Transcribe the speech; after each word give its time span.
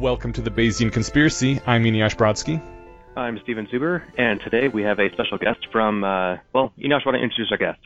Welcome 0.00 0.32
to 0.32 0.40
the 0.40 0.50
Bayesian 0.50 0.90
Conspiracy. 0.90 1.60
I'm 1.66 1.84
Eneasz 1.84 2.16
Brodsky. 2.16 2.62
I'm 3.14 3.38
Steven 3.42 3.66
Zuber, 3.66 4.02
and 4.16 4.40
today 4.40 4.66
we 4.66 4.80
have 4.82 4.98
a 4.98 5.12
special 5.12 5.36
guest 5.36 5.66
from, 5.70 6.04
uh, 6.04 6.38
well, 6.54 6.72
Eneasz, 6.78 7.04
why 7.04 7.12
don't 7.12 7.16
you 7.16 7.24
introduce 7.24 7.52
our 7.52 7.58
guest? 7.58 7.80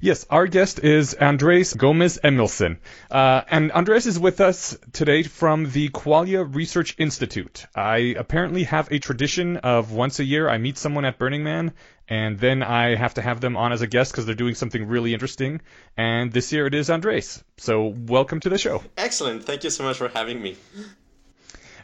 Yes, 0.00 0.26
our 0.28 0.48
guest 0.48 0.80
is 0.80 1.14
Andres 1.14 1.72
Gomez 1.72 2.18
Emilsson. 2.24 2.78
Uh, 3.12 3.42
and 3.48 3.70
Andres 3.70 4.06
is 4.06 4.18
with 4.18 4.40
us 4.40 4.76
today 4.92 5.22
from 5.22 5.70
the 5.70 5.88
Qualia 5.90 6.52
Research 6.52 6.96
Institute. 6.98 7.64
I 7.76 8.16
apparently 8.18 8.64
have 8.64 8.90
a 8.90 8.98
tradition 8.98 9.58
of 9.58 9.92
once 9.92 10.18
a 10.18 10.24
year 10.24 10.48
I 10.48 10.58
meet 10.58 10.78
someone 10.78 11.04
at 11.04 11.16
Burning 11.16 11.44
Man, 11.44 11.74
and 12.08 12.40
then 12.40 12.64
I 12.64 12.96
have 12.96 13.14
to 13.14 13.22
have 13.22 13.40
them 13.40 13.56
on 13.56 13.72
as 13.72 13.82
a 13.82 13.86
guest 13.86 14.10
because 14.10 14.26
they're 14.26 14.34
doing 14.34 14.56
something 14.56 14.88
really 14.88 15.12
interesting. 15.12 15.60
And 15.96 16.32
this 16.32 16.52
year 16.52 16.66
it 16.66 16.74
is 16.74 16.90
Andres. 16.90 17.44
So 17.56 17.86
welcome 17.86 18.40
to 18.40 18.48
the 18.48 18.58
show. 18.58 18.82
Excellent. 18.96 19.44
Thank 19.44 19.62
you 19.62 19.70
so 19.70 19.84
much 19.84 19.98
for 19.98 20.08
having 20.08 20.42
me. 20.42 20.56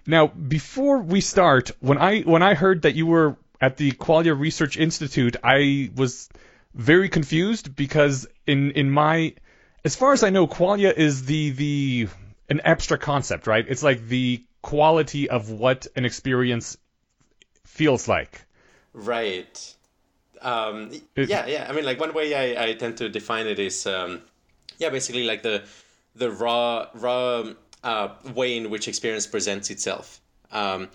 Now, 0.07 0.27
before 0.27 0.99
we 0.99 1.21
start, 1.21 1.71
when 1.81 1.99
I 1.99 2.21
when 2.23 2.43
I 2.43 2.55
heard 2.55 2.83
that 2.83 2.95
you 2.95 3.07
were 3.07 3.37
at 3.61 3.77
the 3.77 3.93
Qualia 3.93 4.39
Research 4.39 4.77
Institute, 4.77 5.37
I 5.45 5.91
was 5.95 6.29
very 6.75 7.09
confused 7.09 7.75
because 7.77 8.27
in 8.47 8.73
in 8.73 8.91
my 8.91 9.35
as 9.85 9.97
far 9.97 10.13
as 10.13 10.23
I 10.23 10.31
know, 10.31 10.47
qualia 10.47 10.97
is 10.97 11.25
the 11.25 11.51
the 11.51 12.09
an 12.49 12.61
abstract 12.61 13.03
concept, 13.03 13.47
right? 13.47 13.65
It's 13.69 13.83
like 13.83 14.07
the 14.07 14.43
quality 14.63 15.31
of 15.31 15.51
what 15.51 15.87
an 15.97 16.05
experience 16.05 16.77
feels 17.65 18.09
like. 18.09 18.43
Right. 18.93 19.75
Um, 20.43 20.91
it, 21.15 21.29
yeah, 21.29 21.47
yeah. 21.47 21.67
I 21.69 21.73
mean, 21.73 21.85
like 21.85 22.01
one 22.01 22.13
way 22.13 22.35
I, 22.35 22.65
I 22.65 22.73
tend 22.75 22.99
to 22.99 23.09
define 23.09 23.47
it 23.47 23.59
is, 23.59 23.87
um, 23.87 24.23
yeah, 24.79 24.91
basically 24.91 25.25
like 25.25 25.43
the 25.43 25.63
the 26.17 26.31
raw 26.31 26.87
raw 26.95 27.45
uh, 27.83 28.09
way 28.35 28.57
in 28.57 28.71
which 28.71 28.89
experience 28.89 29.27
presents 29.27 29.71
itself. 29.71 30.21
Um, 30.53 30.89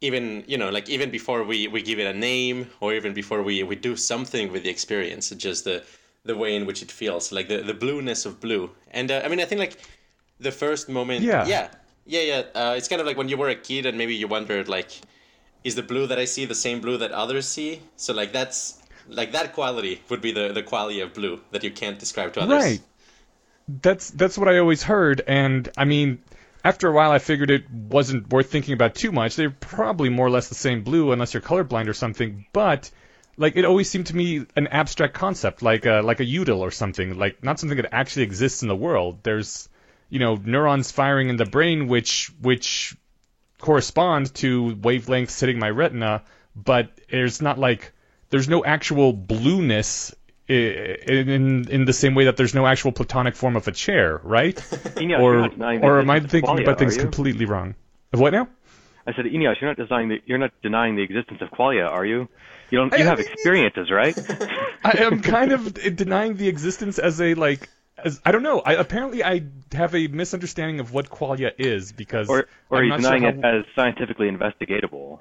even 0.00 0.44
you 0.46 0.56
know 0.56 0.70
like 0.70 0.88
even 0.88 1.10
before 1.10 1.42
we 1.44 1.68
we 1.68 1.82
give 1.82 1.98
it 1.98 2.06
a 2.06 2.16
name 2.16 2.70
or 2.80 2.94
even 2.94 3.12
before 3.12 3.42
we 3.42 3.62
we 3.62 3.74
do 3.74 3.96
something 3.96 4.52
with 4.52 4.62
the 4.62 4.70
experience 4.70 5.30
just 5.30 5.64
the 5.64 5.82
the 6.24 6.36
way 6.36 6.54
in 6.54 6.66
which 6.66 6.82
it 6.82 6.90
feels 6.90 7.32
like 7.32 7.48
the 7.48 7.58
the 7.62 7.74
blueness 7.74 8.26
of 8.26 8.40
blue. 8.40 8.70
And 8.90 9.10
uh, 9.10 9.22
i 9.24 9.28
mean 9.28 9.40
i 9.40 9.44
think 9.44 9.58
like 9.58 9.76
the 10.38 10.52
first 10.52 10.88
moment 10.88 11.24
yeah. 11.24 11.46
Yeah. 11.46 11.68
Yeah 12.06 12.22
yeah 12.22 12.42
uh, 12.54 12.74
it's 12.76 12.88
kind 12.88 13.00
of 13.00 13.06
like 13.06 13.16
when 13.16 13.28
you 13.28 13.36
were 13.36 13.48
a 13.48 13.56
kid 13.56 13.86
and 13.86 13.98
maybe 13.98 14.14
you 14.14 14.28
wondered 14.28 14.68
like 14.68 14.92
is 15.64 15.74
the 15.74 15.82
blue 15.82 16.06
that 16.06 16.18
i 16.18 16.24
see 16.24 16.44
the 16.44 16.54
same 16.54 16.80
blue 16.80 16.96
that 16.98 17.10
others 17.10 17.46
see? 17.48 17.80
So 17.96 18.14
like 18.14 18.32
that's 18.32 18.80
like 19.08 19.32
that 19.32 19.52
quality 19.52 20.00
would 20.08 20.20
be 20.20 20.32
the 20.32 20.52
the 20.52 20.62
quality 20.62 21.00
of 21.00 21.12
blue 21.12 21.40
that 21.50 21.64
you 21.64 21.70
can't 21.70 21.98
describe 21.98 22.34
to 22.34 22.42
others. 22.42 22.64
Right. 22.64 22.80
That's 23.82 24.10
that's 24.10 24.38
what 24.38 24.48
i 24.48 24.58
always 24.58 24.82
heard. 24.82 25.22
And 25.26 25.68
i 25.76 25.84
mean 25.84 26.18
after 26.68 26.86
a 26.88 26.92
while, 26.92 27.10
I 27.10 27.18
figured 27.18 27.50
it 27.50 27.70
wasn't 27.70 28.28
worth 28.28 28.50
thinking 28.50 28.74
about 28.74 28.94
too 28.94 29.10
much. 29.10 29.36
They're 29.36 29.50
probably 29.50 30.10
more 30.10 30.26
or 30.26 30.30
less 30.30 30.50
the 30.50 30.54
same 30.54 30.82
blue, 30.82 31.12
unless 31.12 31.32
you're 31.32 31.40
colorblind 31.40 31.88
or 31.88 31.94
something. 31.94 32.44
But 32.52 32.90
like 33.38 33.56
it 33.56 33.64
always 33.64 33.88
seemed 33.88 34.08
to 34.08 34.16
me 34.16 34.44
an 34.54 34.66
abstract 34.66 35.14
concept, 35.14 35.62
like 35.62 35.86
a, 35.86 36.02
like 36.02 36.20
a 36.20 36.26
UDIL 36.26 36.58
or 36.58 36.70
something, 36.70 37.18
like 37.18 37.42
not 37.42 37.58
something 37.58 37.78
that 37.78 37.94
actually 37.94 38.24
exists 38.24 38.60
in 38.62 38.68
the 38.68 38.76
world. 38.76 39.20
There's 39.22 39.68
you 40.10 40.18
know 40.18 40.34
neurons 40.36 40.92
firing 40.92 41.30
in 41.30 41.36
the 41.36 41.46
brain, 41.46 41.88
which 41.88 42.30
which 42.40 42.94
correspond 43.58 44.34
to 44.34 44.76
wavelengths 44.76 45.40
hitting 45.40 45.58
my 45.58 45.70
retina, 45.70 46.22
but 46.54 46.90
there's 47.10 47.40
not 47.40 47.58
like 47.58 47.92
there's 48.28 48.48
no 48.48 48.62
actual 48.62 49.14
blueness 49.14 50.14
Eh, 50.48 50.94
in 51.06 51.68
in 51.68 51.84
the 51.84 51.92
same 51.92 52.14
way 52.14 52.24
that 52.24 52.38
there's 52.38 52.54
no 52.54 52.66
actual 52.66 52.90
platonic 52.90 53.36
form 53.36 53.54
of 53.56 53.68
a 53.68 53.72
chair, 53.72 54.18
right? 54.24 54.58
Or 55.20 55.50
or 55.58 56.00
am 56.00 56.10
I 56.10 56.20
thinking 56.20 56.42
qualia, 56.42 56.62
about 56.62 56.78
things 56.78 56.96
completely 56.96 57.44
wrong? 57.44 57.74
What 58.12 58.32
now? 58.32 58.48
I 59.06 59.14
said, 59.14 59.26
Eneasz, 59.26 59.60
you're 59.60 59.70
not 59.70 59.76
denying 59.76 60.08
the, 60.08 60.22
you're 60.26 60.38
not 60.38 60.52
denying 60.62 60.96
the 60.96 61.02
existence 61.02 61.40
of 61.42 61.50
qualia, 61.50 61.88
are 61.90 62.04
you? 62.04 62.28
You 62.70 62.78
don't. 62.78 62.98
You 62.98 63.04
have 63.04 63.20
experiences, 63.20 63.90
right? 63.90 64.16
I 64.84 64.98
am 64.98 65.20
kind 65.20 65.52
of 65.52 65.74
denying 65.96 66.36
the 66.36 66.48
existence 66.48 66.98
as 66.98 67.20
a 67.20 67.34
like. 67.34 67.68
As, 68.02 68.20
I 68.24 68.32
don't 68.32 68.42
know. 68.42 68.60
I, 68.60 68.74
apparently, 68.74 69.24
I 69.24 69.42
have 69.72 69.94
a 69.94 70.06
misunderstanding 70.06 70.80
of 70.80 70.92
what 70.92 71.10
qualia 71.10 71.52
is 71.58 71.92
because. 71.92 72.28
Or, 72.28 72.46
or 72.70 72.78
are 72.78 72.84
you 72.84 72.96
denying 72.96 73.22
sure 73.22 73.30
it 73.30 73.44
as 73.44 73.64
scientifically 73.74 74.30
investigatable? 74.30 75.20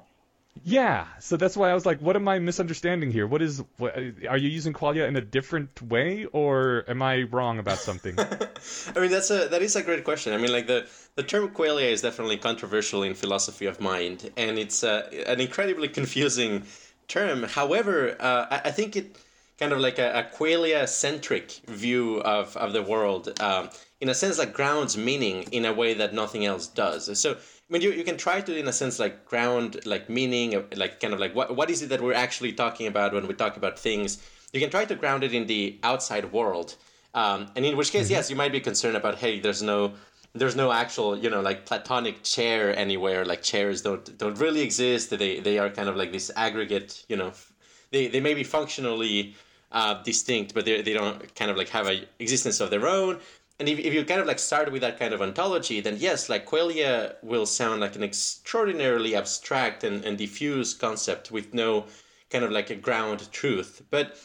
Yeah, 0.63 1.07
so 1.19 1.37
that's 1.37 1.57
why 1.57 1.69
I 1.69 1.73
was 1.73 1.85
like, 1.85 1.99
what 2.01 2.15
am 2.15 2.27
I 2.27 2.39
misunderstanding 2.39 3.11
here? 3.11 3.27
What 3.27 3.41
is? 3.41 3.63
What, 3.77 3.97
are 3.97 4.37
you 4.37 4.49
using 4.49 4.73
qualia 4.73 5.07
in 5.07 5.15
a 5.15 5.21
different 5.21 5.81
way, 5.81 6.25
or 6.25 6.85
am 6.87 7.01
I 7.01 7.23
wrong 7.23 7.59
about 7.59 7.77
something? 7.77 8.17
I 8.95 8.99
mean, 8.99 9.11
that's 9.11 9.31
a 9.31 9.47
that 9.49 9.61
is 9.61 9.75
a 9.75 9.83
great 9.83 10.03
question. 10.03 10.33
I 10.33 10.37
mean, 10.37 10.51
like 10.51 10.67
the 10.67 10.87
the 11.15 11.23
term 11.23 11.49
qualia 11.49 11.91
is 11.91 12.01
definitely 12.01 12.37
controversial 12.37 13.03
in 13.03 13.13
philosophy 13.13 13.65
of 13.65 13.79
mind, 13.81 14.31
and 14.37 14.57
it's 14.57 14.83
uh, 14.83 15.09
an 15.27 15.39
incredibly 15.39 15.87
confusing 15.87 16.63
term. 17.07 17.43
However, 17.43 18.15
uh, 18.19 18.47
I, 18.51 18.61
I, 18.65 18.71
think 18.71 18.95
it 18.95 19.17
kind 19.59 19.71
of 19.71 19.79
like 19.79 19.99
a, 19.99 20.19
a 20.19 20.37
qualia 20.37 20.87
centric 20.87 21.51
view 21.67 22.21
of 22.21 22.55
of 22.57 22.73
the 22.73 22.83
world, 22.83 23.39
um, 23.41 23.69
in 24.01 24.09
a 24.09 24.13
sense, 24.13 24.37
like 24.37 24.53
grounds 24.53 24.97
meaning 24.97 25.43
in 25.51 25.65
a 25.65 25.73
way 25.73 25.93
that 25.93 26.13
nothing 26.13 26.45
else 26.45 26.67
does. 26.67 27.19
So 27.19 27.37
I 27.69 27.73
mean, 27.73 27.81
you, 27.81 27.91
you 27.91 28.05
can 28.05 28.15
try 28.15 28.39
to, 28.39 28.57
in 28.57 28.67
a 28.67 28.73
sense, 28.73 28.97
like 28.97 29.25
ground, 29.25 29.85
like 29.85 30.09
meaning, 30.09 30.63
like 30.75 31.01
kind 31.01 31.13
of 31.13 31.19
like 31.19 31.35
what 31.35 31.55
what 31.55 31.69
is 31.69 31.81
it 31.81 31.89
that 31.89 32.01
we're 32.01 32.13
actually 32.13 32.53
talking 32.53 32.87
about 32.87 33.13
when 33.13 33.27
we 33.27 33.33
talk 33.33 33.57
about 33.57 33.77
things. 33.77 34.23
You 34.53 34.61
can 34.61 34.69
try 34.69 34.85
to 34.85 34.95
ground 34.95 35.23
it 35.25 35.33
in 35.33 35.47
the 35.47 35.77
outside 35.83 36.31
world, 36.31 36.75
um, 37.13 37.47
and 37.55 37.65
in 37.65 37.75
which 37.75 37.91
case, 37.91 38.05
mm-hmm. 38.05 38.13
yes, 38.13 38.29
you 38.29 38.37
might 38.37 38.53
be 38.53 38.61
concerned 38.61 38.95
about, 38.95 39.15
hey, 39.15 39.41
there's 39.41 39.61
no 39.61 39.93
there's 40.33 40.55
no 40.55 40.71
actual, 40.71 41.17
you 41.17 41.29
know, 41.29 41.41
like 41.41 41.65
platonic 41.65 42.23
chair 42.23 42.75
anywhere. 42.77 43.25
Like 43.25 43.41
chairs 43.41 43.81
don't 43.81 44.17
don't 44.17 44.39
really 44.39 44.61
exist. 44.61 45.09
They 45.09 45.39
they 45.39 45.59
are 45.59 45.69
kind 45.69 45.89
of 45.89 45.95
like 45.97 46.11
this 46.11 46.31
aggregate, 46.35 47.05
you 47.09 47.17
know, 47.17 47.33
they 47.91 48.07
they 48.07 48.21
may 48.21 48.33
be 48.33 48.43
functionally 48.43 49.35
uh, 49.71 50.01
distinct, 50.03 50.53
but 50.53 50.65
they 50.65 50.81
they 50.81 50.93
don't 50.93 51.35
kind 51.35 51.51
of 51.51 51.57
like 51.57 51.69
have 51.69 51.87
a 51.87 52.05
existence 52.19 52.59
of 52.59 52.69
their 52.69 52.87
own 52.87 53.19
and 53.59 53.67
if, 53.67 53.79
if 53.79 53.93
you 53.93 54.03
kind 54.05 54.21
of 54.21 54.27
like 54.27 54.39
start 54.39 54.71
with 54.71 54.81
that 54.81 54.99
kind 54.99 55.13
of 55.13 55.21
ontology, 55.21 55.81
then 55.81 55.97
yes, 55.97 56.29
like 56.29 56.45
qualia 56.45 57.15
will 57.23 57.45
sound 57.45 57.81
like 57.81 57.95
an 57.95 58.03
extraordinarily 58.03 59.15
abstract 59.15 59.83
and, 59.83 60.05
and 60.05 60.17
diffuse 60.17 60.73
concept 60.73 61.31
with 61.31 61.53
no 61.53 61.85
kind 62.29 62.43
of 62.43 62.51
like 62.51 62.69
a 62.69 62.75
ground 62.75 63.31
truth. 63.31 63.81
But 63.89 64.17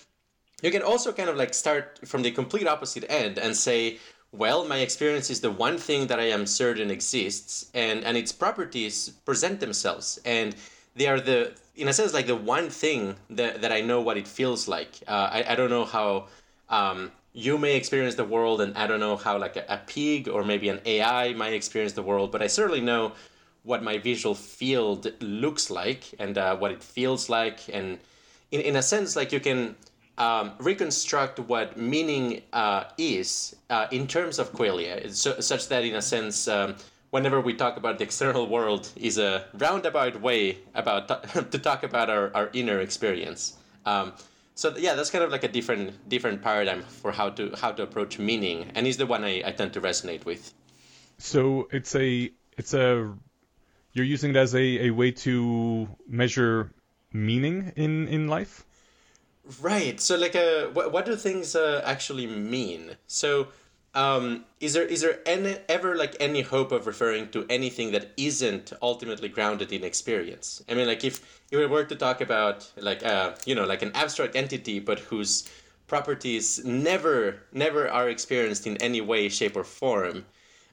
you 0.62 0.70
can 0.70 0.82
also 0.82 1.12
kind 1.12 1.30
of 1.30 1.36
like 1.36 1.54
start 1.54 2.00
from 2.04 2.22
the 2.22 2.30
complete 2.30 2.66
opposite 2.66 3.04
end 3.10 3.38
and 3.38 3.56
say, 3.56 3.98
well, 4.32 4.64
my 4.66 4.78
experience 4.78 5.30
is 5.30 5.40
the 5.40 5.50
one 5.50 5.78
thing 5.78 6.06
that 6.06 6.18
I 6.18 6.24
am 6.30 6.46
certain 6.46 6.90
exists, 6.90 7.70
and, 7.74 8.02
and 8.02 8.16
its 8.16 8.32
properties 8.32 9.10
present 9.26 9.60
themselves. 9.60 10.18
And 10.24 10.56
they 10.96 11.06
are 11.06 11.20
the, 11.20 11.52
in 11.76 11.88
a 11.88 11.92
sense, 11.92 12.14
like 12.14 12.26
the 12.26 12.36
one 12.36 12.70
thing 12.70 13.16
that, 13.30 13.60
that 13.60 13.72
I 13.72 13.82
know 13.82 14.00
what 14.00 14.16
it 14.16 14.26
feels 14.26 14.68
like. 14.68 15.02
Uh, 15.06 15.28
I, 15.32 15.44
I 15.52 15.54
don't 15.54 15.68
know 15.68 15.84
how 15.84 16.28
um, 16.70 17.12
you 17.32 17.56
may 17.56 17.76
experience 17.76 18.14
the 18.14 18.24
world 18.24 18.60
and 18.60 18.76
i 18.76 18.86
don't 18.86 19.00
know 19.00 19.16
how 19.16 19.38
like 19.38 19.56
a, 19.56 19.64
a, 19.68 19.78
pig 19.86 20.28
or 20.28 20.44
maybe 20.44 20.68
an 20.68 20.80
ai 20.84 21.32
might 21.32 21.52
experience 21.52 21.92
the 21.94 22.02
world 22.02 22.30
but 22.30 22.42
i 22.42 22.46
certainly 22.46 22.80
know 22.80 23.12
what 23.64 23.82
my 23.82 23.98
visual 23.98 24.34
field 24.34 25.12
looks 25.20 25.70
like 25.70 26.14
and 26.18 26.36
uh, 26.36 26.56
what 26.56 26.72
it 26.72 26.82
feels 26.82 27.28
like. 27.28 27.60
And 27.72 27.98
in, 28.50 28.60
in 28.60 28.76
a 28.76 28.82
sense 28.82 29.14
like 29.16 29.32
you 29.32 29.40
can 29.40 29.76
um, 30.18 30.52
reconstruct 30.58 31.38
what 31.38 31.76
meaning 31.76 32.42
uh, 32.52 32.84
is 32.98 33.56
uh, 33.70 33.86
in 33.90 34.06
terms 34.06 34.38
of 34.38 34.52
qualia 34.52 35.10
so, 35.12 35.40
such 35.40 35.68
that 35.68 35.84
in 35.84 35.94
a 35.94 36.02
sense 36.02 36.48
um, 36.48 36.76
whenever 37.10 37.40
we 37.40 37.54
talk 37.54 37.76
about 37.76 37.98
the 37.98 38.04
external 38.04 38.46
world 38.46 38.90
is 38.96 39.16
a 39.16 39.46
roundabout 39.54 40.20
way 40.20 40.58
about 40.74 41.08
to 41.52 41.58
talk 41.58 41.82
about 41.82 42.10
our, 42.10 42.30
our 42.34 42.50
inner 42.52 42.80
experience. 42.80 43.56
Um, 43.86 44.12
so 44.54 44.76
yeah 44.76 44.94
that's 44.94 45.10
kind 45.10 45.24
of 45.24 45.30
like 45.30 45.44
a 45.44 45.48
different 45.48 46.08
different 46.08 46.42
paradigm 46.42 46.82
for 46.82 47.12
how 47.12 47.30
to 47.30 47.54
how 47.60 47.72
to 47.72 47.82
approach 47.82 48.18
meaning 48.18 48.70
and 48.74 48.86
is 48.86 48.96
the 48.96 49.06
one 49.06 49.24
I, 49.24 49.42
I 49.44 49.52
tend 49.52 49.72
to 49.74 49.80
resonate 49.80 50.24
with. 50.24 50.52
So 51.18 51.68
it's 51.70 51.94
a 51.94 52.30
it's 52.58 52.74
a 52.74 53.14
you're 53.92 54.06
using 54.06 54.30
it 54.30 54.36
as 54.36 54.54
a, 54.54 54.86
a 54.86 54.90
way 54.90 55.10
to 55.12 55.88
measure 56.08 56.72
meaning 57.12 57.72
in 57.76 58.08
in 58.08 58.28
life? 58.28 58.64
Right. 59.60 60.00
So 60.00 60.16
like 60.16 60.36
uh 60.36 60.66
what, 60.68 60.92
what 60.92 61.04
do 61.04 61.16
things 61.16 61.56
uh, 61.56 61.82
actually 61.84 62.26
mean? 62.26 62.96
So 63.06 63.48
um, 63.94 64.44
is 64.60 64.72
there 64.72 64.84
is 64.84 65.02
there 65.02 65.20
any, 65.26 65.56
ever 65.68 65.96
like 65.96 66.16
any 66.18 66.40
hope 66.40 66.72
of 66.72 66.86
referring 66.86 67.28
to 67.30 67.44
anything 67.50 67.92
that 67.92 68.12
isn't 68.16 68.72
ultimately 68.80 69.28
grounded 69.28 69.72
in 69.72 69.84
experience? 69.84 70.62
I 70.68 70.74
mean, 70.74 70.86
like 70.86 71.04
if 71.04 71.20
if 71.50 71.58
we 71.58 71.66
were 71.66 71.84
to 71.84 71.94
talk 71.94 72.20
about 72.20 72.70
like 72.76 73.04
uh, 73.04 73.34
you 73.44 73.54
know 73.54 73.66
like 73.66 73.82
an 73.82 73.92
abstract 73.94 74.34
entity, 74.34 74.78
but 74.80 74.98
whose 74.98 75.48
properties 75.88 76.64
never 76.64 77.42
never 77.52 77.88
are 77.90 78.08
experienced 78.08 78.66
in 78.66 78.78
any 78.78 79.02
way, 79.02 79.28
shape, 79.28 79.56
or 79.56 79.64
form, 79.64 80.24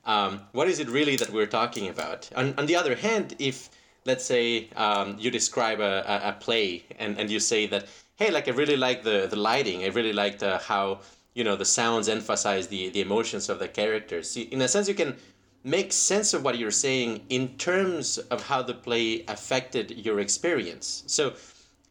um, 0.05 0.41
what 0.53 0.69
is 0.69 0.79
it 0.79 0.87
really 0.87 1.17
that 1.17 1.29
we're 1.31 1.47
talking 1.47 1.89
about? 1.89 2.29
On, 2.37 2.53
on 2.57 2.67
the 2.67 2.75
other 2.77 2.95
hand, 2.95 3.35
if 3.37 3.69
let's 4.05 4.23
say 4.23 4.69
um, 4.77 5.17
you 5.19 5.29
describe 5.29 5.81
a, 5.81 6.03
a, 6.07 6.29
a 6.29 6.33
play 6.39 6.85
and, 6.97 7.19
and 7.19 7.29
you 7.29 7.39
say 7.39 7.67
that 7.67 7.87
hey, 8.15 8.31
like 8.31 8.47
I 8.47 8.51
really 8.51 8.77
like 8.77 9.03
the 9.03 9.27
the 9.29 9.35
lighting, 9.35 9.83
I 9.83 9.87
really 9.87 10.13
liked 10.13 10.41
uh, 10.41 10.59
how 10.59 10.99
you 11.39 11.43
know 11.47 11.55
the 11.55 11.69
sounds 11.79 12.07
emphasize 12.09 12.67
the 12.67 12.89
the 12.89 13.01
emotions 13.07 13.49
of 13.49 13.57
the 13.63 13.69
characters 13.79 14.25
so 14.31 14.41
in 14.41 14.61
a 14.61 14.67
sense 14.67 14.87
you 14.87 14.99
can 15.03 15.15
make 15.63 15.91
sense 15.91 16.33
of 16.33 16.43
what 16.43 16.57
you're 16.57 16.71
saying 16.71 17.21
in 17.29 17.49
terms 17.57 18.17
of 18.17 18.47
how 18.47 18.61
the 18.61 18.73
play 18.73 19.23
affected 19.27 19.91
your 20.05 20.19
experience. 20.19 21.03
So, 21.07 21.33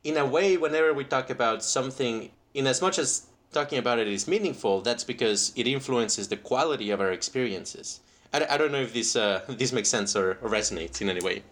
in 0.05 0.17
a 0.17 0.25
way, 0.25 0.57
whenever 0.57 0.95
we 0.95 1.05
talk 1.05 1.29
about 1.31 1.63
something, 1.63 2.31
in 2.55 2.67
as 2.67 2.81
much 2.81 2.99
as 2.99 3.27
talking 3.53 3.79
about 3.79 3.99
it 3.99 4.09
is 4.09 4.27
meaningful, 4.27 4.81
that's 4.81 5.05
because 5.05 5.53
it 5.57 5.67
influences 5.67 6.29
the 6.29 6.37
quality 6.37 6.91
of 6.91 7.01
our 7.01 7.13
experiences. 7.13 8.01
I, 8.33 8.47
I 8.49 8.57
don't 8.57 8.73
know 8.73 8.81
if 8.81 8.93
this 8.95 9.17
uh, 9.17 9.43
this 9.49 9.73
makes 9.73 9.89
sense 9.89 10.17
or, 10.17 10.33
or 10.43 10.49
resonates 10.49 11.01
in 11.01 11.11
any 11.11 11.21
way. 11.21 11.43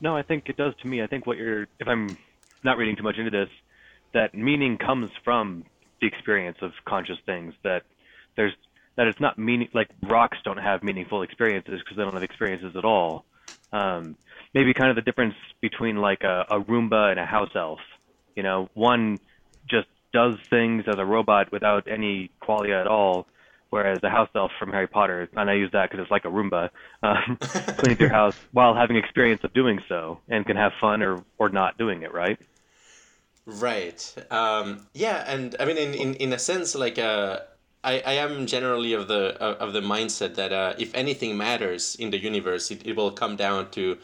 No, 0.00 0.16
I 0.16 0.22
think 0.22 0.48
it 0.48 0.56
does 0.56 0.74
to 0.82 0.88
me. 0.88 1.02
I 1.02 1.06
think 1.06 1.26
what 1.26 1.36
you're, 1.36 1.68
if 1.78 1.86
I'm 1.86 2.16
not 2.64 2.76
reading 2.76 2.96
too 2.96 3.04
much 3.04 3.18
into 3.18 3.30
this, 3.30 3.48
that 4.14 4.34
meaning 4.34 4.76
comes 4.76 5.10
from 5.24 5.64
the 6.02 6.08
experience 6.08 6.58
of 6.60 6.72
conscious 6.86 7.16
things. 7.24 7.54
That 7.64 7.82
there's 8.36 8.52
that 8.96 9.06
it's 9.06 9.20
not 9.20 9.38
meaning 9.38 9.68
like 9.72 9.88
rocks 10.02 10.36
don't 10.44 10.58
have 10.58 10.82
meaningful 10.82 11.22
experiences 11.22 11.80
because 11.82 11.96
they 11.96 12.02
don't 12.02 12.12
have 12.12 12.22
experiences 12.22 12.74
at 12.76 12.84
all. 12.84 13.24
Um, 13.72 14.16
maybe 14.52 14.74
kind 14.74 14.90
of 14.90 14.96
the 14.96 15.02
difference 15.02 15.34
between 15.62 15.96
like 15.96 16.22
a, 16.22 16.44
a 16.50 16.60
Roomba 16.60 17.10
and 17.10 17.18
a 17.18 17.24
house 17.24 17.50
elf. 17.54 17.78
You 18.36 18.42
know, 18.42 18.68
one 18.74 19.18
just 19.68 19.86
does 20.12 20.34
things 20.50 20.84
as 20.86 20.98
a 20.98 21.04
robot 21.04 21.50
without 21.52 21.88
any 21.88 22.30
qualia 22.42 22.80
at 22.80 22.86
all, 22.86 23.26
whereas 23.70 24.00
the 24.02 24.10
house 24.10 24.28
elf 24.34 24.50
from 24.58 24.70
Harry 24.72 24.86
Potter, 24.86 25.28
and 25.34 25.48
I 25.48 25.54
use 25.54 25.70
that 25.72 25.90
because 25.90 26.02
it's 26.02 26.10
like 26.10 26.26
a 26.26 26.28
Roomba, 26.28 26.68
um, 27.02 27.38
cleans 27.78 27.98
your 27.98 28.08
house 28.12 28.34
while 28.52 28.74
having 28.74 28.96
experience 28.96 29.40
of 29.44 29.54
doing 29.54 29.80
so 29.88 30.18
and 30.28 30.44
can 30.44 30.56
have 30.56 30.72
fun 30.80 31.02
or 31.02 31.24
or 31.38 31.48
not 31.48 31.78
doing 31.78 32.02
it, 32.02 32.12
right? 32.12 32.38
Right. 33.44 34.14
Um, 34.30 34.86
yeah, 34.94 35.24
and 35.26 35.56
I 35.58 35.64
mean, 35.64 35.76
in, 35.76 35.94
in, 35.94 36.14
in 36.14 36.32
a 36.32 36.38
sense, 36.38 36.74
like 36.74 36.98
uh, 36.98 37.40
I, 37.82 38.02
I 38.06 38.12
am 38.14 38.46
generally 38.46 38.92
of 38.92 39.08
the 39.08 39.36
of 39.42 39.72
the 39.72 39.80
mindset 39.80 40.36
that 40.36 40.52
uh, 40.52 40.74
if 40.78 40.94
anything 40.94 41.36
matters 41.36 41.96
in 41.96 42.10
the 42.10 42.18
universe, 42.18 42.70
it, 42.70 42.86
it 42.86 42.96
will 42.96 43.10
come 43.10 43.34
down 43.34 43.70
to 43.72 43.98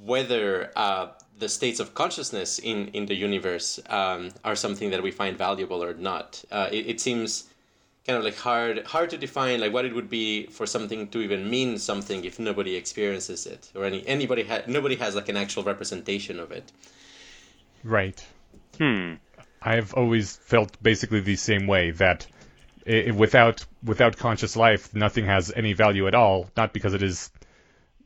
whether 0.00 0.70
uh, 0.76 1.08
the 1.38 1.48
states 1.48 1.80
of 1.80 1.92
consciousness 1.94 2.58
in, 2.58 2.88
in 2.88 3.06
the 3.06 3.14
universe 3.14 3.80
um, 3.88 4.30
are 4.44 4.54
something 4.54 4.90
that 4.90 5.02
we 5.02 5.10
find 5.10 5.36
valuable 5.36 5.82
or 5.82 5.92
not. 5.94 6.42
Uh, 6.50 6.68
it, 6.70 6.86
it 6.86 7.00
seems 7.00 7.48
kind 8.06 8.16
of 8.16 8.24
like 8.24 8.36
hard 8.36 8.84
hard 8.86 9.10
to 9.10 9.18
define 9.18 9.60
like 9.60 9.72
what 9.72 9.84
it 9.84 9.94
would 9.94 10.10
be 10.10 10.46
for 10.46 10.66
something 10.66 11.08
to 11.08 11.20
even 11.20 11.48
mean 11.48 11.78
something 11.78 12.24
if 12.24 12.38
nobody 12.38 12.74
experiences 12.74 13.46
it 13.46 13.70
or 13.76 13.84
any 13.84 14.04
anybody 14.08 14.42
ha- 14.42 14.62
nobody 14.66 14.96
has 14.96 15.14
like 15.14 15.28
an 15.28 15.36
actual 15.36 15.62
representation 15.62 16.40
of 16.40 16.50
it. 16.50 16.72
Right. 17.84 18.24
Hmm. 18.78 19.14
I've 19.60 19.94
always 19.94 20.36
felt 20.36 20.82
basically 20.82 21.20
the 21.20 21.36
same 21.36 21.66
way 21.66 21.92
that 21.92 22.26
i 22.86 23.12
without 23.12 23.64
without 23.84 24.16
conscious 24.16 24.56
life, 24.56 24.94
nothing 24.94 25.26
has 25.26 25.52
any 25.54 25.72
value 25.72 26.08
at 26.08 26.14
all. 26.14 26.50
Not 26.56 26.72
because 26.72 26.94
it 26.94 27.02
is, 27.02 27.30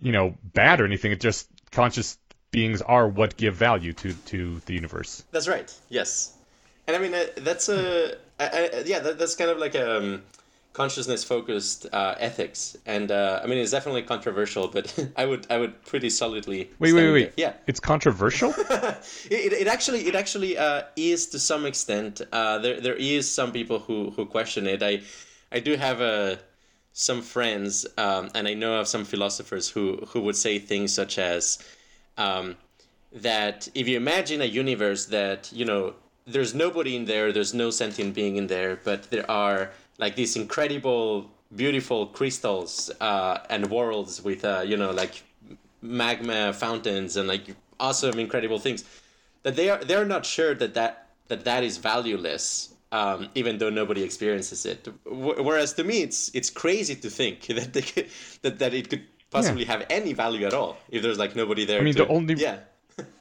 you 0.02 0.12
know, 0.12 0.34
bad 0.42 0.80
or 0.80 0.84
anything. 0.84 1.12
It 1.12 1.20
just 1.20 1.48
conscious 1.70 2.18
beings 2.50 2.82
are 2.82 3.08
what 3.08 3.36
give 3.36 3.54
value 3.54 3.92
to 3.94 4.12
to 4.12 4.60
the 4.66 4.74
universe. 4.74 5.24
That's 5.30 5.48
right. 5.48 5.72
Yes, 5.88 6.34
and 6.86 6.96
I 6.96 6.98
mean 6.98 7.14
uh, 7.14 7.24
that's 7.38 7.68
a 7.68 8.16
yeah 8.38 9.00
that, 9.00 9.18
that's 9.18 9.34
kind 9.34 9.50
of 9.50 9.58
like 9.58 9.74
a 9.74 9.98
um, 9.98 10.22
consciousness 10.76 11.24
focused 11.24 11.86
uh, 11.90 12.14
ethics, 12.18 12.76
and 12.84 13.10
uh, 13.10 13.40
I 13.42 13.46
mean 13.46 13.56
it's 13.56 13.70
definitely 13.70 14.02
controversial, 14.02 14.68
but 14.68 14.86
I 15.16 15.24
would 15.24 15.46
I 15.48 15.56
would 15.56 15.82
pretty 15.84 16.10
solidly 16.10 16.70
wait 16.78 16.92
wait 16.92 17.10
wait 17.10 17.32
yeah 17.36 17.54
it's 17.66 17.80
controversial. 17.80 18.50
it, 19.30 19.52
it 19.62 19.68
actually 19.68 20.06
it 20.06 20.14
actually 20.14 20.58
uh, 20.58 20.82
is 20.94 21.28
to 21.28 21.38
some 21.38 21.64
extent. 21.64 22.20
Uh, 22.30 22.58
there 22.58 22.78
there 22.80 22.94
is 22.94 23.24
some 23.38 23.52
people 23.52 23.78
who 23.78 24.10
who 24.10 24.26
question 24.26 24.66
it. 24.66 24.82
I 24.82 25.00
I 25.50 25.60
do 25.60 25.76
have 25.76 26.02
a 26.02 26.16
uh, 26.32 26.36
some 26.92 27.22
friends, 27.22 27.86
um, 27.96 28.30
and 28.34 28.46
I 28.46 28.54
know 28.54 28.78
of 28.80 28.86
some 28.86 29.04
philosophers 29.04 29.70
who 29.70 29.84
who 30.10 30.20
would 30.26 30.36
say 30.36 30.58
things 30.58 30.92
such 30.92 31.18
as 31.18 31.58
um, 32.18 32.56
that 33.12 33.68
if 33.74 33.88
you 33.88 33.96
imagine 33.96 34.42
a 34.42 34.50
universe 34.62 35.06
that 35.06 35.50
you 35.52 35.64
know 35.64 35.94
there's 36.26 36.54
nobody 36.54 36.96
in 36.96 37.04
there, 37.06 37.32
there's 37.32 37.54
no 37.54 37.70
sentient 37.70 38.14
being 38.14 38.36
in 38.36 38.46
there, 38.48 38.76
but 38.84 39.10
there 39.10 39.30
are 39.30 39.70
like 39.98 40.16
these 40.16 40.36
incredible, 40.36 41.30
beautiful 41.54 42.06
crystals 42.06 42.90
uh, 43.00 43.38
and 43.50 43.70
worlds 43.70 44.22
with 44.22 44.44
uh, 44.44 44.62
you 44.64 44.76
know 44.76 44.90
like 44.90 45.22
magma 45.82 46.52
fountains 46.52 47.16
and 47.16 47.28
like 47.28 47.54
awesome, 47.80 48.18
incredible 48.18 48.58
things. 48.58 48.84
That 49.42 49.56
they 49.56 49.70
are 49.70 49.78
they're 49.78 50.04
not 50.04 50.26
sure 50.26 50.54
that 50.54 50.74
that 50.74 51.08
that 51.28 51.44
that 51.44 51.64
is 51.64 51.78
valueless, 51.78 52.74
um, 52.92 53.28
even 53.34 53.58
though 53.58 53.70
nobody 53.70 54.02
experiences 54.02 54.66
it. 54.66 54.84
W- 55.04 55.42
whereas 55.42 55.72
to 55.74 55.84
me, 55.84 56.02
it's 56.02 56.30
it's 56.34 56.50
crazy 56.50 56.96
to 56.96 57.10
think 57.10 57.46
that 57.58 57.72
they 57.72 57.82
could, 57.82 58.08
that 58.42 58.58
that 58.58 58.74
it 58.74 58.90
could 58.90 59.02
possibly 59.30 59.64
yeah. 59.64 59.72
have 59.72 59.86
any 59.90 60.12
value 60.12 60.46
at 60.46 60.54
all 60.54 60.78
if 60.90 61.02
there's 61.02 61.18
like 61.18 61.36
nobody 61.36 61.64
there. 61.64 61.80
I 61.80 61.84
mean, 61.84 61.94
to, 61.94 62.04
the 62.04 62.08
only 62.08 62.34
yeah 62.34 62.58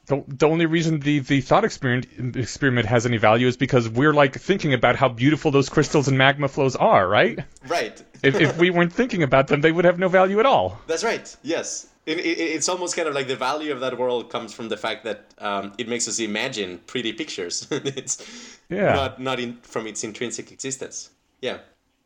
the, 0.06 0.24
the 0.26 0.48
only 0.48 0.66
reason 0.66 1.00
the, 1.00 1.18
the 1.18 1.40
thought 1.40 1.64
experiment 1.64 2.36
experiment 2.36 2.86
has 2.86 3.06
any 3.06 3.16
value 3.16 3.46
is 3.46 3.56
because 3.56 3.88
we're 3.88 4.14
like 4.14 4.38
thinking 4.38 4.72
about 4.72 4.96
how 4.96 5.08
beautiful 5.08 5.50
those 5.50 5.68
crystals 5.68 6.08
and 6.08 6.16
magma 6.16 6.48
flows 6.48 6.76
are, 6.76 7.06
right? 7.06 7.40
Right. 7.66 8.02
if, 8.22 8.40
if 8.40 8.56
we 8.56 8.70
weren't 8.70 8.92
thinking 8.92 9.22
about 9.22 9.48
them, 9.48 9.60
they 9.60 9.72
would 9.72 9.84
have 9.84 9.98
no 9.98 10.08
value 10.08 10.40
at 10.40 10.46
all. 10.46 10.80
That's 10.86 11.04
right. 11.04 11.36
Yes. 11.42 11.88
It, 12.06 12.18
it, 12.18 12.38
it's 12.38 12.68
almost 12.68 12.94
kind 12.94 13.08
of 13.08 13.14
like 13.14 13.26
the 13.26 13.36
value 13.36 13.72
of 13.72 13.80
that 13.80 13.98
world 13.98 14.30
comes 14.30 14.54
from 14.54 14.68
the 14.68 14.76
fact 14.76 15.04
that 15.04 15.26
um, 15.38 15.72
it 15.76 15.88
makes 15.88 16.06
us 16.06 16.20
imagine 16.20 16.78
pretty 16.86 17.12
pictures. 17.12 17.66
it's 17.70 18.58
yeah. 18.68 18.94
not 18.94 19.20
not 19.20 19.40
in, 19.40 19.58
from 19.62 19.88
its 19.88 20.04
intrinsic 20.04 20.52
existence. 20.52 21.10
Yeah. 21.40 21.58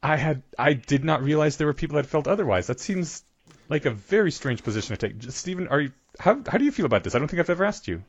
I 0.03 0.17
had 0.17 0.43
I 0.59 0.73
did 0.73 1.05
not 1.05 1.23
realize 1.23 1.59
there 1.59 1.67
were 1.67 1.75
people 1.75 1.97
that 1.97 2.07
felt 2.07 2.27
otherwise. 2.27 2.67
That 2.69 2.81
seems 2.81 3.23
like 3.71 3.87
a 3.87 3.91
very 3.91 4.31
strange 4.33 4.63
position 4.63 4.97
to 4.97 5.09
take. 5.09 5.31
Steven, 5.33 5.69
are 5.69 5.81
you 5.81 5.93
how 6.19 6.43
how 6.47 6.59
do 6.59 6.65
you 6.65 6.73
feel 6.73 6.87
about 6.87 7.05
this? 7.05 7.15
I 7.15 7.19
don't 7.19 7.29
think 7.29 7.41
I've 7.41 7.51
ever 7.51 7.65
asked 7.65 7.89
you. 7.89 8.03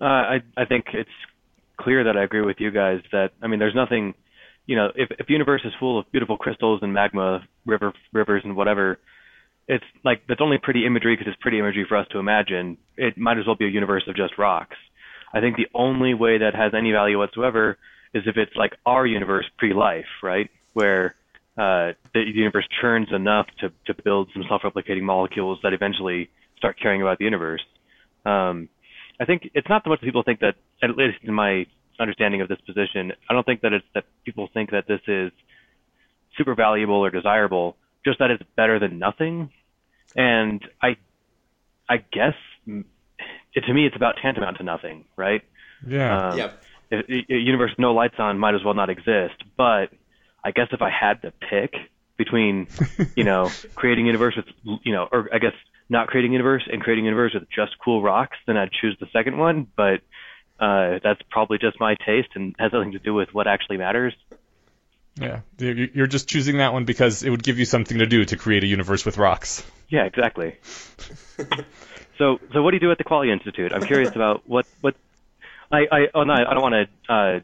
Uh, 0.00 0.04
I 0.04 0.40
I 0.56 0.64
think 0.64 0.86
it's 0.94 1.10
clear 1.76 2.04
that 2.04 2.16
I 2.16 2.22
agree 2.22 2.42
with 2.42 2.60
you 2.60 2.70
guys 2.70 3.00
that 3.12 3.32
I 3.42 3.48
mean 3.48 3.58
there's 3.58 3.74
nothing, 3.74 4.14
you 4.66 4.76
know, 4.76 4.90
if 4.94 5.10
if 5.18 5.28
universe 5.28 5.62
is 5.64 5.72
full 5.78 5.98
of 5.98 6.10
beautiful 6.12 6.38
crystals 6.38 6.80
and 6.82 6.94
magma, 6.94 7.46
river 7.66 7.92
rivers 8.12 8.42
and 8.44 8.56
whatever, 8.56 8.98
it's 9.68 9.84
like 10.04 10.22
that's 10.28 10.40
only 10.40 10.58
pretty 10.58 10.86
imagery 10.86 11.16
because 11.16 11.30
it's 11.30 11.42
pretty 11.42 11.58
imagery 11.58 11.84
for 11.88 11.96
us 11.96 12.06
to 12.12 12.18
imagine. 12.18 12.78
It 12.96 13.18
might 13.18 13.38
as 13.38 13.46
well 13.46 13.56
be 13.56 13.66
a 13.66 13.70
universe 13.70 14.04
of 14.06 14.16
just 14.16 14.38
rocks. 14.38 14.76
I 15.32 15.40
think 15.40 15.56
the 15.56 15.68
only 15.74 16.14
way 16.14 16.38
that 16.38 16.54
has 16.54 16.72
any 16.74 16.92
value 16.92 17.18
whatsoever 17.18 17.78
is 18.14 18.24
if 18.26 18.36
it's 18.36 18.54
like 18.56 18.72
our 18.84 19.06
universe 19.06 19.46
pre-life, 19.58 20.06
right? 20.22 20.50
Where 20.72 21.14
uh, 21.60 21.92
the 22.14 22.22
universe 22.44 22.66
churns 22.80 23.08
enough 23.12 23.46
to, 23.60 23.70
to 23.86 24.02
build 24.02 24.30
some 24.32 24.44
self-replicating 24.48 25.02
molecules 25.02 25.58
that 25.62 25.74
eventually 25.74 26.30
start 26.56 26.74
caring 26.82 27.02
about 27.02 27.18
the 27.18 27.24
universe. 27.24 27.60
Um, 28.24 28.70
I 29.20 29.26
think 29.26 29.50
it's 29.52 29.68
not 29.68 29.84
so 29.84 29.90
much 29.90 30.00
that 30.00 30.06
people 30.06 30.22
think 30.22 30.40
that, 30.40 30.54
at 30.82 30.96
least 30.96 31.18
in 31.22 31.34
my 31.34 31.66
understanding 31.98 32.40
of 32.40 32.48
this 32.48 32.60
position, 32.62 33.12
I 33.28 33.34
don't 33.34 33.44
think 33.44 33.60
that 33.60 33.74
it's 33.74 33.84
that 33.94 34.04
people 34.24 34.48
think 34.54 34.70
that 34.70 34.86
this 34.88 35.02
is 35.06 35.32
super 36.38 36.54
valuable 36.54 37.04
or 37.04 37.10
desirable, 37.10 37.76
just 38.06 38.20
that 38.20 38.30
it's 38.30 38.42
better 38.56 38.78
than 38.78 38.98
nothing. 38.98 39.50
And 40.16 40.66
I, 40.80 40.96
I 41.90 41.98
guess 41.98 42.36
it, 42.66 43.64
to 43.66 43.74
me, 43.74 43.86
it's 43.86 43.96
about 43.96 44.14
tantamount 44.22 44.56
to 44.58 44.62
nothing, 44.62 45.04
right? 45.14 45.42
Yeah. 45.86 46.30
Um, 46.30 46.38
yeah. 46.38 46.50
a 46.90 47.34
universe 47.34 47.72
with 47.72 47.78
no 47.78 47.92
lights 47.92 48.16
on 48.18 48.38
might 48.38 48.54
as 48.54 48.64
well 48.64 48.74
not 48.74 48.88
exist. 48.88 49.44
But 49.58 49.90
I 50.44 50.50
guess 50.50 50.68
if 50.72 50.82
I 50.82 50.90
had 50.90 51.22
to 51.22 51.32
pick 51.32 51.74
between, 52.16 52.68
you 53.16 53.24
know, 53.24 53.50
creating 53.74 54.06
universe 54.06 54.36
with, 54.36 54.80
you 54.84 54.92
know, 54.92 55.08
or 55.10 55.28
I 55.32 55.38
guess 55.38 55.54
not 55.88 56.06
creating 56.06 56.32
universe 56.32 56.62
and 56.70 56.82
creating 56.82 57.04
universe 57.04 57.34
with 57.34 57.48
just 57.50 57.72
cool 57.84 58.02
rocks, 58.02 58.36
then 58.46 58.56
I'd 58.56 58.70
choose 58.72 58.96
the 59.00 59.06
second 59.12 59.38
one. 59.38 59.66
But 59.76 60.00
uh, 60.60 61.00
that's 61.02 61.20
probably 61.30 61.58
just 61.58 61.80
my 61.80 61.96
taste 62.06 62.28
and 62.34 62.54
has 62.58 62.72
nothing 62.72 62.92
to 62.92 62.98
do 62.98 63.14
with 63.14 63.30
what 63.32 63.46
actually 63.46 63.78
matters. 63.78 64.14
Yeah, 65.18 65.40
you're 65.58 66.06
just 66.06 66.28
choosing 66.28 66.58
that 66.58 66.72
one 66.72 66.84
because 66.84 67.22
it 67.22 67.30
would 67.30 67.42
give 67.42 67.58
you 67.58 67.64
something 67.64 67.98
to 67.98 68.06
do 68.06 68.24
to 68.24 68.36
create 68.36 68.62
a 68.62 68.66
universe 68.66 69.04
with 69.04 69.18
rocks. 69.18 69.62
Yeah, 69.88 70.04
exactly. 70.04 70.56
so, 72.18 72.38
so 72.52 72.62
what 72.62 72.70
do 72.70 72.76
you 72.76 72.80
do 72.80 72.90
at 72.90 72.98
the 72.98 73.04
Qualia 73.04 73.32
Institute? 73.32 73.72
I'm 73.72 73.84
curious 73.84 74.14
about 74.14 74.48
what 74.48 74.66
what. 74.80 74.94
I 75.72 75.86
I 75.90 76.06
oh 76.14 76.22
no, 76.22 76.32
I 76.32 76.54
don't 76.54 76.62
want 76.62 76.88
to 77.08 77.12
uh, 77.12 77.40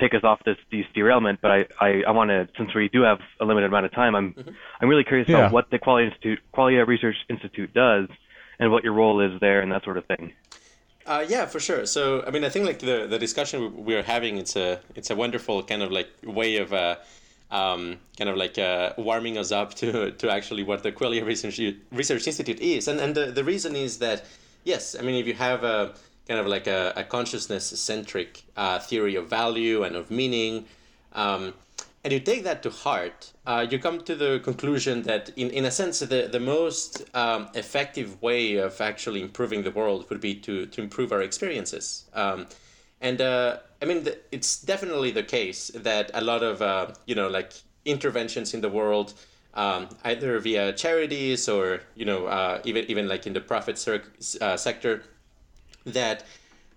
take 0.00 0.14
us 0.14 0.24
off 0.24 0.40
this, 0.44 0.56
this 0.70 0.86
derailment, 0.94 1.40
but 1.40 1.50
I, 1.50 1.66
I, 1.80 2.02
I 2.08 2.10
want 2.10 2.30
to, 2.30 2.48
since 2.56 2.74
we 2.74 2.88
do 2.88 3.02
have 3.02 3.20
a 3.40 3.44
limited 3.44 3.66
amount 3.66 3.86
of 3.86 3.92
time, 3.92 4.14
I'm, 4.14 4.32
mm-hmm. 4.32 4.50
I'm 4.80 4.88
really 4.88 5.04
curious 5.04 5.28
yeah. 5.28 5.38
about 5.38 5.52
what 5.52 5.70
the 5.70 5.78
Quality 5.78 6.06
Institute, 6.08 6.40
Qualia 6.54 6.86
Research 6.86 7.16
Institute 7.28 7.72
does 7.74 8.08
and 8.58 8.70
what 8.72 8.84
your 8.84 8.92
role 8.92 9.20
is 9.20 9.40
there 9.40 9.60
and 9.60 9.70
that 9.72 9.84
sort 9.84 9.96
of 9.96 10.04
thing. 10.06 10.32
Uh, 11.06 11.24
yeah, 11.26 11.46
for 11.46 11.58
sure. 11.58 11.86
So, 11.86 12.22
I 12.26 12.30
mean, 12.30 12.44
I 12.44 12.50
think 12.50 12.66
like 12.66 12.80
the, 12.80 13.06
the 13.08 13.18
discussion 13.18 13.84
we 13.84 13.94
are 13.94 14.02
having, 14.02 14.36
it's 14.36 14.56
a 14.56 14.80
it's 14.94 15.10
a 15.10 15.16
wonderful 15.16 15.62
kind 15.62 15.82
of 15.82 15.90
like 15.90 16.10
way 16.22 16.58
of 16.58 16.74
uh, 16.74 16.96
um, 17.50 17.98
kind 18.18 18.28
of 18.28 18.36
like 18.36 18.58
uh, 18.58 18.92
warming 18.98 19.38
us 19.38 19.50
up 19.50 19.72
to 19.76 20.10
to 20.10 20.30
actually 20.30 20.64
what 20.64 20.82
the 20.82 20.92
Qualia 20.92 21.24
Research 21.24 21.58
Research 21.90 22.26
Institute 22.26 22.60
is, 22.60 22.88
and 22.88 23.00
and 23.00 23.14
the, 23.14 23.32
the 23.32 23.42
reason 23.42 23.74
is 23.74 24.00
that 24.00 24.26
yes, 24.64 24.94
I 24.98 25.00
mean, 25.00 25.14
if 25.14 25.26
you 25.26 25.32
have 25.32 25.64
a 25.64 25.94
kind 26.28 26.38
of 26.38 26.46
like 26.46 26.66
a, 26.66 26.92
a 26.94 27.04
consciousness 27.04 27.64
centric 27.64 28.44
uh, 28.56 28.78
theory 28.78 29.16
of 29.16 29.28
value 29.28 29.82
and 29.82 29.96
of 29.96 30.10
meaning. 30.10 30.66
Um, 31.14 31.54
and 32.04 32.12
you 32.12 32.20
take 32.20 32.44
that 32.44 32.62
to 32.62 32.70
heart, 32.70 33.32
uh, 33.46 33.66
you 33.68 33.78
come 33.78 34.00
to 34.02 34.14
the 34.14 34.40
conclusion 34.44 35.02
that, 35.02 35.30
in, 35.36 35.50
in 35.50 35.64
a 35.64 35.70
sense, 35.70 35.98
the, 35.98 36.28
the 36.30 36.38
most 36.38 37.04
um, 37.14 37.48
effective 37.54 38.22
way 38.22 38.56
of 38.56 38.80
actually 38.80 39.20
improving 39.20 39.62
the 39.62 39.70
world 39.70 40.08
would 40.08 40.20
be 40.20 40.34
to, 40.36 40.66
to 40.66 40.80
improve 40.80 41.12
our 41.12 41.22
experiences. 41.22 42.04
Um, 42.14 42.46
and 43.00 43.20
uh, 43.20 43.58
I 43.82 43.86
mean, 43.86 44.04
the, 44.04 44.18
it's 44.30 44.62
definitely 44.62 45.10
the 45.10 45.22
case 45.22 45.70
that 45.74 46.10
a 46.14 46.20
lot 46.20 46.42
of, 46.42 46.62
uh, 46.62 46.92
you 47.06 47.14
know, 47.14 47.28
like 47.28 47.52
interventions 47.84 48.54
in 48.54 48.60
the 48.60 48.68
world, 48.68 49.14
um, 49.54 49.88
either 50.04 50.38
via 50.38 50.72
charities 50.72 51.48
or, 51.48 51.80
you 51.96 52.04
know, 52.04 52.26
uh, 52.26 52.60
even, 52.64 52.84
even 52.88 53.08
like 53.08 53.26
in 53.26 53.32
the 53.32 53.40
profit 53.40 53.84
uh, 54.40 54.56
sector, 54.56 55.02
that 55.92 56.24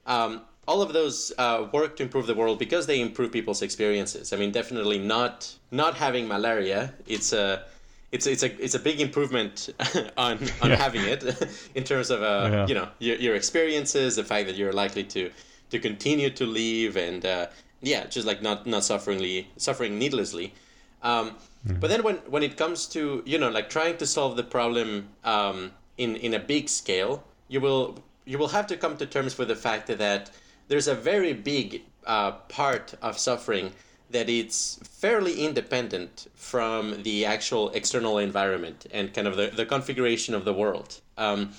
um, 0.06 0.42
all 0.68 0.82
of 0.82 0.94
those 0.94 1.32
uh, 1.38 1.68
work 1.72 1.96
to 1.98 2.04
improve 2.04 2.28
the 2.28 2.36
world 2.36 2.60
because 2.60 2.86
they 2.86 3.02
improve 3.02 3.32
people's 3.32 3.62
experiences. 3.62 4.34
I 4.34 4.38
mean, 4.38 4.52
definitely 4.52 5.00
not 5.00 5.54
not 5.72 5.96
having 5.96 6.28
malaria. 6.28 6.94
It's 7.08 7.34
a 7.34 7.64
it's 8.12 8.28
it's 8.28 8.44
a 8.44 8.64
it's 8.64 8.76
a 8.76 8.80
big 8.80 9.00
improvement 9.02 9.70
on 10.18 10.38
on 10.62 10.70
yeah. 10.70 10.76
having 10.76 11.04
it 11.04 11.24
in 11.76 11.84
terms 11.84 12.10
of 12.10 12.22
uh, 12.22 12.50
yeah. 12.52 12.68
you 12.68 12.76
know 12.76 12.88
your, 13.00 13.18
your 13.18 13.36
experiences, 13.36 14.16
the 14.16 14.24
fact 14.24 14.48
that 14.48 14.56
you're 14.56 14.74
likely 14.74 15.04
to 15.04 15.32
to 15.72 15.80
continue 15.80 16.30
to 16.30 16.46
live, 16.46 16.98
and 16.98 17.26
uh, 17.26 17.48
yeah, 17.82 18.06
just 18.06 18.28
like 18.28 18.42
not 18.42 18.68
not 18.68 18.84
suffering 18.84 19.46
suffering 19.58 19.98
needlessly. 19.98 20.54
Um, 21.02 21.38
mm. 21.68 21.80
But 21.80 21.90
then 21.90 22.04
when 22.04 22.18
when 22.28 22.44
it 22.44 22.58
comes 22.58 22.86
to 22.88 23.24
you 23.26 23.38
know 23.38 23.50
like 23.50 23.70
trying 23.70 23.98
to 23.98 24.06
solve 24.06 24.36
the 24.36 24.44
problem 24.44 25.10
um, 25.24 25.72
in 25.98 26.16
in 26.18 26.34
a 26.34 26.40
big 26.40 26.70
scale, 26.70 27.24
you 27.48 27.62
will 27.62 27.98
you 28.26 28.38
will 28.38 28.50
have 28.50 28.68
to 28.68 28.78
come 28.78 28.98
to 28.98 29.06
terms 29.06 29.38
with 29.38 29.48
the 29.48 29.56
fact 29.56 29.88
that 29.88 30.32
there's 30.68 30.88
a 30.88 30.96
very 30.96 31.34
big 31.34 31.82
uh, 32.06 32.32
part 32.32 32.94
of 33.02 33.18
suffering 33.18 33.74
that 34.12 34.30
it's 34.30 34.80
fairly 34.84 35.46
independent 35.46 36.28
from 36.36 37.02
the 37.04 37.26
actual 37.26 37.70
external 37.70 38.18
environment 38.18 38.86
and 38.92 39.14
kind 39.14 39.28
of 39.28 39.38
the, 39.38 39.48
the 39.48 39.66
configuration 39.66 40.36
of 40.36 40.46
the 40.46 40.54
world. 40.54 41.00
Um, 41.18 41.52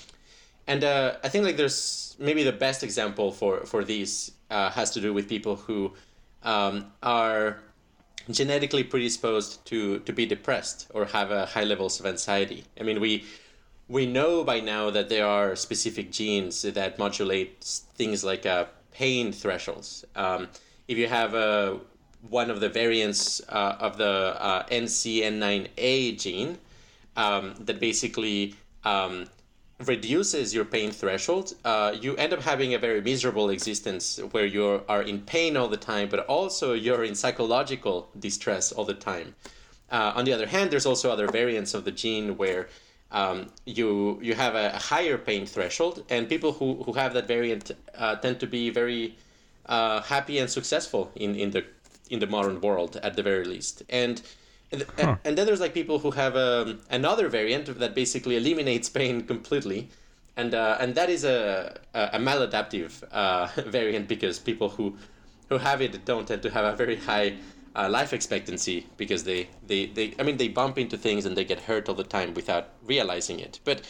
and 0.66 0.84
uh, 0.84 1.16
I 1.24 1.28
think 1.28 1.44
like 1.44 1.56
there's 1.56 2.16
maybe 2.18 2.42
the 2.44 2.52
best 2.52 2.82
example 2.82 3.32
for 3.32 3.66
for 3.66 3.82
these 3.84 4.32
uh, 4.50 4.70
has 4.70 4.90
to 4.92 5.00
do 5.00 5.12
with 5.12 5.28
people 5.28 5.56
who 5.56 5.92
um, 6.44 6.92
are 7.02 7.58
genetically 8.30 8.84
predisposed 8.84 9.64
to 9.66 9.98
to 10.00 10.12
be 10.12 10.24
depressed 10.26 10.86
or 10.94 11.06
have 11.06 11.48
high 11.48 11.64
levels 11.64 11.98
of 11.98 12.06
anxiety. 12.06 12.64
I 12.78 12.84
mean 12.84 13.00
we 13.00 13.24
we 13.88 14.06
know 14.06 14.44
by 14.44 14.60
now 14.60 14.90
that 14.90 15.08
there 15.08 15.26
are 15.26 15.56
specific 15.56 16.10
genes 16.10 16.62
that 16.62 16.98
modulate 16.98 17.62
things 17.94 18.24
like 18.24 18.46
uh, 18.46 18.66
pain 18.92 19.32
thresholds. 19.32 20.04
Um, 20.14 20.48
if 20.88 20.98
you 20.98 21.08
have 21.08 21.34
a, 21.34 21.78
one 22.28 22.50
of 22.50 22.60
the 22.60 22.68
variants 22.68 23.40
uh, 23.48 23.76
of 23.80 23.98
the 23.98 24.36
uh, 24.40 24.64
SCN9A 24.66 26.20
gene 26.20 26.58
um, 27.16 27.54
that 27.60 27.80
basically 27.80 28.54
um, 28.84 29.26
reduces 29.84 30.54
your 30.54 30.64
pain 30.64 30.90
threshold, 30.90 31.54
uh, 31.64 31.94
you 32.00 32.16
end 32.16 32.32
up 32.32 32.40
having 32.40 32.74
a 32.74 32.78
very 32.78 33.00
miserable 33.00 33.50
existence 33.50 34.18
where 34.30 34.46
you 34.46 34.82
are 34.88 35.02
in 35.02 35.20
pain 35.20 35.56
all 35.56 35.68
the 35.68 35.76
time, 35.76 36.08
but 36.08 36.20
also 36.26 36.72
you're 36.72 37.04
in 37.04 37.14
psychological 37.14 38.08
distress 38.18 38.72
all 38.72 38.84
the 38.84 38.94
time. 38.94 39.34
Uh, 39.90 40.12
on 40.14 40.24
the 40.24 40.32
other 40.32 40.46
hand, 40.46 40.70
there's 40.70 40.86
also 40.86 41.10
other 41.10 41.28
variants 41.28 41.74
of 41.74 41.84
the 41.84 41.92
gene 41.92 42.36
where 42.38 42.68
um, 43.12 43.50
you 43.66 44.18
you 44.22 44.34
have 44.34 44.54
a 44.54 44.70
higher 44.78 45.18
pain 45.18 45.46
threshold, 45.46 46.04
and 46.08 46.28
people 46.28 46.52
who, 46.52 46.82
who 46.84 46.92
have 46.94 47.12
that 47.14 47.28
variant 47.28 47.70
uh, 47.96 48.16
tend 48.16 48.40
to 48.40 48.46
be 48.46 48.70
very 48.70 49.16
uh, 49.66 50.00
happy 50.00 50.38
and 50.38 50.50
successful 50.50 51.12
in, 51.14 51.36
in 51.36 51.50
the 51.50 51.64
in 52.10 52.18
the 52.18 52.26
modern 52.26 52.60
world 52.60 52.96
at 53.02 53.14
the 53.14 53.22
very 53.22 53.44
least. 53.44 53.82
And 53.88 54.20
and, 54.72 54.86
huh. 54.98 55.16
and 55.24 55.36
then 55.36 55.44
there's 55.46 55.60
like 55.60 55.74
people 55.74 55.98
who 55.98 56.10
have 56.12 56.34
um, 56.36 56.80
another 56.90 57.28
variant 57.28 57.78
that 57.78 57.94
basically 57.94 58.36
eliminates 58.38 58.88
pain 58.88 59.22
completely, 59.22 59.90
and 60.36 60.54
uh, 60.54 60.78
and 60.80 60.94
that 60.94 61.10
is 61.10 61.24
a 61.24 61.78
a, 61.92 62.18
maladaptive 62.18 63.02
uh, 63.12 63.48
variant 63.66 64.08
because 64.08 64.38
people 64.38 64.70
who 64.70 64.96
who 65.50 65.58
have 65.58 65.82
it 65.82 66.02
don't 66.06 66.26
tend 66.26 66.40
to 66.42 66.50
have 66.50 66.64
a 66.64 66.74
very 66.74 66.96
high 66.96 67.34
uh, 67.74 67.88
life 67.88 68.12
expectancy 68.12 68.86
because 68.96 69.24
they, 69.24 69.48
they, 69.66 69.86
they, 69.86 70.14
I 70.18 70.22
mean, 70.22 70.36
they 70.36 70.48
bump 70.48 70.78
into 70.78 70.96
things 70.96 71.24
and 71.24 71.36
they 71.36 71.44
get 71.44 71.60
hurt 71.60 71.88
all 71.88 71.94
the 71.94 72.04
time 72.04 72.34
without 72.34 72.70
realizing 72.84 73.40
it. 73.40 73.60
But 73.64 73.82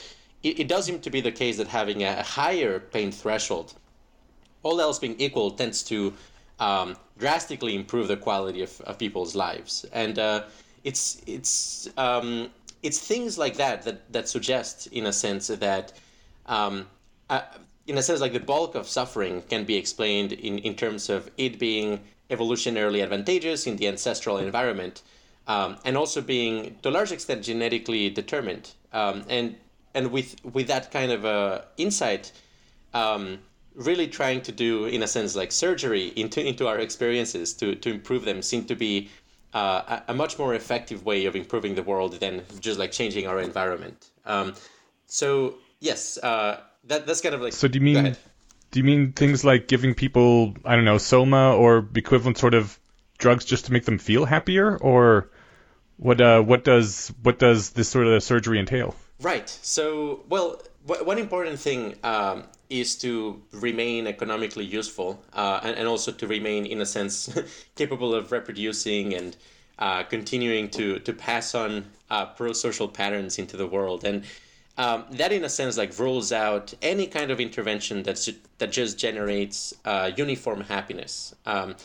it, 0.43 0.61
it 0.61 0.69
does 0.69 0.87
seem 0.87 1.01
to 1.01 1.11
be 1.11 1.21
the 1.21 1.33
case 1.33 1.57
that 1.57 1.69
having 1.69 2.03
a 2.03 2.23
higher 2.23 2.81
pain 2.81 3.11
threshold, 3.13 3.75
all 4.63 4.81
else 4.81 4.99
being 4.99 5.19
equal, 5.19 5.51
tends 5.51 5.83
to 5.85 6.13
um, 6.61 6.97
drastically 7.19 7.75
improve 7.75 8.09
the 8.09 8.17
quality 8.17 8.63
of, 8.63 8.81
of 8.83 8.99
people's 8.99 9.35
lives. 9.35 9.85
And 9.93 10.19
uh, 10.19 10.45
it's, 10.85 11.21
it's, 11.27 11.89
um, 11.97 12.51
it's 12.83 12.99
things 12.99 13.39
like 13.39 13.57
that, 13.57 13.83
that 13.83 14.13
that 14.13 14.29
suggest, 14.29 14.89
in 14.89 15.07
a 15.07 15.13
sense, 15.13 15.47
that 15.49 15.93
um, 16.47 16.87
uh, 17.31 17.43
in 17.87 17.99
a 17.99 18.03
sense, 18.03 18.21
like 18.21 18.33
the 18.33 18.41
bulk 18.41 18.75
of 18.75 18.87
suffering 18.87 19.43
can 19.43 19.65
be 19.65 19.77
explained 19.77 20.33
in, 20.33 20.59
in 20.59 20.75
terms 20.75 21.09
of 21.09 21.31
it 21.37 21.59
being 21.59 22.01
evolutionarily 22.33 23.03
advantageous 23.03 23.67
in 23.67 23.77
the 23.77 23.87
ancestral 23.89 24.39
environment, 24.39 25.03
um, 25.47 25.77
and 25.85 25.97
also 25.97 26.21
being 26.21 26.77
to 26.83 26.89
a 26.89 26.95
large 26.99 27.13
extent 27.13 27.43
genetically 27.45 28.11
determined. 28.11 28.73
Um, 28.93 29.25
and 29.29 29.57
and 29.95 30.11
with 30.11 30.37
with 30.45 30.67
that 30.69 30.91
kind 30.91 31.13
of 31.13 31.25
uh, 31.25 31.63
insight, 31.77 32.33
um, 32.95 33.39
really 33.75 34.07
trying 34.07 34.41
to 34.43 34.53
do 34.53 34.87
in 34.87 35.03
a 35.03 35.07
sense 35.07 35.37
like 35.37 35.53
surgery 35.53 36.13
into 36.17 36.45
into 36.45 36.67
our 36.67 36.79
experiences 36.79 37.55
to 37.55 37.75
to 37.77 37.91
improve 37.91 38.25
them 38.25 38.43
seem 38.43 38.65
to 38.65 38.75
be 38.75 39.09
uh, 39.55 40.01
a, 40.09 40.13
a, 40.13 40.15
much 40.15 40.39
more 40.39 40.55
effective 40.55 41.05
way 41.05 41.27
of 41.27 41.37
improving 41.37 41.75
the 41.75 41.83
world 41.83 42.15
than 42.21 42.43
just 42.61 42.79
like 42.79 42.91
changing 42.91 43.27
our 43.27 43.39
environment. 43.39 44.09
Um, 44.25 44.55
so 45.07 45.57
yes, 45.81 46.17
uh, 46.23 46.61
that 46.85 47.07
that's 47.07 47.21
kind 47.21 47.35
of 47.35 47.43
like. 47.43 47.53
So 47.53 47.69
do 47.69 47.79
you 47.79 47.85
mean? 47.85 48.17
Do 48.73 48.81
you 48.81 48.85
mean 48.85 49.13
things 49.13 49.45
like 49.45 49.69
giving 49.69 49.95
people, 49.95 50.55
I 50.65 50.75
don't 50.75 50.87
know, 50.87 50.99
soma 50.99 51.55
or 51.55 51.87
equivalent 51.95 52.39
sort 52.39 52.55
of 52.55 52.79
drugs 53.19 53.45
just 53.45 53.67
to 53.67 53.73
make 53.73 53.85
them 53.85 53.99
feel 53.99 54.25
happier, 54.25 54.77
or 54.79 55.31
what? 55.99 56.21
Uh, 56.21 56.43
what 56.43 56.65
does 56.65 57.13
what 57.23 57.39
does 57.39 57.71
this 57.71 57.89
sort 57.89 58.07
of 58.07 58.23
surgery 58.23 58.59
entail? 58.59 58.97
Right. 59.21 59.49
So, 59.63 60.25
well, 60.29 60.61
w- 60.87 61.05
one 61.05 61.19
important 61.19 61.61
thing 61.61 61.95
um, 62.03 62.45
is 62.71 62.97
to 62.97 63.43
remain 63.53 64.07
economically 64.07 64.65
useful, 64.65 65.23
uh, 65.35 65.61
and, 65.63 65.77
and 65.77 65.87
also 65.87 66.11
to 66.11 66.27
remain, 66.27 66.65
in 66.65 66.81
a 66.81 66.87
sense, 66.87 67.29
capable 67.77 68.15
of 68.15 68.33
reproducing 68.33 69.15
and 69.15 69.37
uh, 69.79 70.03
continuing 70.05 70.71
to 70.71 70.99
to 71.01 71.13
pass 71.13 71.55
on 71.55 71.85
uh, 72.11 72.25
pro-social 72.25 72.89
patterns 72.89 73.39
into 73.39 73.59
the 73.59 73.67
world. 73.67 74.03
And 74.03 74.25
um, 74.79 75.05
that 75.13 75.33
in 75.33 75.45
a 75.45 75.49
sense 75.49 75.77
like 75.77 75.99
rules 75.99 76.33
out 76.33 76.73
any 76.81 77.07
kind 77.07 77.31
of 77.31 77.41
intervention 77.41 78.03
that's 78.03 78.29
that 78.59 78.73
just 78.73 78.99
generates 78.99 79.75
uh, 79.85 80.11
uniform 80.17 80.63
happiness. 80.63 81.35
Um, 81.45 81.77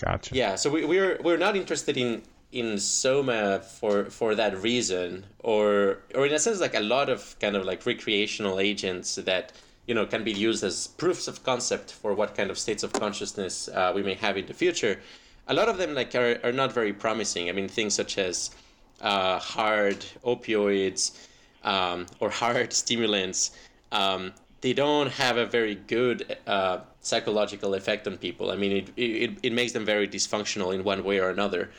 gotcha. 0.00 0.34
Yeah, 0.34 0.54
so 0.54 0.70
we, 0.70 0.84
we're 0.84 1.18
we're 1.22 1.36
not 1.36 1.56
interested 1.56 1.96
in 1.96 2.22
in 2.52 2.78
soma 2.78 3.60
for 3.60 4.06
for 4.06 4.34
that 4.34 4.56
reason, 4.62 5.26
or 5.40 5.98
or 6.14 6.26
in 6.26 6.32
a 6.32 6.38
sense 6.38 6.60
like 6.60 6.74
a 6.74 6.80
lot 6.80 7.08
of 7.08 7.36
kind 7.40 7.56
of 7.56 7.64
like 7.64 7.84
recreational 7.84 8.58
agents 8.58 9.16
that 9.16 9.52
you 9.86 9.94
know 9.94 10.06
can 10.06 10.24
be 10.24 10.32
used 10.32 10.64
as 10.64 10.86
proofs 10.86 11.28
of 11.28 11.42
concept 11.44 11.92
for 11.92 12.14
what 12.14 12.34
kind 12.34 12.50
of 12.50 12.58
states 12.58 12.82
of 12.82 12.92
consciousness 12.92 13.68
uh, 13.68 13.92
we 13.94 14.02
may 14.02 14.14
have 14.14 14.36
in 14.38 14.46
the 14.46 14.54
future. 14.54 14.98
A 15.48 15.54
lot 15.54 15.68
of 15.68 15.78
them 15.78 15.94
like 15.94 16.14
are, 16.14 16.38
are 16.42 16.52
not 16.52 16.72
very 16.72 16.92
promising. 16.92 17.50
I 17.50 17.52
mean 17.52 17.68
things 17.68 17.92
such 17.94 18.16
as 18.16 18.50
uh, 19.02 19.38
hard 19.38 20.04
opioids 20.24 21.12
um, 21.64 22.06
or 22.20 22.30
hard 22.30 22.72
stimulants, 22.72 23.52
um, 23.92 24.32
they 24.60 24.72
don't 24.72 25.10
have 25.10 25.36
a 25.36 25.46
very 25.46 25.74
good 25.74 26.36
uh, 26.46 26.80
psychological 27.00 27.74
effect 27.74 28.06
on 28.06 28.18
people. 28.18 28.50
I 28.50 28.56
mean, 28.56 28.72
it, 28.72 28.90
it, 28.96 29.38
it 29.42 29.52
makes 29.52 29.72
them 29.72 29.84
very 29.84 30.06
dysfunctional 30.06 30.74
in 30.74 30.84
one 30.84 31.02
way 31.02 31.18
or 31.18 31.30
another. 31.30 31.70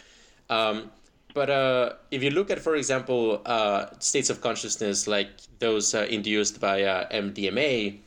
Um, 0.50 0.92
but 1.34 1.50
uh, 1.50 1.94
if 2.10 2.24
you 2.24 2.32
look 2.32 2.50
at, 2.50 2.60
for 2.60 2.76
example, 2.76 3.42
uh, 3.46 3.86
states 4.00 4.30
of 4.30 4.42
consciousness 4.42 5.08
like 5.08 5.30
those 5.60 5.94
uh, 5.96 6.08
induced 6.10 6.60
by 6.60 6.84
uh, 6.84 7.10
MDMA, 7.10 8.00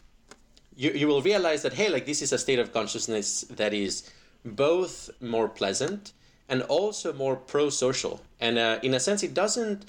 you, 0.76 0.90
you 0.90 1.06
will 1.06 1.22
realize 1.22 1.62
that, 1.62 1.72
hey, 1.72 1.88
like 1.88 2.04
this 2.04 2.20
is 2.20 2.32
a 2.32 2.38
state 2.38 2.58
of 2.58 2.72
consciousness 2.72 3.42
that 3.42 3.72
is 3.72 4.10
both 4.44 5.08
more 5.20 5.48
pleasant 5.48 6.12
and 6.48 6.62
also 6.62 7.12
more 7.12 7.36
pro 7.36 7.70
social. 7.70 8.20
And 8.40 8.58
uh, 8.58 8.78
in 8.82 8.92
a 8.92 9.00
sense, 9.00 9.22
it 9.22 9.32
doesn't 9.32 9.84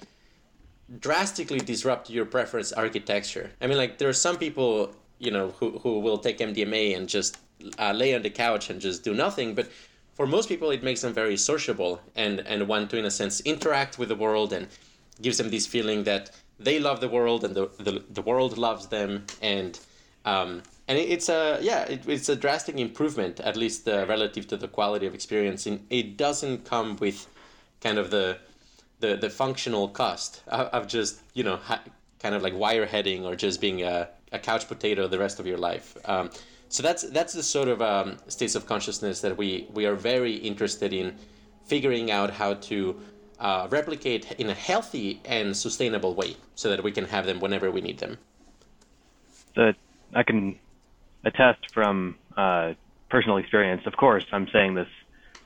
drastically 0.99 1.59
disrupt 1.59 2.09
your 2.09 2.25
preference 2.25 2.71
architecture. 2.71 3.51
I 3.61 3.67
mean, 3.67 3.77
like 3.77 3.97
there 3.97 4.09
are 4.09 4.13
some 4.13 4.37
people, 4.37 4.95
you 5.19 5.31
know, 5.31 5.49
who, 5.59 5.79
who 5.79 5.99
will 5.99 6.17
take 6.17 6.37
MDMA 6.39 6.95
and 6.95 7.09
just 7.09 7.37
uh, 7.79 7.91
lay 7.91 8.13
on 8.13 8.21
the 8.21 8.29
couch 8.29 8.69
and 8.69 8.79
just 8.79 9.03
do 9.03 9.13
nothing. 9.13 9.55
But 9.55 9.69
for 10.13 10.27
most 10.27 10.47
people, 10.47 10.71
it 10.71 10.83
makes 10.83 11.01
them 11.01 11.13
very 11.13 11.37
sociable 11.37 12.01
and, 12.15 12.39
and 12.41 12.67
want 12.67 12.89
to, 12.91 12.97
in 12.97 13.05
a 13.05 13.11
sense, 13.11 13.41
interact 13.41 13.97
with 13.97 14.09
the 14.09 14.15
world 14.15 14.53
and 14.53 14.67
gives 15.21 15.37
them 15.37 15.49
this 15.49 15.65
feeling 15.65 16.03
that 16.03 16.31
they 16.59 16.79
love 16.79 17.01
the 17.01 17.09
world 17.09 17.43
and 17.43 17.55
the, 17.55 17.69
the, 17.79 18.03
the 18.09 18.21
world 18.21 18.57
loves 18.57 18.87
them. 18.87 19.25
And 19.41 19.79
um, 20.23 20.63
and 20.87 20.97
it's 20.97 21.29
a 21.29 21.59
yeah, 21.61 21.83
it, 21.83 22.07
it's 22.07 22.29
a 22.29 22.35
drastic 22.35 22.77
improvement, 22.77 23.39
at 23.39 23.55
least 23.55 23.87
uh, 23.87 24.05
relative 24.07 24.47
to 24.47 24.57
the 24.57 24.67
quality 24.67 25.05
of 25.05 25.13
experience. 25.15 25.65
And 25.65 25.85
it 25.89 26.17
doesn't 26.17 26.65
come 26.65 26.95
with 26.97 27.27
kind 27.81 27.97
of 27.97 28.11
the 28.11 28.37
the, 28.99 29.15
the 29.15 29.29
functional 29.29 29.87
cost 29.89 30.41
of 30.47 30.87
just 30.87 31.21
you 31.33 31.43
know 31.43 31.59
kind 32.19 32.35
of 32.35 32.41
like 32.41 32.53
wireheading 32.53 33.23
or 33.23 33.35
just 33.35 33.61
being 33.61 33.83
a, 33.83 34.09
a 34.31 34.39
couch 34.39 34.67
potato 34.67 35.07
the 35.07 35.19
rest 35.19 35.39
of 35.39 35.45
your 35.45 35.57
life. 35.57 35.97
Um, 36.05 36.29
so 36.69 36.83
that's 36.83 37.03
that's 37.09 37.33
the 37.33 37.43
sort 37.43 37.67
of 37.67 37.81
um, 37.81 38.17
states 38.27 38.55
of 38.55 38.65
consciousness 38.65 39.21
that 39.21 39.37
we 39.37 39.67
we 39.73 39.85
are 39.85 39.95
very 39.95 40.35
interested 40.35 40.93
in 40.93 41.15
figuring 41.65 42.11
out 42.11 42.31
how 42.31 42.55
to 42.55 42.99
uh, 43.39 43.67
replicate 43.69 44.31
in 44.33 44.49
a 44.49 44.53
healthy 44.53 45.21
and 45.25 45.55
sustainable 45.55 46.13
way, 46.13 46.35
so 46.55 46.69
that 46.69 46.83
we 46.83 46.91
can 46.91 47.05
have 47.05 47.25
them 47.25 47.39
whenever 47.39 47.69
we 47.71 47.81
need 47.81 47.99
them. 47.99 48.17
The 49.55 49.75
I 50.13 50.23
can 50.23 50.57
attest 51.23 51.73
from 51.73 52.15
uh, 52.35 52.73
personal 53.09 53.37
experience. 53.37 53.83
Of 53.85 53.95
course, 53.97 54.25
I'm 54.31 54.47
saying 54.51 54.75
this 54.75 54.87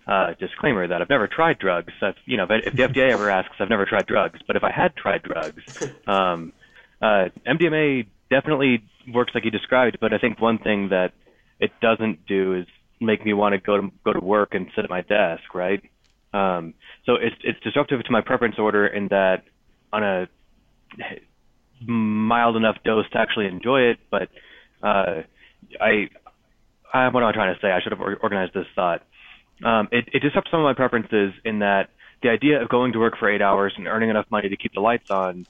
uh, 0.10 0.34
disclaimer 0.40 0.88
that 0.88 1.02
I've 1.02 1.10
never 1.10 1.28
tried 1.28 1.60
drugs. 1.60 1.94
I've, 2.02 2.16
you 2.26 2.38
know, 2.38 2.48
if 2.50 2.76
the 2.76 2.84
FDA 2.84 3.14
ever 3.14 3.30
asks, 3.30 3.56
I've 3.60 3.70
never 3.70 3.86
tried 3.86 4.08
drugs. 4.08 4.40
But 4.48 4.56
if 4.56 4.64
I 4.64 4.72
had 4.72 4.96
tried 4.96 5.22
drugs, 5.22 5.62
um, 6.08 6.52
uh, 7.02 7.26
MDMA 7.48 8.08
definitely 8.30 8.84
works 9.14 9.32
like 9.36 9.46
you 9.46 9.52
described. 9.52 9.98
But 10.02 10.14
I 10.14 10.18
think 10.18 10.42
one 10.42 10.58
thing 10.58 10.90
that 10.90 11.12
it 11.60 11.72
doesn't 11.82 12.26
do 12.26 12.56
is 12.56 12.66
make 13.00 13.24
me 13.24 13.34
want 13.34 13.54
to 13.54 13.60
go 13.60 13.78
to 13.78 13.92
go 14.04 14.14
to 14.14 14.20
work 14.20 14.50
and 14.54 14.68
sit 14.76 14.84
at 14.84 14.90
my 14.90 15.02
desk, 15.02 15.54
right? 15.54 15.82
Um, 16.34 16.74
so 17.06 17.14
it's 17.14 17.36
it's 17.44 17.60
disruptive 17.64 18.04
to 18.04 18.12
my 18.12 18.22
preference 18.22 18.56
order 18.58 18.88
in 18.88 19.10
that 19.10 19.44
on 19.94 20.04
a 20.04 20.28
mild 21.86 22.56
enough 22.56 22.78
dose 22.84 23.10
to 23.12 23.18
actually 23.18 23.46
enjoy 23.46 23.82
it, 23.92 24.00
but 24.10 24.30
uh, 24.84 25.22
I, 25.80 26.10
I 26.94 27.08
what 27.10 27.24
am 27.24 27.30
I 27.30 27.32
trying 27.32 27.54
to 27.54 27.62
say? 27.62 27.70
I 27.72 27.80
should 27.82 27.92
have 27.92 28.02
organized 28.02 28.54
this 28.54 28.66
thought. 28.76 29.04
Um, 29.64 29.88
it, 29.92 30.10
it 30.14 30.20
disrupts 30.20 30.52
some 30.52 30.62
of 30.62 30.64
my 30.64 30.74
preferences 30.74 31.34
in 31.44 31.60
that 31.60 31.90
the 32.22 32.30
idea 32.30 32.62
of 32.62 32.70
going 32.70 32.94
to 32.94 33.00
work 33.00 33.18
for 33.18 33.30
eight 33.30 33.42
hours 33.42 33.74
and 33.78 33.88
earning 33.88 34.10
enough 34.10 34.26
money 34.30 34.50
to 34.50 34.58
keep 34.58 34.74
the 34.74 34.82
lights 34.82 35.10
on 35.10 35.46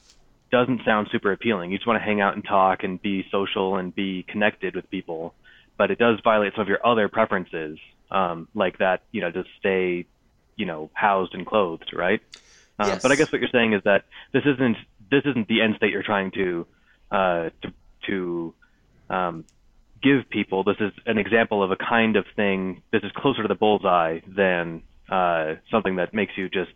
doesn't 0.51 0.81
sound 0.85 1.07
super 1.11 1.31
appealing. 1.31 1.71
You 1.71 1.77
just 1.77 1.87
want 1.87 1.99
to 1.99 2.05
hang 2.05 2.21
out 2.21 2.35
and 2.35 2.43
talk 2.43 2.83
and 2.83 3.01
be 3.01 3.25
social 3.31 3.77
and 3.77 3.93
be 3.93 4.23
connected 4.27 4.75
with 4.75 4.89
people, 4.89 5.33
but 5.77 5.91
it 5.91 5.99
does 5.99 6.19
violate 6.23 6.53
some 6.53 6.63
of 6.63 6.67
your 6.67 6.85
other 6.85 7.07
preferences, 7.07 7.77
um, 8.11 8.47
like 8.53 8.79
that, 8.79 9.01
you 9.11 9.21
know, 9.21 9.31
to 9.31 9.43
stay, 9.59 10.05
you 10.55 10.65
know, 10.65 10.89
housed 10.93 11.33
and 11.33 11.45
clothed, 11.45 11.91
right? 11.93 12.21
Uh, 12.79 12.87
yes. 12.87 12.99
But 13.01 13.11
I 13.11 13.15
guess 13.15 13.31
what 13.31 13.41
you're 13.41 13.49
saying 13.51 13.73
is 13.73 13.81
that 13.83 14.05
this 14.33 14.43
isn't 14.45 14.77
this 15.11 15.23
isn't 15.25 15.47
the 15.47 15.61
end 15.61 15.75
state 15.77 15.91
you're 15.91 16.03
trying 16.03 16.31
to 16.31 16.65
uh, 17.11 17.49
to, 17.61 17.73
to 18.07 18.53
um, 19.09 19.45
give 20.01 20.29
people. 20.29 20.63
This 20.63 20.77
is 20.79 20.91
an 21.05 21.17
example 21.17 21.63
of 21.63 21.71
a 21.71 21.75
kind 21.77 22.15
of 22.15 22.25
thing. 22.35 22.81
This 22.91 23.01
is 23.03 23.11
closer 23.15 23.41
to 23.41 23.47
the 23.47 23.55
bullseye 23.55 24.19
than 24.27 24.83
uh, 25.09 25.55
something 25.71 25.97
that 25.97 26.13
makes 26.13 26.33
you 26.37 26.49
just. 26.49 26.71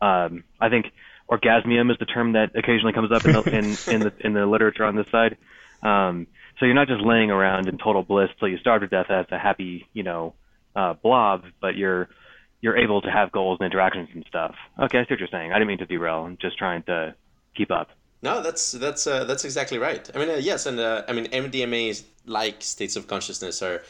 Um, 0.00 0.44
I 0.60 0.68
think 0.68 0.86
orgasmium 1.30 1.90
is 1.90 1.96
the 1.98 2.06
term 2.06 2.32
that 2.32 2.50
occasionally 2.56 2.92
comes 2.92 3.10
up 3.12 3.24
in 3.24 3.32
the 3.32 3.42
in, 3.56 3.78
in 3.86 4.02
the 4.02 4.12
in 4.20 4.34
the 4.34 4.46
literature 4.46 4.84
on 4.84 4.96
this 4.96 5.06
side. 5.10 5.36
Um, 5.82 6.26
so 6.58 6.66
you're 6.66 6.74
not 6.74 6.88
just 6.88 7.02
laying 7.02 7.30
around 7.30 7.68
in 7.68 7.78
total 7.78 8.02
bliss 8.02 8.28
till 8.38 8.48
you 8.48 8.58
starve 8.58 8.82
to 8.82 8.86
death 8.86 9.06
as 9.10 9.26
a 9.30 9.38
happy, 9.38 9.86
you 9.92 10.02
know, 10.02 10.34
uh, 10.76 10.94
blob, 10.94 11.42
but 11.60 11.76
you're 11.76 12.08
you're 12.60 12.76
able 12.76 13.02
to 13.02 13.10
have 13.10 13.30
goals 13.32 13.58
and 13.60 13.66
interactions 13.66 14.08
and 14.14 14.24
stuff. 14.28 14.54
Okay, 14.82 14.98
I 14.98 15.02
see 15.02 15.08
what 15.10 15.18
you're 15.18 15.28
saying. 15.30 15.52
I 15.52 15.56
didn't 15.56 15.68
mean 15.68 15.78
to 15.78 15.86
derail. 15.86 16.24
I'm 16.24 16.38
just 16.40 16.56
trying 16.56 16.82
to 16.84 17.14
keep 17.56 17.70
up. 17.70 17.88
No, 18.24 18.40
that's 18.40 18.72
that's 18.72 19.06
uh, 19.06 19.24
that's 19.24 19.44
exactly 19.44 19.76
right. 19.76 20.10
I 20.14 20.18
mean, 20.18 20.30
uh, 20.30 20.36
yes, 20.36 20.64
and 20.64 20.80
uh, 20.80 21.02
I 21.06 21.12
mean 21.12 21.26
MDMA 21.26 22.02
like 22.24 22.62
states 22.62 22.96
of 22.96 23.06
consciousness 23.06 23.60
are 23.60 23.82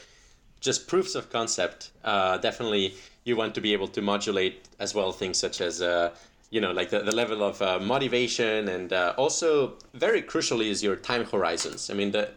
just 0.61 0.89
proofs 0.89 1.15
of 1.15 1.31
concept. 1.31 1.93
Uh, 2.03 2.37
definitely, 2.39 2.95
you 3.23 3.37
want 3.37 3.55
to 3.55 3.61
be 3.61 3.73
able 3.73 3.87
to 3.87 4.03
modulate 4.03 4.67
as 4.81 4.93
well 4.93 5.13
things 5.13 5.39
such 5.39 5.61
as 5.61 5.81
uh, 5.81 6.11
you 6.51 6.61
know 6.61 6.73
like 6.73 6.91
the, 6.91 6.99
the 6.99 7.15
level 7.15 7.45
of 7.45 7.63
uh, 7.63 7.79
motivation 7.79 8.67
and 8.67 8.93
also 9.23 9.75
very 9.95 10.21
crucially 10.21 10.67
is 10.69 10.83
your 10.83 10.97
time 10.97 11.25
horizons. 11.27 11.89
I 11.89 11.95
mean, 11.95 12.11
the 12.11 12.29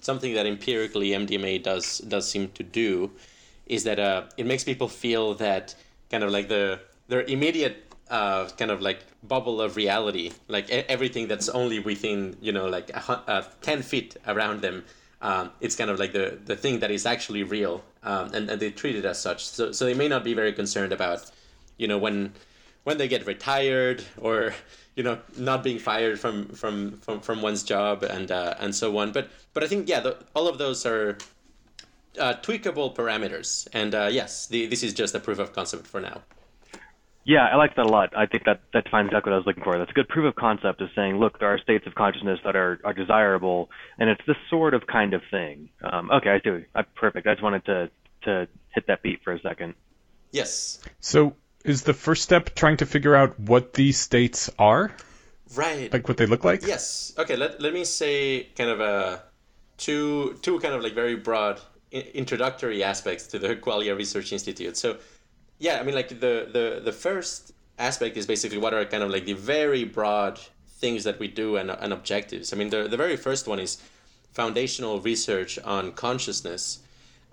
something 0.00 0.34
that 0.34 0.46
empirically 0.46 1.10
MDMA 1.10 1.62
does 1.62 1.98
does 1.98 2.28
seem 2.28 2.48
to 2.58 2.64
do 2.64 3.12
is 3.66 3.84
that 3.84 4.00
it 4.36 4.44
makes 4.44 4.64
people 4.64 4.88
feel 4.88 5.34
that 5.34 5.76
kind 6.10 6.24
of 6.24 6.32
like 6.32 6.48
the 6.48 6.80
their 7.06 7.22
immediate 7.22 7.83
uh, 8.10 8.48
kind 8.50 8.70
of 8.70 8.80
like 8.80 9.00
bubble 9.22 9.60
of 9.60 9.76
reality, 9.76 10.32
like 10.48 10.70
everything 10.70 11.28
that's 11.28 11.48
only 11.48 11.78
within 11.78 12.36
you 12.40 12.52
know 12.52 12.66
like 12.66 12.90
uh, 12.94 13.42
ten 13.62 13.82
feet 13.82 14.16
around 14.26 14.60
them. 14.60 14.84
Um, 15.22 15.50
it's 15.60 15.76
kind 15.76 15.90
of 15.90 15.98
like 15.98 16.12
the 16.12 16.38
the 16.44 16.56
thing 16.56 16.80
that 16.80 16.90
is 16.90 17.06
actually 17.06 17.42
real, 17.42 17.82
um, 18.02 18.34
and, 18.34 18.50
and 18.50 18.60
they 18.60 18.70
treat 18.70 18.96
it 18.96 19.04
as 19.04 19.20
such. 19.20 19.46
So 19.46 19.72
so 19.72 19.86
they 19.86 19.94
may 19.94 20.08
not 20.08 20.22
be 20.24 20.34
very 20.34 20.52
concerned 20.52 20.92
about, 20.92 21.30
you 21.78 21.88
know, 21.88 21.98
when 21.98 22.34
when 22.84 22.98
they 22.98 23.08
get 23.08 23.26
retired 23.26 24.04
or 24.20 24.54
you 24.96 25.02
know 25.02 25.18
not 25.36 25.62
being 25.64 25.78
fired 25.78 26.20
from 26.20 26.48
from 26.48 26.98
from, 26.98 27.20
from 27.20 27.42
one's 27.42 27.62
job 27.62 28.02
and 28.02 28.30
uh, 28.30 28.54
and 28.60 28.74
so 28.74 28.96
on. 28.98 29.12
But 29.12 29.30
but 29.54 29.64
I 29.64 29.66
think 29.66 29.88
yeah, 29.88 30.00
the, 30.00 30.18
all 30.34 30.46
of 30.46 30.58
those 30.58 30.84
are 30.84 31.16
uh, 32.18 32.34
tweakable 32.42 32.94
parameters, 32.94 33.66
and 33.72 33.94
uh, 33.94 34.08
yes, 34.10 34.46
the, 34.46 34.66
this 34.66 34.82
is 34.82 34.92
just 34.92 35.14
a 35.14 35.20
proof 35.20 35.38
of 35.38 35.52
concept 35.52 35.86
for 35.86 36.00
now. 36.00 36.20
Yeah, 37.24 37.46
I 37.50 37.56
like 37.56 37.74
that 37.76 37.86
a 37.86 37.88
lot. 37.88 38.14
I 38.16 38.26
think 38.26 38.44
that 38.44 38.60
that 38.74 38.84
defines 38.84 39.06
exactly 39.06 39.30
what 39.30 39.36
I 39.36 39.38
was 39.38 39.46
looking 39.46 39.64
for. 39.64 39.78
That's 39.78 39.90
a 39.90 39.94
good 39.94 40.08
proof 40.08 40.26
of 40.26 40.34
concept 40.34 40.82
of 40.82 40.90
saying, 40.94 41.16
look, 41.16 41.38
there 41.38 41.48
are 41.48 41.58
states 41.58 41.86
of 41.86 41.94
consciousness 41.94 42.38
that 42.44 42.54
are, 42.54 42.78
are 42.84 42.92
desirable, 42.92 43.70
and 43.98 44.10
it's 44.10 44.20
this 44.26 44.36
sort 44.50 44.74
of 44.74 44.86
kind 44.86 45.14
of 45.14 45.22
thing. 45.30 45.70
Um, 45.82 46.10
okay, 46.10 46.30
I 46.30 46.40
see. 46.40 46.66
I, 46.74 46.82
perfect. 46.82 47.26
I 47.26 47.32
just 47.32 47.42
wanted 47.42 47.64
to 47.66 47.90
to 48.24 48.48
hit 48.74 48.86
that 48.88 49.02
beat 49.02 49.22
for 49.22 49.32
a 49.32 49.40
second. 49.40 49.74
Yes. 50.32 50.80
So, 51.00 51.34
is 51.64 51.82
the 51.82 51.94
first 51.94 52.22
step 52.22 52.54
trying 52.54 52.78
to 52.78 52.86
figure 52.86 53.14
out 53.14 53.38
what 53.40 53.72
these 53.72 53.98
states 53.98 54.50
are? 54.58 54.94
Right. 55.54 55.92
Like 55.92 56.08
what 56.08 56.16
they 56.18 56.26
look 56.26 56.44
like? 56.44 56.66
Yes. 56.66 57.14
Okay. 57.16 57.36
Let 57.36 57.60
let 57.60 57.72
me 57.72 57.84
say 57.84 58.48
kind 58.56 58.68
of 58.68 58.80
a 58.80 59.22
two 59.78 60.38
two 60.42 60.58
kind 60.60 60.74
of 60.74 60.82
like 60.82 60.94
very 60.94 61.16
broad 61.16 61.60
introductory 61.90 62.82
aspects 62.82 63.28
to 63.28 63.38
the 63.38 63.54
Qualia 63.56 63.96
Research 63.96 64.32
Institute. 64.32 64.76
So 64.76 64.98
yeah, 65.58 65.78
I 65.80 65.82
mean, 65.82 65.94
like 65.94 66.08
the 66.08 66.48
the 66.52 66.80
the 66.84 66.92
first 66.92 67.52
aspect 67.78 68.16
is 68.16 68.26
basically 68.26 68.58
what 68.58 68.74
are 68.74 68.84
kind 68.84 69.02
of 69.02 69.10
like 69.10 69.24
the 69.24 69.32
very 69.32 69.84
broad 69.84 70.38
things 70.68 71.04
that 71.04 71.18
we 71.18 71.28
do 71.28 71.56
and, 71.56 71.70
and 71.70 71.92
objectives. 71.92 72.52
I 72.52 72.56
mean, 72.56 72.70
the 72.70 72.88
the 72.88 72.96
very 72.96 73.16
first 73.16 73.46
one 73.46 73.58
is 73.58 73.78
foundational 74.32 75.00
research 75.00 75.58
on 75.60 75.92
consciousness, 75.92 76.80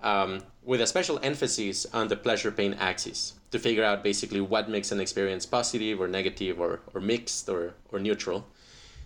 um, 0.02 0.42
with 0.64 0.80
a 0.80 0.86
special 0.86 1.18
emphasis 1.22 1.86
on 1.92 2.08
the 2.08 2.16
pleasure 2.16 2.50
pain 2.50 2.74
axis 2.74 3.34
to 3.50 3.58
figure 3.58 3.84
out 3.84 4.02
basically 4.02 4.40
what 4.40 4.68
makes 4.68 4.92
an 4.92 5.00
experience 5.00 5.44
positive 5.44 6.00
or 6.00 6.08
negative 6.08 6.60
or, 6.60 6.80
or 6.94 7.00
mixed 7.00 7.48
or, 7.48 7.74
or 7.90 7.98
neutral. 7.98 8.46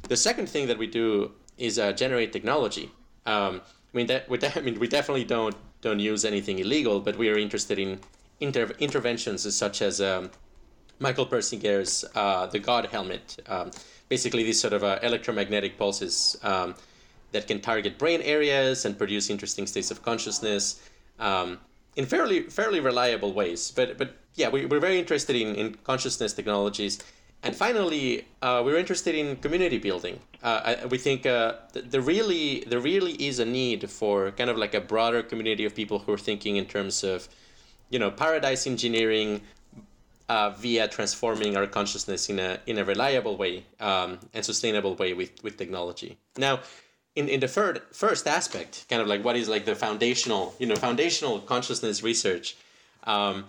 The 0.09 0.17
second 0.17 0.49
thing 0.49 0.69
that 0.69 0.79
we 0.79 0.87
do 0.87 1.33
is 1.59 1.79
uh, 1.79 1.93
generate 1.93 2.33
technology. 2.33 2.91
Um, 3.25 3.61
I 3.93 3.97
mean 3.97 4.07
that 4.07 4.29
we 4.29 4.39
de- 4.39 4.57
I 4.59 4.63
mean 4.63 4.79
we 4.79 4.89
definitely 4.89 5.25
don't 5.25 5.57
don't 5.81 6.01
use 6.01 6.25
anything 6.25 6.59
illegal, 6.59 7.01
but 7.01 7.17
we 7.17 7.29
are 7.29 7.39
interested 7.39 7.79
in 7.79 8.01
inter- 8.41 8.73
interventions 8.79 9.55
such 9.55 9.83
as 9.83 10.01
um, 10.01 10.31
Michael 10.99 11.27
Persinger's 11.27 12.05
uh, 12.15 12.47
the 12.47 12.59
God 12.59 12.87
helmet. 12.87 13.43
Um, 13.47 13.71
basically, 14.09 14.45
these 14.45 14.61
sort 14.61 14.73
of 14.73 14.83
uh, 14.85 14.99
electromagnetic 15.03 15.79
pulses 15.79 16.37
um, 16.43 16.75
that 17.33 17.47
can 17.47 17.61
target 17.61 17.99
brain 17.99 18.23
areas 18.23 18.85
and 18.85 18.97
produce 18.97 19.31
interesting 19.31 19.67
states 19.67 19.91
of 19.91 20.03
consciousness 20.03 20.81
um, 21.19 21.59
in 21.97 22.07
fairly 22.07 22.43
fairly 22.45 22.81
reliable 22.81 23.33
ways. 23.33 23.71
But 23.71 23.99
but 23.99 24.17
yeah, 24.35 24.49
we, 24.49 24.67
we're 24.67 24.81
very 24.81 24.99
interested 24.99 25.37
in, 25.37 25.55
in 25.55 25.75
consciousness 25.85 26.33
technologies. 26.33 26.99
And 27.43 27.55
finally, 27.55 28.27
uh, 28.43 28.63
we're 28.65 28.79
interested 28.79 29.15
in 29.15 29.37
community 29.37 29.79
building. 29.79 30.19
Uh, 30.43 30.77
I, 30.83 30.87
we 30.87 30.99
think 30.99 31.27
uh, 31.27 31.55
there 31.73 32.01
really 32.01 32.65
there 32.67 32.81
really 32.81 33.13
is 33.13 33.39
a 33.39 33.45
need 33.45 33.91
for 33.91 34.31
kind 34.33 34.51
of 34.51 34.57
like 34.57 34.75
a 34.75 34.81
broader 34.81 35.23
community 35.23 35.65
of 35.65 35.75
people 35.75 35.99
who 35.99 36.13
are 36.13 36.19
thinking 36.19 36.57
in 36.57 36.67
terms 36.67 37.05
of 37.05 37.29
you 37.91 37.99
know, 37.99 38.11
paradise 38.11 38.67
engineering 38.67 39.41
uh, 40.29 40.51
via 40.51 40.89
transforming 40.89 41.57
our 41.57 41.67
consciousness 41.67 42.29
in 42.29 42.39
a 42.39 42.59
in 42.67 42.79
a 42.79 42.85
reliable 42.85 43.37
way 43.37 43.65
um, 43.81 44.19
and 44.35 44.45
sustainable 44.45 44.95
way 44.97 45.13
with 45.13 45.31
with 45.43 45.57
technology. 45.57 46.19
Now, 46.37 46.61
in 47.15 47.29
in 47.29 47.41
the 47.41 47.49
third 47.49 47.83
first 47.93 48.27
aspect, 48.27 48.87
kind 48.89 49.01
of 49.01 49.09
like 49.09 49.25
what 49.25 49.37
is 49.37 49.49
like 49.49 49.65
the 49.65 49.75
foundational, 49.75 50.55
you 50.59 50.67
know, 50.67 50.77
foundational 50.77 51.41
consciousness 51.41 52.03
research. 52.03 52.57
Um, 53.05 53.45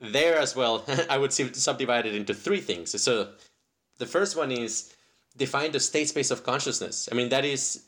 there 0.00 0.38
as 0.38 0.56
well, 0.56 0.84
I 1.10 1.18
would 1.18 1.32
subdivide 1.32 2.06
it 2.06 2.14
into 2.14 2.34
three 2.34 2.60
things. 2.60 3.00
So, 3.00 3.28
the 3.98 4.06
first 4.06 4.36
one 4.36 4.50
is 4.50 4.92
define 5.36 5.72
the 5.72 5.80
state 5.80 6.08
space 6.08 6.30
of 6.30 6.42
consciousness. 6.42 7.08
I 7.10 7.14
mean, 7.14 7.28
that 7.28 7.44
is 7.44 7.84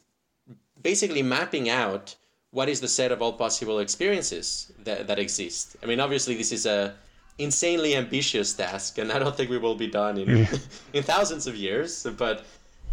basically 0.81 1.23
mapping 1.23 1.69
out 1.69 2.15
what 2.57 2.71
is 2.71 2.81
the 2.81 2.89
set 2.89 3.13
of 3.13 3.21
all 3.21 3.35
possible 3.35 3.81
experiences 3.81 4.73
that, 4.85 5.07
that 5.09 5.19
exist? 5.19 5.77
I 5.83 5.87
mean, 5.87 6.01
obviously, 6.01 6.35
this 6.37 6.53
is 6.53 6.65
a 6.65 6.95
insanely 7.39 7.95
ambitious 7.95 8.55
task, 8.55 8.97
and 8.97 9.13
I 9.13 9.19
don't 9.19 9.37
think 9.37 9.51
we 9.51 9.59
will 9.59 9.75
be 9.75 9.91
done 10.03 10.17
in 10.17 10.49
in 10.97 11.03
thousands 11.03 11.47
of 11.47 11.55
years. 11.55 12.07
But 12.17 12.37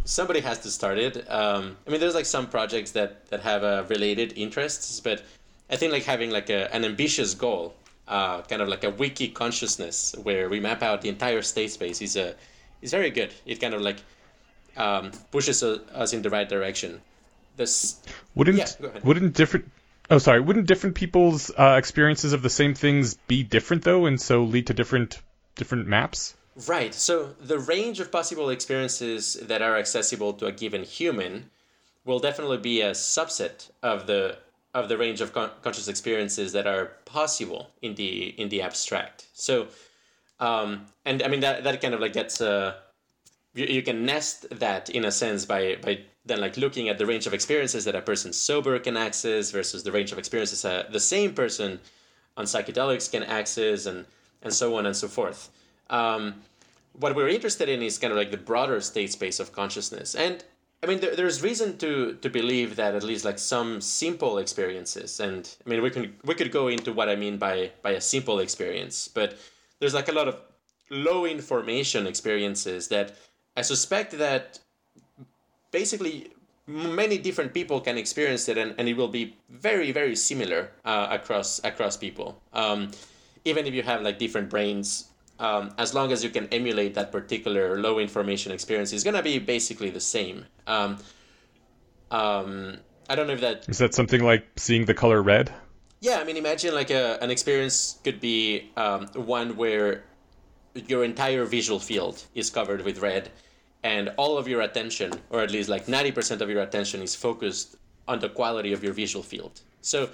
somebody 0.03 0.41
has 0.41 0.59
to 0.65 0.69
start 0.69 0.97
it. 0.97 1.15
Um, 1.31 1.77
I 1.87 1.91
mean, 1.91 2.01
there's 2.01 2.17
like 2.21 2.25
some 2.25 2.47
projects 2.47 2.91
that 2.91 3.11
that 3.29 3.41
have 3.51 3.63
uh, 3.63 3.85
related 3.87 4.33
interests, 4.35 4.99
but 4.99 5.23
I 5.69 5.77
think 5.77 5.93
like 5.93 6.03
having 6.03 6.29
like 6.29 6.49
a, 6.49 6.61
an 6.75 6.83
ambitious 6.83 7.33
goal 7.33 7.73
uh, 8.07 8.41
kind 8.41 8.61
of 8.61 8.67
like 8.67 8.83
a 8.83 8.89
wiki 8.89 9.29
consciousness 9.29 10.13
where 10.23 10.49
we 10.49 10.59
map 10.59 10.83
out 10.83 11.01
the 11.01 11.09
entire 11.09 11.41
state 11.41 11.71
space 11.71 12.01
is 12.01 12.17
a 12.17 12.35
is 12.81 12.91
very 12.91 13.11
good. 13.11 13.31
It 13.45 13.61
kind 13.61 13.73
of 13.73 13.81
like 13.81 13.99
um, 14.75 15.11
pushes 15.31 15.63
us 15.63 16.11
in 16.11 16.21
the 16.21 16.29
right 16.29 16.49
direction. 16.49 17.01
This 17.55 18.01
wouldn't 18.35 18.57
yeah, 18.57 18.99
wouldn't 19.03 19.35
different 19.35 19.69
oh 20.09 20.17
sorry 20.17 20.41
wouldn't 20.41 20.67
different 20.67 20.95
people's 20.95 21.51
uh, 21.51 21.75
experiences 21.77 22.33
of 22.33 22.41
the 22.41 22.49
same 22.49 22.73
things 22.73 23.15
be 23.27 23.43
different 23.43 23.83
though 23.83 24.05
and 24.05 24.19
so 24.19 24.43
lead 24.43 24.67
to 24.67 24.73
different 24.73 25.21
different 25.55 25.87
maps? 25.87 26.35
Right. 26.67 26.93
So 26.93 27.35
the 27.39 27.57
range 27.57 27.99
of 27.99 28.11
possible 28.11 28.49
experiences 28.49 29.33
that 29.41 29.61
are 29.61 29.75
accessible 29.75 30.33
to 30.33 30.45
a 30.45 30.51
given 30.51 30.83
human 30.83 31.49
will 32.05 32.19
definitely 32.19 32.57
be 32.57 32.81
a 32.81 32.91
subset 32.91 33.69
of 33.81 34.07
the 34.07 34.37
of 34.73 34.89
the 34.89 34.97
range 34.97 35.21
of 35.21 35.33
con- 35.33 35.51
conscious 35.61 35.87
experiences 35.87 36.51
that 36.53 36.67
are 36.67 36.93
possible 37.05 37.69
in 37.81 37.95
the 37.95 38.29
in 38.39 38.49
the 38.49 38.61
abstract. 38.61 39.25
So, 39.33 39.67
um, 40.39 40.85
and 41.05 41.21
I 41.23 41.27
mean 41.27 41.41
that 41.41 41.63
that 41.63 41.81
kind 41.81 41.93
of 41.93 41.99
like 41.99 42.13
gets 42.13 42.41
uh, 42.41 42.75
you, 43.53 43.65
you 43.65 43.81
can 43.81 44.05
nest 44.05 44.45
that 44.59 44.89
in 44.89 45.05
a 45.05 45.11
sense 45.11 45.45
by 45.45 45.77
by 45.81 45.99
then 46.25 46.39
like 46.39 46.57
looking 46.57 46.89
at 46.89 46.97
the 46.97 47.05
range 47.05 47.27
of 47.27 47.33
experiences 47.33 47.85
that 47.85 47.95
a 47.95 48.01
person 48.01 48.31
sober 48.33 48.79
can 48.79 48.95
access 48.97 49.51
versus 49.51 49.83
the 49.83 49.91
range 49.91 50.11
of 50.11 50.17
experiences 50.17 50.63
uh, 50.65 50.83
the 50.91 50.99
same 50.99 51.33
person 51.33 51.79
on 52.37 52.45
psychedelics 52.45 53.11
can 53.11 53.23
access 53.23 53.85
and 53.85 54.05
and 54.41 54.53
so 54.53 54.75
on 54.77 54.85
and 54.85 54.95
so 54.95 55.07
forth. 55.07 55.49
Um, 55.89 56.41
what 56.99 57.15
we're 57.15 57.29
interested 57.29 57.69
in 57.69 57.81
is 57.81 57.97
kind 57.97 58.11
of 58.11 58.17
like 58.17 58.31
the 58.31 58.37
broader 58.37 58.81
state 58.81 59.11
space 59.11 59.39
of 59.39 59.51
consciousness 59.51 60.15
and 60.15 60.43
I 60.83 60.85
mean, 60.85 60.99
there, 60.99 61.15
there's 61.15 61.41
reason 61.41 61.77
to 61.77 62.17
to 62.21 62.29
believe 62.29 62.75
that 62.75 62.93
at 62.93 63.03
least 63.03 63.23
like 63.23 63.39
some 63.39 63.79
simple 63.79 64.37
experiences, 64.37 65.21
and 65.21 65.49
I 65.65 65.69
mean, 65.69 65.81
we 65.81 65.89
can 65.89 66.13
we 66.25 66.35
could 66.35 66.51
go 66.51 66.67
into 66.67 66.91
what 66.91 67.07
I 67.07 67.15
mean 67.15 67.37
by 67.37 67.71
by 67.81 67.91
a 67.91 68.01
simple 68.01 68.39
experience, 68.39 69.07
but 69.07 69.37
there's 69.79 69.93
like 69.93 70.09
a 70.09 70.11
lot 70.11 70.27
of 70.27 70.41
low 70.89 71.25
information 71.25 72.05
experiences 72.05 72.89
that 72.89 73.15
I 73.55 73.61
suspect 73.61 74.17
that 74.17 74.59
basically 75.71 76.31
many 76.65 77.17
different 77.17 77.53
people 77.53 77.81
can 77.81 77.97
experience 77.97 78.47
it, 78.49 78.57
and, 78.57 78.73
and 78.77 78.87
it 78.87 78.95
will 78.95 79.09
be 79.09 79.35
very 79.49 79.91
very 79.91 80.15
similar 80.15 80.71
uh, 80.85 81.07
across 81.11 81.61
across 81.63 81.97
people. 81.97 82.41
Um, 82.53 82.91
even 83.45 83.65
if 83.67 83.73
you 83.73 83.83
have 83.83 84.01
like 84.01 84.19
different 84.19 84.49
brains 84.49 85.09
um, 85.39 85.73
as 85.77 85.93
long 85.93 86.11
as 86.11 86.23
you 86.23 86.29
can 86.29 86.47
emulate 86.47 86.93
that 86.95 87.11
particular 87.11 87.79
low 87.79 87.99
information 87.99 88.51
experience, 88.51 88.93
it's 88.93 89.03
gonna 89.03 89.23
be 89.23 89.39
basically 89.39 89.89
the 89.89 89.99
same. 89.99 90.45
Um, 90.67 90.97
um, 92.11 92.77
I 93.09 93.15
don't 93.15 93.27
know 93.27 93.33
if 93.33 93.41
that 93.41 93.67
is 93.67 93.79
that 93.79 93.93
something 93.93 94.23
like 94.23 94.45
seeing 94.55 94.85
the 94.85 94.93
color 94.93 95.21
red. 95.21 95.51
Yeah, 95.99 96.19
I 96.19 96.23
mean, 96.23 96.37
imagine 96.37 96.73
like 96.73 96.91
a, 96.91 97.17
an 97.21 97.31
experience 97.31 97.99
could 98.03 98.19
be 98.19 98.71
um, 98.77 99.07
one 99.15 99.55
where 99.55 100.03
your 100.87 101.03
entire 101.03 101.45
visual 101.45 101.79
field 101.79 102.23
is 102.35 102.49
covered 102.49 102.83
with 102.83 102.99
red, 102.99 103.29
and 103.83 104.09
all 104.17 104.37
of 104.37 104.47
your 104.47 104.61
attention, 104.61 105.11
or 105.29 105.41
at 105.41 105.51
least 105.51 105.69
like 105.69 105.87
ninety 105.87 106.11
percent 106.11 106.41
of 106.41 106.49
your 106.49 106.61
attention, 106.61 107.01
is 107.01 107.15
focused 107.15 107.75
on 108.07 108.19
the 108.19 108.29
quality 108.29 108.73
of 108.73 108.83
your 108.83 108.93
visual 108.93 109.23
field. 109.23 109.61
So, 109.81 110.09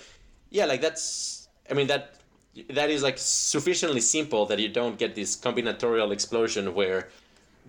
yeah, 0.49 0.65
like 0.65 0.81
that's. 0.81 1.47
I 1.69 1.73
mean 1.75 1.87
that 1.87 2.15
that 2.69 2.89
is 2.89 3.03
like 3.03 3.17
sufficiently 3.17 4.01
simple 4.01 4.45
that 4.47 4.59
you 4.59 4.69
don't 4.69 4.97
get 4.97 5.15
this 5.15 5.35
combinatorial 5.35 6.11
explosion 6.11 6.73
where 6.73 7.09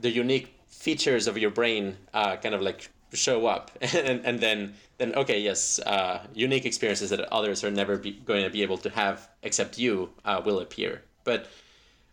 the 0.00 0.10
unique 0.10 0.54
features 0.68 1.26
of 1.26 1.36
your 1.36 1.50
brain 1.50 1.96
uh, 2.14 2.36
kind 2.36 2.54
of 2.54 2.62
like 2.62 2.88
show 3.12 3.46
up 3.46 3.70
and, 3.80 4.24
and 4.24 4.40
then 4.40 4.74
then 4.98 5.14
okay 5.14 5.40
yes 5.40 5.78
uh, 5.80 6.24
unique 6.34 6.64
experiences 6.64 7.10
that 7.10 7.20
others 7.32 7.62
are 7.64 7.70
never 7.70 7.96
be, 7.98 8.12
going 8.12 8.42
to 8.44 8.50
be 8.50 8.62
able 8.62 8.78
to 8.78 8.90
have 8.90 9.28
except 9.42 9.78
you 9.78 10.10
uh, 10.24 10.40
will 10.44 10.60
appear 10.60 11.02
but 11.24 11.46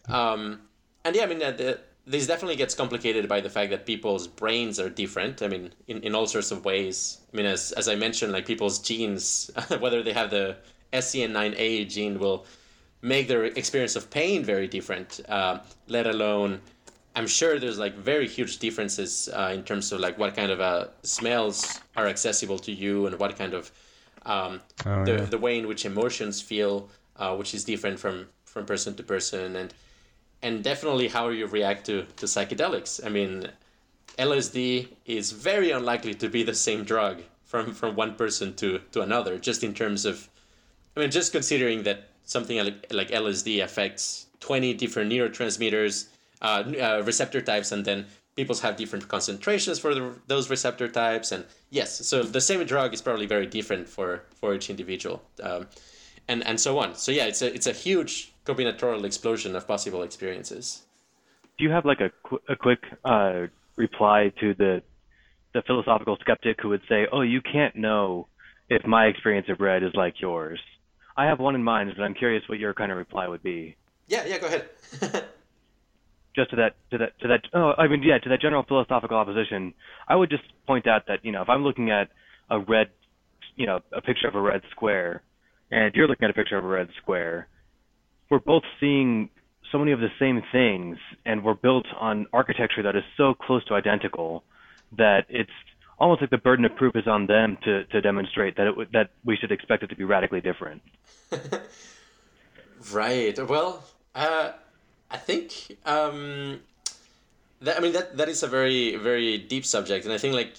um, 0.10 0.60
and 1.06 1.16
yeah 1.16 1.24
i 1.24 1.26
mean 1.26 1.42
uh, 1.42 1.52
the, 1.52 1.80
this 2.10 2.26
definitely 2.26 2.56
gets 2.56 2.74
complicated 2.74 3.28
by 3.28 3.42
the 3.42 3.50
fact 3.50 3.70
that 3.70 3.86
people's 3.86 4.28
brains 4.28 4.80
are 4.80 4.90
different 4.90 5.42
i 5.42 5.48
mean 5.48 5.72
in, 5.88 6.02
in 6.02 6.16
all 6.16 6.26
sorts 6.26 6.52
of 6.52 6.64
ways 6.64 7.20
i 7.34 7.38
mean 7.38 7.46
as, 7.46 7.74
as 7.74 7.88
i 7.90 7.96
mentioned 7.96 8.32
like 8.32 8.46
people's 8.46 8.80
genes 8.80 9.52
whether 9.80 10.02
they 10.02 10.14
have 10.14 10.30
the 10.30 10.56
SCN9A 10.94 11.90
gene 11.90 12.20
will 12.20 12.46
make 13.02 13.28
their 13.28 13.46
experience 13.46 13.96
of 13.96 14.10
pain 14.10 14.44
very 14.44 14.68
different. 14.68 15.20
Uh, 15.28 15.60
let 15.88 16.08
alone, 16.08 16.62
I'm 17.16 17.28
sure 17.28 17.60
there's 17.60 17.80
like 17.80 17.96
very 17.96 18.28
huge 18.28 18.58
differences 18.58 19.30
uh, 19.34 19.52
in 19.54 19.64
terms 19.64 19.92
of 19.92 20.00
like 20.00 20.18
what 20.18 20.36
kind 20.36 20.52
of 20.52 20.60
uh, 20.60 20.88
smells 21.04 21.82
are 21.96 22.08
accessible 22.08 22.60
to 22.60 22.72
you 22.72 23.08
and 23.08 23.20
what 23.20 23.38
kind 23.38 23.54
of 23.54 23.72
um, 24.26 24.62
oh, 24.86 25.06
the 25.06 25.14
yeah. 25.14 25.22
the 25.22 25.38
way 25.38 25.58
in 25.58 25.68
which 25.68 25.86
emotions 25.86 26.42
feel, 26.42 26.90
uh, 27.16 27.36
which 27.36 27.54
is 27.54 27.64
different 27.64 28.00
from 28.00 28.28
from 28.46 28.66
person 28.66 28.94
to 28.96 29.04
person, 29.04 29.56
and 29.56 29.74
and 30.42 30.64
definitely 30.64 31.08
how 31.08 31.30
you 31.30 31.48
react 31.48 31.86
to 31.88 32.06
to 32.18 32.26
psychedelics. 32.26 33.06
I 33.06 33.10
mean, 33.10 33.50
LSD 34.18 34.88
is 35.06 35.32
very 35.32 35.72
unlikely 35.72 36.14
to 36.16 36.30
be 36.30 36.44
the 36.44 36.56
same 36.56 36.84
drug 36.84 37.22
from 37.44 37.74
from 37.74 37.96
one 37.96 38.16
person 38.16 38.54
to 38.56 38.80
to 38.92 39.02
another, 39.02 39.38
just 39.38 39.64
in 39.64 39.74
terms 39.74 40.06
of 40.06 40.30
I 40.96 41.02
mean, 41.02 41.12
just 41.12 41.32
considering 41.32 41.84
that 41.84 42.10
something 42.24 42.58
like, 42.58 42.92
like 42.92 43.10
LSD 43.10 43.64
affects 43.64 44.28
20 44.40 44.74
different 44.74 45.12
neurotransmitters, 45.12 46.08
uh, 46.42 46.64
uh, 46.82 47.04
receptor 47.06 47.40
types, 47.40 47.72
and 47.72 47.86
then 47.86 48.06
people 48.36 48.56
have 48.58 48.76
different 48.76 49.08
concentrations 49.08 49.78
for 49.78 49.94
the, 49.94 50.14
those 50.28 50.50
receptor 50.50 50.88
types. 50.88 51.32
And 51.32 51.46
yes, 51.70 52.06
so 52.06 52.24
the 52.24 52.42
same 52.42 52.64
drug 52.66 52.94
is 52.94 53.02
probably 53.02 53.28
very 53.28 53.46
different 53.46 53.88
for, 53.88 54.24
for 54.36 54.56
each 54.56 54.70
individual, 54.70 55.22
um, 55.44 55.68
and, 56.28 56.46
and 56.46 56.60
so 56.60 56.80
on. 56.80 56.96
So 56.96 57.12
yeah, 57.12 57.26
it's 57.26 57.42
a, 57.44 57.54
it's 57.54 57.68
a 57.68 57.74
huge 57.74 58.34
combinatorial 58.48 59.04
explosion 59.04 59.56
of 59.56 59.68
possible 59.68 60.04
experiences. 60.04 60.84
Do 61.58 61.64
you 61.66 61.72
have 61.72 61.86
like 61.86 62.00
a, 62.00 62.12
qu- 62.24 62.42
a 62.48 62.56
quick 62.56 62.80
uh, 63.04 63.48
reply 63.76 64.32
to 64.40 64.54
the 64.54 64.82
the 65.54 65.62
philosophical 65.66 66.18
skeptic 66.22 66.58
who 66.62 66.70
would 66.70 66.82
say, 66.88 67.08
"Oh, 67.12 67.22
you 67.22 67.42
can't 67.42 67.76
know 67.76 68.28
if 68.70 68.86
my 68.86 69.06
experience 69.06 69.48
of 69.50 69.60
red 69.60 69.84
is 69.84 69.94
like 69.96 70.22
yours." 70.22 70.60
I 71.16 71.26
have 71.26 71.40
one 71.40 71.56
in 71.56 71.64
mind, 71.64 71.92
but 71.98 72.04
I'm 72.04 72.14
curious 72.14 72.44
what 72.48 72.60
your 72.60 72.74
kind 72.76 72.92
of 72.92 72.98
reply 72.98 73.28
would 73.28 73.42
be. 73.42 73.76
Yeah, 74.08 74.26
yeah, 74.26 74.38
go 74.38 74.48
ahead. 74.48 74.70
just 76.36 76.52
to 76.52 76.56
that, 76.58 76.76
to 76.92 76.98
that, 77.00 77.20
to 77.22 77.28
that. 77.28 77.42
Oh, 77.54 77.74
I 77.78 77.88
mean, 77.88 78.04
yeah, 78.04 78.20
to 78.20 78.30
that 78.30 78.40
general 78.40 78.64
philosophical 78.64 79.18
opposition, 79.18 79.74
I 80.08 80.16
would 80.16 80.30
just 80.30 80.44
point 80.68 80.86
out 80.86 81.08
that 81.08 81.26
you 81.26 81.32
know, 81.32 81.42
if 81.42 81.50
I'm 81.50 81.64
looking 81.64 81.90
at 81.90 82.10
a 82.50 82.60
red, 82.60 82.90
you 83.56 83.66
know, 83.66 83.80
a 83.92 84.02
picture 84.02 84.28
of 84.28 84.36
a 84.36 84.42
red 84.42 84.62
square, 84.72 85.24
and 85.72 85.94
you're 85.96 86.08
looking 86.08 86.26
at 86.26 86.30
a 86.30 86.36
picture 86.36 86.58
of 86.58 86.64
a 86.64 86.68
red 86.68 86.90
square, 87.02 87.48
we're 88.30 88.40
both 88.40 88.64
seeing 88.80 89.30
so 89.72 89.78
many 89.78 89.92
of 89.92 90.00
the 90.00 90.10
same 90.20 90.42
things, 90.52 90.98
and 91.26 91.44
we're 91.44 91.54
built 91.54 91.86
on 92.00 92.26
architecture 92.34 92.84
that 92.84 92.96
is 92.96 93.04
so 93.18 93.34
close 93.34 93.64
to 93.66 93.74
identical 93.74 94.44
that 94.98 95.26
it's 95.30 95.52
almost 96.00 96.22
like 96.22 96.30
the 96.30 96.38
burden 96.38 96.64
of 96.66 96.76
proof 96.76 96.96
is 96.96 97.08
on 97.08 97.28
them 97.28 97.58
to, 97.64 97.84
to 97.86 98.02
demonstrate 98.02 98.56
that 98.58 98.68
it 98.68 98.92
that 98.94 99.10
we 99.26 99.36
should 99.36 99.52
expect 99.52 99.84
it 99.84 99.88
to 99.88 99.96
be 99.96 100.04
radically 100.04 100.42
different. 100.42 100.82
right. 102.92 103.38
Well, 103.48 103.84
uh, 104.16 104.52
I 105.10 105.18
think 105.18 105.78
um, 105.86 106.62
that 107.62 107.78
I 107.78 107.80
mean 107.80 107.94
that 107.94 108.18
that 108.18 108.30
is 108.30 108.44
a 108.44 108.48
very 108.48 108.96
very 108.96 109.38
deep 109.38 109.66
subject, 109.66 110.06
and 110.06 110.14
I 110.14 110.18
think 110.18 110.34
like 110.34 110.56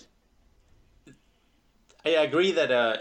I 2.04 2.10
agree 2.10 2.52
that 2.52 2.70
uh, 2.70 2.96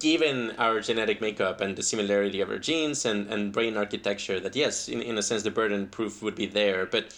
given 0.00 0.52
our 0.58 0.80
genetic 0.80 1.20
makeup 1.20 1.60
and 1.60 1.76
the 1.76 1.82
similarity 1.82 2.40
of 2.40 2.50
our 2.50 2.58
genes 2.58 3.04
and, 3.04 3.28
and 3.28 3.52
brain 3.52 3.76
architecture, 3.76 4.40
that 4.40 4.56
yes, 4.56 4.88
in, 4.88 5.00
in 5.02 5.16
a 5.18 5.22
sense, 5.22 5.42
the 5.42 5.50
burden 5.50 5.86
proof 5.86 6.22
would 6.22 6.34
be 6.34 6.46
there. 6.46 6.86
But 6.86 7.14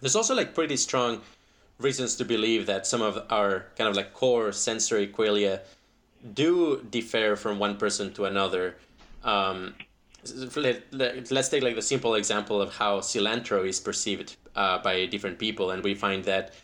there's 0.00 0.16
also 0.16 0.34
like 0.34 0.54
pretty 0.54 0.76
strong 0.76 1.20
reasons 1.78 2.16
to 2.16 2.24
believe 2.24 2.66
that 2.66 2.86
some 2.86 3.02
of 3.02 3.22
our 3.30 3.66
kind 3.76 3.88
of 3.88 3.94
like 3.94 4.14
core 4.14 4.50
sensory 4.50 5.06
qualia 5.06 5.60
do 6.34 6.82
differ 6.90 7.36
from 7.36 7.58
one 7.58 7.76
person 7.76 8.12
to 8.14 8.24
another. 8.24 8.76
Um, 9.22 9.74
let, 10.56 10.82
us 10.92 11.48
take 11.48 11.62
like 11.62 11.76
the 11.76 11.82
simple 11.82 12.14
example 12.14 12.60
of 12.60 12.74
how 12.74 13.00
cilantro 13.00 13.68
is 13.68 13.78
perceived 13.78 14.36
uh, 14.56 14.78
by 14.78 15.06
different 15.06 15.38
people, 15.38 15.70
and 15.70 15.84
we 15.84 15.94
find 15.94 16.24
that. 16.24 16.54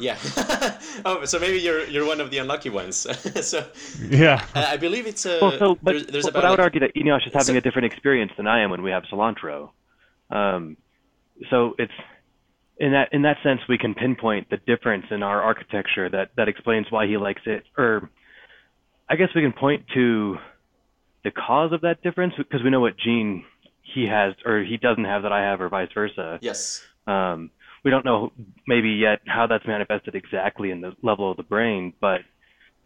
Yeah. 0.00 0.18
oh, 1.04 1.24
so 1.24 1.38
maybe 1.38 1.58
you're 1.58 1.84
you're 1.86 2.06
one 2.06 2.20
of 2.20 2.30
the 2.30 2.38
unlucky 2.38 2.70
ones. 2.70 2.96
so 3.46 3.66
yeah, 4.00 4.44
I 4.54 4.76
believe 4.76 5.06
it's 5.06 5.24
a. 5.24 5.38
Well, 5.40 5.58
so, 5.58 5.78
but, 5.82 5.92
there's, 5.92 6.06
there's 6.06 6.24
but, 6.24 6.34
but 6.34 6.44
I 6.44 6.50
would 6.50 6.58
like, 6.58 6.64
argue 6.64 6.80
that 6.80 6.94
Eneasz 6.94 7.26
is 7.26 7.32
having 7.32 7.54
so, 7.54 7.58
a 7.58 7.60
different 7.60 7.86
experience 7.86 8.32
than 8.36 8.46
I 8.46 8.62
am 8.62 8.70
when 8.70 8.82
we 8.82 8.90
have 8.90 9.04
cilantro. 9.04 9.70
Um, 10.30 10.76
so 11.50 11.74
it's 11.78 11.92
in 12.78 12.92
that 12.92 13.12
in 13.12 13.22
that 13.22 13.36
sense, 13.42 13.60
we 13.68 13.78
can 13.78 13.94
pinpoint 13.94 14.50
the 14.50 14.56
difference 14.56 15.06
in 15.10 15.22
our 15.22 15.40
architecture 15.40 16.08
that 16.10 16.30
that 16.36 16.48
explains 16.48 16.90
why 16.90 17.06
he 17.06 17.16
likes 17.16 17.42
it. 17.46 17.64
Or 17.78 18.10
I 19.08 19.16
guess 19.16 19.28
we 19.34 19.42
can 19.42 19.52
point 19.52 19.84
to 19.94 20.38
the 21.24 21.30
cause 21.30 21.72
of 21.72 21.82
that 21.82 22.02
difference 22.02 22.34
because 22.36 22.62
we 22.64 22.70
know 22.70 22.80
what 22.80 22.96
gene 22.96 23.44
he 23.82 24.06
has 24.06 24.34
or 24.44 24.62
he 24.64 24.76
doesn't 24.76 25.04
have 25.04 25.22
that 25.22 25.32
I 25.32 25.42
have, 25.42 25.60
or 25.60 25.68
vice 25.68 25.90
versa. 25.94 26.38
Yes. 26.42 26.82
Um, 27.06 27.50
we 27.84 27.90
don't 27.90 28.04
know 28.04 28.32
maybe 28.66 28.90
yet 28.90 29.20
how 29.26 29.46
that's 29.46 29.66
manifested 29.66 30.14
exactly 30.14 30.70
in 30.70 30.80
the 30.80 30.94
level 31.02 31.30
of 31.30 31.36
the 31.36 31.42
brain, 31.42 31.92
but 32.00 32.20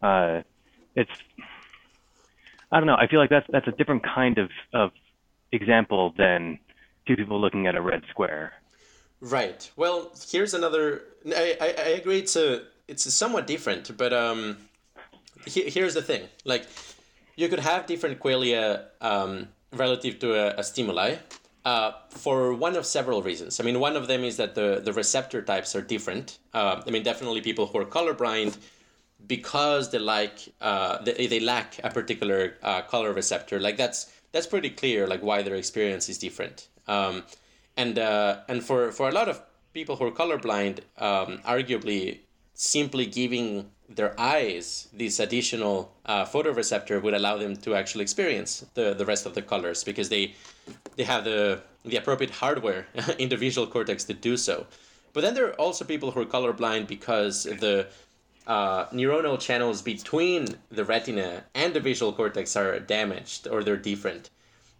uh, 0.02 0.42
it's 0.94 1.10
I 2.72 2.78
don't 2.78 2.86
know. 2.86 2.96
I 2.96 3.06
feel 3.06 3.20
like 3.20 3.30
that's 3.30 3.46
that's 3.50 3.68
a 3.68 3.72
different 3.72 4.02
kind 4.02 4.38
of 4.38 4.50
of 4.72 4.90
example 5.52 6.14
than 6.16 6.58
two 7.06 7.16
people 7.16 7.40
looking 7.40 7.66
at 7.66 7.74
a 7.74 7.80
red 7.80 8.02
square. 8.10 8.52
Right. 9.20 9.70
Well, 9.76 10.12
here's 10.30 10.54
another. 10.54 11.02
I, 11.26 11.56
I, 11.60 11.66
I 11.66 11.88
agree. 12.00 12.18
It's 12.18 12.36
a 12.36 12.64
it's 12.88 13.12
somewhat 13.12 13.46
different, 13.46 13.96
but 13.96 14.12
um, 14.12 14.58
he, 15.46 15.70
here's 15.70 15.94
the 15.94 16.02
thing. 16.02 16.22
Like, 16.44 16.66
you 17.36 17.48
could 17.48 17.60
have 17.60 17.86
different 17.86 18.20
qualia 18.20 18.84
um, 19.00 19.48
relative 19.72 20.18
to 20.20 20.34
a, 20.34 20.60
a 20.60 20.64
stimuli. 20.64 21.16
Uh, 21.66 21.90
for 22.10 22.54
one 22.54 22.76
of 22.76 22.86
several 22.86 23.20
reasons. 23.30 23.58
I 23.58 23.64
mean, 23.64 23.80
one 23.80 23.96
of 23.96 24.06
them 24.06 24.22
is 24.22 24.36
that 24.36 24.54
the, 24.54 24.80
the 24.84 24.92
receptor 24.92 25.42
types 25.42 25.74
are 25.74 25.82
different. 25.94 26.38
Uh, 26.54 26.80
I 26.86 26.90
mean, 26.92 27.02
definitely 27.02 27.40
people 27.40 27.66
who 27.66 27.76
are 27.82 27.84
colorblind, 27.84 28.56
because 29.26 29.90
they 29.90 29.98
like 29.98 30.38
uh, 30.60 31.02
they, 31.02 31.26
they 31.26 31.40
lack 31.40 31.80
a 31.82 31.90
particular 31.90 32.54
uh, 32.62 32.82
color 32.82 33.12
receptor. 33.12 33.58
Like 33.58 33.76
that's 33.76 34.00
that's 34.30 34.46
pretty 34.46 34.70
clear. 34.70 35.08
Like 35.08 35.22
why 35.24 35.42
their 35.42 35.56
experience 35.56 36.08
is 36.08 36.18
different. 36.18 36.68
Um, 36.86 37.24
and 37.76 37.98
uh, 37.98 38.42
and 38.48 38.62
for 38.62 38.92
for 38.92 39.08
a 39.08 39.12
lot 39.12 39.28
of 39.28 39.42
people 39.74 39.96
who 39.96 40.04
are 40.06 40.12
colorblind, 40.12 40.76
um, 40.98 41.30
arguably 41.44 42.20
simply 42.54 43.06
giving 43.06 43.70
their 43.88 44.18
eyes 44.18 44.88
this 44.92 45.20
additional 45.20 45.92
uh, 46.06 46.24
photoreceptor 46.24 47.00
would 47.00 47.14
allow 47.14 47.36
them 47.36 47.56
to 47.56 47.74
actually 47.74 48.02
experience 48.02 48.66
the, 48.74 48.94
the 48.94 49.04
rest 49.04 49.26
of 49.26 49.34
the 49.34 49.42
colors 49.42 49.84
because 49.84 50.08
they 50.08 50.34
they 50.96 51.04
have 51.04 51.24
the 51.24 51.62
the 51.84 51.96
appropriate 51.96 52.32
hardware 52.32 52.86
in 53.18 53.28
the 53.28 53.36
visual 53.36 53.66
cortex 53.66 54.04
to 54.04 54.14
do 54.14 54.36
so. 54.36 54.66
But 55.12 55.22
then 55.22 55.34
there 55.34 55.46
are 55.46 55.60
also 55.60 55.84
people 55.84 56.10
who 56.10 56.20
are 56.20 56.26
colorblind 56.26 56.88
because 56.88 57.44
the 57.44 57.86
uh, 58.46 58.86
neuronal 58.86 59.40
channels 59.40 59.82
between 59.82 60.56
the 60.70 60.84
retina 60.84 61.44
and 61.54 61.74
the 61.74 61.80
visual 61.80 62.12
cortex 62.12 62.56
are 62.56 62.78
damaged 62.80 63.48
or 63.48 63.64
they're 63.64 63.76
different. 63.76 64.30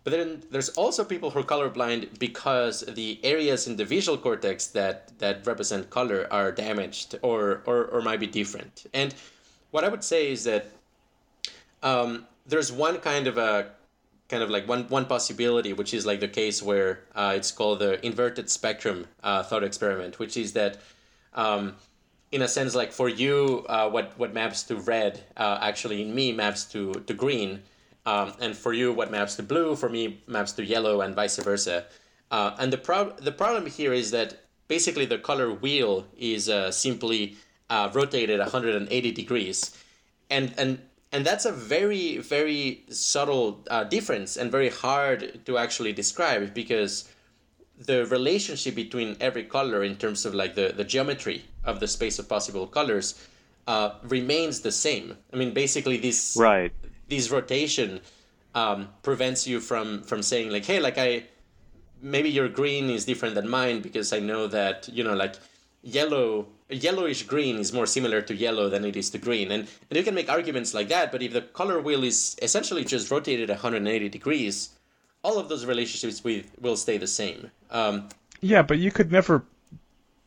But 0.07 0.13
then 0.13 0.45
there's 0.53 0.69
also 0.69 1.03
people 1.03 1.31
who 1.31 1.41
are 1.41 1.43
colorblind 1.43 2.21
because 2.21 2.83
the 2.83 3.19
areas 3.25 3.67
in 3.67 3.75
the 3.75 3.85
visual 3.85 4.17
cortex 4.17 4.69
that, 4.69 5.19
that 5.19 5.45
represent 5.45 5.91
color 5.91 6.29
are 6.31 6.53
damaged 6.53 7.19
or, 7.23 7.65
or, 7.67 7.87
or 7.87 8.01
might 8.03 8.21
be 8.21 8.29
different. 8.29 8.87
And 8.95 9.13
what 9.73 9.83
I 9.83 9.89
would 9.89 10.05
say 10.05 10.31
is 10.31 10.45
that 10.45 10.69
um, 11.83 12.25
there's 12.47 12.71
one 12.71 12.99
kind 12.99 13.27
of 13.27 13.37
a 13.37 13.73
kind 14.29 14.45
of 14.45 14.49
like 14.49 14.69
one 14.69 14.85
one 14.85 15.07
possibility, 15.07 15.73
which 15.73 15.93
is 15.93 16.07
like 16.07 16.21
the 16.21 16.29
case 16.29 16.63
where 16.63 17.01
uh, 17.17 17.33
it's 17.35 17.51
called 17.51 17.81
the 17.81 18.05
inverted 18.07 18.49
spectrum 18.49 19.09
uh, 19.25 19.43
thought 19.43 19.65
experiment, 19.65 20.21
which 20.21 20.37
is 20.37 20.53
that 20.53 20.79
um, 21.35 21.75
in 22.31 22.43
a 22.43 22.49
sense 22.49 22.77
like 22.77 22.93
for 22.93 23.09
you 23.09 23.67
uh, 23.69 23.91
what 23.91 24.13
what 24.17 24.33
maps 24.33 24.63
to 24.63 24.77
red 24.77 25.25
uh, 25.37 25.59
actually 25.61 26.01
in 26.03 26.15
me 26.15 26.31
maps 26.31 26.65
to 26.67 26.93
to 27.09 27.13
green 27.13 27.65
um, 28.07 28.33
and 28.41 28.57
for 28.57 28.73
you, 28.73 28.93
what 28.93 29.11
maps 29.11 29.35
to 29.35 29.43
blue, 29.43 29.75
for 29.75 29.89
me, 29.89 30.23
maps 30.29 30.53
to 30.53 30.65
yellow, 30.65 31.01
and 31.01 31.15
vice 31.15 31.37
versa. 31.39 31.85
Uh, 32.31 32.55
and 32.59 32.73
the, 32.73 32.79
pro- 32.79 33.11
the 33.11 33.33
problem 33.33 33.67
here 33.67 33.93
is 33.93 34.13
that 34.13 34.45
basically 34.69 35.05
the 35.05 35.19
color 35.19 35.53
wheel 35.53 36.07
is 36.17 36.49
uh, 36.49 36.71
simply 36.71 37.37
uh, 37.69 37.91
rotated 37.93 38.39
180 38.39 39.11
degrees. 39.13 39.77
And, 40.31 40.55
and, 40.57 40.79
and 41.13 41.27
that's 41.27 41.45
a 41.45 41.53
very, 41.53 42.19
very 42.19 42.85
subtle 42.89 43.65
uh, 43.71 43.85
difference 43.85 44.37
and 44.37 44.51
very 44.53 44.71
hard 44.71 45.45
to 45.47 45.59
actually 45.59 45.93
describe 45.93 46.55
because 46.55 47.09
the 47.79 48.07
relationship 48.07 48.75
between 48.75 49.17
every 49.21 49.45
color 49.45 49.83
in 49.83 49.97
terms 49.97 50.25
of 50.25 50.33
like 50.35 50.55
the, 50.55 50.73
the 50.77 50.85
geometry 50.85 51.45
of 51.65 51.81
the 51.81 51.89
space 51.89 52.19
of 52.19 52.29
possible 52.29 52.67
colors 52.67 53.21
uh, 53.67 53.91
remains 54.05 54.61
the 54.61 54.73
same. 54.73 55.17
I 55.33 55.37
mean, 55.37 55.53
basically, 55.53 55.97
this 55.97 56.37
right 56.39 56.73
this 57.09 57.31
rotation 57.31 58.01
um, 58.55 58.89
prevents 59.03 59.47
you 59.47 59.61
from 59.61 60.03
from 60.03 60.23
saying 60.23 60.51
like, 60.51 60.65
hey, 60.65 60.81
like 60.81 60.99
I 60.99 61.25
maybe 62.01 62.31
your 62.31 62.49
green 62.49 62.91
is 62.91 63.05
different 63.05 63.35
than 63.35 63.49
mine 63.49 63.81
because 63.81 64.13
I 64.13 64.21
know 64.21 64.47
that 64.49 64.89
you 64.89 65.05
know 65.05 65.15
like 65.15 65.37
yellow 65.83 66.49
yellowish 66.69 67.23
green 67.25 67.59
is 67.59 67.73
more 67.73 67.87
similar 67.87 68.21
to 68.23 68.35
yellow 68.35 68.69
than 68.69 68.85
it 68.85 68.97
is 68.97 69.11
to 69.11 69.19
green. 69.19 69.53
And, 69.53 69.69
and 69.89 69.97
you 69.97 70.03
can 70.03 70.15
make 70.15 70.29
arguments 70.29 70.75
like 70.75 70.89
that 70.89 71.13
but 71.13 71.23
if 71.23 71.33
the 71.33 71.43
color 71.43 71.81
wheel 71.81 72.03
is 72.03 72.37
essentially 72.43 72.85
just 72.85 73.11
rotated 73.11 73.49
180 73.49 74.09
degrees 74.09 74.71
all 75.23 75.39
of 75.39 75.49
those 75.49 75.65
relationships 75.67 76.23
with, 76.23 76.47
will 76.61 76.77
stay 76.77 76.99
the 76.99 77.07
same. 77.07 77.51
Um, 77.71 78.09
yeah 78.41 78.63
but 78.63 78.79
you 78.79 78.91
could 78.91 79.13
never 79.13 79.45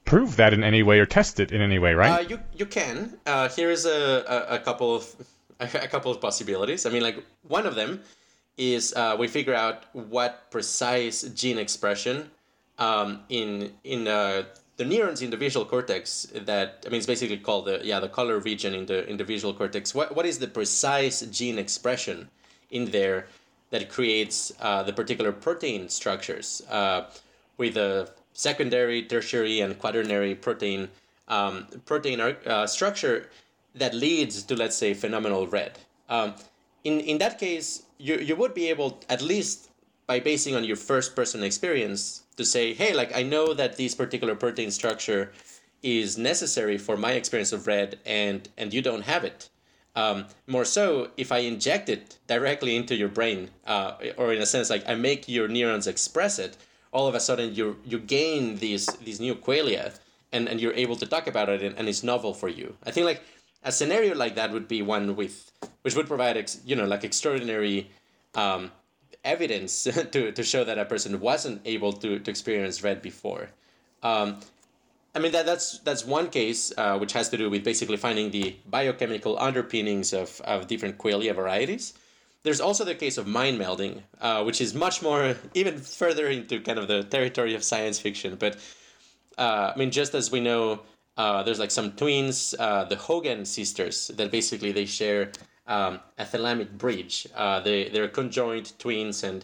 prove 0.05 0.37
that 0.37 0.53
in 0.53 0.63
any 0.63 0.81
way 0.81 0.99
or 0.99 1.05
test 1.05 1.39
it 1.39 1.51
in 1.51 1.61
any 1.61 1.77
way 1.77 1.93
right? 1.93 2.25
Uh, 2.25 2.29
you, 2.29 2.39
you 2.55 2.65
can. 2.65 3.17
Uh, 3.25 3.49
here 3.49 3.69
is 3.69 3.85
a, 3.85 4.23
a, 4.49 4.55
a 4.55 4.59
couple 4.59 4.95
of 4.95 5.13
a 5.59 5.87
couple 5.87 6.11
of 6.11 6.21
possibilities. 6.21 6.85
I 6.85 6.89
mean, 6.89 7.03
like 7.03 7.23
one 7.47 7.65
of 7.65 7.75
them 7.75 8.01
is 8.57 8.93
uh, 8.95 9.15
we 9.17 9.27
figure 9.27 9.53
out 9.53 9.85
what 9.93 10.51
precise 10.51 11.23
gene 11.23 11.57
expression 11.57 12.29
um, 12.77 13.21
in 13.29 13.73
in 13.83 14.07
uh, 14.07 14.43
the 14.77 14.85
neurons 14.85 15.21
in 15.21 15.29
the 15.29 15.37
visual 15.37 15.65
cortex 15.65 16.27
that 16.33 16.83
I 16.85 16.89
mean 16.89 16.97
it's 16.97 17.05
basically 17.05 17.37
called 17.37 17.65
the 17.65 17.81
yeah 17.83 17.99
the 17.99 18.09
color 18.09 18.39
region 18.39 18.73
in 18.73 18.85
the 18.85 19.07
in 19.09 19.17
the 19.17 19.23
visual 19.23 19.53
cortex. 19.53 19.93
What 19.93 20.15
what 20.15 20.25
is 20.25 20.39
the 20.39 20.47
precise 20.47 21.21
gene 21.21 21.57
expression 21.57 22.29
in 22.71 22.91
there 22.91 23.27
that 23.71 23.89
creates 23.89 24.51
uh, 24.61 24.83
the 24.83 24.93
particular 24.93 25.31
protein 25.31 25.89
structures 25.89 26.61
uh, 26.69 27.05
with 27.57 27.77
a 27.77 28.09
secondary, 28.33 29.03
tertiary, 29.03 29.59
and 29.59 29.77
quaternary 29.77 30.35
protein 30.35 30.89
um, 31.27 31.67
protein 31.85 32.19
uh, 32.19 32.65
structure 32.65 33.29
that 33.75 33.93
leads 33.93 34.43
to 34.43 34.55
let's 34.55 34.75
say 34.75 34.93
phenomenal 34.93 35.47
red. 35.47 35.79
Um, 36.09 36.35
in 36.83 36.99
in 36.99 37.17
that 37.19 37.39
case, 37.39 37.83
you 37.97 38.15
you 38.17 38.35
would 38.35 38.53
be 38.53 38.69
able 38.69 38.99
at 39.09 39.21
least 39.21 39.69
by 40.07 40.19
basing 40.19 40.55
on 40.55 40.63
your 40.63 40.75
first 40.75 41.15
person 41.15 41.43
experience 41.43 42.23
to 42.35 42.43
say, 42.43 42.73
hey, 42.73 42.93
like 42.93 43.15
I 43.15 43.21
know 43.21 43.53
that 43.53 43.77
this 43.77 43.93
particular 43.93 44.33
protein 44.35 44.71
structure 44.71 45.31
is 45.83 46.17
necessary 46.17 46.77
for 46.77 46.97
my 46.97 47.11
experience 47.13 47.53
of 47.53 47.67
red, 47.67 47.99
and 48.05 48.49
and 48.57 48.73
you 48.73 48.81
don't 48.81 49.03
have 49.03 49.23
it. 49.23 49.49
Um, 49.95 50.25
more 50.47 50.65
so, 50.65 51.09
if 51.17 51.31
I 51.31 51.39
inject 51.39 51.89
it 51.89 52.17
directly 52.27 52.75
into 52.75 52.95
your 52.95 53.09
brain, 53.09 53.49
uh, 53.67 53.93
or 54.17 54.33
in 54.33 54.41
a 54.41 54.45
sense, 54.45 54.69
like 54.69 54.87
I 54.87 54.95
make 54.95 55.27
your 55.27 55.47
neurons 55.47 55.87
express 55.87 56.39
it, 56.39 56.57
all 56.91 57.07
of 57.07 57.15
a 57.15 57.19
sudden 57.19 57.53
you 57.53 57.77
you 57.85 57.99
gain 57.99 58.57
these 58.57 58.85
these 59.03 59.19
new 59.19 59.35
qualia, 59.35 59.97
and, 60.31 60.47
and 60.47 60.59
you're 60.61 60.73
able 60.73 60.95
to 60.95 61.05
talk 61.05 61.27
about 61.27 61.49
it, 61.49 61.61
and, 61.61 61.77
and 61.77 61.87
it's 61.89 62.03
novel 62.03 62.33
for 62.33 62.49
you. 62.49 62.75
I 62.85 62.91
think 62.91 63.05
like 63.05 63.21
a 63.63 63.71
scenario 63.71 64.15
like 64.15 64.35
that 64.35 64.51
would 64.51 64.67
be 64.67 64.81
one 64.81 65.15
with 65.15 65.51
which 65.81 65.95
would 65.95 66.07
provide 66.07 66.37
ex, 66.37 66.61
you 66.65 66.75
know 66.75 66.85
like 66.85 67.03
extraordinary 67.03 67.89
um, 68.35 68.71
evidence 69.23 69.83
to, 70.11 70.31
to 70.31 70.43
show 70.43 70.63
that 70.63 70.77
a 70.77 70.85
person 70.85 71.19
wasn't 71.19 71.61
able 71.65 71.93
to, 71.93 72.19
to 72.19 72.31
experience 72.31 72.83
red 72.83 73.01
before. 73.01 73.49
Um, 74.03 74.39
i 75.15 75.19
mean 75.19 75.31
that 75.31 75.45
that's 75.45 75.79
that's 75.79 76.05
one 76.05 76.29
case 76.29 76.71
uh, 76.77 76.95
which 76.97 77.13
has 77.13 77.29
to 77.29 77.37
do 77.37 77.49
with 77.49 77.63
basically 77.63 77.97
finding 77.97 78.29
the 78.29 78.55
biochemical 78.69 79.39
underpinnings 79.39 80.13
of, 80.13 80.39
of 80.41 80.67
different 80.67 80.97
qualia 80.97 81.33
varieties. 81.35 81.93
There's 82.43 82.61
also 82.61 82.85
the 82.85 82.95
case 82.95 83.17
of 83.17 83.27
mind 83.27 83.59
melding 83.59 84.03
uh, 84.21 84.43
which 84.43 84.61
is 84.61 84.73
much 84.73 85.01
more 85.01 85.35
even 85.53 85.79
further 85.79 86.27
into 86.27 86.61
kind 86.61 86.79
of 86.79 86.87
the 86.87 87.03
territory 87.03 87.55
of 87.55 87.63
science 87.63 87.99
fiction. 87.99 88.35
But 88.35 88.57
uh, 89.37 89.73
i 89.75 89.77
mean 89.77 89.91
just 89.91 90.13
as 90.15 90.31
we 90.31 90.39
know 90.39 90.81
uh, 91.19 91.43
there's 91.43 91.59
like 91.59 91.69
some 91.69 91.91
twins, 91.91 92.55
uh, 92.59 92.85
the 92.85 92.95
Hogan 92.95 93.43
sisters, 93.43 94.07
that 94.15 94.31
basically 94.31 94.71
they 94.71 94.85
share 94.85 95.33
um, 95.67 95.99
a 96.17 96.23
thalamic 96.23 96.71
bridge. 96.77 97.27
Uh, 97.35 97.59
they 97.59 97.89
they're 97.89 98.07
conjoined 98.07 98.71
twins, 98.79 99.21
and 99.25 99.43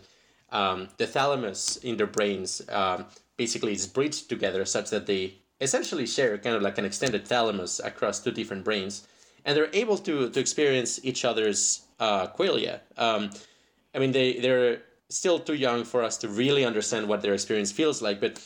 um, 0.54 0.88
the 0.96 1.06
thalamus 1.06 1.76
in 1.84 1.98
their 1.98 2.08
brains 2.08 2.62
um, 2.70 3.06
basically 3.36 3.74
is 3.74 3.88
bridged 3.88 4.30
together 4.30 4.64
such 4.64 4.90
that 4.90 5.06
they 5.06 5.34
essentially 5.60 6.08
share 6.08 6.38
kind 6.38 6.56
of 6.56 6.62
like 6.62 6.78
an 6.78 6.86
extended 6.86 7.28
thalamus 7.28 7.82
across 7.82 8.22
two 8.22 8.32
different 8.32 8.64
brains, 8.64 9.06
and 9.44 9.58
they're 9.58 9.70
able 9.74 9.98
to 9.98 10.30
to 10.30 10.40
experience 10.40 11.02
each 11.04 11.26
other's 11.26 11.82
uh, 12.00 12.28
qualia. 12.28 12.80
Um, 12.96 13.32
I 13.94 14.00
mean, 14.00 14.14
they 14.14 14.40
they're 14.40 14.82
still 15.10 15.40
too 15.40 15.56
young 15.56 15.84
for 15.84 16.04
us 16.04 16.16
to 16.20 16.30
really 16.30 16.64
understand 16.64 17.10
what 17.10 17.22
their 17.22 17.34
experience 17.34 17.74
feels 17.74 18.02
like, 18.02 18.22
but 18.22 18.40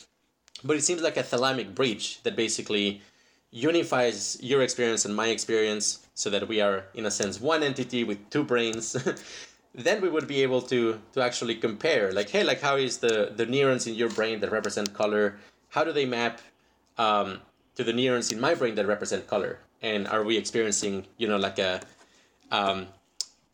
but 0.64 0.76
it 0.76 0.82
seems 0.82 1.00
like 1.00 1.16
a 1.16 1.22
thalamic 1.22 1.76
bridge 1.76 2.20
that 2.24 2.34
basically 2.34 3.02
unifies 3.50 4.38
your 4.40 4.62
experience 4.62 5.04
and 5.04 5.14
my 5.14 5.28
experience 5.28 6.06
so 6.14 6.30
that 6.30 6.46
we 6.46 6.60
are 6.60 6.84
in 6.94 7.06
a 7.06 7.10
sense 7.10 7.40
one 7.40 7.62
entity 7.64 8.04
with 8.04 8.18
two 8.30 8.44
brains 8.44 8.96
then 9.74 10.00
we 10.00 10.08
would 10.08 10.26
be 10.26 10.42
able 10.42 10.62
to 10.62 11.00
to 11.12 11.22
actually 11.22 11.54
compare. 11.54 12.12
Like 12.12 12.30
hey 12.30 12.44
like 12.44 12.60
how 12.60 12.76
is 12.76 12.98
the 12.98 13.32
the 13.34 13.46
neurons 13.46 13.86
in 13.86 13.94
your 13.94 14.10
brain 14.10 14.40
that 14.40 14.50
represent 14.50 14.92
color? 14.92 15.38
How 15.68 15.84
do 15.84 15.92
they 15.92 16.06
map 16.06 16.40
um, 16.98 17.40
to 17.76 17.84
the 17.84 17.92
neurons 17.92 18.32
in 18.32 18.40
my 18.40 18.54
brain 18.54 18.74
that 18.74 18.86
represent 18.86 19.26
color? 19.26 19.58
And 19.82 20.08
are 20.08 20.24
we 20.24 20.36
experiencing 20.36 21.06
you 21.18 21.28
know 21.28 21.36
like 21.36 21.58
a 21.58 21.80
um, 22.50 22.88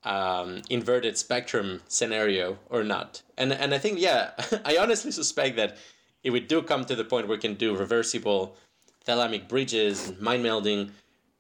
um, 0.05 0.63
inverted 0.71 1.19
spectrum 1.19 1.83
scenario 1.89 2.59
or 2.71 2.83
not? 2.83 3.23
And 3.37 3.53
and 3.53 3.75
i 3.75 3.79
think 3.79 4.01
yeah 4.01 4.31
i 4.65 4.79
honestly 4.79 5.11
suspect 5.11 5.57
that 5.57 5.77
if 6.23 6.33
we 6.33 6.41
do 6.41 6.63
come 6.63 6.85
to 6.87 6.97
the 6.97 7.05
point 7.05 7.29
where 7.29 7.37
we 7.37 7.41
can 7.41 7.55
do 7.55 7.77
reversible 7.77 8.57
thalamic 9.07 9.49
bridges, 9.49 10.13
mind 10.21 10.45
melding, 10.45 10.91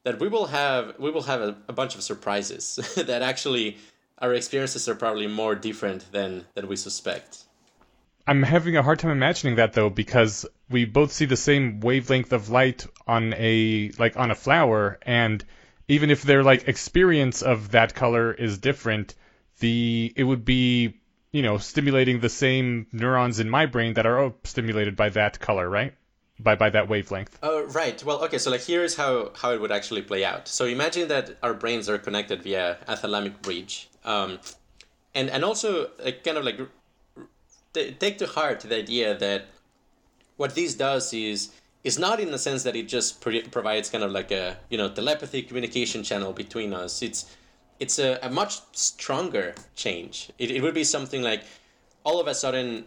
that 0.04 0.20
we 0.20 0.28
will 0.28 0.46
have 0.46 0.94
we 0.98 1.10
will 1.10 1.22
have 1.22 1.40
a, 1.40 1.56
a 1.68 1.72
bunch 1.72 1.94
of 1.94 2.02
surprises 2.02 2.76
that 2.96 3.22
actually 3.22 3.76
our 4.18 4.32
experiences 4.32 4.88
are 4.88 4.94
probably 4.94 5.26
more 5.26 5.54
different 5.54 6.10
than 6.12 6.44
than 6.54 6.68
we 6.68 6.76
suspect. 6.76 7.44
I'm 8.28 8.42
having 8.42 8.76
a 8.76 8.82
hard 8.82 8.98
time 8.98 9.10
imagining 9.10 9.56
that 9.56 9.72
though 9.72 9.90
because 9.90 10.46
we 10.68 10.84
both 10.84 11.12
see 11.12 11.26
the 11.26 11.36
same 11.36 11.80
wavelength 11.80 12.32
of 12.32 12.50
light 12.50 12.86
on 13.06 13.34
a 13.34 13.90
like 13.98 14.16
on 14.16 14.30
a 14.30 14.34
flower 14.34 14.98
and 15.02 15.44
even 15.88 16.10
if 16.10 16.22
their 16.22 16.42
like 16.42 16.66
experience 16.68 17.42
of 17.42 17.70
that 17.72 17.94
color 17.94 18.32
is 18.32 18.58
different, 18.58 19.14
the 19.60 20.12
it 20.16 20.24
would 20.24 20.44
be 20.44 21.00
you 21.32 21.42
know 21.42 21.58
stimulating 21.58 22.20
the 22.20 22.28
same 22.28 22.86
neurons 22.92 23.40
in 23.40 23.48
my 23.50 23.66
brain 23.66 23.94
that 23.94 24.06
are 24.06 24.18
oh, 24.18 24.34
stimulated 24.44 24.96
by 24.96 25.08
that 25.10 25.38
color, 25.38 25.68
right? 25.68 25.94
By 26.38 26.54
by 26.54 26.70
that 26.70 26.88
wavelength. 26.88 27.38
Oh, 27.42 27.64
right. 27.66 28.02
Well, 28.04 28.22
okay. 28.24 28.38
So 28.38 28.50
like 28.50 28.62
here's 28.62 28.94
how 28.96 29.32
how 29.34 29.52
it 29.52 29.60
would 29.60 29.72
actually 29.72 30.02
play 30.02 30.24
out. 30.24 30.48
So 30.48 30.66
imagine 30.66 31.08
that 31.08 31.36
our 31.42 31.54
brains 31.54 31.88
are 31.88 31.98
connected 31.98 32.42
via 32.42 32.76
a 32.86 32.94
thalamic 32.94 33.40
bridge, 33.40 33.88
um, 34.04 34.38
and 35.14 35.30
and 35.30 35.44
also 35.44 35.90
like, 36.04 36.24
kind 36.24 36.36
of 36.36 36.44
like 36.44 36.60
take 37.72 38.18
to 38.18 38.26
heart 38.26 38.60
the 38.60 38.76
idea 38.76 39.16
that 39.16 39.46
what 40.36 40.54
this 40.54 40.74
does 40.74 41.12
is 41.14 41.50
is 41.84 41.98
not 41.98 42.20
in 42.20 42.30
the 42.32 42.38
sense 42.38 42.64
that 42.64 42.74
it 42.74 42.88
just 42.88 43.20
pre- 43.20 43.42
provides 43.42 43.88
kind 43.88 44.04
of 44.04 44.10
like 44.10 44.30
a 44.30 44.56
you 44.68 44.76
know 44.76 44.88
telepathy 44.88 45.42
communication 45.42 46.02
channel 46.02 46.32
between 46.32 46.74
us. 46.74 47.02
It's 47.02 47.36
it's 47.78 47.98
a, 47.98 48.18
a 48.22 48.30
much 48.30 48.60
stronger 48.72 49.54
change. 49.74 50.30
It, 50.38 50.50
it 50.50 50.62
would 50.62 50.74
be 50.74 50.84
something 50.84 51.22
like 51.22 51.44
all 52.04 52.20
of 52.20 52.26
a 52.26 52.34
sudden 52.34 52.86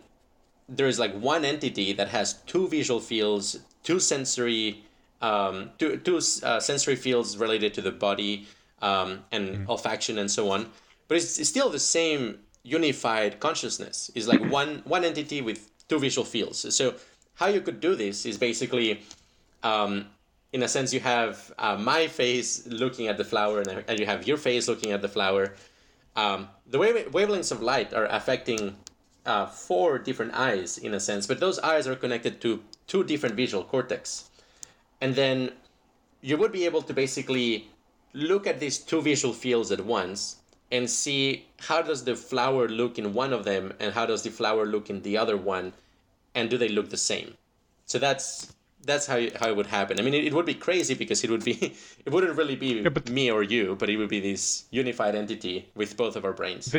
there 0.69 0.87
is 0.87 0.99
like 0.99 1.13
one 1.19 1.43
entity 1.43 1.93
that 1.93 2.09
has 2.09 2.33
two 2.45 2.67
visual 2.67 2.99
fields, 2.99 3.59
two 3.83 3.99
sensory, 3.99 4.83
um, 5.21 5.71
two, 5.77 5.97
two 5.97 6.17
uh, 6.43 6.59
sensory 6.59 6.95
fields 6.95 7.37
related 7.37 7.73
to 7.73 7.81
the 7.81 7.91
body 7.91 8.47
um, 8.81 9.23
and 9.31 9.49
mm. 9.49 9.65
olfaction 9.65 10.17
and 10.17 10.29
so 10.29 10.51
on. 10.51 10.69
But 11.07 11.17
it's, 11.17 11.39
it's 11.39 11.49
still 11.49 11.69
the 11.69 11.79
same 11.79 12.39
unified 12.63 13.39
consciousness. 13.39 14.11
It's 14.15 14.27
like 14.27 14.43
one 14.59 14.81
one 14.85 15.03
entity 15.03 15.41
with 15.41 15.69
two 15.87 15.99
visual 15.99 16.25
fields. 16.25 16.73
So 16.75 16.95
how 17.35 17.47
you 17.47 17.61
could 17.61 17.79
do 17.79 17.95
this 17.95 18.25
is 18.25 18.37
basically 18.37 19.01
um, 19.63 20.07
in 20.53 20.63
a 20.63 20.67
sense 20.67 20.93
you 20.93 20.99
have 20.99 21.51
uh, 21.57 21.75
my 21.77 22.07
face 22.07 22.67
looking 22.67 23.07
at 23.07 23.17
the 23.17 23.25
flower 23.25 23.61
and, 23.61 23.83
and, 23.87 23.99
you 23.99 24.05
have 24.05 24.27
your 24.27 24.37
face 24.37 24.67
looking 24.67 24.91
at 24.91 25.01
the 25.01 25.07
flower 25.07 25.53
um, 26.15 26.47
the 26.67 26.77
wave- 26.79 27.11
wavelengths 27.11 27.51
of 27.51 27.61
light 27.61 27.93
are 27.93 28.05
affecting 28.05 28.75
uh, 29.25 29.45
four 29.45 29.99
different 29.99 30.33
eyes 30.33 30.77
in 30.77 30.93
a 30.93 30.99
sense 30.99 31.27
but 31.27 31.39
those 31.39 31.59
eyes 31.59 31.87
are 31.87 31.95
connected 31.95 32.41
to 32.41 32.61
two 32.87 33.03
different 33.03 33.35
visual 33.35 33.63
cortex 33.63 34.29
and 35.01 35.15
then 35.15 35.51
you 36.21 36.37
would 36.37 36.51
be 36.51 36.65
able 36.65 36.81
to 36.81 36.93
basically 36.93 37.67
look 38.13 38.47
at 38.47 38.59
these 38.59 38.77
two 38.77 39.01
visual 39.01 39.33
fields 39.33 39.71
at 39.71 39.85
once 39.85 40.37
and 40.71 40.89
see 40.89 41.45
how 41.59 41.81
does 41.81 42.03
the 42.03 42.15
flower 42.15 42.67
look 42.67 42.97
in 42.97 43.13
one 43.13 43.33
of 43.33 43.45
them 43.45 43.73
and 43.79 43.93
how 43.93 44.05
does 44.05 44.23
the 44.23 44.29
flower 44.29 44.65
look 44.65 44.89
in 44.89 45.01
the 45.01 45.17
other 45.17 45.37
one 45.37 45.73
and 46.35 46.49
do 46.49 46.57
they 46.57 46.69
look 46.69 46.89
the 46.89 46.97
same 46.97 47.35
so 47.85 47.97
that's 47.99 48.53
that's 48.85 49.05
how 49.05 49.19
how 49.39 49.47
it 49.49 49.55
would 49.55 49.67
happen. 49.67 49.99
I 49.99 50.03
mean, 50.03 50.13
it, 50.13 50.25
it 50.25 50.33
would 50.33 50.45
be 50.45 50.53
crazy 50.53 50.93
because 50.93 51.23
it 51.23 51.29
would 51.29 51.43
be 51.43 51.75
it 52.05 52.11
wouldn't 52.11 52.37
really 52.37 52.55
be 52.55 52.81
yeah, 52.81 52.89
but 52.89 53.09
me 53.09 53.31
or 53.31 53.43
you, 53.43 53.75
but 53.75 53.89
it 53.89 53.97
would 53.97 54.09
be 54.09 54.19
this 54.19 54.65
unified 54.71 55.15
entity 55.15 55.69
with 55.75 55.97
both 55.97 56.15
of 56.15 56.25
our 56.25 56.33
brains. 56.33 56.75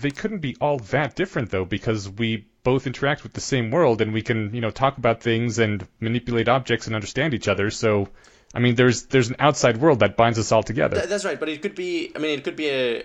They 0.00 0.10
couldn't 0.10 0.38
be 0.38 0.56
all 0.60 0.78
that 0.78 1.14
different 1.16 1.50
though, 1.50 1.64
because 1.64 2.08
we 2.08 2.46
both 2.62 2.86
interact 2.86 3.22
with 3.22 3.32
the 3.32 3.40
same 3.40 3.70
world 3.70 4.00
and 4.00 4.12
we 4.12 4.22
can 4.22 4.54
you 4.54 4.60
know 4.60 4.70
talk 4.70 4.98
about 4.98 5.22
things 5.22 5.58
and 5.58 5.86
manipulate 6.00 6.48
objects 6.48 6.86
and 6.86 6.94
understand 6.94 7.34
each 7.34 7.48
other. 7.48 7.70
So, 7.70 8.08
I 8.54 8.60
mean, 8.60 8.74
there's 8.74 9.06
there's 9.06 9.28
an 9.30 9.36
outside 9.38 9.76
world 9.78 10.00
that 10.00 10.16
binds 10.16 10.38
us 10.38 10.52
all 10.52 10.62
together. 10.62 10.96
Th- 10.96 11.08
that's 11.08 11.24
right, 11.24 11.38
but 11.38 11.48
it 11.48 11.62
could 11.62 11.74
be. 11.74 12.12
I 12.14 12.18
mean, 12.18 12.38
it 12.38 12.44
could 12.44 12.56
be 12.56 12.68
a, 12.68 13.02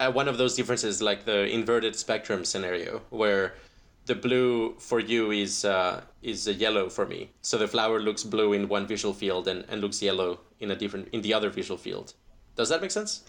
a 0.00 0.10
one 0.10 0.28
of 0.28 0.38
those 0.38 0.54
differences 0.54 1.00
like 1.02 1.24
the 1.24 1.46
inverted 1.46 1.96
spectrum 1.96 2.44
scenario 2.44 3.02
where 3.10 3.54
the 4.06 4.14
blue 4.14 4.74
for 4.78 5.00
you 5.00 5.30
is 5.30 5.64
uh, 5.64 6.02
is 6.22 6.46
a 6.46 6.54
yellow 6.54 6.88
for 6.88 7.06
me. 7.06 7.30
So 7.42 7.58
the 7.58 7.68
flower 7.68 8.00
looks 8.00 8.24
blue 8.24 8.52
in 8.52 8.68
one 8.68 8.86
visual 8.86 9.14
field 9.14 9.48
and, 9.48 9.64
and 9.68 9.80
looks 9.80 10.00
yellow 10.02 10.40
in 10.60 10.70
a 10.70 10.76
different 10.76 11.08
in 11.12 11.22
the 11.22 11.34
other 11.34 11.50
visual 11.50 11.78
field. 11.78 12.14
Does 12.56 12.68
that 12.70 12.80
make 12.80 12.90
sense? 12.90 13.22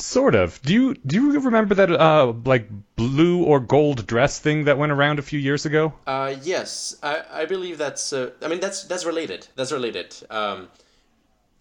Sort 0.00 0.34
of. 0.34 0.60
Do 0.62 0.72
you 0.72 0.94
do 0.94 1.16
you 1.16 1.40
remember 1.40 1.74
that 1.74 1.90
uh 1.90 2.32
like 2.44 2.68
blue 2.96 3.44
or 3.44 3.60
gold 3.60 4.06
dress 4.06 4.38
thing 4.38 4.64
that 4.64 4.78
went 4.78 4.92
around 4.92 5.18
a 5.18 5.22
few 5.22 5.38
years 5.38 5.66
ago? 5.66 5.92
Uh 6.06 6.34
yes, 6.42 6.96
I, 7.02 7.22
I 7.30 7.44
believe 7.44 7.78
that's 7.78 8.12
uh, 8.12 8.30
I 8.42 8.48
mean 8.48 8.60
that's 8.60 8.84
that's 8.84 9.04
related. 9.04 9.48
That's 9.56 9.72
related. 9.72 10.16
Um, 10.30 10.68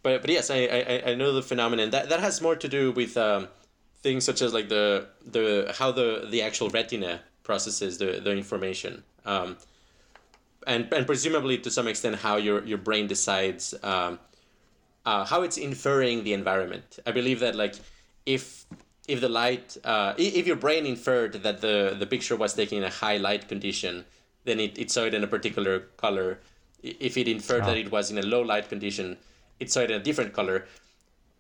but 0.04 0.22
but 0.22 0.30
yes, 0.30 0.50
I, 0.50 0.58
I 0.58 1.12
I 1.12 1.16
know 1.16 1.34
the 1.34 1.42
phenomenon. 1.42 1.90
That 1.90 2.10
that 2.10 2.22
has 2.22 2.42
more 2.42 2.56
to 2.56 2.68
do 2.68 2.92
with 2.92 3.18
um, 3.18 3.50
things 4.02 4.24
such 4.24 4.42
as 4.42 4.54
like 4.54 4.70
the 4.70 5.08
the 5.26 5.76
how 5.78 5.92
the 5.92 6.28
the 6.30 6.42
actual 6.42 6.70
retina 6.70 7.22
processes 7.44 7.98
the, 7.98 8.22
the 8.24 8.32
information. 8.32 9.04
Um, 9.26 9.58
and, 10.68 10.92
and 10.94 11.06
presumably 11.06 11.58
to 11.58 11.72
some 11.72 11.88
extent 11.88 12.18
how 12.18 12.38
your, 12.38 12.64
your 12.64 12.78
brain 12.78 13.08
decides 13.08 13.74
um, 13.82 14.20
uh, 15.06 15.26
how 15.26 15.42
it's 15.42 15.58
inferring 15.58 16.24
the 16.24 16.34
environment. 16.34 17.00
I 17.08 17.12
believe 17.12 17.40
that 17.40 17.56
like 17.56 17.76
if 18.30 18.66
if 19.08 19.22
the 19.22 19.30
light 19.30 19.76
uh, 19.84 20.14
if 20.18 20.46
your 20.46 20.56
brain 20.56 20.86
inferred 20.86 21.34
that 21.46 21.62
the, 21.62 21.96
the 21.98 22.06
picture 22.06 22.36
was 22.36 22.54
taken 22.54 22.78
in 22.78 22.84
a 22.84 22.96
high 23.04 23.18
light 23.18 23.48
condition, 23.48 24.06
then 24.46 24.60
it, 24.60 24.78
it 24.78 24.92
saw 24.92 25.04
it 25.06 25.14
in 25.16 25.24
a 25.24 25.28
particular 25.28 25.80
color. 25.98 26.40
If 26.84 27.18
it 27.18 27.28
inferred 27.28 27.64
oh. 27.64 27.68
that 27.68 27.78
it 27.78 27.92
was 27.92 28.12
in 28.12 28.18
a 28.20 28.22
low 28.22 28.42
light 28.42 28.70
condition, 28.70 29.18
it 29.60 29.72
saw 29.72 29.80
it 29.82 29.92
in 29.92 30.00
a 30.00 30.04
different 30.04 30.34
color. 30.34 30.66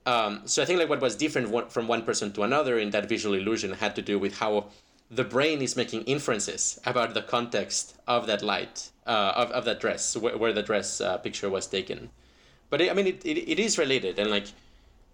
Um, 0.06 0.42
so 0.46 0.64
I 0.64 0.66
think 0.66 0.80
like 0.80 0.90
what 0.90 1.02
was 1.02 1.16
different 1.16 1.72
from 1.72 1.88
one 1.88 2.02
person 2.02 2.32
to 2.34 2.42
another 2.42 2.80
in 2.80 2.90
that 2.90 3.08
visual 3.08 3.36
illusion 3.36 3.74
had 3.74 3.96
to 3.96 4.02
do 4.02 4.18
with 4.18 4.40
how 4.40 4.66
the 5.12 5.24
brain 5.24 5.62
is 5.62 5.76
making 5.76 6.02
inferences 6.04 6.80
about 6.86 7.14
the 7.14 7.22
context 7.22 7.96
of 8.08 8.26
that 8.26 8.42
light, 8.42 8.90
uh, 9.06 9.34
of, 9.36 9.52
of 9.52 9.66
that 9.66 9.80
dress, 9.80 10.18
where, 10.18 10.38
where 10.38 10.54
the 10.54 10.64
dress 10.64 11.02
uh, 11.02 11.18
picture 11.18 11.50
was 11.50 11.68
taken. 11.68 12.10
But 12.72 12.82
it, 12.82 12.92
I 12.92 12.94
mean, 12.94 13.08
it, 13.08 13.26
it, 13.26 13.38
it 13.54 13.60
is 13.60 13.78
related, 13.78 14.18
and 14.20 14.30
like, 14.32 14.48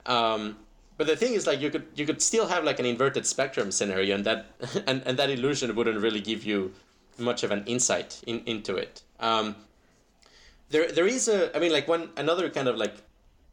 um, 0.05 0.57
but 0.97 1.07
the 1.07 1.15
thing 1.15 1.33
is, 1.33 1.45
like, 1.45 1.59
you 1.59 1.69
could 1.69 1.85
you 1.95 2.05
could 2.05 2.21
still 2.21 2.47
have 2.47 2.63
like 2.63 2.79
an 2.79 2.85
inverted 2.85 3.25
spectrum 3.25 3.71
scenario, 3.71 4.15
and 4.15 4.25
that 4.25 4.45
and, 4.87 5.03
and 5.05 5.17
that 5.17 5.29
illusion 5.29 5.75
wouldn't 5.75 5.99
really 6.01 6.21
give 6.21 6.43
you 6.43 6.73
much 7.17 7.43
of 7.43 7.51
an 7.51 7.63
insight 7.65 8.21
in, 8.27 8.41
into 8.45 8.75
it. 8.75 9.01
Um, 9.19 9.55
there 10.69 10.91
there 10.91 11.07
is 11.07 11.27
a, 11.27 11.55
I 11.55 11.59
mean, 11.59 11.71
like 11.71 11.87
one 11.87 12.09
another 12.17 12.49
kind 12.49 12.67
of 12.67 12.77
like 12.77 12.95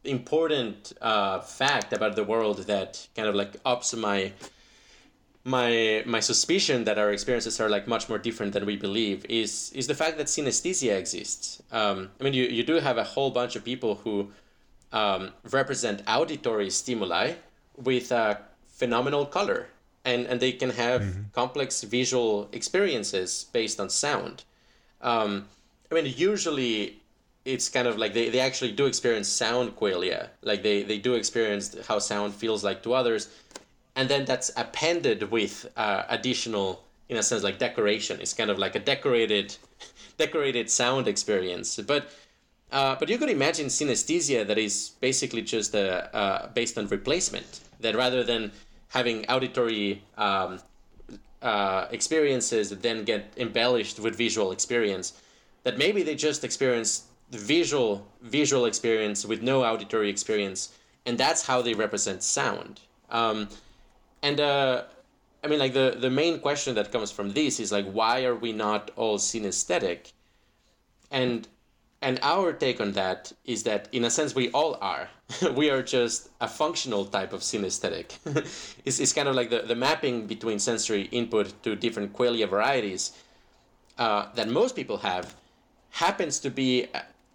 important 0.03 0.93
uh, 1.01 1.39
fact 1.39 1.93
about 1.93 2.15
the 2.15 2.23
world 2.23 2.59
that 2.67 3.07
kind 3.15 3.27
of 3.27 3.35
like 3.35 3.55
ups 3.65 3.95
my 3.95 4.31
my 5.45 6.03
my 6.05 6.19
suspicion 6.19 6.85
that 6.85 6.97
our 6.97 7.11
experiences 7.11 7.59
are 7.59 7.69
like 7.69 7.87
much 7.87 8.07
more 8.07 8.17
different 8.17 8.53
than 8.53 8.65
we 8.65 8.77
believe 8.77 9.25
is 9.27 9.71
is 9.73 9.87
the 9.87 9.95
fact 9.95 10.17
that 10.17 10.27
synesthesia 10.27 10.97
exists. 10.97 11.61
Um, 11.71 12.09
I 12.19 12.23
mean, 12.23 12.33
you, 12.33 12.45
you 12.45 12.63
do 12.63 12.75
have 12.75 12.97
a 12.97 13.03
whole 13.03 13.31
bunch 13.31 13.55
of 13.55 13.63
people 13.65 13.95
who 13.95 14.31
um, 14.93 15.31
represent 15.51 16.01
auditory 16.07 16.69
stimuli 16.69 17.33
with 17.75 18.11
a 18.11 18.39
phenomenal 18.67 19.25
color, 19.25 19.67
and 20.05 20.25
and 20.27 20.39
they 20.39 20.53
can 20.53 20.69
have 20.69 21.01
mm-hmm. 21.01 21.21
complex 21.33 21.83
visual 21.83 22.47
experiences 22.53 23.47
based 23.51 23.79
on 23.79 23.89
sound. 23.89 24.43
Um, 25.01 25.45
I 25.91 25.95
mean, 25.95 26.13
usually 26.15 27.03
it's 27.45 27.69
kind 27.69 27.87
of 27.87 27.97
like 27.97 28.13
they, 28.13 28.29
they 28.29 28.39
actually 28.39 28.71
do 28.71 28.85
experience 28.85 29.27
sound 29.27 29.75
qualia, 29.75 30.29
like 30.41 30.63
they, 30.63 30.83
they 30.83 30.97
do 30.97 31.15
experience 31.15 31.75
how 31.87 31.99
sound 31.99 32.33
feels 32.33 32.63
like 32.63 32.81
to 32.83 32.93
others. 32.93 33.29
And 33.95 34.09
then 34.09 34.25
that's 34.25 34.51
appended 34.55 35.29
with 35.29 35.69
uh, 35.75 36.03
additional 36.09 36.83
in 37.09 37.17
a 37.17 37.23
sense 37.23 37.43
like 37.43 37.59
decoration. 37.59 38.19
It's 38.21 38.33
kind 38.33 38.49
of 38.49 38.57
like 38.57 38.75
a 38.75 38.79
decorated 38.79 39.55
decorated 40.17 40.69
sound 40.69 41.07
experience. 41.07 41.79
But 41.85 42.09
uh, 42.73 42.95
but 42.99 43.07
you 43.09 43.17
could 43.17 43.29
imagine 43.29 43.67
synesthesia 43.67 44.45
that 44.45 44.57
is 44.57 44.91
basically 44.99 45.41
just 45.41 45.73
uh, 45.75 46.07
uh 46.13 46.47
based 46.53 46.77
on 46.77 46.87
replacement 46.87 47.61
that 47.79 47.95
rather 47.95 48.23
than 48.23 48.51
having 48.89 49.25
auditory 49.27 50.01
um, 50.17 50.59
uh, 51.41 51.87
experiences 51.91 52.69
that 52.69 52.81
then 52.81 53.03
get 53.03 53.31
embellished 53.37 53.99
with 53.99 54.15
visual 54.15 54.51
experience 54.51 55.13
that 55.63 55.77
maybe 55.77 56.03
they 56.03 56.15
just 56.15 56.43
experience 56.43 57.03
visual 57.31 58.05
visual 58.21 58.65
experience 58.65 59.25
with 59.25 59.41
no 59.41 59.63
auditory 59.63 60.09
experience 60.09 60.61
and 61.05 61.17
that's 61.17 61.41
how 61.45 61.61
they 61.61 61.73
represent 61.73 62.21
sound 62.21 62.81
um, 63.09 63.47
and 64.21 64.39
uh, 64.39 64.83
I 65.43 65.47
mean, 65.47 65.59
like 65.59 65.73
the 65.73 65.97
the 65.99 66.09
main 66.09 66.39
question 66.39 66.75
that 66.75 66.91
comes 66.91 67.11
from 67.11 67.33
this 67.33 67.59
is 67.59 67.71
like, 67.71 67.85
why 67.85 68.23
are 68.23 68.35
we 68.35 68.53
not 68.53 68.91
all 68.95 69.17
synesthetic? 69.17 70.13
And 71.11 71.47
and 72.03 72.19
our 72.21 72.51
take 72.51 72.81
on 72.81 72.91
that 72.91 73.31
is 73.45 73.63
that 73.63 73.87
in 73.93 74.03
a 74.03 74.09
sense 74.09 74.35
we 74.35 74.51
all 74.51 74.77
are. 74.81 75.07
we 75.55 75.69
are 75.69 75.81
just 75.81 76.29
a 76.41 76.47
functional 76.47 77.05
type 77.05 77.31
of 77.31 77.41
synesthetic. 77.41 78.17
it's, 78.85 78.99
it's 78.99 79.13
kind 79.13 79.27
of 79.29 79.35
like 79.35 79.49
the, 79.49 79.61
the 79.61 79.75
mapping 79.75 80.27
between 80.27 80.59
sensory 80.59 81.03
input 81.11 81.53
to 81.63 81.75
different 81.75 82.13
qualia 82.13 82.47
varieties 82.47 83.17
uh, 83.97 84.27
that 84.35 84.49
most 84.49 84.75
people 84.75 84.97
have 84.97 85.33
happens 85.91 86.39
to 86.39 86.49
be 86.49 86.87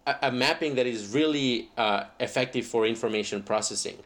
a, 0.05 0.15
a 0.23 0.31
mapping 0.31 0.75
that 0.75 0.85
is 0.85 1.13
really 1.13 1.69
uh, 1.77 2.03
effective 2.19 2.65
for 2.65 2.85
information 2.85 3.41
processing. 3.41 3.97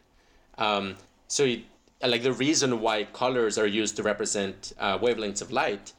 Um, 0.56 0.96
so 1.28 1.44
it, 1.44 1.60
like 2.02 2.22
the 2.22 2.32
reason 2.32 2.80
why 2.80 3.04
colors 3.04 3.58
are 3.58 3.66
used 3.66 3.96
to 3.96 4.02
represent 4.02 4.72
uh, 4.78 4.98
wavelengths 4.98 5.42
of 5.42 5.52
light 5.52 5.92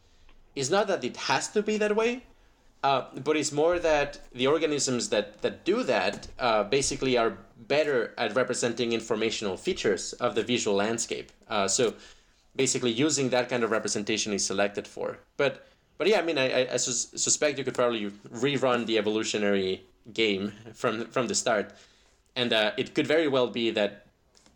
is 0.56 0.72
not 0.72 0.88
that 0.88 1.04
it 1.04 1.18
has 1.18 1.50
to 1.50 1.62
be 1.62 1.78
that 1.78 1.96
way, 1.96 2.24
uh, 2.86 3.06
but 3.24 3.36
it's 3.36 3.52
more 3.52 3.80
that 3.80 4.20
the 4.34 4.46
organisms 4.46 5.10
that, 5.10 5.42
that 5.42 5.66
do 5.66 5.82
that 5.82 6.28
uh, 6.38 6.64
basically 6.64 7.18
are 7.18 7.36
better 7.68 8.14
at 8.16 8.36
representing 8.36 8.94
informational 8.94 9.58
features 9.58 10.14
of 10.14 10.36
the 10.36 10.44
visual 10.44 10.78
landscape. 10.78 11.32
Uh, 11.48 11.68
so 11.68 11.96
basically 12.56 12.92
using 12.92 13.30
that 13.30 13.50
kind 13.50 13.64
of 13.64 13.72
representation 13.72 14.34
is 14.34 14.46
selected 14.46 14.88
for. 14.88 15.18
But 15.36 15.66
but 15.98 16.08
yeah, 16.08 16.20
I 16.20 16.22
mean, 16.22 16.38
I, 16.38 16.74
I 16.74 16.78
sus- 16.78 17.10
suspect 17.16 17.58
you 17.58 17.64
could 17.64 17.74
probably 17.74 18.12
rerun 18.46 18.86
the 18.86 18.98
evolutionary 19.00 19.82
game 20.14 20.54
from 20.74 21.06
from 21.08 21.28
the 21.28 21.36
start, 21.36 21.74
and 22.36 22.54
uh, 22.54 22.72
it 22.78 22.94
could 22.94 23.08
very 23.08 23.28
well 23.28 23.48
be 23.48 23.72
that 23.72 24.06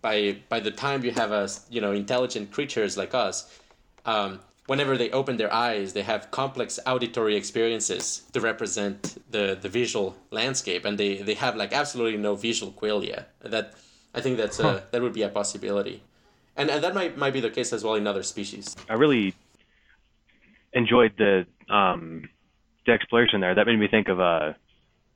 by 0.02 0.38
by 0.50 0.60
the 0.60 0.72
time 0.72 1.04
you 1.04 1.12
have 1.12 1.32
a 1.32 1.50
you 1.72 1.82
know 1.82 1.94
intelligent 1.94 2.52
creatures 2.52 2.96
like 2.96 3.16
us, 3.16 3.60
um, 4.06 4.40
whenever 4.70 4.96
they 4.98 5.10
open 5.10 5.38
their 5.38 5.52
eyes, 5.52 5.94
they 5.94 6.04
have 6.04 6.30
complex 6.30 6.80
auditory 6.86 7.36
experiences 7.36 8.22
to 8.34 8.40
represent 8.40 9.18
the 9.32 9.58
the 9.60 9.68
visual 9.68 10.16
landscape, 10.30 10.86
and 10.86 10.98
they 10.98 11.12
they 11.30 11.34
have 11.34 11.56
like 11.56 11.74
absolutely 11.74 12.18
no 12.18 12.36
visual 12.36 12.72
qualia. 12.72 13.26
That 13.42 13.74
I 14.14 14.22
think 14.22 14.38
that's 14.38 14.60
a, 14.60 14.84
that 14.92 15.02
would 15.02 15.14
be 15.14 15.24
a 15.24 15.30
possibility, 15.30 16.04
and 16.56 16.70
and 16.70 16.84
that 16.84 16.94
might 16.94 17.18
might 17.18 17.34
be 17.34 17.42
the 17.42 17.50
case 17.50 17.74
as 17.74 17.84
well 17.84 17.96
in 17.96 18.06
other 18.08 18.24
species. 18.24 18.76
I 18.88 18.94
really 18.94 19.34
enjoyed 20.74 21.14
the 21.18 21.46
um, 21.74 22.30
the 22.86 22.92
exploration 22.92 23.42
there. 23.42 23.56
That 23.56 23.66
made 23.66 23.80
me 23.80 23.88
think 23.88 24.08
of 24.08 24.20
uh, 24.20 24.54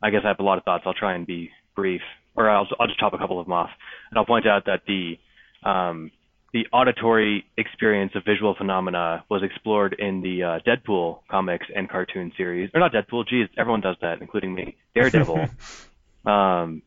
I 0.01 0.09
guess 0.09 0.21
I 0.25 0.29
have 0.29 0.39
a 0.39 0.43
lot 0.43 0.57
of 0.57 0.63
thoughts. 0.63 0.83
I'll 0.87 0.99
try 1.05 1.13
and 1.13 1.27
be 1.27 1.51
brief, 1.75 2.01
or 2.35 2.49
I'll 2.49 2.67
I'll 2.79 2.87
just 2.87 2.99
chop 2.99 3.13
a 3.13 3.19
couple 3.19 3.39
of 3.39 3.45
them 3.45 3.53
off, 3.53 3.69
and 4.09 4.17
I'll 4.17 4.25
point 4.25 4.47
out 4.47 4.65
that 4.65 4.81
the 4.87 5.19
um, 5.63 6.11
the 6.53 6.67
auditory 6.71 7.45
experience 7.57 8.11
of 8.15 8.23
visual 8.23 8.53
phenomena 8.55 9.23
was 9.29 9.41
explored 9.43 9.95
in 9.97 10.21
the 10.21 10.43
uh, 10.43 10.59
Deadpool 10.65 11.19
comics 11.29 11.65
and 11.75 11.89
cartoon 11.89 12.31
series, 12.37 12.69
or 12.75 12.79
not 12.79 12.91
Deadpool. 12.93 13.27
Geez, 13.27 13.47
everyone 13.57 13.81
does 13.81 13.95
that, 14.01 14.21
including 14.21 14.53
me. 14.53 14.75
Daredevil. 14.93 15.47
um, 16.25 16.83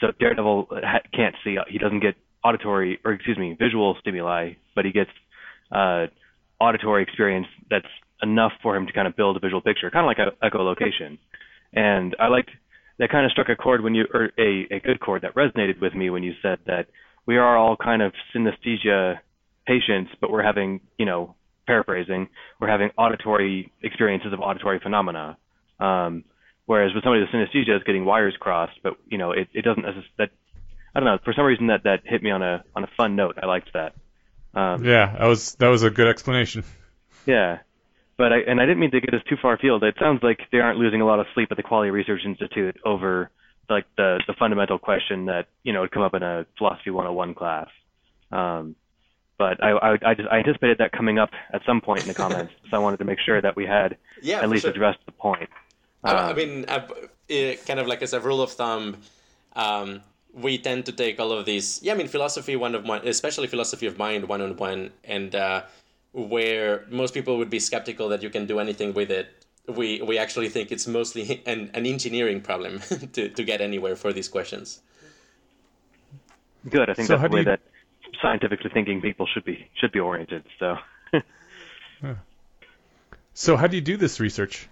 so 0.00 0.12
Daredevil 0.20 0.68
ha- 0.70 1.00
can't 1.12 1.34
see. 1.42 1.56
He 1.68 1.78
doesn't 1.78 2.00
get 2.00 2.14
auditory, 2.44 3.00
or 3.04 3.12
excuse 3.12 3.36
me, 3.36 3.56
visual 3.58 3.96
stimuli, 4.00 4.52
but 4.76 4.84
he 4.84 4.92
gets 4.92 5.10
uh, 5.72 6.06
auditory 6.60 7.02
experience 7.02 7.48
that's 7.68 7.86
enough 8.22 8.52
for 8.62 8.76
him 8.76 8.86
to 8.86 8.92
kind 8.92 9.08
of 9.08 9.16
build 9.16 9.36
a 9.36 9.40
visual 9.40 9.60
picture, 9.60 9.90
kind 9.90 10.04
of 10.04 10.08
like 10.08 10.18
a 10.18 10.46
echolocation. 10.46 11.18
And 11.72 12.14
I 12.20 12.28
liked 12.28 12.50
that 13.00 13.10
kind 13.10 13.26
of 13.26 13.32
struck 13.32 13.48
a 13.48 13.56
chord 13.56 13.82
when 13.82 13.96
you, 13.96 14.06
or 14.14 14.30
a, 14.38 14.66
a 14.70 14.78
good 14.78 15.00
chord 15.00 15.22
that 15.22 15.34
resonated 15.34 15.80
with 15.80 15.94
me 15.94 16.10
when 16.10 16.22
you 16.22 16.34
said 16.42 16.60
that 16.66 16.86
we 17.26 17.36
are 17.36 17.56
all 17.56 17.76
kind 17.76 18.02
of 18.02 18.12
synesthesia 18.34 19.18
patients, 19.66 20.10
but 20.20 20.30
we're 20.30 20.42
having, 20.42 20.80
you 20.98 21.06
know, 21.06 21.34
paraphrasing, 21.66 22.28
we're 22.60 22.68
having 22.68 22.90
auditory 22.98 23.72
experiences 23.82 24.32
of 24.32 24.40
auditory 24.40 24.78
phenomena. 24.80 25.36
Um, 25.80 26.24
whereas 26.66 26.92
with 26.94 27.04
somebody 27.04 27.22
with 27.22 27.30
synesthesia, 27.30 27.76
it's 27.76 27.84
getting 27.84 28.04
wires 28.04 28.34
crossed, 28.38 28.78
but 28.82 28.94
you 29.08 29.18
know, 29.18 29.32
it, 29.32 29.48
it 29.54 29.62
doesn't 29.62 29.84
that 30.18 30.30
I 30.94 31.00
don't 31.00 31.06
know. 31.06 31.18
For 31.24 31.32
some 31.32 31.44
reason, 31.44 31.68
that 31.68 31.84
that 31.84 32.00
hit 32.04 32.22
me 32.22 32.30
on 32.30 32.42
a 32.42 32.62
on 32.76 32.84
a 32.84 32.88
fun 32.96 33.16
note. 33.16 33.38
I 33.42 33.46
liked 33.46 33.72
that. 33.72 33.94
Um, 34.54 34.84
yeah, 34.84 35.16
that 35.18 35.26
was 35.26 35.54
that 35.56 35.68
was 35.68 35.82
a 35.82 35.90
good 35.90 36.06
explanation. 36.06 36.64
Yeah, 37.26 37.58
but 38.16 38.32
I 38.32 38.38
and 38.46 38.60
I 38.60 38.64
didn't 38.66 38.78
mean 38.78 38.92
to 38.92 39.00
get 39.00 39.12
us 39.12 39.22
too 39.28 39.36
far 39.40 39.54
afield. 39.54 39.82
It 39.82 39.96
sounds 39.98 40.22
like 40.22 40.38
they 40.52 40.58
aren't 40.58 40.78
losing 40.78 41.00
a 41.00 41.06
lot 41.06 41.18
of 41.18 41.26
sleep 41.34 41.48
at 41.50 41.56
the 41.56 41.62
Qualia 41.62 41.90
Research 41.90 42.20
Institute 42.24 42.76
over 42.84 43.30
like 43.68 43.86
the 43.96 44.20
the 44.26 44.34
fundamental 44.34 44.78
question 44.78 45.26
that 45.26 45.46
you 45.62 45.72
know 45.72 45.82
would 45.82 45.90
come 45.90 46.02
up 46.02 46.14
in 46.14 46.22
a 46.22 46.46
philosophy 46.58 46.90
101 46.90 47.34
class. 47.34 47.68
Um, 48.32 48.76
but 49.36 49.62
I, 49.62 49.70
I, 49.70 50.10
I, 50.10 50.14
just, 50.14 50.28
I 50.28 50.38
anticipated 50.38 50.78
that 50.78 50.92
coming 50.92 51.18
up 51.18 51.30
at 51.52 51.62
some 51.66 51.80
point 51.80 52.02
in 52.02 52.08
the 52.08 52.14
comments, 52.14 52.52
so 52.70 52.76
I 52.76 52.78
wanted 52.78 52.98
to 52.98 53.04
make 53.04 53.18
sure 53.18 53.40
that 53.40 53.56
we 53.56 53.66
had 53.66 53.96
yeah, 54.22 54.40
at 54.40 54.48
least 54.48 54.62
sure. 54.62 54.70
addressed 54.70 55.00
the 55.06 55.12
point. 55.12 55.48
Um, 56.04 56.16
I, 56.16 56.30
I 56.30 56.34
mean, 56.34 56.64
I, 56.68 56.86
it, 57.28 57.66
kind 57.66 57.80
of 57.80 57.88
like 57.88 58.02
as 58.02 58.12
a 58.12 58.20
rule 58.20 58.40
of 58.40 58.52
thumb, 58.52 58.98
um, 59.56 60.02
we 60.32 60.58
tend 60.58 60.86
to 60.86 60.92
take 60.92 61.18
all 61.18 61.32
of 61.32 61.46
these. 61.46 61.80
Yeah, 61.82 61.94
I 61.94 61.96
mean, 61.96 62.08
philosophy 62.08 62.54
one 62.54 62.74
of 62.74 62.84
one, 62.84 63.06
especially 63.06 63.48
philosophy 63.48 63.86
of 63.86 63.98
mind 63.98 64.28
one 64.28 64.40
on 64.40 64.56
one, 64.56 64.90
and 65.02 65.34
uh, 65.34 65.62
where 66.12 66.84
most 66.88 67.12
people 67.12 67.38
would 67.38 67.50
be 67.50 67.58
skeptical 67.58 68.08
that 68.10 68.22
you 68.22 68.30
can 68.30 68.46
do 68.46 68.60
anything 68.60 68.94
with 68.94 69.10
it 69.10 69.43
we 69.66 70.02
we 70.02 70.18
actually 70.18 70.48
think 70.48 70.72
it's 70.72 70.86
mostly 70.86 71.42
an, 71.46 71.70
an 71.74 71.86
engineering 71.86 72.40
problem 72.40 72.78
to, 73.12 73.28
to 73.28 73.44
get 73.44 73.60
anywhere 73.60 73.96
for 73.96 74.12
these 74.12 74.28
questions. 74.28 74.80
Good. 76.68 76.90
I 76.90 76.94
think 76.94 77.08
so 77.08 77.16
that's 77.16 77.30
the 77.30 77.34
way 77.34 77.40
you... 77.40 77.44
that 77.46 77.60
scientifically 78.22 78.70
thinking 78.72 79.00
people 79.00 79.26
should 79.32 79.44
be 79.44 79.68
should 79.74 79.92
be 79.92 80.00
oriented. 80.00 80.44
So. 80.58 80.76
So 83.34 83.56
how 83.56 83.66
do 83.66 83.76
you 83.76 83.82
do 83.82 83.96
this 83.96 84.20
research? 84.20 84.68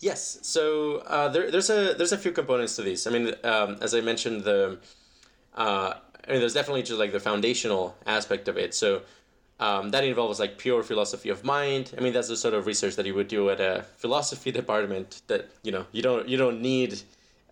Yes. 0.00 0.38
So 0.42 0.98
uh, 1.06 1.28
there, 1.28 1.50
there's 1.50 1.70
a 1.70 1.94
there's 1.94 2.12
a 2.12 2.18
few 2.18 2.32
components 2.32 2.76
to 2.76 2.82
this. 2.82 3.06
I 3.06 3.10
mean, 3.10 3.34
um, 3.44 3.76
as 3.80 3.94
I 3.94 4.00
mentioned, 4.00 4.44
the 4.44 4.78
uh, 5.54 5.94
I 6.26 6.30
mean, 6.30 6.40
there's 6.40 6.54
definitely 6.54 6.82
just 6.82 6.98
like 6.98 7.12
the 7.12 7.20
foundational 7.20 7.94
aspect 8.06 8.48
of 8.48 8.56
it. 8.56 8.74
So 8.74 9.02
um, 9.58 9.90
that 9.90 10.04
involves 10.04 10.38
like 10.38 10.58
pure 10.58 10.82
philosophy 10.82 11.30
of 11.30 11.44
mind. 11.44 11.92
I 11.96 12.00
mean, 12.00 12.12
that's 12.12 12.28
the 12.28 12.36
sort 12.36 12.54
of 12.54 12.66
research 12.66 12.96
that 12.96 13.06
you 13.06 13.14
would 13.14 13.28
do 13.28 13.50
at 13.50 13.60
a 13.60 13.84
philosophy 13.96 14.50
department. 14.50 15.22
That 15.28 15.50
you 15.62 15.72
know 15.72 15.86
you 15.92 16.02
don't 16.02 16.28
you 16.28 16.36
don't 16.36 16.60
need 16.60 17.00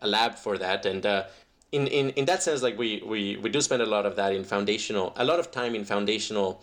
a 0.02 0.09
lab 0.09 0.34
for 0.34 0.59
that. 0.59 0.84
And 0.84 1.05
uh, 1.07 1.24
in, 1.72 1.86
in 1.86 2.11
in 2.11 2.24
that 2.26 2.42
sense, 2.42 2.62
like 2.62 2.78
we 2.78 3.02
we 3.07 3.36
we 3.36 3.48
do 3.48 3.61
spend 3.61 3.82
a 3.82 3.86
lot 3.86 4.05
of 4.05 4.16
that 4.16 4.34
in 4.34 4.44
foundational, 4.44 5.12
a 5.16 5.24
lot 5.24 5.38
of 5.38 5.50
time 5.50 5.74
in 5.74 5.84
foundational 5.84 6.62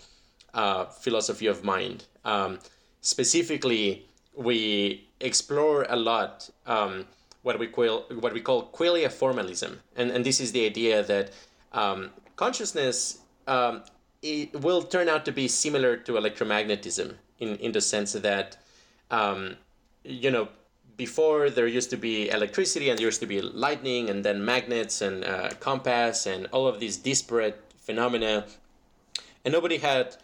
uh, 0.54 0.86
philosophy 0.86 1.48
of 1.48 1.64
mind. 1.64 2.06
Um, 2.24 2.60
specifically, 3.02 4.06
we 4.36 5.10
explore 5.20 5.86
a 5.90 5.96
lot 5.96 6.50
um, 6.68 7.08
what 7.42 7.58
we 7.58 7.68
call 7.68 8.06
what 8.20 8.34
we 8.34 8.42
call 8.42 8.70
qualia 8.70 9.12
formalism, 9.12 9.80
and 9.96 10.12
and 10.12 10.24
this 10.24 10.40
is 10.40 10.52
the 10.52 10.66
idea 10.66 11.02
that 11.04 11.32
um, 11.74 12.12
consciousness 12.36 13.20
um, 13.48 13.82
it 14.22 14.62
will 14.62 14.84
turn 14.84 15.10
out 15.10 15.26
to 15.26 15.32
be 15.32 15.48
similar 15.48 15.98
to 15.98 16.14
electromagnetism 16.14 17.16
in, 17.40 17.56
in 17.58 17.72
the 17.72 17.82
sense 17.82 18.14
that, 18.14 18.58
um, 19.10 19.56
you 20.04 20.30
know, 20.30 20.48
before 20.96 21.50
there 21.50 21.66
used 21.66 21.90
to 21.90 21.98
be 21.98 22.30
electricity 22.30 22.90
and 22.90 23.00
there 23.00 23.08
used 23.08 23.20
to 23.20 23.26
be 23.26 23.42
lightning 23.42 24.10
and 24.10 24.24
then 24.24 24.44
magnets 24.46 25.02
and 25.02 25.26
uh, 25.26 25.50
compass 25.60 26.28
and 26.28 26.46
all 26.52 26.68
of 26.68 26.80
these 26.80 26.98
disparate 26.98 27.60
phenomena. 27.78 28.46
And 29.44 29.52
nobody 29.52 29.78
had 29.78 30.16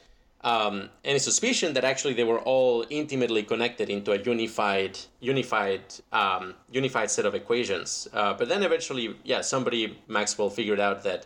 um, 0.41 0.89
any 1.03 1.17
suspicion 1.17 1.73
that 1.73 1.83
actually 1.83 2.13
they 2.13 2.23
were 2.23 2.39
all 2.41 2.85
intimately 2.91 3.41
connected 3.41 3.89
into 3.89 4.11
a 4.11 4.19
unified, 4.19 4.99
unified, 5.19 5.81
um, 6.11 6.53
unified 6.71 7.09
set 7.09 7.25
of 7.25 7.33
equations. 7.33 8.07
Uh, 8.13 8.33
but 8.35 8.47
then 8.47 8.61
eventually, 8.61 9.15
yeah, 9.23 9.41
somebody 9.41 9.97
Maxwell 10.07 10.51
figured 10.51 10.79
out 10.79 11.03
that 11.03 11.25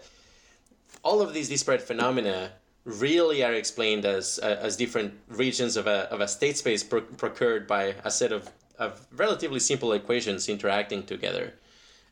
all 1.04 1.22
of 1.22 1.34
these 1.34 1.50
disparate 1.50 1.82
phenomena 1.82 2.52
really 2.84 3.44
are 3.44 3.54
explained 3.54 4.06
as 4.06 4.40
uh, 4.42 4.58
as 4.60 4.76
different 4.76 5.14
regions 5.28 5.78
of 5.78 5.88
a, 5.88 6.12
of 6.12 6.22
a 6.22 6.28
state 6.28 6.58
space 6.58 6.84
pro- 6.84 7.02
procured 7.02 7.68
by 7.68 7.96
a 8.04 8.12
set 8.12 8.32
of, 8.32 8.50
of 8.80 9.06
relatively 9.16 9.60
simple 9.60 9.94
equations 9.94 10.50
interacting 10.50 11.04
together. 11.04 11.54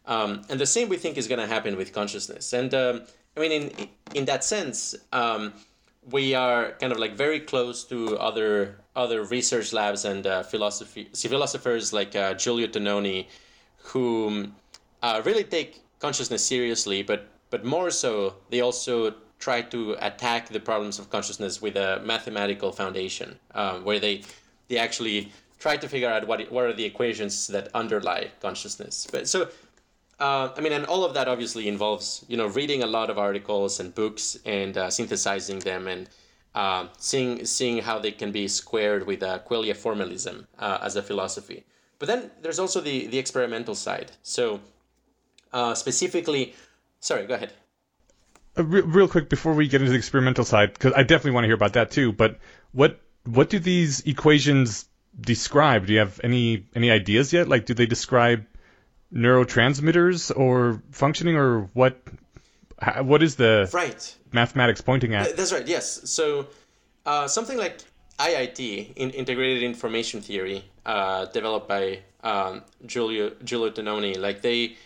Um, 0.05 0.41
and 0.49 0.59
the 0.59 0.65
same 0.65 0.89
we 0.89 0.97
think 0.97 1.17
is 1.17 1.27
going 1.27 1.39
to 1.39 1.47
happen 1.47 1.75
with 1.75 1.93
consciousness. 1.93 2.53
And 2.53 2.73
um, 2.73 3.01
I 3.35 3.39
mean, 3.39 3.51
in 3.51 3.89
in 4.13 4.25
that 4.25 4.43
sense, 4.43 4.95
um, 5.11 5.53
we 6.11 6.35
are 6.35 6.71
kind 6.79 6.91
of 6.91 6.99
like 6.99 7.15
very 7.15 7.39
close 7.39 7.83
to 7.85 8.17
other 8.17 8.79
other 8.95 9.23
research 9.23 9.73
labs 9.73 10.05
and 10.05 10.25
uh, 10.25 10.43
philosophy 10.43 11.09
philosophers 11.13 11.93
like 11.93 12.15
uh, 12.15 12.33
Giulio 12.33 12.67
Tononi, 12.67 13.27
who 13.77 14.47
uh, 15.01 15.21
really 15.25 15.43
take 15.43 15.81
consciousness 15.99 16.43
seriously, 16.45 17.03
but 17.03 17.27
but 17.49 17.65
more 17.65 17.89
so, 17.91 18.35
they 18.49 18.61
also 18.61 19.15
try 19.39 19.61
to 19.61 19.95
attack 19.99 20.49
the 20.49 20.59
problems 20.59 20.99
of 20.99 21.09
consciousness 21.09 21.61
with 21.61 21.75
a 21.75 22.01
mathematical 22.03 22.71
foundation, 22.71 23.39
um, 23.55 23.83
where 23.83 23.99
they 23.99 24.21
they 24.67 24.77
actually 24.77 25.31
try 25.59 25.77
to 25.77 25.87
figure 25.87 26.09
out 26.09 26.27
what 26.27 26.51
what 26.51 26.65
are 26.65 26.73
the 26.73 26.85
equations 26.85 27.47
that 27.47 27.69
underlie 27.73 28.31
consciousness. 28.41 29.07
But 29.11 29.27
so, 29.27 29.49
uh, 30.19 30.49
I 30.55 30.61
mean, 30.61 30.73
and 30.73 30.85
all 30.85 31.03
of 31.03 31.13
that 31.13 31.27
obviously 31.27 31.67
involves 31.67 32.25
you 32.27 32.37
know 32.37 32.47
reading 32.47 32.83
a 32.83 32.87
lot 32.87 33.09
of 33.09 33.17
articles 33.17 33.79
and 33.79 33.93
books 33.95 34.37
and 34.45 34.77
uh, 34.77 34.89
synthesizing 34.89 35.59
them 35.59 35.87
and 35.87 36.09
uh, 36.55 36.87
seeing 36.97 37.45
seeing 37.45 37.79
how 37.79 37.99
they 37.99 38.11
can 38.11 38.31
be 38.31 38.47
squared 38.47 39.05
with 39.05 39.23
uh, 39.23 39.39
qualia 39.47 39.75
formalism 39.75 40.47
uh, 40.59 40.79
as 40.81 40.95
a 40.95 41.03
philosophy. 41.03 41.63
But 41.99 42.07
then 42.07 42.31
there's 42.41 42.59
also 42.59 42.81
the 42.81 43.07
the 43.07 43.17
experimental 43.17 43.75
side. 43.75 44.11
So 44.23 44.59
uh, 45.53 45.73
specifically, 45.75 46.55
sorry, 46.99 47.25
go 47.25 47.35
ahead. 47.35 47.53
Uh, 48.57 48.63
re- 48.63 48.81
real 48.81 49.07
quick 49.07 49.29
before 49.29 49.53
we 49.53 49.67
get 49.67 49.81
into 49.81 49.91
the 49.91 49.97
experimental 49.97 50.43
side, 50.43 50.73
because 50.73 50.93
I 50.93 51.03
definitely 51.03 51.31
want 51.31 51.43
to 51.43 51.47
hear 51.47 51.55
about 51.55 51.73
that 51.73 51.91
too. 51.91 52.11
But 52.11 52.39
what 52.71 52.99
what 53.25 53.49
do 53.49 53.59
these 53.59 54.01
equations 54.01 54.85
describe? 55.19 55.87
Do 55.87 55.93
you 55.93 55.99
have 55.99 56.19
any 56.23 56.65
any 56.75 56.91
ideas 56.91 57.33
yet? 57.33 57.47
Like, 57.47 57.65
do 57.65 57.73
they 57.73 57.85
describe 57.85 58.45
neurotransmitters 59.13 60.35
or 60.35 60.81
functioning, 60.91 61.35
or 61.35 61.69
what? 61.73 62.01
What 63.01 63.21
is 63.21 63.35
the 63.35 63.69
right 63.73 64.15
mathematics 64.31 64.81
pointing 64.81 65.13
at? 65.13 65.35
That's 65.35 65.51
right. 65.51 65.67
Yes. 65.67 66.09
So 66.09 66.47
uh, 67.05 67.27
something 67.27 67.57
like 67.57 67.79
IIT, 68.19 68.93
in 68.95 69.09
Integrated 69.11 69.63
Information 69.63 70.21
Theory, 70.21 70.63
uh, 70.85 71.25
developed 71.25 71.67
by 71.67 71.99
um, 72.23 72.63
Giulio 72.85 73.31
Giulio 73.43 73.71
Tononi, 73.71 74.17
like 74.17 74.41
they. 74.41 74.77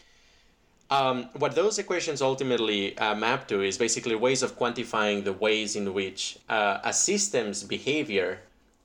Um, 0.93 1.27
what 1.39 1.55
those 1.55 1.79
equations 1.79 2.21
ultimately 2.21 2.95
uh, 2.99 3.15
map 3.15 3.47
to 3.47 3.63
is 3.63 3.79
basically 3.79 4.13
ways 4.13 4.43
of 4.43 4.59
quantifying 4.59 5.23
the 5.23 5.33
ways 5.33 5.75
in 5.75 5.91
which 5.91 6.37
uh, 6.49 6.77
a 6.83 6.93
system's 6.93 7.63
behavior 7.63 8.41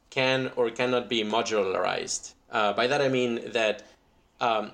can 0.09 0.51
or 0.57 0.71
cannot 0.71 1.11
be 1.11 1.23
modularized. 1.23 2.33
Uh, 2.51 2.73
by 2.73 2.87
that 2.87 3.03
I 3.03 3.09
mean 3.09 3.53
that 3.53 3.83
um, 4.41 4.71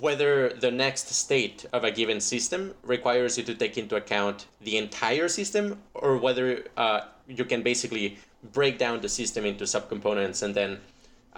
whether 0.00 0.48
the 0.48 0.72
next 0.72 1.06
state 1.10 1.64
of 1.72 1.84
a 1.84 1.92
given 1.92 2.20
system 2.20 2.74
requires 2.82 3.38
you 3.38 3.44
to 3.44 3.54
take 3.54 3.78
into 3.78 3.94
account 3.94 4.46
the 4.60 4.78
entire 4.78 5.28
system 5.28 5.78
or 5.94 6.16
whether 6.16 6.64
uh, 6.76 7.02
you 7.28 7.44
can 7.44 7.62
basically 7.62 8.18
break 8.52 8.78
down 8.78 9.00
the 9.00 9.08
system 9.08 9.44
into 9.44 9.62
subcomponents 9.62 10.42
and 10.42 10.56
then 10.56 10.80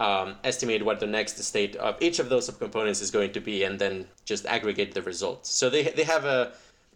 um, 0.01 0.37
estimate 0.43 0.83
what 0.85 0.99
the 0.99 1.07
next 1.07 1.39
state 1.45 1.77
of 1.77 1.97
each 2.01 2.19
of 2.19 2.31
those 2.31 2.49
subcomponents 2.49 3.03
is 3.03 3.11
going 3.11 3.33
to 3.33 3.41
be 3.41 3.65
and 3.65 3.79
then 3.79 4.07
just 4.25 4.47
aggregate 4.47 4.95
the 4.95 5.03
results. 5.03 5.51
So 5.51 5.69
they, 5.69 5.85
they 5.85 6.05
have 6.05 6.25
a, 6.25 6.53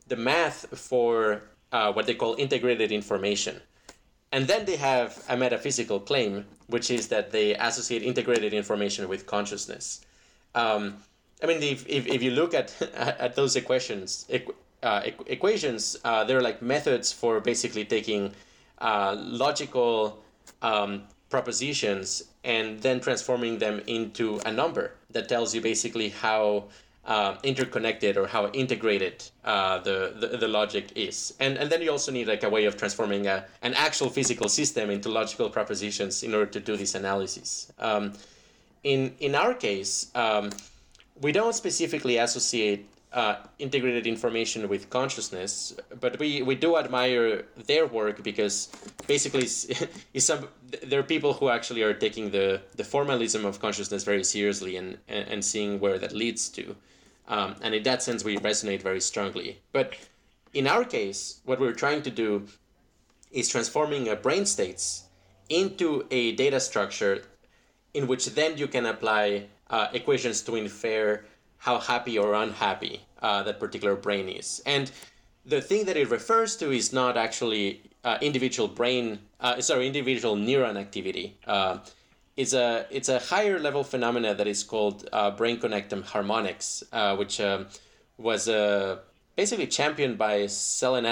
the 0.08 0.16
math 0.16 0.66
for 0.76 1.42
uh, 1.70 1.92
what 1.92 2.06
they 2.06 2.14
call 2.14 2.34
integrated 2.38 2.90
information. 2.90 3.60
And 4.32 4.46
then 4.46 4.64
they 4.64 4.76
have 4.76 5.22
a 5.28 5.36
metaphysical 5.36 6.00
claim, 6.00 6.46
which 6.66 6.90
is 6.90 7.08
that 7.08 7.30
they 7.30 7.54
associate 7.54 8.02
integrated 8.02 8.54
information 8.54 9.06
with 9.06 9.26
consciousness. 9.26 10.00
Um, 10.54 10.96
I 11.42 11.46
mean, 11.46 11.62
if, 11.62 11.86
if, 11.86 12.06
if 12.06 12.22
you 12.22 12.30
look 12.30 12.54
at, 12.54 12.74
at 12.96 13.36
those 13.36 13.54
equations, 13.54 14.24
equ- 14.30 14.54
uh, 14.82 15.02
equ- 15.02 15.28
equations, 15.28 15.98
uh, 16.04 16.24
they're 16.24 16.40
like 16.40 16.62
methods 16.62 17.12
for 17.12 17.38
basically 17.38 17.84
taking 17.84 18.32
uh, 18.78 19.14
logical 19.18 20.22
um, 20.62 21.02
propositions 21.34 22.06
and 22.44 22.80
then 22.80 23.00
transforming 23.00 23.58
them 23.58 23.76
into 23.88 24.26
a 24.46 24.52
number 24.52 24.92
that 25.10 25.28
tells 25.28 25.48
you 25.54 25.60
basically 25.60 26.10
how 26.10 26.44
uh, 27.06 27.34
interconnected 27.42 28.16
or 28.16 28.26
how 28.28 28.42
integrated 28.62 29.16
uh, 29.44 29.78
the, 29.78 30.14
the, 30.20 30.28
the 30.42 30.46
logic 30.46 30.86
is. 30.94 31.34
And, 31.40 31.58
and 31.58 31.66
then 31.70 31.82
you 31.82 31.90
also 31.90 32.12
need 32.12 32.28
like 32.28 32.44
a 32.44 32.48
way 32.56 32.66
of 32.66 32.76
transforming 32.76 33.26
a, 33.26 33.44
an 33.62 33.74
actual 33.74 34.10
physical 34.10 34.48
system 34.48 34.90
into 34.90 35.08
logical 35.08 35.50
propositions 35.50 36.22
in 36.22 36.34
order 36.34 36.50
to 36.56 36.60
do 36.60 36.76
this 36.76 36.94
analysis. 36.94 37.72
Um, 37.80 38.12
in, 38.84 39.12
in 39.18 39.34
our 39.34 39.54
case, 39.54 40.12
um, 40.14 40.50
we 41.20 41.32
don't 41.32 41.54
specifically 41.54 42.18
associate 42.18 42.86
uh, 43.14 43.36
integrated 43.60 44.06
information 44.06 44.68
with 44.68 44.90
consciousness, 44.90 45.74
but 46.00 46.18
we, 46.18 46.42
we 46.42 46.56
do 46.56 46.76
admire 46.76 47.44
their 47.66 47.86
work 47.86 48.24
because 48.24 48.68
basically 49.06 49.44
is 49.44 49.76
some 50.16 50.48
there 50.82 50.98
are 50.98 51.04
people 51.04 51.32
who 51.32 51.48
actually 51.48 51.82
are 51.82 51.94
taking 51.94 52.32
the, 52.32 52.60
the 52.74 52.82
formalism 52.82 53.44
of 53.44 53.60
consciousness 53.60 54.02
very 54.02 54.24
seriously 54.24 54.76
and, 54.76 54.98
and, 55.06 55.28
and 55.28 55.44
seeing 55.44 55.78
where 55.78 55.98
that 55.98 56.12
leads 56.12 56.48
to. 56.48 56.74
Um, 57.28 57.54
and 57.62 57.72
in 57.74 57.84
that 57.84 58.02
sense, 58.02 58.24
we 58.24 58.36
resonate 58.38 58.82
very 58.82 59.00
strongly. 59.00 59.62
But 59.72 59.94
in 60.52 60.66
our 60.66 60.84
case, 60.84 61.40
what 61.44 61.60
we're 61.60 61.72
trying 61.72 62.02
to 62.02 62.10
do 62.10 62.48
is 63.30 63.48
transforming 63.48 64.12
brain 64.22 64.44
states 64.44 65.04
into 65.48 66.04
a 66.10 66.32
data 66.32 66.58
structure 66.58 67.22
in 67.92 68.08
which 68.08 68.26
then 68.34 68.58
you 68.58 68.66
can 68.66 68.86
apply 68.86 69.46
uh, 69.70 69.86
equations 69.92 70.42
to 70.42 70.56
infer 70.56 71.24
how 71.64 71.78
happy 71.78 72.18
or 72.18 72.34
unhappy 72.34 73.00
uh, 73.22 73.42
that 73.42 73.58
particular 73.58 73.96
brain 73.96 74.28
is. 74.28 74.60
And 74.66 74.90
the 75.46 75.62
thing 75.62 75.86
that 75.86 75.96
it 75.96 76.10
refers 76.10 76.56
to 76.56 76.70
is 76.70 76.92
not 76.92 77.16
actually 77.16 77.80
uh, 78.04 78.18
individual 78.20 78.68
brain, 78.68 79.18
uh, 79.40 79.62
sorry, 79.62 79.86
individual 79.86 80.36
neuron 80.36 80.76
activity. 80.76 81.38
Uh, 81.46 81.78
it's 82.36 82.52
a 82.52 82.86
it's 82.90 83.08
a 83.08 83.18
higher 83.18 83.58
level 83.58 83.82
phenomena 83.82 84.34
that 84.34 84.46
is 84.46 84.62
called 84.62 85.08
uh, 85.10 85.30
brain 85.30 85.58
connectome 85.58 86.04
harmonics, 86.04 86.84
uh, 86.92 87.16
which 87.16 87.40
um, 87.40 87.66
was 88.18 88.44
basically 89.34 89.66
championed 89.66 90.18
by 90.18 90.40
Selen 90.40 91.06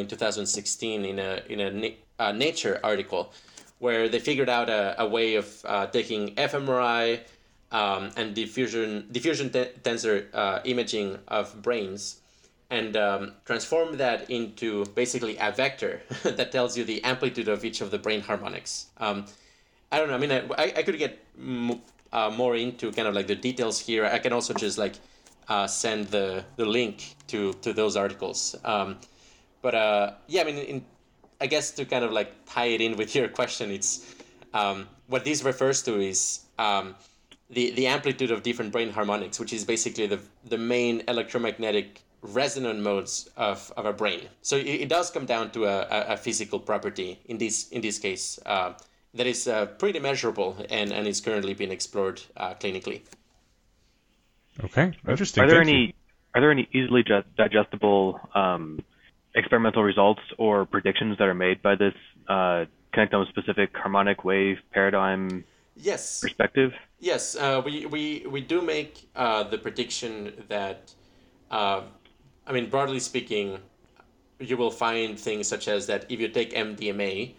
in 0.00 0.06
2016 0.06 1.04
in 1.04 1.18
a 1.18 1.42
in 1.50 1.60
a 1.60 1.70
na- 1.70 2.32
Nature 2.32 2.80
article, 2.82 3.32
where 3.78 4.08
they 4.08 4.20
figured 4.20 4.48
out 4.48 4.70
a, 4.70 4.94
a 4.98 5.06
way 5.06 5.34
of 5.34 5.46
taking 5.92 6.34
fMRI 6.36 7.20
um, 7.72 8.10
and 8.16 8.34
diffusion 8.34 9.08
diffusion 9.12 9.50
te- 9.50 9.72
tensor 9.82 10.26
uh, 10.34 10.60
imaging 10.64 11.18
of 11.28 11.60
brains 11.62 12.20
and 12.70 12.96
um, 12.96 13.32
transform 13.44 13.96
that 13.96 14.30
into 14.30 14.84
basically 14.94 15.36
a 15.38 15.50
vector 15.50 16.02
that 16.24 16.52
tells 16.52 16.76
you 16.76 16.84
the 16.84 17.02
amplitude 17.04 17.48
of 17.48 17.64
each 17.64 17.80
of 17.80 17.90
the 17.90 17.98
brain 17.98 18.20
harmonics. 18.20 18.86
Um, 18.98 19.24
I 19.90 19.98
don't 19.98 20.08
know. 20.08 20.14
I 20.14 20.18
mean, 20.18 20.32
I, 20.32 20.72
I 20.76 20.82
could 20.82 20.98
get 20.98 21.24
m- 21.38 21.80
uh, 22.12 22.30
more 22.30 22.56
into 22.56 22.92
kind 22.92 23.08
of 23.08 23.14
like 23.14 23.26
the 23.26 23.34
details 23.34 23.78
here. 23.80 24.04
I 24.04 24.18
can 24.18 24.32
also 24.32 24.52
just 24.52 24.76
like 24.76 24.96
uh, 25.48 25.66
send 25.66 26.08
the, 26.08 26.44
the 26.56 26.66
link 26.66 27.16
to, 27.28 27.54
to 27.54 27.72
those 27.72 27.96
articles. 27.96 28.54
Um, 28.64 28.98
but 29.62 29.74
uh, 29.74 30.12
yeah, 30.26 30.42
I 30.42 30.44
mean, 30.44 30.58
in, 30.58 30.84
I 31.40 31.46
guess 31.46 31.70
to 31.72 31.86
kind 31.86 32.04
of 32.04 32.12
like 32.12 32.32
tie 32.46 32.66
it 32.66 32.82
in 32.82 32.96
with 32.96 33.14
your 33.14 33.28
question, 33.40 33.70
it's 33.70 34.14
um, 34.52 34.86
what 35.06 35.24
this 35.24 35.42
refers 35.42 35.82
to 35.84 36.00
is 36.00 36.40
um, 36.58 36.94
the, 37.50 37.70
the 37.72 37.86
amplitude 37.86 38.30
of 38.30 38.42
different 38.42 38.72
brain 38.72 38.90
harmonics, 38.90 39.40
which 39.40 39.52
is 39.52 39.64
basically 39.64 40.06
the, 40.06 40.20
the 40.44 40.58
main 40.58 41.02
electromagnetic 41.08 42.02
resonant 42.20 42.80
modes 42.80 43.30
of, 43.36 43.72
of 43.76 43.86
a 43.86 43.92
brain. 43.92 44.20
So 44.42 44.56
it, 44.56 44.66
it 44.66 44.88
does 44.88 45.10
come 45.10 45.24
down 45.24 45.50
to 45.52 45.64
a, 45.64 45.80
a, 45.80 46.00
a, 46.14 46.16
physical 46.16 46.58
property 46.58 47.20
in 47.26 47.38
this 47.38 47.68
in 47.68 47.80
this 47.80 47.98
case 47.98 48.38
uh, 48.44 48.72
that 49.14 49.26
is 49.26 49.46
uh, 49.46 49.66
pretty 49.66 50.00
measurable 50.00 50.56
and, 50.68 50.92
and 50.92 51.06
is 51.06 51.20
currently 51.20 51.54
being 51.54 51.70
explored 51.70 52.20
uh, 52.36 52.54
clinically. 52.54 53.02
Okay, 54.64 54.92
interesting. 55.08 55.44
Are 55.44 55.46
there 55.46 55.58
Thank 55.58 55.68
any 55.68 55.86
you. 55.86 55.92
are 56.34 56.40
there 56.40 56.50
any 56.50 56.68
easily 56.72 57.04
digestible 57.36 58.20
um, 58.34 58.80
experimental 59.34 59.84
results 59.84 60.22
or 60.36 60.66
predictions 60.66 61.16
that 61.18 61.28
are 61.28 61.34
made 61.34 61.62
by 61.62 61.76
this 61.76 61.94
uh, 62.28 62.64
connectome 62.92 63.28
specific 63.28 63.70
harmonic 63.76 64.24
wave 64.24 64.58
paradigm 64.72 65.44
yes 65.78 66.20
perspective? 66.20 66.74
Yes, 67.00 67.36
uh, 67.36 67.62
we, 67.64 67.86
we, 67.86 68.26
we 68.28 68.40
do 68.40 68.60
make 68.60 69.08
uh, 69.14 69.44
the 69.44 69.58
prediction 69.58 70.32
that, 70.48 70.92
uh, 71.50 71.82
I 72.46 72.52
mean, 72.52 72.68
broadly 72.68 72.98
speaking, 72.98 73.58
you 74.40 74.56
will 74.56 74.70
find 74.70 75.18
things 75.18 75.46
such 75.46 75.68
as 75.68 75.86
that 75.86 76.06
if 76.08 76.18
you 76.18 76.28
take 76.28 76.52
MDMA, 76.52 77.34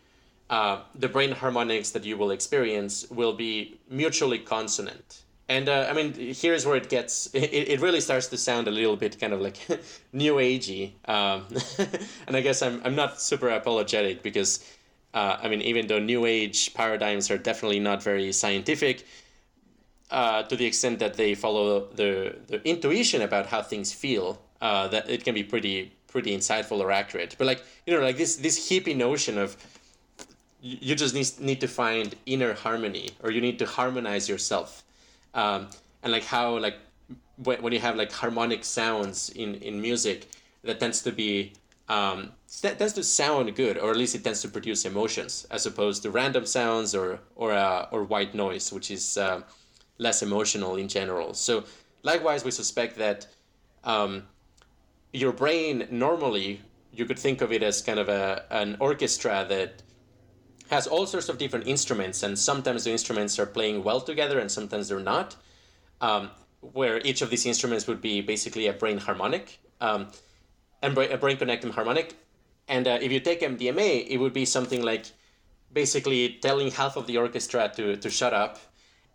uh, 0.50 0.82
the 0.96 1.10
brain 1.10 1.32
harmonics 1.32 1.92
that 1.92 2.06
you 2.06 2.18
will 2.18 2.32
experience 2.32 3.10
will 3.10 3.34
be 3.34 3.80
mutually 3.90 4.40
consonant. 4.40 5.24
And 5.50 5.68
uh, 5.68 5.88
I 5.90 5.94
mean, 5.94 6.14
here's 6.14 6.66
where 6.66 6.76
it 6.78 6.90
gets, 6.90 7.28
it, 7.34 7.40
it 7.40 7.82
really 7.82 8.02
starts 8.02 8.28
to 8.28 8.38
sound 8.38 8.68
a 8.68 8.72
little 8.72 8.96
bit 8.96 9.20
kind 9.20 9.34
of 9.34 9.42
like 9.42 9.58
new 10.14 10.36
agey. 10.36 10.92
Um, 11.06 11.48
and 12.28 12.36
I 12.36 12.42
guess 12.42 12.62
I'm, 12.62 12.82
I'm 12.86 12.96
not 12.96 13.20
super 13.20 13.50
apologetic 13.50 14.24
because, 14.24 14.64
uh, 15.14 15.38
I 15.41 15.47
mean, 15.47 15.62
even 15.62 15.88
though 15.88 15.99
new 15.99 16.26
age 16.26 16.74
paradigms 16.74 17.32
are 17.32 17.38
definitely 17.38 17.80
not 17.80 18.03
very 18.03 18.32
scientific, 18.32 19.05
uh, 20.12 20.43
to 20.43 20.55
the 20.55 20.66
extent 20.66 20.99
that 20.99 21.16
they 21.16 21.36
follow 21.36 21.88
the, 21.93 22.36
the 22.47 22.68
intuition 22.68 23.22
about 23.22 23.47
how 23.47 23.62
things 23.62 23.91
feel, 23.91 24.41
uh, 24.62 24.88
that 24.89 25.10
it 25.10 25.24
can 25.24 25.34
be 25.34 25.43
pretty 25.43 25.91
pretty 26.07 26.36
insightful 26.36 26.80
or 26.80 26.91
accurate. 26.91 27.36
But 27.38 27.47
like 27.47 27.64
you 27.86 27.93
know, 27.93 28.01
like 28.01 28.18
this 28.18 28.36
this 28.36 28.70
hippie 28.70 28.95
notion 28.95 29.38
of 29.38 29.55
you 30.62 30.95
just 30.95 31.16
need 31.16 31.28
need 31.39 31.62
to 31.62 31.68
find 31.68 32.16
inner 32.26 32.53
harmony, 32.53 33.12
or 33.24 33.32
you 33.32 33.41
need 33.41 33.60
to 33.60 33.66
harmonize 33.66 34.28
yourself, 34.28 34.84
um, 35.34 35.68
and 36.03 36.12
like 36.12 36.24
how 36.24 36.57
like 36.57 36.78
when, 37.38 37.62
when 37.62 37.74
you 37.74 37.80
have 37.80 37.95
like 37.95 38.12
harmonic 38.12 38.64
sounds 38.66 39.30
in 39.30 39.55
in 39.55 39.82
music, 39.82 40.30
that 40.64 40.80
tends 40.80 41.01
to 41.03 41.12
be 41.12 41.53
um, 41.90 42.32
that 42.62 42.78
tends 42.78 42.94
to 42.94 43.04
sound 43.04 43.56
good, 43.56 43.78
or 43.78 43.90
at 43.90 43.98
least 43.98 44.16
it 44.16 44.24
tends 44.24 44.42
to 44.44 44.48
produce 44.48 44.86
emotions, 44.86 45.48
as 45.50 45.66
opposed 45.66 46.04
to 46.04 46.12
random 46.12 46.46
sounds 46.46 46.96
or 46.96 47.20
or 47.36 47.52
uh, 47.52 47.88
or 47.92 48.04
white 48.04 48.36
noise, 48.36 48.72
which 48.72 48.92
is 48.92 49.18
uh, 49.18 49.42
less 49.98 50.22
emotional 50.22 50.76
in 50.76 50.88
general. 50.88 51.34
So 51.34 51.64
likewise, 52.04 52.46
we 52.46 52.52
suspect 52.52 52.98
that 52.98 53.28
um, 53.84 54.24
your 55.14 55.32
brain 55.32 55.88
normally 55.90 56.62
you 56.94 57.06
could 57.06 57.20
think 57.20 57.42
of 57.42 57.52
it 57.52 57.64
as 57.64 57.82
kind 57.82 58.00
of 58.00 58.10
a 58.10 58.46
an 58.52 58.78
orchestra 58.80 59.46
that 59.50 59.84
has 60.70 60.86
all 60.86 61.08
sorts 61.08 61.30
of 61.30 61.38
different 61.40 61.68
instruments, 61.68 62.22
and 62.22 62.38
sometimes 62.38 62.84
the 62.84 62.92
instruments 62.92 63.40
are 63.40 63.48
playing 63.48 63.84
well 63.84 64.02
together, 64.02 64.40
and 64.40 64.52
sometimes 64.52 64.88
they're 64.88 65.00
not. 65.00 65.36
Um, 66.02 66.30
where 66.62 67.00
each 67.04 67.22
of 67.22 67.30
these 67.30 67.46
instruments 67.46 67.88
would 67.88 68.02
be 68.02 68.22
basically 68.22 68.68
a 68.68 68.74
brain 68.74 68.98
harmonic, 68.98 69.60
um, 69.82 70.08
and 70.82 70.97
a 70.97 71.17
brain 71.17 71.38
connectome 71.38 71.71
harmonic. 71.71 72.15
And 72.67 72.88
uh, 72.88 72.99
if 73.01 73.11
you 73.11 73.19
take 73.19 73.41
MDMA, 73.41 74.07
it 74.07 74.17
would 74.17 74.34
be 74.34 74.45
something 74.45 74.82
like 74.84 75.05
basically 75.71 76.38
telling 76.41 76.71
half 76.71 76.97
of 76.97 77.07
the 77.07 77.17
orchestra 77.17 77.71
to, 77.75 77.95
to 77.97 78.09
shut 78.09 78.34
up 78.34 78.59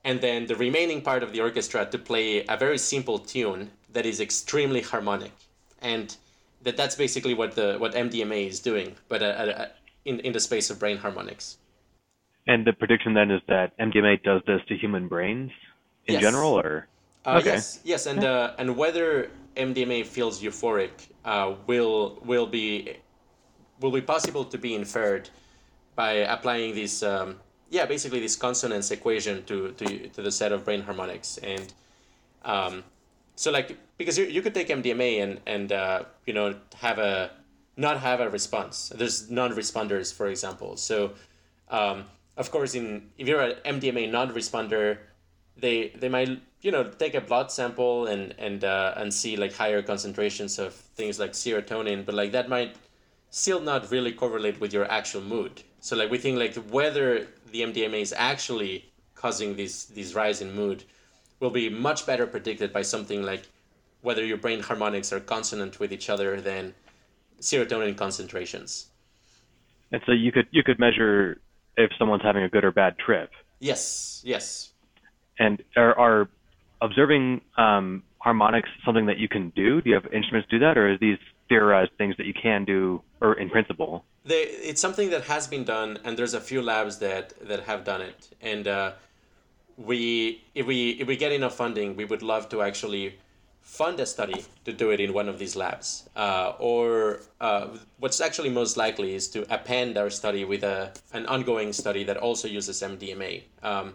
and 0.05 0.21
then 0.21 0.47
the 0.47 0.55
remaining 0.55 1.01
part 1.01 1.23
of 1.23 1.33
the 1.33 1.41
orchestra 1.41 1.87
to 1.87 1.99
play 1.99 2.45
a 2.47 2.57
very 2.57 2.79
simple 2.79 3.19
tune 3.19 3.71
that 3.93 4.05
is 4.05 4.21
extremely 4.21 4.83
harmonic. 4.83 5.33
And 5.81 6.15
that 6.63 6.77
that's 6.77 6.95
basically 6.95 7.35
what 7.35 7.55
the 7.55 7.77
what 7.79 7.95
MDMA 7.95 8.47
is 8.49 8.61
doing, 8.61 8.95
but 9.09 9.23
uh, 9.23 9.27
uh, 9.27 9.67
in 10.05 10.21
in 10.21 10.33
the 10.33 10.41
space 10.41 10.71
of 10.71 10.79
brain 10.79 10.99
harmonics. 10.99 11.59
And 12.47 12.67
the 12.67 12.73
prediction 12.73 13.15
then 13.15 13.31
is 13.31 13.41
that 13.49 13.77
MDMA 13.79 14.23
does 14.23 14.43
this 14.47 14.61
to 14.69 14.77
human 14.77 15.09
brains 15.09 15.51
in 16.07 16.15
Yes. 16.15 16.23
general, 16.23 16.59
or 16.59 16.89
Uh, 17.25 17.39
Okay. 17.41 17.57
Yes, 17.57 17.81
yes, 17.85 18.07
and 18.07 18.23
uh, 18.23 18.53
and 18.59 18.77
whether 18.77 19.31
MDMA 19.57 20.05
feels 20.07 20.43
euphoric 20.43 20.91
uh, 21.25 21.55
will 21.67 22.19
will 22.25 22.47
be 22.47 22.97
will 23.81 23.91
be 23.93 24.01
possible 24.01 24.45
to 24.45 24.59
be 24.59 24.75
inferred 24.75 25.29
by 25.95 26.13
applying 26.13 26.75
this 26.75 27.03
um, 27.03 27.41
yeah 27.71 27.87
basically 27.87 28.21
this 28.21 28.37
consonance 28.37 28.91
equation 28.91 29.45
to, 29.45 29.73
to 29.73 30.09
to 30.09 30.23
the 30.23 30.31
set 30.33 30.53
of 30.53 30.65
brain 30.65 30.83
harmonics 30.83 31.39
and 31.39 31.73
um, 32.45 32.85
so 33.37 33.51
like 33.51 33.77
because 33.99 34.19
you, 34.19 34.25
you 34.25 34.43
could 34.43 34.55
take 34.55 34.69
MDMA 34.69 35.23
and 35.23 35.41
and 35.47 35.73
uh, 35.73 36.05
you 36.27 36.33
know 36.33 36.55
have 36.77 36.99
a 36.99 37.31
not 37.77 37.99
have 38.01 38.21
a 38.21 38.31
response. 38.31 38.93
There's 38.95 39.31
non-responders, 39.31 40.15
for 40.15 40.29
example. 40.29 40.77
So 40.77 41.15
um, 41.69 42.05
of 42.37 42.51
course, 42.51 42.75
in 42.75 43.11
if 43.19 43.27
you're 43.27 43.41
an 43.41 43.57
MDMA 43.65 44.11
non-responder, 44.11 44.99
they 45.57 45.89
they 46.01 46.09
might 46.09 46.41
you 46.63 46.71
know 46.71 46.85
take 46.85 47.15
a 47.15 47.21
blood 47.21 47.51
sample 47.51 48.07
and 48.07 48.35
and 48.39 48.65
uh, 48.65 48.95
and 48.97 49.13
see 49.13 49.37
like 49.37 49.53
higher 49.53 49.83
concentrations 49.83 50.59
of 50.59 50.75
things 50.75 51.19
like 51.19 51.33
serotonin, 51.33 52.05
but 52.05 52.15
like 52.15 52.33
that 52.33 52.49
might 52.49 52.77
still 53.31 53.61
not 53.61 53.91
really 53.91 54.13
correlate 54.13 54.61
with 54.61 54.73
your 54.73 54.91
actual 54.91 55.21
mood. 55.21 55.63
So 55.81 55.97
like 55.97 56.11
we 56.11 56.19
think 56.19 56.39
like 56.39 56.55
whether 56.71 57.27
the 57.51 57.63
MDMA 57.63 58.01
is 58.01 58.15
actually 58.17 58.85
causing 59.15 59.57
this 59.57 59.85
this 59.87 60.15
rise 60.15 60.41
in 60.41 60.55
mood 60.55 60.85
will 61.41 61.51
be 61.51 61.69
much 61.69 62.07
better 62.07 62.27
predicted 62.27 62.73
by 62.73 62.83
something 62.83 63.23
like 63.23 63.49
whether 64.03 64.25
your 64.25 64.37
brain 64.37 64.61
harmonics 64.61 65.13
are 65.13 65.21
consonant 65.21 65.81
with 65.81 65.93
each 65.93 66.11
other 66.11 66.41
than 66.41 66.75
serotonin 67.41 67.97
concentrations. 67.97 68.87
and 69.93 70.03
so 70.07 70.13
you 70.13 70.31
could 70.33 70.47
you 70.51 70.63
could 70.63 70.79
measure 70.79 71.41
if 71.77 71.91
someone's 71.99 72.23
having 72.23 72.43
a 72.43 72.49
good 72.49 72.65
or 72.65 72.71
bad 72.71 72.99
trip. 72.99 73.31
Yes, 73.61 74.23
yes. 74.25 74.74
And 75.39 75.63
are, 75.77 75.99
are 75.99 76.29
observing 76.81 77.41
um, 77.57 78.03
harmonics 78.19 78.69
something 78.85 79.07
that 79.07 79.19
you 79.19 79.29
can 79.29 79.51
do? 79.51 79.81
Do 79.81 79.91
you 79.91 79.95
have 79.95 80.07
instruments 80.13 80.49
do 80.51 80.59
that, 80.61 80.79
or 80.79 80.93
is 80.93 81.01
these 81.01 81.19
theorized 81.49 81.93
things 81.99 82.17
that 82.17 82.27
you 82.27 82.35
can 82.35 82.65
do, 82.65 83.03
or 83.21 83.35
in 83.35 83.51
principle? 83.51 84.05
They, 84.25 84.43
it's 84.43 84.81
something 84.81 85.11
that 85.11 85.25
has 85.25 85.47
been 85.47 85.65
done, 85.65 85.99
and 86.05 86.17
there's 86.19 86.35
a 86.35 86.41
few 86.41 86.63
labs 86.63 86.99
that 86.99 87.35
that 87.49 87.65
have 87.65 87.85
done 87.85 88.01
it. 88.01 88.29
And 88.41 88.67
uh, 88.67 88.93
we, 89.77 90.43
if 90.55 90.67
we 90.67 90.91
if 90.93 91.07
we 91.07 91.17
get 91.17 91.33
enough 91.33 91.55
funding, 91.55 91.97
we 91.97 92.05
would 92.05 92.23
love 92.23 92.49
to 92.51 92.63
actually 92.63 93.19
fund 93.61 93.99
a 93.99 94.07
study 94.07 94.45
to 94.65 94.73
do 94.73 94.91
it 94.91 95.01
in 95.01 95.13
one 95.13 95.29
of 95.29 95.39
these 95.39 95.57
labs. 95.57 96.09
Uh, 96.15 96.53
or 96.59 97.21
uh, 97.41 97.69
what's 97.99 98.21
actually 98.21 98.51
most 98.51 98.77
likely 98.77 99.15
is 99.15 99.27
to 99.29 99.43
append 99.53 99.97
our 99.99 100.11
study 100.11 100.45
with 100.45 100.63
a 100.63 100.93
an 101.13 101.27
ongoing 101.27 101.73
study 101.73 102.05
that 102.05 102.17
also 102.17 102.47
uses 102.47 102.81
MDMA. 102.83 103.43
Um, 103.63 103.95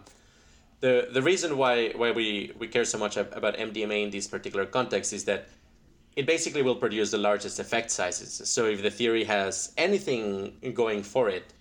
the 0.80 1.08
the 1.12 1.22
reason 1.22 1.56
why 1.56 1.90
why 1.90 2.10
we, 2.10 2.52
we 2.58 2.66
care 2.66 2.84
so 2.84 2.98
much 2.98 3.16
about 3.16 3.56
MDMA 3.56 4.04
in 4.04 4.10
this 4.10 4.26
particular 4.26 4.66
context 4.66 5.12
is 5.12 5.24
that 5.24 5.48
it 6.16 6.26
basically 6.26 6.62
will 6.62 6.76
produce 6.76 7.10
the 7.12 7.18
largest 7.18 7.60
effect 7.60 7.90
sizes. 7.90 8.42
So 8.50 8.66
if 8.66 8.82
the 8.82 8.90
theory 8.90 9.24
has 9.24 9.72
anything 9.76 10.56
going 10.74 11.02
for 11.02 11.28
it, 11.28 11.52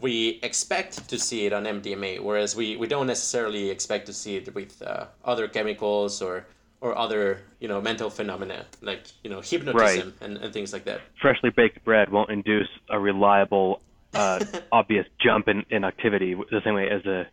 we 0.00 0.40
expect 0.42 1.08
to 1.08 1.18
see 1.18 1.46
it 1.46 1.52
on 1.52 1.64
MDMA, 1.64 2.20
whereas 2.20 2.56
we, 2.56 2.76
we 2.76 2.86
don't 2.86 3.06
necessarily 3.06 3.70
expect 3.70 4.06
to 4.06 4.12
see 4.12 4.36
it 4.36 4.54
with 4.54 4.80
uh, 4.82 5.06
other 5.24 5.48
chemicals 5.48 6.22
or 6.22 6.46
or 6.82 6.96
other 6.96 7.40
you 7.58 7.68
know 7.68 7.80
mental 7.80 8.10
phenomena 8.10 8.66
like 8.82 9.04
you 9.24 9.30
know 9.30 9.40
hypnotism 9.40 10.14
and, 10.20 10.36
and 10.38 10.52
things 10.52 10.72
like 10.72 10.84
that. 10.84 11.00
Freshly 11.20 11.50
baked 11.50 11.84
bread 11.84 12.10
won't 12.10 12.30
induce 12.30 12.68
a 12.90 12.98
reliable, 12.98 13.80
uh, 14.14 14.44
obvious 14.72 15.06
jump 15.20 15.48
in, 15.48 15.64
in 15.70 15.84
activity 15.84 16.34
the 16.34 16.60
same 16.64 16.74
way 16.74 16.88
as 16.88 17.04
a 17.06 17.26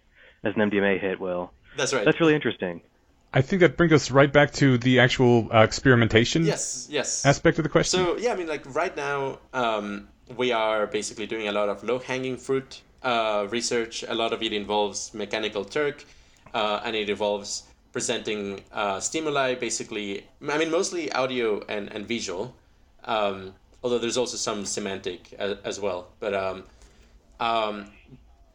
as 0.44 0.56
an 0.56 0.70
MDMA 0.70 1.00
hit 1.00 1.20
will. 1.20 1.52
That's 1.78 1.94
right. 1.94 2.06
That's 2.06 2.20
really 2.20 2.36
interesting. 2.36 2.82
I 3.34 3.42
think 3.42 3.62
that 3.62 3.78
brings 3.78 3.94
us 3.94 4.12
right 4.12 4.32
back 4.32 4.52
to 4.54 4.78
the 4.78 5.00
actual 5.00 5.50
uh, 5.52 5.62
experimentation 5.64 6.46
yes, 6.46 6.88
yes. 6.92 7.26
aspect 7.26 7.58
of 7.58 7.64
the 7.64 7.70
question. 7.70 8.00
So 8.00 8.18
yeah, 8.18 8.32
I 8.32 8.36
mean, 8.36 8.48
like 8.48 8.64
right 8.76 8.96
now, 8.96 9.40
um, 9.54 10.08
we 10.38 10.52
are 10.52 10.86
basically 10.86 11.26
doing 11.26 11.48
a 11.48 11.52
lot 11.52 11.68
of 11.68 11.84
low-hanging 11.84 12.38
fruit 12.38 12.82
uh, 13.02 13.48
research. 13.50 14.04
A 14.08 14.14
lot 14.14 14.34
of 14.34 14.44
it 14.44 14.54
involves 14.54 15.14
mechanical 15.16 15.66
Turk, 15.66 16.06
uh, 16.54 16.82
and 16.86 16.96
it 16.96 17.10
involves 17.10 17.64
presenting 17.92 18.62
uh, 18.72 19.00
stimuli. 19.00 19.56
Basically, 19.56 20.28
I 20.48 20.60
mean, 20.60 20.70
mostly 20.70 21.12
audio 21.12 21.64
and 21.68 21.92
and 21.92 22.08
visual. 22.08 22.56
Um, 23.06 23.54
although 23.84 23.98
there's 23.98 24.18
also 24.18 24.38
some 24.38 24.64
semantic 24.66 25.34
as, 25.40 25.58
as 25.66 25.80
well, 25.80 26.08
but 26.20 26.34
um, 26.36 26.64
um, 27.40 27.92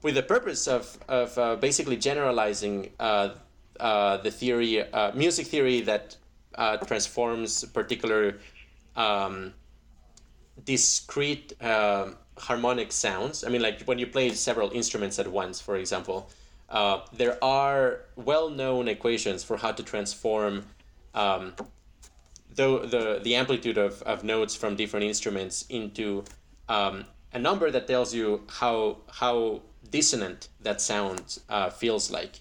with 0.02 0.14
the 0.14 0.22
purpose 0.22 0.66
of 0.66 0.98
of 1.08 1.36
uh, 1.38 1.56
basically 1.56 1.96
generalizing 1.96 2.90
uh, 3.00 3.30
uh, 3.80 4.16
the 4.18 4.30
theory, 4.30 4.82
uh, 4.92 5.12
music 5.14 5.46
theory 5.46 5.80
that 5.82 6.16
uh, 6.56 6.76
transforms 6.78 7.64
particular 7.64 8.38
um, 8.96 9.54
discrete 10.64 11.52
uh, 11.62 12.08
harmonic 12.36 12.90
sounds. 12.90 13.44
I 13.44 13.48
mean, 13.48 13.62
like 13.62 13.82
when 13.82 13.98
you 13.98 14.06
play 14.06 14.30
several 14.30 14.70
instruments 14.72 15.18
at 15.18 15.28
once, 15.28 15.60
for 15.60 15.76
example, 15.76 16.28
there 17.12 17.38
are 17.42 18.00
well-known 18.16 18.88
equations 18.88 19.44
for 19.44 19.56
how 19.56 19.72
to 19.72 19.82
transform 19.82 20.64
um, 21.14 21.54
the, 22.54 22.80
the, 22.80 23.20
the 23.22 23.36
amplitude 23.36 23.78
of, 23.78 24.02
of 24.02 24.24
notes 24.24 24.54
from 24.56 24.74
different 24.74 25.06
instruments 25.06 25.64
into 25.68 26.24
um, 26.68 27.04
a 27.32 27.38
number 27.38 27.70
that 27.70 27.86
tells 27.86 28.12
you 28.12 28.42
how, 28.48 28.98
how 29.08 29.62
dissonant 29.90 30.48
that 30.60 30.80
sound 30.80 31.38
uh, 31.48 31.70
feels 31.70 32.10
like. 32.10 32.40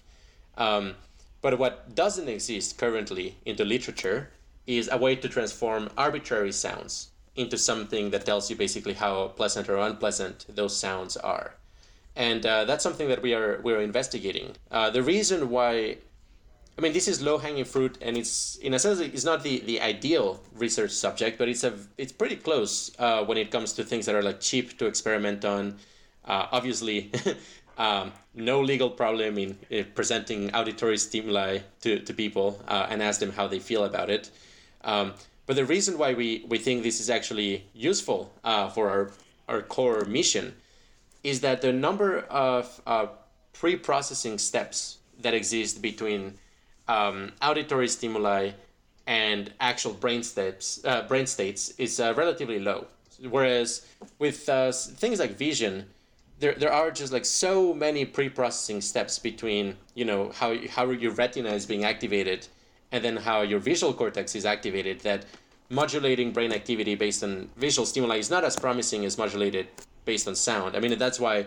Um, 0.56 0.94
but 1.40 1.58
what 1.58 1.94
doesn't 1.94 2.28
exist 2.28 2.78
currently 2.78 3.36
in 3.44 3.56
the 3.56 3.64
literature 3.64 4.30
is 4.66 4.88
a 4.90 4.98
way 4.98 5.16
to 5.16 5.28
transform 5.28 5.88
arbitrary 5.96 6.52
sounds 6.52 7.08
into 7.36 7.56
something 7.56 8.10
that 8.10 8.26
tells 8.26 8.50
you 8.50 8.56
basically 8.56 8.94
how 8.94 9.28
pleasant 9.28 9.68
or 9.68 9.78
unpleasant 9.78 10.44
those 10.48 10.76
sounds 10.76 11.16
are. 11.16 11.54
And 12.16 12.44
uh, 12.44 12.64
that's 12.64 12.82
something 12.82 13.08
that 13.08 13.22
we 13.22 13.32
are 13.32 13.60
we're 13.62 13.80
investigating. 13.80 14.56
Uh, 14.72 14.90
the 14.90 15.02
reason 15.02 15.50
why, 15.50 15.98
I 16.76 16.80
mean, 16.80 16.92
this 16.92 17.06
is 17.06 17.22
low 17.22 17.38
hanging 17.38 17.64
fruit, 17.64 17.96
and 18.02 18.16
it's 18.16 18.56
in 18.56 18.74
a 18.74 18.78
sense 18.80 18.98
it's 18.98 19.24
not 19.24 19.44
the, 19.44 19.60
the 19.60 19.80
ideal 19.80 20.40
research 20.56 20.90
subject, 20.90 21.38
but 21.38 21.48
it's 21.48 21.62
a 21.62 21.74
it's 21.96 22.10
pretty 22.10 22.34
close 22.34 22.90
uh, 22.98 23.24
when 23.24 23.38
it 23.38 23.52
comes 23.52 23.72
to 23.74 23.84
things 23.84 24.06
that 24.06 24.16
are 24.16 24.22
like 24.22 24.40
cheap 24.40 24.76
to 24.78 24.86
experiment 24.86 25.44
on. 25.44 25.78
Uh, 26.28 26.46
obviously, 26.52 27.10
um, 27.78 28.12
no 28.34 28.60
legal 28.60 28.90
problem 28.90 29.38
in, 29.38 29.58
in 29.70 29.86
presenting 29.94 30.54
auditory 30.54 30.98
stimuli 30.98 31.58
to, 31.80 31.98
to 32.00 32.12
people 32.12 32.62
uh, 32.68 32.86
and 32.90 33.02
ask 33.02 33.18
them 33.18 33.32
how 33.32 33.48
they 33.48 33.58
feel 33.58 33.84
about 33.84 34.10
it. 34.10 34.30
Um, 34.84 35.14
but 35.46 35.56
the 35.56 35.64
reason 35.64 35.96
why 35.96 36.12
we, 36.12 36.44
we 36.46 36.58
think 36.58 36.82
this 36.82 37.00
is 37.00 37.08
actually 37.08 37.64
useful 37.72 38.30
uh, 38.44 38.68
for 38.68 38.90
our, 38.90 39.10
our 39.48 39.62
core 39.62 40.04
mission 40.04 40.54
is 41.24 41.40
that 41.40 41.62
the 41.62 41.72
number 41.72 42.20
of 42.20 42.80
uh, 42.86 43.06
pre-processing 43.54 44.38
steps 44.38 44.98
that 45.20 45.32
exist 45.32 45.80
between 45.80 46.34
um, 46.86 47.32
auditory 47.40 47.88
stimuli 47.88 48.50
and 49.06 49.50
actual 49.60 49.94
brain 49.94 50.22
states, 50.22 50.84
uh, 50.84 51.02
brain 51.08 51.26
states 51.26 51.70
is 51.78 51.98
uh, 51.98 52.12
relatively 52.14 52.58
low. 52.58 52.86
Whereas 53.28 53.86
with 54.18 54.38
things 54.40 55.18
like 55.18 55.36
vision, 55.36 55.86
there, 56.40 56.54
there 56.54 56.72
are 56.72 56.90
just 56.90 57.12
like 57.12 57.24
so 57.24 57.74
many 57.74 58.04
pre-processing 58.04 58.80
steps 58.80 59.18
between 59.18 59.76
you 59.94 60.04
know 60.04 60.30
how 60.34 60.56
how 60.68 60.90
your 60.90 61.12
retina 61.12 61.50
is 61.50 61.66
being 61.66 61.84
activated 61.84 62.46
and 62.92 63.04
then 63.04 63.16
how 63.16 63.42
your 63.42 63.58
visual 63.58 63.92
cortex 63.92 64.34
is 64.34 64.46
activated 64.46 65.00
that 65.00 65.24
modulating 65.68 66.32
brain 66.32 66.52
activity 66.52 66.94
based 66.94 67.22
on 67.22 67.50
visual 67.56 67.84
stimuli 67.84 68.16
is 68.16 68.30
not 68.30 68.44
as 68.44 68.56
promising 68.56 69.04
as 69.04 69.18
modulated 69.18 69.66
based 70.04 70.26
on 70.26 70.34
sound. 70.34 70.76
I 70.76 70.80
mean 70.80 70.96
that's 70.98 71.20
why 71.20 71.46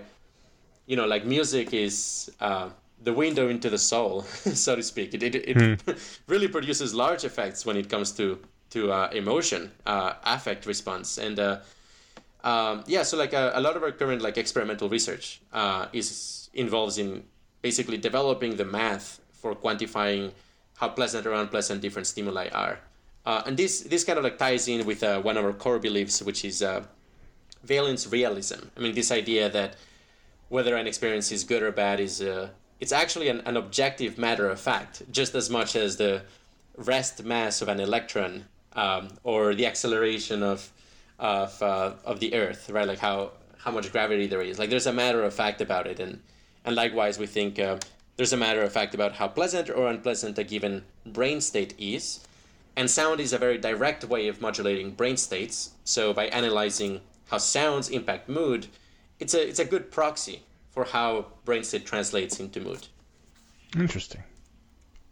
you 0.85 0.95
know 0.95 1.05
like 1.05 1.25
music 1.25 1.73
is 1.73 2.29
uh, 2.39 2.69
the 3.03 3.13
window 3.13 3.49
into 3.49 3.69
the 3.69 3.77
soul 3.77 4.21
so 4.65 4.75
to 4.75 4.83
speak. 4.83 5.13
It, 5.13 5.23
it, 5.23 5.35
it 5.35 5.83
really 6.27 6.47
produces 6.47 6.93
large 6.93 7.23
effects 7.23 7.65
when 7.65 7.77
it 7.77 7.89
comes 7.89 8.11
to 8.13 8.39
to 8.71 8.91
uh, 8.91 9.09
emotion 9.13 9.71
uh, 9.85 10.13
affect 10.23 10.65
response. 10.65 11.17
And 11.17 11.39
uh, 11.39 11.59
um, 12.43 12.83
yeah, 12.87 13.03
so 13.03 13.17
like 13.17 13.33
a, 13.33 13.51
a, 13.55 13.61
lot 13.61 13.75
of 13.75 13.83
our 13.83 13.91
current 13.91 14.21
like 14.21 14.37
experimental 14.37 14.89
research 14.89 15.41
uh, 15.53 15.87
is 15.93 16.49
involves 16.53 16.97
in 16.97 17.23
basically 17.61 17.97
developing 17.97 18.55
the 18.55 18.65
math 18.65 19.19
for 19.31 19.55
quantifying 19.55 20.31
how 20.77 20.89
pleasant 20.89 21.27
or 21.27 21.33
unpleasant 21.33 21.81
different 21.81 22.07
stimuli 22.07 22.49
are, 22.51 22.79
uh, 23.25 23.43
and 23.45 23.57
this 23.57 23.81
this 23.81 24.03
kind 24.03 24.17
of 24.17 24.23
like 24.23 24.37
ties 24.37 24.67
in 24.67 24.85
with 24.85 25.03
uh, 25.03 25.21
one 25.21 25.37
of 25.37 25.45
our 25.45 25.53
core 25.53 25.79
beliefs, 25.79 26.21
which 26.21 26.43
is 26.43 26.63
uh, 26.63 26.83
valence 27.63 28.07
realism. 28.07 28.59
I 28.75 28.79
mean, 28.79 28.95
this 28.95 29.11
idea 29.11 29.49
that 29.49 29.75
whether 30.49 30.75
an 30.75 30.87
experience 30.87 31.31
is 31.31 31.43
good 31.43 31.61
or 31.61 31.71
bad 31.71 31.99
is 31.99 32.21
uh, 32.21 32.49
it's 32.79 32.91
actually 32.91 33.29
an, 33.29 33.41
an 33.45 33.55
objective 33.55 34.17
matter 34.17 34.49
of 34.49 34.59
fact, 34.59 35.03
just 35.11 35.35
as 35.35 35.49
much 35.49 35.75
as 35.75 35.97
the 35.97 36.23
rest 36.75 37.23
mass 37.23 37.61
of 37.61 37.67
an 37.67 37.79
electron 37.79 38.45
um, 38.73 39.09
or 39.23 39.53
the 39.53 39.67
acceleration 39.67 40.41
of 40.41 40.71
of 41.21 41.61
uh, 41.61 41.93
of 42.03 42.19
the 42.19 42.33
Earth, 42.33 42.69
right? 42.69 42.87
Like 42.87 42.99
how 42.99 43.31
how 43.59 43.71
much 43.71 43.91
gravity 43.91 44.27
there 44.27 44.41
is. 44.41 44.59
Like 44.59 44.69
there's 44.69 44.87
a 44.87 44.93
matter 44.93 45.23
of 45.23 45.33
fact 45.33 45.61
about 45.61 45.87
it, 45.87 45.99
and 45.99 46.19
and 46.65 46.75
likewise 46.75 47.17
we 47.17 47.27
think 47.27 47.59
uh, 47.59 47.77
there's 48.17 48.33
a 48.33 48.37
matter 48.37 48.61
of 48.61 48.73
fact 48.73 48.93
about 48.93 49.13
how 49.13 49.27
pleasant 49.27 49.69
or 49.69 49.87
unpleasant 49.87 50.37
a 50.37 50.43
given 50.43 50.83
brain 51.05 51.39
state 51.39 51.73
is. 51.79 52.25
And 52.75 52.89
sound 52.89 53.19
is 53.19 53.33
a 53.33 53.37
very 53.37 53.57
direct 53.57 54.05
way 54.05 54.29
of 54.29 54.39
modulating 54.41 54.91
brain 54.91 55.17
states. 55.17 55.71
So 55.83 56.13
by 56.13 56.27
analyzing 56.27 57.01
how 57.27 57.37
sounds 57.37 57.89
impact 57.89 58.27
mood, 58.29 58.67
it's 59.19 59.33
a 59.33 59.47
it's 59.47 59.59
a 59.59 59.65
good 59.65 59.91
proxy 59.91 60.41
for 60.71 60.85
how 60.85 61.27
brain 61.45 61.63
state 61.63 61.85
translates 61.85 62.39
into 62.39 62.59
mood. 62.61 62.87
Interesting. 63.75 64.23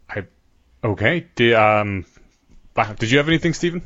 I 0.08 0.24
okay. 0.82 1.26
Did 1.36 1.54
um, 1.54 2.04
did 2.98 3.10
you 3.10 3.18
have 3.18 3.28
anything, 3.28 3.54
Steven? 3.54 3.82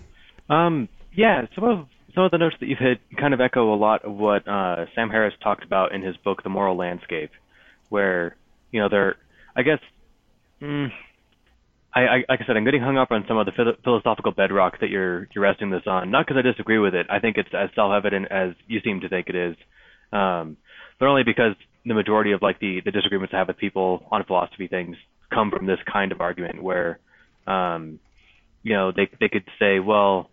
Um, 0.49 0.89
yeah. 1.13 1.47
Some 1.55 1.65
of 1.65 1.89
some 2.15 2.25
of 2.25 2.31
the 2.31 2.39
notes 2.39 2.57
that 2.61 2.67
you've 2.67 2.79
hit 2.79 3.01
kind 3.19 3.35
of 3.35 3.41
echo 3.41 3.75
a 3.75 3.77
lot 3.77 4.05
of 4.05 4.15
what 4.15 4.47
uh, 4.47 4.87
Sam 4.95 5.11
Harris 5.11 5.35
talked 5.43 5.65
about 5.65 5.95
in 5.95 6.03
his 6.03 6.17
book, 6.19 6.43
The 6.43 6.49
Moral 6.49 6.77
Landscape, 6.77 7.31
where 7.89 8.37
you 8.71 8.81
know 8.81 8.89
there, 8.89 9.17
I 9.57 9.63
guess. 9.63 9.81
Mm, 10.63 10.89
I, 11.95 12.01
I, 12.01 12.17
like 12.29 12.41
I 12.41 12.47
said, 12.47 12.57
I'm 12.57 12.65
getting 12.65 12.83
hung 12.83 12.97
up 12.97 13.11
on 13.11 13.25
some 13.29 13.37
of 13.37 13.47
the 13.47 13.77
philosophical 13.83 14.33
bedrock 14.33 14.81
that 14.81 14.91
you're 14.91 15.29
you're 15.35 15.43
resting 15.43 15.71
this 15.71 15.83
on. 15.87 16.11
Not 16.11 16.27
because 16.27 16.39
I 16.39 16.43
disagree 16.43 16.79
with 16.79 16.95
it. 16.95 17.07
I 17.11 17.19
think 17.19 17.37
it's 17.37 17.49
as 17.53 17.71
self-evident 17.75 18.27
as 18.31 18.51
you 18.67 18.81
seem 18.85 19.01
to 19.01 19.09
think 19.09 19.29
it 19.29 19.37
is, 19.37 19.57
um, 20.13 20.57
but 20.99 21.07
only 21.07 21.23
because 21.25 21.55
the 21.85 21.95
majority 21.95 22.33
of 22.33 22.43
like 22.43 22.61
the 22.61 22.81
the 22.85 22.91
disagreements 22.91 23.35
I 23.35 23.39
have 23.39 23.49
with 23.49 23.59
people 23.59 24.07
on 24.11 24.25
philosophy 24.25 24.69
things 24.69 24.97
come 25.33 25.51
from 25.51 25.67
this 25.67 25.79
kind 25.91 26.13
of 26.13 26.21
argument 26.21 26.63
where, 26.63 26.99
um, 27.47 27.99
you 28.63 28.73
know, 28.73 28.93
they 28.93 29.09
they 29.21 29.29
could 29.29 29.45
say, 29.59 29.81
well, 29.81 30.31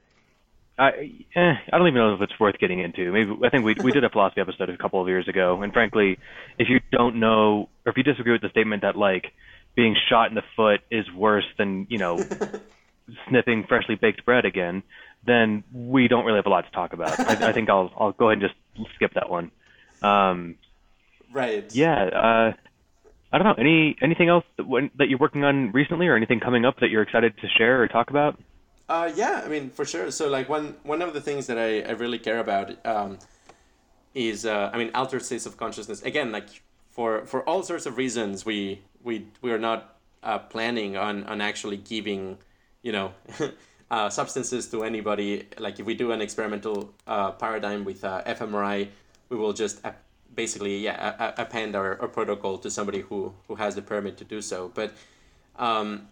I 0.82 1.12
eh, 1.36 1.54
I 1.72 1.78
don't 1.78 1.88
even 1.88 2.00
know 2.00 2.16
if 2.16 2.22
it's 2.22 2.40
worth 2.40 2.58
getting 2.58 2.80
into. 2.80 3.12
Maybe 3.12 3.32
I 3.46 3.50
think 3.50 3.64
we 3.64 3.76
we 3.84 3.92
did 3.92 4.04
a 4.04 4.10
philosophy 4.16 4.42
episode 4.42 4.70
a 4.70 4.78
couple 4.78 5.00
of 5.00 5.08
years 5.08 5.28
ago, 5.28 5.62
and 5.62 5.72
frankly, 5.72 6.18
if 6.58 6.70
you 6.70 6.80
don't 6.92 7.20
know 7.20 7.70
or 7.86 7.92
if 7.92 7.98
you 7.98 8.04
disagree 8.04 8.32
with 8.32 8.42
the 8.42 8.50
statement 8.50 8.82
that 8.82 8.96
like 8.96 9.26
being 9.76 9.96
shot 10.10 10.30
in 10.30 10.36
the 10.36 10.42
foot 10.56 10.82
is 10.90 11.06
worse 11.16 11.46
than 11.60 11.86
you 11.90 12.00
know 12.00 12.26
sniffing 13.30 13.66
freshly 13.68 13.94
baked 13.94 14.26
bread 14.26 14.44
again, 14.44 14.82
then 15.26 15.64
we 15.72 16.08
don't 16.08 16.26
really 16.26 16.40
have 16.40 16.48
a 16.48 16.50
lot 16.50 16.66
to 16.66 16.72
talk 16.72 16.94
about. 16.94 17.20
I, 17.20 17.50
I 17.50 17.54
think 17.54 17.70
I'll 17.70 17.92
I'll 17.96 18.12
go 18.12 18.32
ahead 18.32 18.42
and 18.42 18.50
just 18.50 18.96
skip 18.96 19.14
that 19.14 19.30
one. 19.30 19.52
Um, 20.02 20.56
right. 21.32 21.64
Yeah. 21.72 22.06
Uh, 22.06 22.54
I 23.32 23.38
don't 23.38 23.46
know. 23.46 23.56
Any 23.60 23.96
anything 24.02 24.30
else 24.30 24.46
that, 24.58 24.90
that 24.98 25.10
you're 25.10 25.20
working 25.20 25.44
on 25.44 25.72
recently, 25.74 26.08
or 26.08 26.16
anything 26.16 26.40
coming 26.40 26.66
up 26.66 26.80
that 26.80 26.90
you're 26.90 27.04
excited 27.04 27.38
to 27.38 27.48
share 27.58 27.84
or 27.84 27.88
talk 27.88 28.10
about? 28.10 28.40
Uh, 28.90 29.12
yeah, 29.16 29.42
I 29.46 29.48
mean, 29.48 29.70
for 29.70 29.86
sure. 29.86 30.12
So, 30.12 30.30
like, 30.30 30.50
one 30.50 30.76
one 30.84 31.02
of 31.02 31.14
the 31.14 31.22
things 31.22 31.48
that 31.48 31.58
I, 31.58 31.82
I 31.82 31.92
really 31.92 32.20
care 32.20 32.40
about 32.40 32.86
um, 32.86 33.20
is, 34.14 34.46
uh, 34.46 34.70
I 34.74 34.78
mean, 34.78 34.92
altered 34.94 35.24
states 35.24 35.46
of 35.46 35.58
consciousness. 35.58 36.02
Again, 36.02 36.32
like 36.32 36.48
for 36.90 37.26
for 37.26 37.48
all 37.48 37.64
sorts 37.64 37.86
of 37.86 37.98
reasons, 37.98 38.46
we 38.46 38.82
we 39.04 39.28
we 39.42 39.52
are 39.52 39.60
not 39.60 39.98
uh, 40.24 40.40
planning 40.40 40.98
on 40.98 41.24
on 41.26 41.42
actually 41.42 41.78
giving, 41.78 42.38
you 42.82 42.92
know. 42.92 43.14
uh, 43.92 44.10
substances 44.10 44.68
to 44.70 44.84
anybody. 44.84 45.48
Like 45.60 45.80
if 45.80 45.86
we 45.86 45.94
do 45.94 46.12
an 46.14 46.22
experimental 46.22 46.94
uh, 47.06 47.32
paradigm 47.32 47.84
with 47.84 48.04
uh, 48.04 48.24
fMRI, 48.24 48.88
we 49.30 49.38
will 49.38 49.54
just 49.54 49.82
basically 50.34 50.78
yeah 50.78 51.34
append 51.38 51.76
our, 51.76 52.02
our 52.02 52.08
protocol 52.08 52.58
to 52.60 52.72
somebody 52.72 53.02
who 53.02 53.34
who 53.48 53.56
has 53.56 53.76
the 53.76 53.82
permit 53.82 54.18
to 54.18 54.24
do 54.24 54.42
so. 54.42 54.72
But 54.74 54.94
um, 55.58 56.08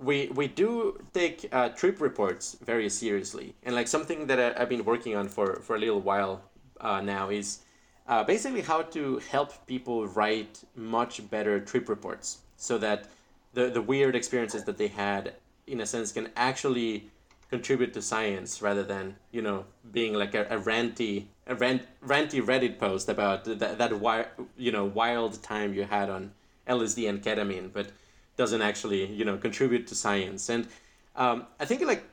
we 0.00 0.28
we 0.28 0.48
do 0.48 0.98
take 1.12 1.48
uh, 1.52 1.68
trip 1.70 2.00
reports 2.00 2.56
very 2.64 2.88
seriously, 2.88 3.54
and 3.62 3.74
like 3.74 3.86
something 3.86 4.26
that 4.26 4.40
I, 4.40 4.58
have 4.60 4.68
been 4.68 4.84
working 4.84 5.14
on 5.14 5.28
for 5.28 5.56
for 5.56 5.76
a 5.76 5.78
little 5.78 6.00
while 6.00 6.42
uh, 6.80 7.00
now 7.00 7.28
is 7.28 7.60
uh, 8.08 8.24
basically 8.24 8.62
how 8.62 8.82
to 8.82 9.18
help 9.30 9.66
people 9.66 10.06
write 10.06 10.64
much 10.74 11.28
better 11.30 11.60
trip 11.60 11.88
reports, 11.88 12.38
so 12.56 12.78
that 12.78 13.06
the 13.52 13.68
the 13.68 13.82
weird 13.82 14.16
experiences 14.16 14.64
that 14.64 14.78
they 14.78 14.88
had, 14.88 15.34
in 15.66 15.80
a 15.80 15.86
sense, 15.86 16.12
can 16.12 16.30
actually 16.34 17.10
contribute 17.50 17.92
to 17.92 18.00
science 18.00 18.62
rather 18.62 18.82
than 18.82 19.16
you 19.32 19.42
know 19.42 19.66
being 19.92 20.14
like 20.14 20.34
a, 20.34 20.42
a 20.44 20.58
ranty 20.58 21.26
a 21.46 21.54
rant, 21.54 21.82
ranty 22.06 22.40
Reddit 22.40 22.78
post 22.78 23.08
about 23.08 23.44
that 23.44 23.76
that 23.76 23.90
wi- 23.90 24.28
you 24.56 24.72
know 24.72 24.84
wild 24.86 25.42
time 25.42 25.74
you 25.74 25.84
had 25.84 26.08
on 26.08 26.32
LSD 26.66 27.08
and 27.08 27.22
ketamine, 27.22 27.70
but 27.72 27.88
doesn't 28.36 28.62
actually 28.62 29.06
you 29.06 29.24
know 29.24 29.36
contribute 29.36 29.86
to 29.88 29.94
science. 29.94 30.48
And 30.48 30.68
um, 31.16 31.46
I 31.58 31.64
think 31.64 31.82
like 31.82 32.04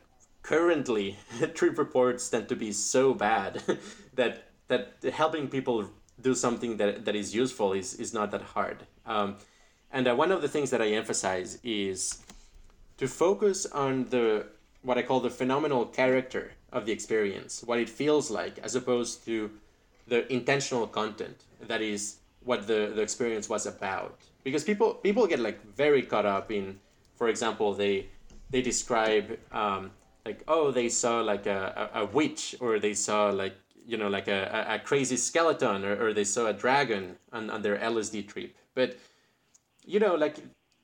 currently 0.41 1.17
trip 1.53 1.77
reports 1.77 2.29
tend 2.29 2.49
to 2.49 2.55
be 2.55 2.71
so 2.71 3.13
bad 3.13 3.61
that 4.15 4.43
that 4.67 4.95
helping 5.13 5.47
people 5.47 5.89
do 6.19 6.33
something 6.33 6.77
that, 6.77 7.05
that 7.05 7.15
is 7.15 7.33
useful 7.33 7.73
is, 7.73 7.93
is 7.95 8.13
not 8.13 8.31
that 8.31 8.41
hard. 8.41 8.85
Um, 9.05 9.35
and 9.91 10.07
uh, 10.07 10.15
one 10.15 10.31
of 10.31 10.41
the 10.41 10.47
things 10.47 10.71
that 10.71 10.81
I 10.81 10.89
emphasize 10.89 11.59
is 11.63 12.21
to 12.97 13.07
focus 13.07 13.65
on 13.67 14.05
the 14.05 14.47
what 14.81 14.97
I 14.97 15.03
call 15.03 15.19
the 15.19 15.29
phenomenal 15.29 15.85
character 15.85 16.53
of 16.71 16.85
the 16.85 16.91
experience, 16.91 17.63
what 17.63 17.79
it 17.79 17.89
feels 17.89 18.29
like, 18.29 18.59
as 18.59 18.75
opposed 18.75 19.25
to 19.25 19.51
the 20.07 20.31
intentional 20.31 20.87
content 20.87 21.43
that 21.61 21.81
is 21.81 22.17
what 22.43 22.67
the, 22.67 22.91
the 22.95 23.01
experience 23.01 23.49
was 23.49 23.65
about 23.65 24.17
because 24.47 24.63
people 24.63 24.93
people 24.93 25.27
get 25.27 25.41
like 25.41 25.59
very 25.75 26.01
caught 26.01 26.25
up 26.25 26.53
in 26.53 26.79
for 27.15 27.27
example 27.27 27.73
they 27.73 28.07
they 28.49 28.61
describe 28.61 29.37
um, 29.51 29.91
like 30.25 30.41
oh 30.47 30.71
they 30.71 30.87
saw 30.87 31.19
like 31.19 31.45
a, 31.47 31.89
a, 31.93 32.03
a, 32.03 32.05
witch 32.05 32.55
or 32.61 32.79
they 32.79 32.93
saw 32.93 33.27
like 33.27 33.55
you 33.85 33.97
know 33.97 34.07
like 34.07 34.29
a, 34.29 34.65
a, 34.75 34.79
crazy 34.79 35.17
skeleton 35.17 35.83
or, 35.83 36.01
or 36.01 36.13
they 36.13 36.23
saw 36.23 36.45
a 36.47 36.53
dragon 36.53 37.17
on, 37.33 37.49
on 37.49 37.61
their 37.61 37.77
lsd 37.77 38.25
trip. 38.25 38.55
But 38.73 38.97
you 39.85 39.99
know 39.99 40.15
like 40.15 40.37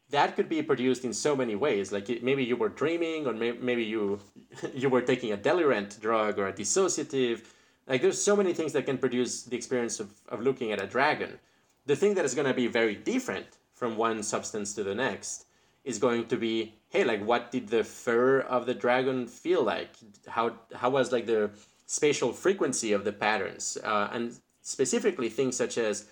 that 0.09 0.35
could 0.35 0.49
be 0.49 0.61
produced 0.61 1.05
in 1.05 1.13
so 1.13 1.33
many 1.33 1.55
ways. 1.55 1.93
Like 1.93 2.09
maybe 2.21 2.43
you 2.43 2.57
were 2.57 2.67
dreaming 2.67 3.27
or 3.27 3.31
may, 3.31 3.53
maybe 3.53 3.85
you 3.85 4.19
you 4.73 4.89
were 4.89 5.01
taking 5.01 5.31
a 5.31 5.37
delirant 5.37 6.01
drug 6.01 6.37
or 6.37 6.47
a 6.47 6.53
dissociative. 6.53 7.45
Like 7.87 8.01
there's 8.01 8.21
so 8.21 8.35
many 8.35 8.51
things 8.53 8.73
that 8.73 8.85
can 8.85 8.97
produce 8.97 9.43
the 9.43 9.55
experience 9.55 10.01
of, 10.01 10.09
of 10.27 10.41
looking 10.41 10.73
at 10.73 10.83
a 10.83 10.87
dragon 10.87 11.39
the 11.85 11.95
thing 11.95 12.13
that 12.15 12.25
is 12.25 12.35
going 12.35 12.47
to 12.47 12.53
be 12.53 12.67
very 12.67 12.95
different 12.95 13.47
from 13.73 13.97
one 13.97 14.23
substance 14.23 14.73
to 14.75 14.83
the 14.83 14.95
next 14.95 15.45
is 15.83 15.99
going 15.99 16.25
to 16.27 16.37
be 16.37 16.73
hey 16.89 17.03
like 17.03 17.23
what 17.25 17.51
did 17.51 17.67
the 17.67 17.83
fur 17.83 18.39
of 18.39 18.65
the 18.65 18.73
dragon 18.73 19.27
feel 19.27 19.63
like? 19.63 19.91
How 20.27 20.53
how 20.73 20.89
was 20.89 21.11
like 21.11 21.25
the 21.25 21.49
spatial 21.85 22.31
frequency 22.31 22.93
of 22.93 23.03
the 23.03 23.11
patterns? 23.11 23.77
Uh, 23.83 24.09
and 24.11 24.33
specifically 24.61 25.29
things 25.29 25.55
such 25.57 25.77
as 25.77 26.05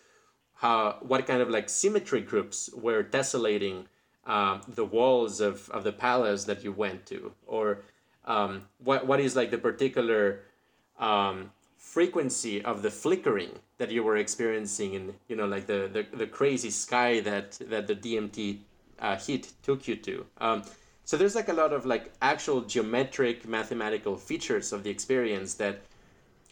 how 0.56 0.98
what 1.02 1.26
kind 1.26 1.42
of 1.42 1.50
like 1.50 1.70
symmetry 1.70 2.22
groups 2.22 2.70
were 2.74 3.04
tessellating 3.04 3.86
uh, 4.28 4.60
the 4.68 4.86
walls 4.86 5.42
of, 5.42 5.70
of 5.72 5.84
the 5.84 5.92
palace 5.92 6.44
that 6.44 6.64
you 6.64 6.72
went 6.72 7.06
to? 7.08 7.32
Or 7.48 7.80
um, 8.26 8.64
what, 8.78 9.08
what 9.08 9.20
is 9.20 9.36
like 9.36 9.50
the 9.50 9.58
particular 9.58 10.42
um, 11.00 11.52
frequency 11.92 12.64
of 12.64 12.82
the 12.82 12.89
flickering 12.89 13.52
that 13.78 13.92
you 13.92 14.02
were 14.02 14.16
experiencing 14.16 14.94
in 14.94 15.14
you 15.28 15.36
know 15.36 15.46
like 15.46 15.66
the 15.68 15.89
the, 15.96 16.04
the 16.18 16.28
crazy 16.28 16.70
sky 16.70 17.20
that 17.20 17.52
that 17.70 17.86
the 17.88 17.96
DMT 17.96 18.60
uh, 19.00 19.18
heat 19.18 19.52
took 19.62 19.88
you 19.88 19.96
to. 19.96 20.26
Um, 20.38 20.64
so 21.04 21.18
there's 21.18 21.36
like 21.36 21.50
a 21.50 21.54
lot 21.54 21.74
of 21.74 21.86
like 21.86 22.14
actual 22.22 22.62
geometric 22.62 23.48
mathematical 23.48 24.16
features 24.16 24.72
of 24.72 24.84
the 24.84 24.89
experience 24.89 25.56
that 25.56 25.82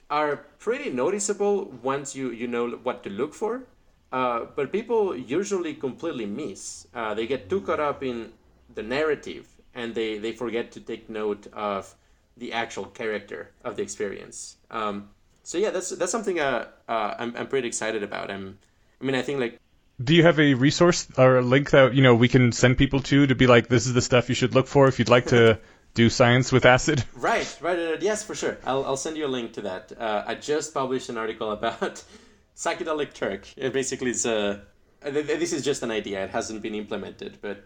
are 0.10 0.38
pretty 0.58 0.90
noticeable 0.90 1.72
once 1.84 2.16
you 2.16 2.32
you 2.32 2.48
know 2.48 2.72
what 2.88 3.04
to 3.04 3.10
look 3.10 3.34
for. 3.34 3.64
Uh, 4.12 4.46
but 4.56 4.72
people 4.72 5.16
usually 5.16 5.74
completely 5.74 6.26
miss. 6.26 6.88
Uh, 6.94 7.14
they 7.14 7.28
get 7.28 7.50
too 7.50 7.62
caught 7.62 7.80
up 7.80 8.04
in 8.04 8.34
the 8.74 8.84
narrative 8.84 9.48
and 9.76 9.94
they, 9.94 10.18
they 10.18 10.32
forget 10.32 10.72
to 10.72 10.80
take 10.80 11.10
note 11.10 11.46
of 11.54 11.96
the 12.36 12.52
actual 12.52 12.86
character 12.86 13.52
of 13.64 13.76
the 13.76 13.84
experience. 13.84 14.58
Um, 14.72 15.10
so 15.50 15.58
yeah, 15.58 15.72
that's 15.72 15.90
that's 15.90 16.12
something 16.12 16.40
uh, 16.40 16.68
uh, 16.88 17.16
I'm 17.18 17.36
I'm 17.36 17.48
pretty 17.48 17.68
excited 17.68 18.04
about. 18.04 18.30
I'm, 18.30 18.60
I 19.02 19.04
mean, 19.04 19.16
I 19.16 19.24
think 19.24 19.40
like. 19.40 19.60
Do 20.00 20.14
you 20.14 20.22
have 20.22 20.40
a 20.40 20.54
resource 20.54 21.08
or 21.18 21.40
a 21.40 21.42
link 21.42 21.72
that 21.72 21.96
you 21.96 22.04
know 22.04 22.14
we 22.14 22.28
can 22.28 22.52
send 22.52 22.78
people 22.78 23.02
to 23.10 23.26
to 23.26 23.34
be 23.34 23.48
like, 23.48 23.68
this 23.68 23.88
is 23.88 23.94
the 23.94 24.02
stuff 24.04 24.30
you 24.30 24.36
should 24.36 24.54
look 24.54 24.68
for 24.68 24.88
if 24.88 25.00
you'd 25.00 25.10
like 25.10 25.26
to 25.34 25.60
do 25.96 26.08
science 26.12 26.52
with 26.52 26.66
acid? 26.66 27.04
Right, 27.16 27.50
right. 27.62 27.80
Uh, 27.80 27.98
yes, 28.00 28.24
for 28.24 28.36
sure. 28.36 28.60
I'll 28.64 28.86
I'll 28.86 29.02
send 29.06 29.18
you 29.18 29.26
a 29.26 29.34
link 29.38 29.54
to 29.54 29.62
that. 29.62 29.92
Uh, 29.98 30.24
I 30.28 30.36
just 30.36 30.72
published 30.72 31.10
an 31.10 31.18
article 31.18 31.52
about 31.52 32.04
psychedelic 32.56 33.16
Turk. 33.16 33.48
It 33.58 33.74
basically 33.74 34.12
is 34.12 34.28
a. 34.28 34.62
Uh, 35.04 35.10
this 35.10 35.52
is 35.52 35.66
just 35.66 35.82
an 35.82 35.90
idea. 35.90 36.26
It 36.26 36.30
hasn't 36.30 36.62
been 36.62 36.76
implemented, 36.76 37.40
but 37.42 37.66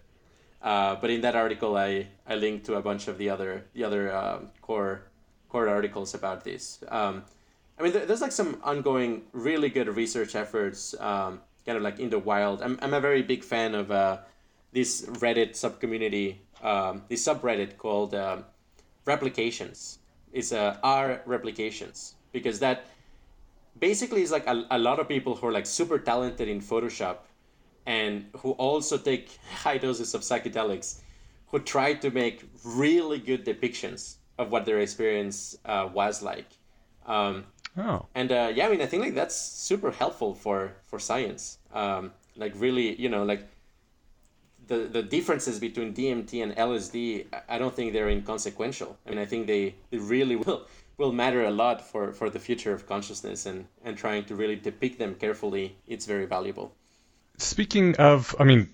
uh, 0.61 0.95
but 1.01 1.09
in 1.09 1.19
that 1.21 1.35
article, 1.35 1.75
I, 1.75 2.07
I 2.25 2.35
linked 2.35 2.65
to 2.67 2.75
a 2.75 2.81
bunch 2.81 3.09
of 3.09 3.17
the 3.17 3.29
other 3.29 3.65
the 3.73 3.83
other 3.83 4.15
um, 4.15 4.51
core 4.61 5.01
core 5.49 5.67
articles 5.67 6.13
about 6.13 6.45
this. 6.45 6.81
Um, 6.87 7.23
I 7.77 7.83
mean, 7.83 7.93
there's 7.93 8.21
like 8.21 8.31
some 8.31 8.59
ongoing 8.63 9.23
really 9.31 9.69
good 9.69 9.87
research 9.87 10.35
efforts, 10.35 10.93
um, 10.99 11.41
kind 11.65 11.77
of 11.77 11.83
like 11.83 11.99
in 11.99 12.09
the 12.09 12.19
wild. 12.19 12.61
I'm, 12.61 12.77
I'm 12.81 12.93
a 12.93 13.01
very 13.01 13.23
big 13.23 13.43
fan 13.43 13.73
of 13.73 13.91
uh, 13.91 14.17
this 14.71 15.05
Reddit 15.05 15.51
subcommunity, 15.51 16.37
um, 16.61 17.03
this 17.09 17.25
subreddit 17.25 17.77
called 17.77 18.13
um, 18.13 18.45
replications. 19.05 19.99
It's 20.31 20.51
uh, 20.51 20.77
R 20.83 21.21
replications 21.25 22.15
because 22.31 22.59
that 22.59 22.85
basically 23.79 24.21
is 24.21 24.31
like 24.31 24.47
a, 24.47 24.65
a 24.71 24.77
lot 24.79 24.99
of 24.99 25.07
people 25.07 25.35
who 25.35 25.47
are 25.47 25.51
like 25.51 25.65
super 25.65 25.99
talented 25.99 26.47
in 26.47 26.61
Photoshop 26.61 27.17
and 27.85 28.25
who 28.37 28.51
also 28.51 28.97
take 28.97 29.37
high 29.63 29.77
doses 29.77 30.13
of 30.13 30.21
psychedelics 30.21 31.01
who 31.47 31.59
try 31.59 31.93
to 31.93 32.09
make 32.09 32.43
really 32.63 33.19
good 33.19 33.45
depictions 33.45 34.15
of 34.39 34.51
what 34.51 34.65
their 34.65 34.79
experience 34.79 35.55
uh, 35.65 35.87
was 35.93 36.21
like. 36.23 36.47
Um, 37.05 37.45
oh. 37.77 38.05
And 38.15 38.31
uh, 38.31 38.51
yeah, 38.53 38.67
I 38.67 38.69
mean, 38.69 38.81
I 38.81 38.85
think 38.85 39.03
like 39.03 39.15
that's 39.15 39.35
super 39.35 39.91
helpful 39.91 40.33
for 40.33 40.73
for 40.85 40.99
science. 40.99 41.57
Um, 41.73 42.11
like 42.35 42.53
really, 42.55 42.99
you 42.99 43.09
know, 43.09 43.23
like 43.23 43.47
the 44.67 44.79
the 44.91 45.03
differences 45.03 45.59
between 45.59 45.93
DMT 45.93 46.43
and 46.43 46.55
LSD, 46.55 47.25
I 47.49 47.57
don't 47.57 47.73
think 47.75 47.93
they're 47.93 48.09
inconsequential. 48.09 48.97
I 49.05 49.09
mean, 49.09 49.19
I 49.19 49.25
think 49.25 49.47
they, 49.47 49.75
they 49.91 49.97
really 49.97 50.35
will 50.35 50.67
will 50.97 51.11
matter 51.11 51.43
a 51.43 51.51
lot 51.51 51.81
for, 51.81 52.11
for 52.11 52.29
the 52.29 52.39
future 52.39 52.73
of 52.73 52.87
consciousness 52.87 53.45
and, 53.45 53.65
and 53.83 53.97
trying 53.97 54.25
to 54.25 54.35
really 54.35 54.55
depict 54.55 54.99
them 54.99 55.15
carefully, 55.15 55.75
it's 55.87 56.05
very 56.05 56.25
valuable. 56.25 56.73
Speaking 57.37 57.95
of, 57.95 58.35
I 58.39 58.43
mean, 58.43 58.69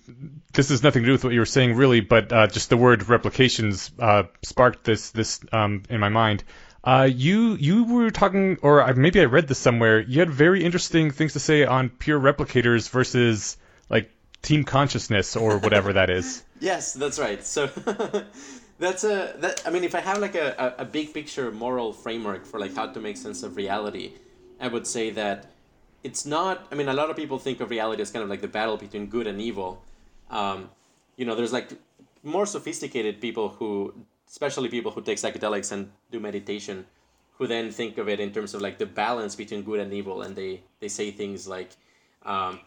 this 0.52 0.68
has 0.68 0.82
nothing 0.82 1.02
to 1.02 1.06
do 1.06 1.12
with 1.12 1.24
what 1.24 1.32
you 1.32 1.40
were 1.40 1.46
saying, 1.46 1.76
really, 1.76 2.00
but 2.00 2.30
uh, 2.30 2.46
just 2.46 2.68
the 2.68 2.76
word 2.76 3.08
replications 3.08 3.90
uh, 3.98 4.24
sparked 4.42 4.84
this 4.84 5.10
this 5.12 5.40
um, 5.50 5.84
in 5.88 5.98
my 5.98 6.10
mind. 6.10 6.44
Uh, 6.82 7.08
you 7.10 7.56
you 7.56 7.84
were 7.84 8.10
talking, 8.10 8.58
or 8.62 8.92
maybe 8.94 9.20
I 9.20 9.24
read 9.24 9.48
this 9.48 9.58
somewhere. 9.58 10.00
You 10.00 10.20
had 10.20 10.30
very 10.30 10.64
interesting 10.64 11.10
things 11.10 11.34
to 11.34 11.40
say 11.40 11.64
on 11.64 11.90
pure 11.90 12.18
replicators 12.18 12.88
versus 12.88 13.58
like 13.90 14.10
team 14.42 14.64
consciousness 14.64 15.36
or 15.36 15.58
whatever 15.58 15.92
that 15.94 16.10
is. 16.10 16.44
Yes, 16.62 16.92
that's 16.92 17.18
right. 17.18 17.42
So 17.42 17.68
that's 18.78 19.02
a 19.02 19.34
that. 19.38 19.62
I 19.64 19.70
mean, 19.70 19.82
if 19.82 19.94
I 19.94 20.00
have 20.00 20.18
like 20.18 20.34
a, 20.34 20.74
a, 20.76 20.84
big 20.84 21.14
picture 21.14 21.50
moral 21.50 21.94
framework 21.94 22.44
for 22.44 22.60
like 22.60 22.76
how 22.76 22.88
to 22.88 23.00
make 23.00 23.16
sense 23.16 23.42
of 23.42 23.56
reality, 23.56 24.12
I 24.60 24.68
would 24.68 24.86
say 24.86 25.08
that 25.08 25.46
it's 26.04 26.26
not. 26.26 26.66
I 26.70 26.74
mean, 26.74 26.88
a 26.88 26.92
lot 26.92 27.08
of 27.08 27.16
people 27.16 27.38
think 27.38 27.60
of 27.60 27.70
reality 27.70 28.02
as 28.02 28.10
kind 28.10 28.22
of 28.22 28.28
like 28.28 28.42
the 28.42 28.48
battle 28.48 28.76
between 28.76 29.06
good 29.06 29.26
and 29.26 29.40
evil. 29.40 29.82
Um, 30.30 30.68
you 31.16 31.24
know, 31.24 31.34
there's 31.34 31.52
like 31.52 31.70
more 32.22 32.44
sophisticated 32.44 33.22
people 33.22 33.48
who, 33.48 33.94
especially 34.30 34.68
people 34.68 34.92
who 34.92 35.02
take 35.02 35.18
psychedelics 35.18 35.72
and 35.72 35.90
do 36.10 36.20
meditation, 36.20 36.86
who 37.36 37.46
then 37.46 37.70
think 37.70 37.98
of 37.98 38.08
it 38.08 38.20
in 38.20 38.32
terms 38.32 38.54
of 38.54 38.60
like 38.60 38.78
the 38.78 38.86
balance 38.86 39.34
between 39.34 39.62
good 39.62 39.80
and 39.80 39.92
evil, 39.92 40.22
and 40.22 40.36
they 40.36 40.62
they 40.80 40.88
say 40.88 41.10
things 41.10 41.46
like. 41.46 41.70
Um, 42.24 42.60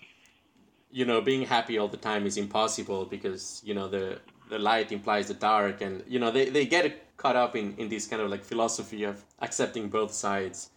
you 0.94 1.06
know, 1.06 1.22
being 1.22 1.44
happy 1.44 1.80
all 1.80 1.88
the 1.88 1.98
time 1.98 2.28
is 2.28 2.38
impossible 2.38 3.06
because 3.06 3.62
you 3.66 3.74
know 3.74 3.88
the 3.88 4.20
the 4.50 4.60
light 4.60 4.92
implies 4.92 5.28
the 5.28 5.34
dark, 5.34 5.82
and 5.82 6.04
you 6.08 6.20
know 6.20 6.30
they, 6.30 6.50
they 6.50 6.66
get 6.66 7.18
caught 7.18 7.36
up 7.36 7.56
in 7.56 7.74
in 7.78 7.90
this 7.90 8.06
kind 8.08 8.22
of 8.22 8.30
like 8.30 8.44
philosophy 8.44 9.04
of 9.04 9.24
accepting 9.40 9.90
both 9.90 10.14
sides. 10.14 10.70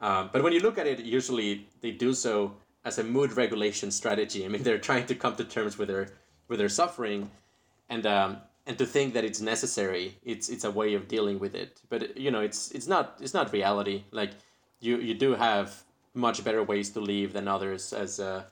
Um, 0.00 0.28
but 0.32 0.42
when 0.42 0.52
you 0.52 0.60
look 0.60 0.78
at 0.78 0.86
it, 0.86 1.00
usually 1.00 1.66
they 1.80 1.92
do 1.92 2.12
so 2.12 2.54
as 2.84 2.98
a 2.98 3.04
mood 3.04 3.32
regulation 3.36 3.90
strategy. 3.90 4.44
I 4.44 4.48
mean, 4.48 4.62
they're 4.66 4.78
trying 4.78 5.06
to 5.06 5.14
come 5.14 5.36
to 5.36 5.44
terms 5.44 5.78
with 5.78 5.88
their 5.88 6.08
with 6.48 6.58
their 6.58 6.68
suffering, 6.68 7.30
and 7.88 8.04
um, 8.06 8.36
and 8.66 8.78
to 8.78 8.86
think 8.86 9.14
that 9.14 9.24
it's 9.24 9.40
necessary, 9.40 10.16
it's 10.24 10.48
it's 10.48 10.64
a 10.64 10.70
way 10.70 10.94
of 10.94 11.08
dealing 11.08 11.38
with 11.38 11.54
it. 11.54 11.80
But 11.88 12.16
you 12.16 12.30
know, 12.30 12.40
it's 12.40 12.70
it's 12.70 12.86
not 12.86 13.18
it's 13.20 13.34
not 13.34 13.52
reality. 13.52 14.04
Like 14.10 14.30
you 14.80 14.98
you 14.98 15.14
do 15.14 15.34
have 15.34 15.82
much 16.14 16.44
better 16.44 16.62
ways 16.62 16.90
to 16.90 17.00
live 17.00 17.32
than 17.32 17.48
others, 17.48 17.92
as 17.92 18.20
uh, 18.20 18.44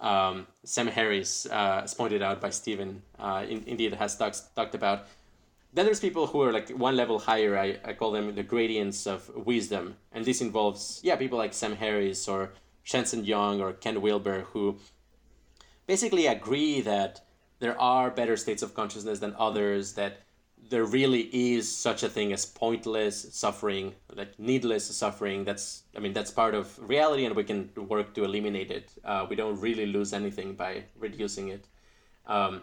um, 0.00 0.46
Sam 0.64 0.86
Harris, 0.86 1.46
uh, 1.46 1.80
as 1.84 1.94
pointed 1.94 2.22
out 2.22 2.40
by 2.40 2.50
Steven, 2.50 3.02
uh, 3.18 3.44
in, 3.48 3.64
indeed 3.66 3.94
has 3.94 4.16
talked 4.16 4.54
talked 4.54 4.74
about 4.74 5.06
then 5.72 5.84
there's 5.84 6.00
people 6.00 6.26
who 6.26 6.42
are 6.42 6.52
like 6.52 6.70
one 6.70 6.96
level 6.96 7.18
higher. 7.18 7.58
I, 7.58 7.78
I 7.84 7.92
call 7.92 8.12
them 8.12 8.34
the 8.34 8.42
gradients 8.42 9.06
of 9.06 9.28
wisdom. 9.34 9.96
And 10.12 10.24
this 10.24 10.40
involves, 10.40 11.00
yeah, 11.02 11.16
people 11.16 11.38
like 11.38 11.52
Sam 11.52 11.76
Harris 11.76 12.26
or 12.26 12.52
Shinzen 12.86 13.26
Young 13.26 13.60
or 13.60 13.72
Ken 13.72 14.00
Wilber 14.00 14.42
who 14.52 14.78
basically 15.86 16.26
agree 16.26 16.80
that 16.80 17.20
there 17.60 17.80
are 17.80 18.10
better 18.10 18.36
states 18.36 18.62
of 18.62 18.74
consciousness 18.74 19.18
than 19.18 19.34
others, 19.38 19.94
that 19.94 20.22
there 20.70 20.84
really 20.84 21.30
is 21.32 21.74
such 21.74 22.02
a 22.02 22.08
thing 22.08 22.32
as 22.32 22.44
pointless 22.44 23.34
suffering, 23.34 23.94
like 24.14 24.38
needless 24.38 24.84
suffering. 24.84 25.44
That's, 25.44 25.84
I 25.96 26.00
mean, 26.00 26.12
that's 26.12 26.30
part 26.30 26.54
of 26.54 26.78
reality 26.78 27.24
and 27.24 27.34
we 27.34 27.44
can 27.44 27.70
work 27.76 28.14
to 28.14 28.24
eliminate 28.24 28.70
it. 28.70 28.92
Uh, 29.04 29.26
we 29.28 29.36
don't 29.36 29.58
really 29.60 29.86
lose 29.86 30.12
anything 30.12 30.54
by 30.54 30.84
reducing 30.98 31.48
it. 31.48 31.64
Um, 32.26 32.62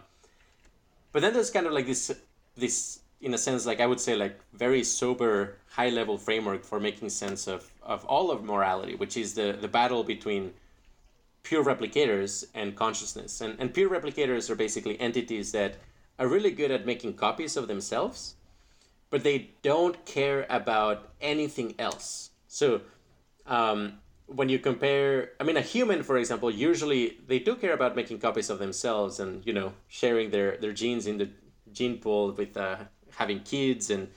but 1.16 1.22
then 1.22 1.32
there's 1.32 1.50
kind 1.50 1.66
of 1.66 1.72
like 1.72 1.86
this 1.86 2.12
this 2.58 3.00
in 3.22 3.32
a 3.32 3.38
sense 3.38 3.64
like 3.64 3.80
i 3.80 3.86
would 3.86 3.98
say 3.98 4.14
like 4.14 4.38
very 4.52 4.84
sober 4.84 5.56
high 5.70 5.88
level 5.88 6.18
framework 6.18 6.62
for 6.62 6.78
making 6.78 7.08
sense 7.08 7.46
of 7.46 7.70
of 7.82 8.04
all 8.04 8.30
of 8.30 8.44
morality 8.44 8.94
which 8.94 9.16
is 9.16 9.32
the 9.32 9.56
the 9.60 9.68
battle 9.68 10.04
between 10.04 10.52
pure 11.48 11.64
replicators 11.64 12.44
and 12.54 12.74
consciousness. 12.74 13.40
And 13.40 13.52
and 13.60 13.72
pure 13.72 13.90
replicators 13.96 14.50
are 14.50 14.58
basically 14.64 14.96
entities 15.08 15.52
that 15.52 15.72
are 16.18 16.28
really 16.28 16.50
good 16.60 16.70
at 16.76 16.86
making 16.92 17.14
copies 17.14 17.56
of 17.56 17.68
themselves 17.68 18.36
but 19.10 19.22
they 19.22 19.50
don't 19.62 20.04
care 20.04 20.46
about 20.50 21.08
anything 21.20 21.74
else. 21.78 22.30
So 22.48 22.82
um, 23.46 23.98
when 24.26 24.48
you 24.48 24.58
compare 24.58 25.30
i 25.38 25.44
mean 25.44 25.56
a 25.56 25.60
human 25.60 26.02
for 26.02 26.16
example 26.16 26.50
usually 26.50 27.16
they 27.28 27.38
do 27.38 27.54
care 27.54 27.72
about 27.72 27.94
making 27.94 28.18
copies 28.18 28.50
of 28.50 28.58
themselves 28.58 29.20
and 29.20 29.46
you 29.46 29.52
know 29.52 29.72
sharing 29.86 30.30
their 30.30 30.56
their 30.56 30.72
genes 30.72 31.06
in 31.06 31.16
the 31.16 31.28
gene 31.72 31.98
pool 31.98 32.32
with 32.32 32.56
uh, 32.56 32.76
having 33.14 33.38
kids 33.40 33.90
and 33.90 34.08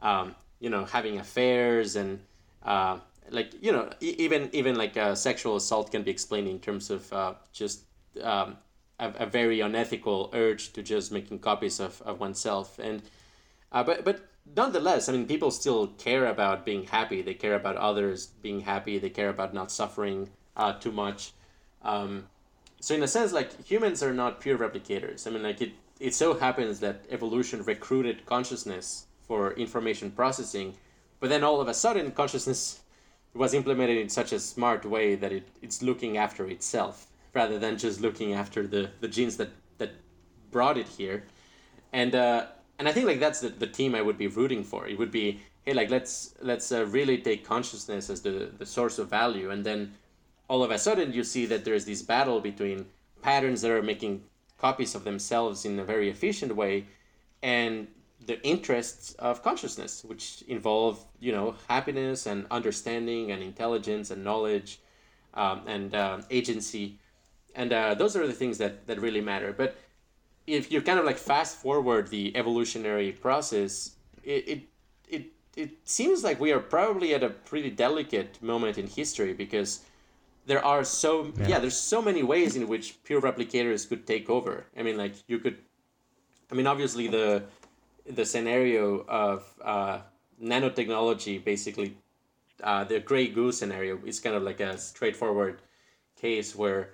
um, 0.00 0.34
you 0.58 0.70
know 0.70 0.86
having 0.86 1.18
affairs 1.18 1.96
and 1.96 2.18
uh, 2.64 2.96
like 3.32 3.52
you 3.60 3.72
know 3.72 3.90
even 4.00 4.50
even 4.52 4.76
like 4.76 4.96
uh, 4.96 5.14
sexual 5.14 5.56
assault 5.56 5.90
can 5.90 6.02
be 6.02 6.10
explained 6.10 6.48
in 6.48 6.58
terms 6.58 6.90
of 6.90 7.12
uh, 7.12 7.34
just 7.52 7.84
um, 8.22 8.56
a, 8.98 9.10
a, 9.18 9.26
very 9.26 9.60
unethical 9.60 10.30
urge 10.34 10.72
to 10.74 10.82
just 10.82 11.10
making 11.10 11.38
copies 11.38 11.80
of, 11.80 12.02
of 12.02 12.20
oneself. 12.20 12.78
And 12.78 13.02
uh, 13.72 13.82
but 13.82 14.04
but 14.04 14.28
nonetheless 14.56 15.08
i 15.08 15.12
mean 15.12 15.24
people 15.24 15.52
still 15.52 15.86
care 15.98 16.26
about 16.26 16.64
being 16.64 16.84
happy. 16.84 17.22
They 17.22 17.34
care 17.34 17.54
about 17.54 17.76
others 17.76 18.26
being 18.26 18.60
happy. 18.60 18.98
They 18.98 19.10
care 19.10 19.28
about 19.28 19.54
not 19.54 19.70
suffering 19.70 20.30
uh, 20.56 20.74
too 20.74 20.92
much. 20.92 21.32
Um, 21.82 22.26
so 22.80 22.94
in 22.94 23.02
a 23.02 23.08
sense 23.08 23.32
like 23.32 23.64
humans 23.64 24.02
are 24.02 24.12
not 24.12 24.40
pure 24.40 24.58
replicators. 24.58 25.26
I 25.26 25.30
mean 25.30 25.42
like 25.42 25.60
it 25.60 25.72
it 26.00 26.14
so 26.14 26.34
happens 26.34 26.80
that 26.80 27.04
evolution 27.10 27.62
recruited 27.62 28.26
consciousness 28.26 29.06
for 29.26 29.52
information 29.52 30.10
processing, 30.10 30.74
but 31.20 31.30
then 31.30 31.44
all 31.44 31.60
of 31.60 31.68
a 31.68 31.74
sudden 31.74 32.10
consciousness 32.10 32.80
was 33.34 33.54
implemented 33.54 33.96
in 33.96 34.08
such 34.08 34.32
a 34.32 34.38
smart 34.38 34.84
way 34.84 35.14
that 35.14 35.32
it, 35.32 35.48
it's 35.62 35.82
looking 35.82 36.16
after 36.18 36.46
itself 36.46 37.06
rather 37.34 37.58
than 37.58 37.78
just 37.78 38.00
looking 38.00 38.34
after 38.34 38.66
the, 38.66 38.90
the 39.00 39.08
genes 39.08 39.36
that, 39.38 39.50
that 39.78 39.92
brought 40.50 40.76
it 40.76 40.86
here. 40.86 41.24
And 41.92 42.14
uh, 42.14 42.46
and 42.78 42.88
I 42.88 42.92
think 42.92 43.06
like 43.06 43.20
that's 43.20 43.40
the, 43.40 43.48
the 43.48 43.66
team 43.66 43.94
I 43.94 44.02
would 44.02 44.18
be 44.18 44.26
rooting 44.26 44.64
for. 44.64 44.86
It 44.86 44.98
would 44.98 45.10
be 45.10 45.40
hey 45.64 45.72
like 45.72 45.90
let's 45.90 46.34
let's 46.40 46.72
uh, 46.72 46.86
really 46.86 47.18
take 47.18 47.44
consciousness 47.44 48.10
as 48.10 48.22
the, 48.22 48.50
the 48.58 48.66
source 48.66 48.98
of 48.98 49.08
value 49.08 49.50
and 49.50 49.64
then 49.64 49.92
all 50.48 50.62
of 50.62 50.70
a 50.70 50.78
sudden 50.78 51.12
you 51.12 51.24
see 51.24 51.46
that 51.46 51.64
there's 51.64 51.84
this 51.84 52.02
battle 52.02 52.40
between 52.40 52.86
patterns 53.22 53.62
that 53.62 53.70
are 53.70 53.82
making 53.82 54.22
copies 54.58 54.94
of 54.94 55.04
themselves 55.04 55.64
in 55.64 55.78
a 55.78 55.84
very 55.84 56.08
efficient 56.10 56.54
way 56.54 56.86
and 57.42 57.86
the 58.26 58.44
interests 58.46 59.14
of 59.14 59.42
consciousness 59.42 60.04
which 60.04 60.42
involve 60.48 61.04
you 61.20 61.32
know 61.32 61.54
happiness 61.68 62.26
and 62.26 62.46
understanding 62.50 63.30
and 63.30 63.42
intelligence 63.42 64.10
and 64.10 64.22
knowledge 64.22 64.80
um, 65.34 65.62
and 65.66 65.94
uh, 65.94 66.20
agency 66.30 66.98
and 67.54 67.72
uh, 67.72 67.94
those 67.94 68.16
are 68.16 68.26
the 68.26 68.32
things 68.32 68.58
that, 68.58 68.86
that 68.86 69.00
really 69.00 69.20
matter 69.20 69.52
but 69.52 69.76
if 70.46 70.72
you 70.72 70.80
kind 70.82 70.98
of 70.98 71.04
like 71.04 71.18
fast 71.18 71.56
forward 71.56 72.08
the 72.08 72.36
evolutionary 72.36 73.12
process 73.12 73.92
it, 74.24 74.48
it 74.48 74.60
it 75.08 75.26
it 75.56 75.70
seems 75.84 76.24
like 76.24 76.40
we 76.40 76.52
are 76.52 76.60
probably 76.60 77.14
at 77.14 77.22
a 77.22 77.30
pretty 77.30 77.70
delicate 77.70 78.42
moment 78.42 78.78
in 78.78 78.86
history 78.86 79.32
because 79.32 79.80
there 80.46 80.64
are 80.64 80.84
so 80.84 81.32
yeah. 81.38 81.48
yeah. 81.48 81.58
there's 81.58 81.76
so 81.76 82.02
many 82.02 82.22
ways 82.22 82.56
in 82.56 82.68
which 82.68 83.02
pure 83.04 83.20
replicators 83.20 83.88
could 83.88 84.06
take 84.06 84.28
over 84.28 84.66
i 84.76 84.82
mean 84.82 84.96
like 84.96 85.14
you 85.26 85.38
could 85.38 85.58
i 86.50 86.54
mean 86.54 86.66
obviously 86.66 87.08
the 87.08 87.42
the 88.06 88.24
scenario 88.24 89.04
of 89.08 89.44
uh, 89.62 89.98
nanotechnology 90.42 91.42
basically 91.42 91.96
uh, 92.62 92.84
the 92.84 93.00
gray 93.00 93.28
goo 93.28 93.52
scenario 93.52 93.98
is 94.04 94.20
kind 94.20 94.36
of 94.36 94.42
like 94.42 94.60
a 94.60 94.78
straightforward 94.78 95.60
case 96.20 96.54
where 96.54 96.90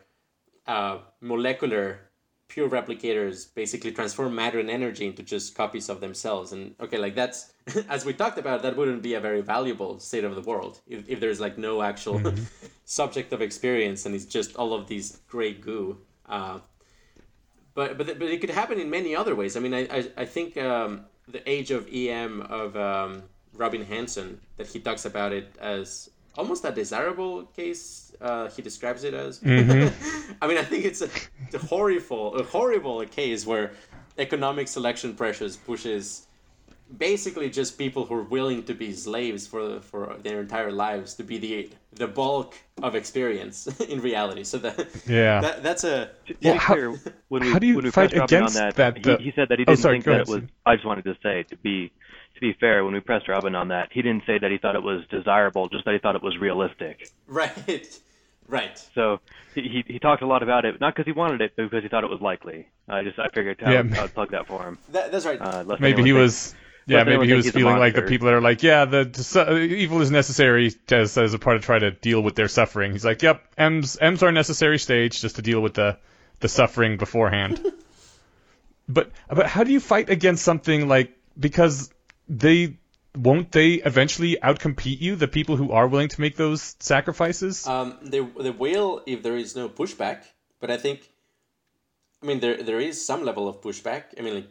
uh, 0.66 0.98
molecular 1.20 2.00
pure 2.48 2.68
replicators 2.68 3.54
basically 3.54 3.92
transform 3.92 4.34
matter 4.34 4.58
and 4.58 4.70
energy 4.70 5.06
into 5.06 5.22
just 5.22 5.54
copies 5.54 5.90
of 5.90 6.00
themselves 6.00 6.52
and 6.52 6.74
okay 6.80 6.96
like 6.96 7.14
that's 7.14 7.52
as 7.90 8.04
we 8.04 8.12
talked 8.12 8.38
about 8.38 8.62
that 8.62 8.74
wouldn't 8.76 9.02
be 9.02 9.14
a 9.14 9.20
very 9.20 9.42
valuable 9.42 9.98
state 9.98 10.24
of 10.24 10.34
the 10.34 10.40
world 10.40 10.80
if, 10.86 11.06
if 11.08 11.20
there's 11.20 11.40
like 11.40 11.58
no 11.58 11.82
actual 11.82 12.18
mm-hmm. 12.18 12.44
subject 12.84 13.32
of 13.32 13.42
experience 13.42 14.06
and 14.06 14.14
it's 14.14 14.24
just 14.24 14.56
all 14.56 14.72
of 14.72 14.86
these 14.88 15.20
gray 15.28 15.52
goo 15.52 15.98
uh, 16.28 16.58
but 17.78 17.88
but 17.98 18.06
but 18.20 18.28
it 18.34 18.38
could 18.42 18.54
happen 18.60 18.76
in 18.84 18.88
many 18.98 19.10
other 19.20 19.34
ways 19.40 19.52
i 19.58 19.60
mean 19.64 19.74
i 19.80 19.82
i, 19.98 20.00
I 20.22 20.26
think 20.34 20.48
um, 20.70 20.90
the 21.30 21.48
Age 21.48 21.70
of 21.70 21.86
EM 21.92 22.42
of 22.42 22.76
um, 22.76 23.22
Robin 23.54 23.84
Hanson 23.84 24.40
that 24.56 24.66
he 24.66 24.80
talks 24.80 25.04
about 25.04 25.32
it 25.32 25.54
as 25.60 26.10
almost 26.36 26.64
a 26.64 26.70
desirable 26.70 27.44
case. 27.56 28.12
Uh, 28.20 28.48
he 28.48 28.62
describes 28.62 29.04
it 29.04 29.14
as. 29.14 29.40
Mm-hmm. 29.40 30.34
I 30.42 30.46
mean, 30.46 30.58
I 30.58 30.64
think 30.64 30.84
it's 30.84 31.02
a, 31.02 31.10
a 31.54 31.58
horrible, 31.58 32.34
a 32.36 32.44
horrible 32.44 33.04
case 33.06 33.46
where 33.46 33.72
economic 34.18 34.68
selection 34.68 35.14
pressures 35.14 35.56
pushes 35.56 36.27
basically 36.96 37.50
just 37.50 37.76
people 37.78 38.06
who 38.06 38.14
are 38.14 38.22
willing 38.22 38.62
to 38.64 38.74
be 38.74 38.92
slaves 38.92 39.46
for 39.46 39.80
for 39.80 40.16
their 40.22 40.40
entire 40.40 40.72
lives 40.72 41.14
to 41.14 41.22
be 41.22 41.38
the 41.38 41.70
the 41.92 42.06
bulk 42.06 42.54
of 42.82 42.94
experience 42.94 43.66
in 43.80 44.00
reality. 44.00 44.44
So 44.44 44.58
that 44.58 44.86
Yeah. 45.06 45.40
that, 45.40 45.62
that's 45.62 45.84
a 45.84 46.10
Well, 46.42 46.54
how- 46.56 46.74
clear, 46.74 46.90
when 47.28 47.42
we 47.44 47.52
how 47.52 47.58
do 47.58 47.66
you 47.66 47.76
when 47.76 47.84
we 47.84 47.90
fight 47.90 48.12
against 48.12 48.56
on 48.56 48.62
that, 48.62 48.76
that, 48.76 48.96
he, 49.04 49.10
uh, 49.12 49.18
he 49.18 49.32
said 49.36 49.48
that 49.50 49.58
he 49.58 49.64
oh, 49.64 49.72
didn't 49.72 49.78
sorry, 49.80 49.94
think 49.96 50.04
go 50.06 50.12
that 50.12 50.20
it 50.22 50.28
ahead, 50.28 50.42
was. 50.42 50.50
I 50.64 50.76
just 50.76 50.86
wanted 50.86 51.04
to 51.04 51.16
say 51.22 51.42
to 51.50 51.56
be 51.56 51.90
to 52.34 52.40
be 52.40 52.52
fair, 52.54 52.84
when 52.84 52.94
we 52.94 53.00
pressed 53.00 53.26
Robin 53.28 53.54
on 53.54 53.68
that, 53.68 53.88
he 53.92 54.00
didn't 54.00 54.22
say 54.24 54.38
that 54.38 54.50
he 54.50 54.58
thought 54.58 54.76
it 54.76 54.82
was 54.82 55.04
desirable, 55.10 55.68
just 55.68 55.84
that 55.86 55.92
he 55.92 55.98
thought 55.98 56.14
it 56.14 56.22
was 56.22 56.38
realistic. 56.38 57.10
right, 57.26 58.00
right. 58.48 58.78
So 58.94 59.20
he 59.54 59.62
he, 59.62 59.92
he 59.94 59.98
talked 59.98 60.22
a 60.22 60.26
lot 60.26 60.42
about 60.42 60.64
it, 60.64 60.80
not 60.80 60.94
because 60.94 61.06
he 61.06 61.12
wanted 61.12 61.40
it, 61.40 61.52
but 61.56 61.64
because 61.64 61.82
he 61.82 61.88
thought 61.88 62.04
it 62.04 62.10
was 62.10 62.20
likely. 62.20 62.68
I 62.88 63.02
just 63.02 63.18
I 63.18 63.28
figured 63.28 63.60
I 63.62 63.82
would, 63.82 63.98
I 63.98 64.02
would 64.02 64.14
plug 64.14 64.30
that 64.30 64.46
for 64.46 64.62
him. 64.62 64.78
That, 64.92 65.10
that's 65.12 65.26
right. 65.26 65.40
Uh, 65.40 65.76
Maybe 65.80 66.02
he 66.02 66.12
was. 66.12 66.54
Yeah, 66.88 67.04
maybe 67.04 67.26
he 67.26 67.34
was 67.34 67.50
feeling 67.50 67.76
like 67.76 67.94
the 67.94 68.02
people 68.02 68.26
that 68.26 68.34
are 68.34 68.40
like, 68.40 68.62
yeah, 68.62 68.86
the 68.86 69.10
su- 69.12 69.56
evil 69.56 70.00
is 70.00 70.10
necessary 70.10 70.72
as 70.90 71.18
as 71.18 71.34
a 71.34 71.38
part 71.38 71.56
of 71.56 71.62
try 71.62 71.78
to 71.78 71.90
deal 71.90 72.22
with 72.22 72.34
their 72.34 72.48
suffering. 72.48 72.92
He's 72.92 73.04
like, 73.04 73.22
yep, 73.22 73.42
Ems 73.58 73.98
Ems 74.00 74.22
are 74.22 74.28
a 74.28 74.32
necessary 74.32 74.78
stage 74.78 75.20
just 75.20 75.36
to 75.36 75.42
deal 75.42 75.60
with 75.60 75.74
the 75.74 75.98
the 76.40 76.48
suffering 76.48 76.96
beforehand. 76.96 77.60
but 78.88 79.10
but 79.28 79.46
how 79.46 79.64
do 79.64 79.72
you 79.72 79.80
fight 79.80 80.08
against 80.08 80.42
something 80.42 80.88
like 80.88 81.14
because 81.38 81.92
they 82.28 82.78
won't 83.14 83.52
they 83.52 83.74
eventually 83.74 84.38
outcompete 84.42 85.00
you, 85.00 85.16
the 85.16 85.28
people 85.28 85.56
who 85.56 85.72
are 85.72 85.86
willing 85.88 86.08
to 86.08 86.20
make 86.20 86.36
those 86.36 86.76
sacrifices? 86.80 87.66
Um, 87.66 87.98
they 88.02 88.20
they 88.20 88.50
will 88.50 89.02
if 89.06 89.22
there 89.22 89.36
is 89.36 89.54
no 89.56 89.68
pushback, 89.68 90.24
but 90.60 90.70
I 90.70 90.76
think, 90.76 91.08
I 92.22 92.26
mean, 92.26 92.40
there 92.40 92.62
there 92.62 92.80
is 92.80 93.04
some 93.04 93.24
level 93.24 93.48
of 93.48 93.60
pushback. 93.60 94.04
I 94.18 94.22
mean, 94.22 94.34
like, 94.36 94.48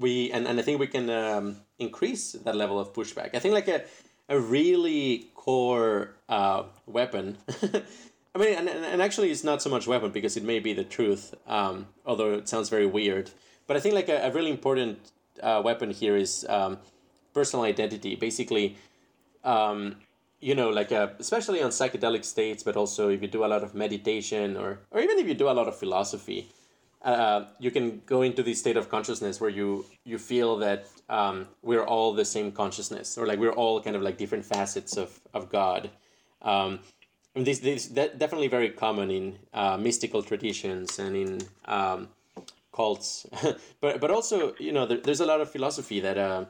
we 0.00 0.32
and, 0.32 0.48
and 0.48 0.58
I 0.58 0.62
think 0.62 0.80
we 0.80 0.86
can 0.86 1.08
um, 1.10 1.56
increase 1.78 2.32
that 2.32 2.56
level 2.56 2.80
of 2.80 2.92
pushback. 2.92 3.34
I 3.34 3.38
think 3.38 3.54
like 3.54 3.68
a 3.68 3.84
a 4.28 4.38
really 4.38 5.28
core 5.34 6.14
uh, 6.28 6.62
weapon. 6.86 7.36
I 8.34 8.38
mean, 8.38 8.54
and, 8.54 8.68
and 8.68 9.02
actually, 9.02 9.30
it's 9.32 9.42
not 9.42 9.60
so 9.60 9.68
much 9.68 9.88
weapon 9.88 10.12
because 10.12 10.36
it 10.36 10.44
may 10.44 10.60
be 10.60 10.72
the 10.72 10.84
truth, 10.84 11.34
um, 11.48 11.88
although 12.06 12.34
it 12.34 12.48
sounds 12.48 12.68
very 12.68 12.86
weird. 12.86 13.32
But 13.66 13.76
I 13.76 13.80
think 13.80 13.94
like 13.94 14.08
a, 14.08 14.28
a 14.28 14.30
really 14.30 14.52
important 14.52 14.98
uh, 15.42 15.60
weapon 15.64 15.90
here 15.90 16.16
is 16.16 16.46
um, 16.48 16.78
personal 17.34 17.64
identity. 17.64 18.14
Basically, 18.14 18.76
um, 19.42 19.96
you 20.40 20.54
know, 20.54 20.70
like 20.70 20.92
uh, 20.92 21.08
especially 21.18 21.60
on 21.60 21.70
psychedelic 21.70 22.24
states, 22.24 22.62
but 22.62 22.76
also 22.76 23.08
if 23.08 23.20
you 23.20 23.28
do 23.28 23.44
a 23.44 23.48
lot 23.48 23.64
of 23.64 23.74
meditation 23.74 24.56
or 24.56 24.78
or 24.92 25.00
even 25.00 25.18
if 25.18 25.26
you 25.26 25.34
do 25.34 25.48
a 25.48 25.56
lot 25.60 25.66
of 25.66 25.76
philosophy, 25.76 26.48
uh, 27.02 27.46
you 27.58 27.70
can 27.70 28.02
go 28.04 28.22
into 28.22 28.42
this 28.42 28.58
state 28.58 28.76
of 28.76 28.88
consciousness 28.88 29.40
where 29.40 29.50
you 29.50 29.86
you 30.04 30.18
feel 30.18 30.58
that 30.58 30.86
um, 31.08 31.48
we're 31.62 31.84
all 31.84 32.12
the 32.12 32.24
same 32.24 32.52
consciousness, 32.52 33.16
or 33.16 33.26
like 33.26 33.38
we're 33.38 33.52
all 33.52 33.80
kind 33.80 33.96
of 33.96 34.02
like 34.02 34.18
different 34.18 34.44
facets 34.44 34.96
of 34.96 35.18
of 35.32 35.48
God. 35.50 35.90
Um, 36.42 36.80
and 37.34 37.46
this 37.46 37.60
this 37.60 37.86
de- 37.86 38.14
definitely 38.14 38.48
very 38.48 38.70
common 38.70 39.10
in 39.10 39.38
uh, 39.54 39.76
mystical 39.78 40.22
traditions 40.22 40.98
and 40.98 41.16
in 41.16 41.40
um, 41.64 42.08
cults, 42.72 43.26
but 43.80 44.00
but 44.00 44.10
also 44.10 44.54
you 44.58 44.72
know 44.72 44.84
there, 44.84 44.98
there's 44.98 45.20
a 45.20 45.26
lot 45.26 45.40
of 45.40 45.50
philosophy 45.50 46.00
that 46.00 46.18
uh, 46.18 46.44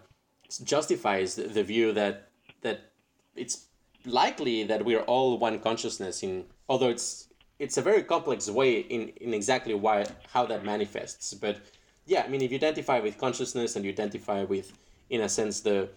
justifies 0.64 1.36
the, 1.36 1.44
the 1.44 1.62
view 1.62 1.92
that 1.92 2.30
that 2.62 2.92
it's 3.36 3.66
likely 4.04 4.64
that 4.64 4.84
we're 4.84 5.02
all 5.02 5.38
one 5.38 5.60
consciousness 5.60 6.22
in 6.22 6.44
although 6.68 6.88
it's 6.88 7.28
it's 7.60 7.76
a 7.76 7.82
very 7.82 8.02
complex 8.02 8.48
way 8.48 8.80
in 8.80 9.12
in 9.20 9.32
exactly 9.34 9.74
why 9.74 10.04
how 10.32 10.44
that 10.46 10.64
manifests 10.64 11.34
but 11.34 11.58
yeah 12.06 12.22
i 12.24 12.28
mean 12.28 12.42
if 12.42 12.50
you 12.50 12.56
identify 12.56 12.98
with 12.98 13.16
consciousness 13.18 13.76
and 13.76 13.84
you 13.84 13.92
identify 13.92 14.42
with 14.42 14.72
in 15.10 15.20
a 15.20 15.28
sense 15.28 15.60
the 15.60 15.88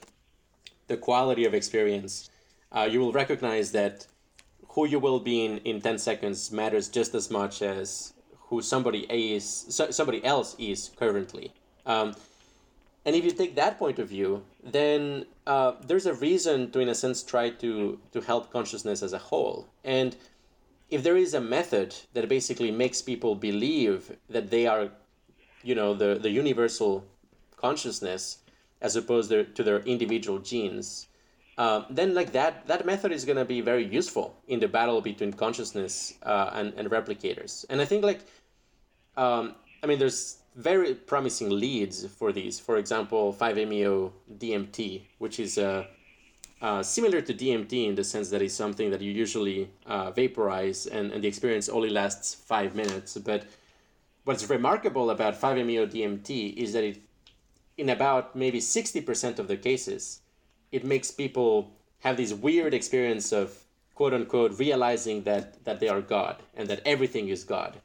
the 0.87 0.97
quality 0.97 1.45
of 1.45 1.53
experience 1.53 2.29
uh, 2.73 2.87
you 2.91 2.99
will 2.99 3.13
recognize 3.13 3.71
that 3.71 4.05
who 4.69 4.85
you 4.85 4.99
will 4.99 5.19
be 5.19 5.45
in 5.45 5.57
in 5.59 5.81
10 5.81 5.97
seconds 5.97 6.51
matters 6.51 6.89
just 6.89 7.15
as 7.15 7.31
much 7.31 7.61
as 7.61 8.13
who 8.47 8.61
somebody 8.61 9.01
is 9.09 9.65
so, 9.69 9.89
somebody 9.89 10.23
else 10.25 10.55
is 10.59 10.91
currently 10.97 11.51
um, 11.85 12.13
and 13.05 13.15
if 13.15 13.25
you 13.25 13.31
take 13.31 13.55
that 13.55 13.77
point 13.77 13.99
of 13.99 14.07
view, 14.07 14.43
then 14.63 15.25
uh, 15.45 15.73
there's 15.85 16.05
a 16.05 16.13
reason 16.13 16.71
to, 16.71 16.79
in 16.79 16.87
a 16.87 16.95
sense, 16.95 17.21
try 17.21 17.49
to 17.49 17.99
to 18.13 18.21
help 18.21 18.49
consciousness 18.51 19.03
as 19.03 19.11
a 19.11 19.17
whole. 19.17 19.67
And 19.83 20.15
if 20.93 21.01
there 21.01 21.17
is 21.17 21.33
a 21.33 21.41
method 21.41 21.95
that 22.13 22.29
basically 22.29 22.69
makes 22.69 23.01
people 23.01 23.33
believe 23.33 24.15
that 24.29 24.51
they 24.51 24.67
are, 24.67 24.89
you 25.63 25.73
know, 25.73 25.93
the 25.95 26.19
the 26.25 26.29
universal 26.29 27.03
consciousness 27.57 28.37
as 28.79 28.95
opposed 28.95 29.29
to, 29.31 29.63
their 29.63 29.79
individual 29.79 30.37
genes, 30.39 31.07
um, 31.57 31.85
then 31.89 32.13
like 32.13 32.31
that 32.33 32.67
that 32.67 32.85
method 32.85 33.11
is 33.11 33.25
going 33.25 33.37
to 33.37 33.45
be 33.55 33.59
very 33.61 33.85
useful 33.85 34.35
in 34.47 34.59
the 34.59 34.67
battle 34.67 35.01
between 35.01 35.33
consciousness 35.33 36.13
uh, 36.23 36.51
and 36.53 36.73
and 36.77 36.89
replicators. 36.91 37.65
And 37.69 37.81
I 37.81 37.85
think 37.85 38.03
like 38.03 38.21
um, 39.17 39.55
I 39.81 39.87
mean, 39.87 39.99
there's 39.99 40.37
very 40.55 40.93
promising 40.93 41.49
leads 41.49 42.05
for 42.05 42.31
these. 42.31 42.59
For 42.59 42.77
example, 42.77 43.33
5-MeO 43.33 44.13
DMT, 44.37 45.01
which 45.17 45.39
is 45.39 45.57
uh, 45.57 45.85
uh, 46.63 46.81
similar 46.81 47.19
to 47.19 47.33
DMT 47.33 47.89
in 47.89 47.95
the 47.95 48.05
sense 48.05 48.29
that 48.29 48.41
it's 48.41 48.53
something 48.53 48.89
that 48.89 49.01
you 49.01 49.11
usually 49.11 49.69
uh, 49.85 50.11
vaporize 50.11 50.87
and, 50.87 51.11
and 51.11 51.21
the 51.21 51.27
experience 51.27 51.67
only 51.67 51.89
lasts 51.89 52.33
five 52.33 52.73
minutes. 52.73 53.17
But 53.17 53.43
what's 54.23 54.49
remarkable 54.49 55.09
about 55.09 55.39
5-MeO 55.39 55.87
DMT 55.87 56.55
is 56.55 56.71
that 56.71 56.85
it, 56.85 57.01
in 57.77 57.89
about 57.89 58.33
maybe 58.33 58.59
60% 58.59 59.39
of 59.39 59.49
the 59.49 59.57
cases, 59.57 60.21
it 60.71 60.85
makes 60.85 61.11
people 61.11 61.69
have 61.99 62.15
this 62.15 62.31
weird 62.33 62.73
experience 62.73 63.33
of 63.33 63.65
quote 63.93 64.13
unquote 64.13 64.57
realizing 64.57 65.23
that, 65.23 65.61
that 65.65 65.81
they 65.81 65.89
are 65.89 66.01
God 66.01 66.37
and 66.55 66.69
that 66.69 66.81
everything 66.85 67.27
is 67.27 67.43
God. 67.43 67.75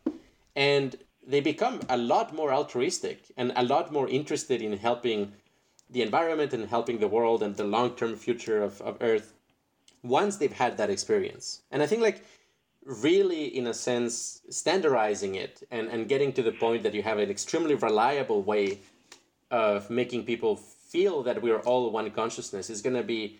And 0.55 0.97
they 1.26 1.41
become 1.41 1.81
a 1.89 1.97
lot 1.97 2.33
more 2.33 2.53
altruistic 2.53 3.24
and 3.37 3.53
a 3.57 3.64
lot 3.64 3.93
more 3.93 4.09
interested 4.09 4.62
in 4.62 4.79
helping 4.79 5.33
the 5.91 6.03
environment 6.03 6.53
and 6.53 6.68
helping 6.68 6.99
the 6.99 7.09
world 7.09 7.43
and 7.43 7.57
the 7.57 7.64
long-term 7.64 8.16
future 8.16 8.62
of, 8.62 8.80
of 8.82 8.97
earth 9.01 9.32
once 10.03 10.36
they've 10.36 10.53
had 10.53 10.76
that 10.76 10.91
experience. 10.91 11.62
And 11.70 11.82
i 11.82 11.86
think 11.86 12.03
like 12.03 12.24
really 12.89 13.45
in 13.45 13.66
a 13.66 13.74
sense 13.74 14.41
standardizing 14.49 15.34
it 15.34 15.62
and, 15.70 15.89
and 15.89 16.09
getting 16.09 16.32
to 16.32 16.43
the 16.43 16.53
point 16.53 16.82
that 16.82 16.95
you 16.95 17.03
have 17.03 17.18
an 17.18 17.30
extremely 17.30 17.74
reliable 17.74 18.43
way 18.43 18.78
of 19.51 19.91
making 19.91 20.24
people 20.24 20.57
feel 20.57 21.22
that 21.22 21.43
we're 21.43 21.59
all 21.61 21.91
one 21.91 22.11
consciousness 22.11 22.70
is 22.70 22.80
going 22.80 22.97
to 22.97 23.03
be 23.03 23.39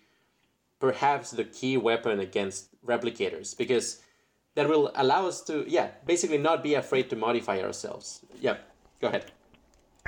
perhaps 0.79 1.31
the 1.31 1.43
key 1.43 1.77
weapon 1.77 2.19
against 2.19 2.69
replicators 2.85 3.57
because 3.57 4.01
that 4.53 4.69
will 4.69 4.91
allow 4.95 5.27
us 5.27 5.41
to 5.41 5.65
yeah 5.67 5.89
basically 6.05 6.37
not 6.37 6.61
be 6.61 6.75
afraid 6.75 7.09
to 7.09 7.15
modify 7.15 7.59
ourselves. 7.59 8.21
Yeah 8.39 8.57
go 9.01 9.07
ahead 9.07 9.31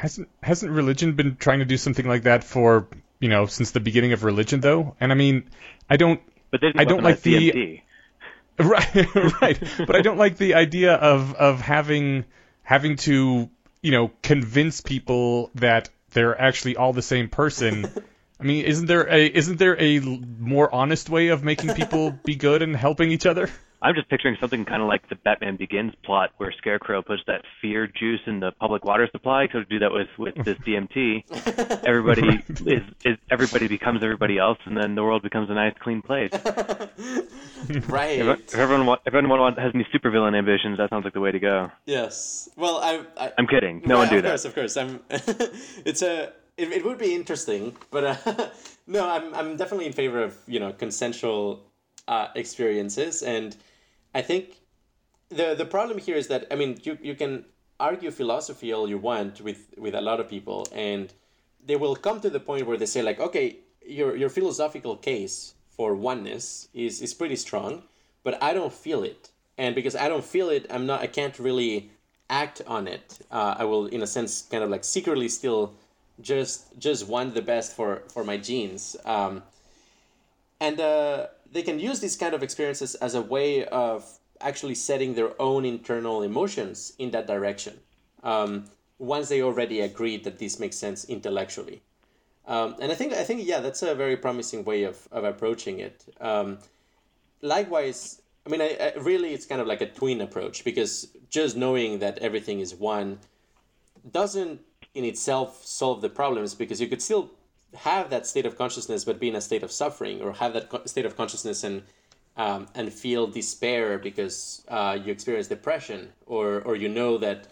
Hasn't 0.01 0.29
hasn't 0.41 0.71
religion 0.71 1.13
been 1.13 1.35
trying 1.35 1.59
to 1.59 1.65
do 1.65 1.77
something 1.77 2.07
like 2.07 2.23
that 2.23 2.43
for 2.43 2.87
you 3.19 3.29
know 3.29 3.45
since 3.45 3.69
the 3.69 3.79
beginning 3.79 4.13
of 4.13 4.23
religion 4.23 4.59
though? 4.59 4.95
And 4.99 5.11
I 5.11 5.15
mean, 5.15 5.43
I 5.87 5.97
don't 5.97 6.19
But 6.49 6.61
they 6.61 6.71
I 6.75 6.85
don't 6.85 7.03
like 7.03 7.21
the- 7.21 7.51
DMT. 7.51 7.81
right 8.59 9.15
right, 9.41 9.59
but 9.85 9.95
I 9.95 10.01
don't 10.01 10.17
like 10.17 10.37
the 10.37 10.55
idea 10.55 10.93
of 10.95 11.35
of 11.35 11.61
having 11.61 12.25
having 12.63 12.95
to 13.05 13.47
you 13.83 13.91
know 13.91 14.09
convince 14.23 14.81
people 14.81 15.51
that 15.55 15.89
they're 16.13 16.39
actually 16.39 16.77
all 16.77 16.93
the 16.93 17.03
same 17.03 17.29
person. 17.29 17.85
I 18.39 18.43
mean, 18.43 18.65
isn't 18.65 18.87
there 18.87 19.07
a 19.07 19.27
isn't 19.27 19.59
there 19.59 19.79
a 19.79 19.99
more 19.99 20.73
honest 20.73 21.11
way 21.11 21.27
of 21.27 21.43
making 21.43 21.75
people 21.75 22.09
be 22.25 22.33
good 22.33 22.63
and 22.63 22.75
helping 22.75 23.11
each 23.11 23.27
other? 23.27 23.51
I'm 23.81 23.95
just 23.95 24.09
picturing 24.09 24.37
something 24.39 24.63
kind 24.65 24.81
of 24.81 24.87
like 24.87 25.09
the 25.09 25.15
Batman 25.15 25.55
Begins 25.57 25.93
plot, 26.05 26.29
where 26.37 26.53
Scarecrow 26.57 27.01
puts 27.01 27.23
that 27.27 27.41
fear 27.61 27.87
juice 27.87 28.19
in 28.27 28.39
the 28.39 28.51
public 28.59 28.85
water 28.85 29.07
supply. 29.11 29.47
So 29.51 29.59
to 29.59 29.65
do 29.65 29.79
that 29.79 29.91
with 29.91 30.07
with 30.17 30.35
this 30.45 30.57
DMT, 30.67 31.81
everybody 31.85 32.43
is, 32.65 32.83
is 33.03 33.17
everybody 33.31 33.67
becomes 33.67 34.03
everybody 34.03 34.37
else, 34.37 34.59
and 34.65 34.77
then 34.77 34.95
the 34.95 35.03
world 35.03 35.23
becomes 35.23 35.49
a 35.49 35.53
nice, 35.53 35.73
clean 35.81 36.01
place. 36.01 36.31
right 37.87 38.19
If, 38.19 38.39
if 38.53 38.55
everyone 38.55 38.85
want, 38.85 39.01
if 39.05 39.13
anyone 39.13 39.39
want, 39.39 39.59
has 39.59 39.71
any 39.73 39.85
supervillain 39.93 40.37
ambitions, 40.37 40.77
that 40.77 40.89
sounds 40.89 41.03
like 41.03 41.13
the 41.13 41.19
way 41.19 41.31
to 41.31 41.39
go. 41.39 41.71
yes 41.85 42.49
well 42.55 42.77
i, 42.77 43.01
I 43.17 43.31
I'm 43.37 43.47
kidding. 43.47 43.81
No 43.85 43.97
one 43.97 44.07
Right, 44.07 44.11
do 44.11 44.17
of 44.17 44.23
that. 44.23 44.29
course 44.29 44.45
of 44.45 44.55
course 44.55 44.77
i'm 44.77 44.99
it's 45.09 46.01
a 46.01 46.33
it, 46.57 46.71
it 46.71 46.85
would 46.85 46.97
be 46.97 47.15
interesting 47.15 47.75
but 47.89 48.03
uh, 48.03 48.49
no 48.87 49.07
i'm 49.09 49.33
i'm 49.33 49.57
definitely 49.57 49.85
in 49.87 49.93
favor 49.93 50.21
of 50.21 50.37
you 50.47 50.59
know 50.59 50.71
consensual 50.73 51.63
uh, 52.07 52.27
experiences 52.35 53.21
and 53.21 53.55
i 54.13 54.21
think 54.21 54.61
the 55.29 55.55
the 55.55 55.65
problem 55.65 55.97
here 55.97 56.15
is 56.15 56.27
that 56.27 56.45
i 56.51 56.55
mean 56.55 56.79
you 56.83 56.97
you 57.01 57.15
can 57.15 57.45
argue 57.79 58.11
philosophy 58.11 58.71
all 58.71 58.87
you 58.87 58.97
want 58.97 59.41
with 59.41 59.73
with 59.77 59.95
a 59.95 60.01
lot 60.01 60.19
of 60.19 60.29
people 60.29 60.67
and 60.73 61.13
they 61.65 61.75
will 61.75 61.95
come 61.95 62.19
to 62.21 62.29
the 62.29 62.39
point 62.39 62.65
where 62.65 62.77
they 62.77 62.85
say 62.85 63.01
like, 63.01 63.19
okay, 63.19 63.57
your 63.85 64.15
your 64.15 64.29
philosophical 64.29 64.95
case 64.95 65.53
for 65.69 65.95
oneness 65.95 66.69
is 66.73 67.01
is 67.01 67.13
pretty 67.13 67.35
strong, 67.35 67.83
but 68.23 68.41
I 68.41 68.53
don't 68.53 68.73
feel 68.73 69.03
it, 69.03 69.29
and 69.57 69.75
because 69.75 69.95
I 69.95 70.07
don't 70.07 70.23
feel 70.23 70.49
it, 70.49 70.67
I'm 70.69 70.85
not 70.85 71.01
I 71.01 71.07
can't 71.07 71.37
really 71.39 71.91
act 72.29 72.61
on 72.67 72.87
it. 72.87 73.19
Uh, 73.29 73.55
I 73.57 73.65
will, 73.65 73.87
in 73.87 74.01
a 74.01 74.07
sense, 74.07 74.43
kind 74.43 74.63
of 74.63 74.69
like 74.69 74.83
secretly 74.83 75.27
still 75.27 75.73
just 76.21 76.77
just 76.79 77.07
want 77.07 77.33
the 77.33 77.41
best 77.41 77.75
for 77.75 78.03
for 78.13 78.23
my 78.23 78.37
genes. 78.37 78.95
Um, 79.05 79.43
and 80.59 80.79
uh, 80.79 81.27
they 81.51 81.61
can 81.61 81.79
use 81.79 81.99
these 81.99 82.15
kind 82.15 82.33
of 82.33 82.43
experiences 82.43 82.95
as 82.95 83.15
a 83.15 83.21
way 83.21 83.65
of 83.65 84.05
actually 84.39 84.75
setting 84.75 85.13
their 85.13 85.39
own 85.41 85.65
internal 85.65 86.23
emotions 86.23 86.93
in 86.97 87.11
that 87.11 87.27
direction. 87.27 87.79
Um, 88.23 88.65
once 88.97 89.29
they 89.29 89.41
already 89.41 89.81
agreed 89.81 90.23
that 90.23 90.37
this 90.37 90.59
makes 90.59 90.77
sense 90.77 91.05
intellectually. 91.05 91.81
Um, 92.47 92.75
and 92.79 92.91
I 92.91 92.95
think 92.95 93.13
I 93.13 93.23
think 93.23 93.45
yeah, 93.45 93.59
that's 93.59 93.81
a 93.81 93.95
very 93.95 94.17
promising 94.17 94.63
way 94.63 94.83
of, 94.83 95.07
of 95.11 95.23
approaching 95.23 95.79
it. 95.79 96.05
Um, 96.19 96.59
likewise, 97.41 98.21
I 98.45 98.49
mean, 98.49 98.61
I, 98.61 98.77
I, 98.79 98.99
really 98.99 99.33
it's 99.33 99.45
kind 99.45 99.61
of 99.61 99.67
like 99.67 99.81
a 99.81 99.89
twin 99.89 100.21
approach 100.21 100.63
because 100.63 101.07
just 101.29 101.55
knowing 101.55 101.99
that 101.99 102.17
everything 102.19 102.59
is 102.59 102.73
one 102.73 103.19
doesn't 104.11 104.61
in 104.93 105.05
itself 105.05 105.63
solve 105.63 106.01
the 106.01 106.09
problems 106.09 106.55
because 106.55 106.81
you 106.81 106.87
could 106.87 107.01
still 107.01 107.31
have 107.75 108.09
that 108.09 108.27
state 108.27 108.45
of 108.45 108.57
consciousness 108.57 109.05
but 109.05 109.19
be 109.19 109.29
in 109.29 109.35
a 109.35 109.41
state 109.41 109.63
of 109.63 109.71
suffering 109.71 110.21
or 110.21 110.33
have 110.33 110.53
that 110.53 110.69
co- 110.69 110.85
state 110.85 111.05
of 111.05 111.15
consciousness 111.15 111.63
and 111.63 111.83
um, 112.37 112.67
and 112.75 112.91
feel 112.93 113.27
despair 113.27 113.99
because 113.99 114.63
uh, 114.69 114.97
you 115.03 115.11
experience 115.11 115.47
depression 115.47 116.09
or 116.25 116.61
or 116.61 116.75
you 116.75 116.89
know 116.89 117.17
that 117.17 117.47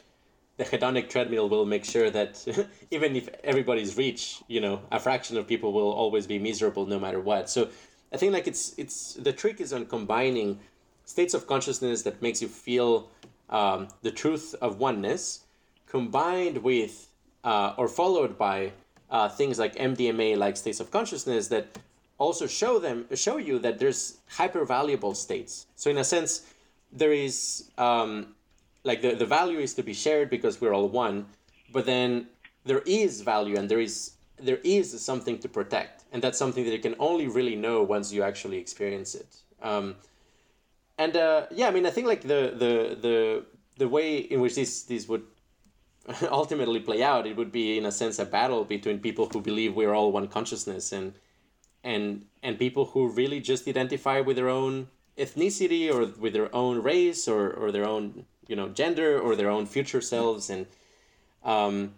the 0.59 0.65
hedonic 0.65 1.09
treadmill 1.09 1.47
will 1.47 1.65
make 1.65 1.85
sure 1.85 2.09
that 2.09 2.45
even 2.91 3.15
if 3.15 3.29
everybody's 3.45 3.97
rich, 3.97 4.43
you 4.47 4.59
know, 4.59 4.81
a 4.91 4.99
fraction 4.99 5.37
of 5.37 5.47
people 5.47 5.71
will 5.71 5.91
always 5.91 6.27
be 6.27 6.37
miserable 6.37 6.85
no 6.85 6.99
matter 6.99 7.19
what. 7.19 7.49
So 7.49 7.69
I 8.13 8.17
think 8.17 8.33
like 8.33 8.45
it's 8.45 8.73
it's 8.77 9.13
the 9.13 9.31
trick 9.31 9.61
is 9.61 9.71
on 9.71 9.85
combining 9.85 10.59
states 11.05 11.33
of 11.33 11.47
consciousness 11.47 12.03
that 12.03 12.21
makes 12.21 12.41
you 12.41 12.49
feel 12.49 13.09
um, 13.49 13.87
the 14.01 14.11
truth 14.11 14.53
of 14.61 14.79
oneness, 14.79 15.45
combined 15.87 16.57
with 16.57 17.07
uh, 17.43 17.73
or 17.77 17.87
followed 17.87 18.37
by 18.37 18.73
uh, 19.09 19.29
things 19.29 19.59
like 19.59 19.75
MDMA 19.75 20.37
like 20.37 20.57
states 20.57 20.79
of 20.79 20.91
consciousness 20.91 21.47
that 21.49 21.77
also 22.17 22.47
show 22.47 22.79
them 22.79 23.05
show 23.15 23.37
you 23.37 23.59
that 23.59 23.79
there's 23.79 24.17
hyper 24.27 24.65
valuable 24.65 25.13
states. 25.13 25.65
So 25.75 25.89
in 25.89 25.97
a 25.97 26.03
sense, 26.03 26.45
there 26.91 27.13
is 27.13 27.69
um, 27.77 28.35
like 28.83 29.01
the, 29.01 29.15
the 29.15 29.25
value 29.25 29.59
is 29.59 29.73
to 29.75 29.83
be 29.83 29.93
shared 29.93 30.29
because 30.29 30.61
we're 30.61 30.73
all 30.73 30.87
one 30.87 31.25
but 31.71 31.85
then 31.85 32.27
there 32.65 32.81
is 32.85 33.21
value 33.21 33.57
and 33.57 33.69
there 33.69 33.79
is 33.79 34.13
there 34.39 34.59
is 34.63 34.99
something 35.01 35.37
to 35.37 35.49
protect 35.49 36.03
and 36.11 36.21
that's 36.21 36.37
something 36.37 36.63
that 36.63 36.71
you 36.71 36.79
can 36.79 36.95
only 36.99 37.27
really 37.27 37.55
know 37.55 37.83
once 37.83 38.11
you 38.11 38.23
actually 38.23 38.57
experience 38.57 39.15
it 39.15 39.35
um, 39.61 39.95
and 40.97 41.15
uh, 41.15 41.45
yeah 41.51 41.67
i 41.67 41.71
mean 41.71 41.85
i 41.85 41.89
think 41.89 42.07
like 42.07 42.21
the 42.21 42.53
the 42.63 42.97
the 43.01 43.45
the 43.77 43.87
way 43.87 44.17
in 44.17 44.39
which 44.41 44.55
this 44.55 44.83
this 44.83 45.07
would 45.07 45.23
ultimately 46.31 46.79
play 46.79 47.03
out 47.03 47.27
it 47.27 47.35
would 47.35 47.51
be 47.51 47.77
in 47.77 47.85
a 47.85 47.91
sense 47.91 48.19
a 48.19 48.25
battle 48.25 48.63
between 48.63 48.99
people 48.99 49.27
who 49.31 49.41
believe 49.41 49.75
we're 49.75 49.93
all 49.93 50.11
one 50.11 50.27
consciousness 50.27 50.91
and 50.91 51.13
and 51.83 52.25
and 52.43 52.57
people 52.57 52.85
who 52.85 53.07
really 53.07 53.39
just 53.39 53.67
identify 53.67 54.19
with 54.19 54.35
their 54.35 54.49
own 54.49 54.87
ethnicity 55.17 55.93
or 55.93 56.05
with 56.19 56.33
their 56.33 56.53
own 56.55 56.81
race 56.81 57.27
or, 57.27 57.51
or 57.51 57.71
their 57.71 57.87
own 57.87 58.25
you 58.47 58.55
know 58.55 58.69
gender 58.69 59.19
or 59.19 59.35
their 59.35 59.49
own 59.49 59.65
future 59.65 60.01
selves. 60.01 60.49
And 60.49 60.65
um, 61.43 61.93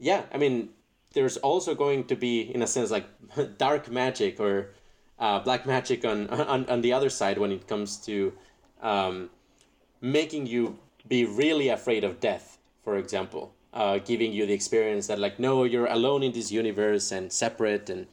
yeah 0.00 0.22
i 0.32 0.38
mean 0.38 0.70
there's 1.12 1.36
also 1.36 1.74
going 1.74 2.04
to 2.04 2.16
be 2.16 2.40
in 2.40 2.62
a 2.62 2.66
sense 2.66 2.90
like 2.90 3.06
dark 3.58 3.90
magic 3.90 4.40
or 4.40 4.70
uh, 5.18 5.38
black 5.40 5.66
magic 5.66 6.04
on, 6.04 6.28
on 6.30 6.66
on 6.68 6.80
the 6.80 6.92
other 6.92 7.10
side 7.10 7.38
when 7.38 7.52
it 7.52 7.68
comes 7.68 7.98
to 7.98 8.32
um, 8.82 9.30
making 10.00 10.46
you 10.46 10.78
be 11.06 11.24
really 11.26 11.68
afraid 11.68 12.02
of 12.02 12.18
death 12.18 12.58
for 12.90 12.98
example 12.98 13.52
uh, 13.72 13.98
giving 13.98 14.32
you 14.32 14.46
the 14.46 14.52
experience 14.52 15.06
that 15.06 15.18
like 15.26 15.38
no 15.38 15.62
you're 15.62 15.86
alone 15.86 16.24
in 16.24 16.32
this 16.32 16.50
universe 16.50 17.12
and 17.12 17.32
separate 17.32 17.88
and 17.88 18.06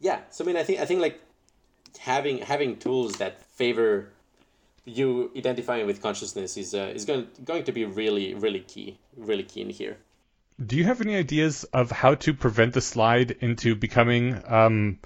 yeah 0.00 0.20
so 0.30 0.42
i 0.42 0.46
mean 0.46 0.56
i 0.56 0.62
think 0.62 0.80
i 0.80 0.86
think 0.86 1.00
like 1.02 1.20
having 1.98 2.38
having 2.38 2.76
tools 2.76 3.18
that 3.18 3.42
favor 3.60 4.08
you 4.86 5.30
identifying 5.36 5.86
with 5.86 6.00
consciousness 6.00 6.56
is 6.56 6.74
uh, 6.74 6.92
is 6.94 7.04
going 7.04 7.26
going 7.44 7.64
to 7.64 7.72
be 7.72 7.84
really 7.84 8.34
really 8.34 8.60
key 8.60 8.98
really 9.16 9.42
key 9.42 9.60
in 9.60 9.70
here. 9.70 9.96
Do 10.64 10.76
you 10.76 10.84
have 10.84 11.00
any 11.00 11.16
ideas 11.16 11.64
of 11.64 11.90
how 11.90 12.14
to 12.14 12.32
prevent 12.32 12.72
the 12.72 12.80
slide 12.80 13.32
into 13.40 13.74
becoming 13.74 14.40
um, 14.46 14.98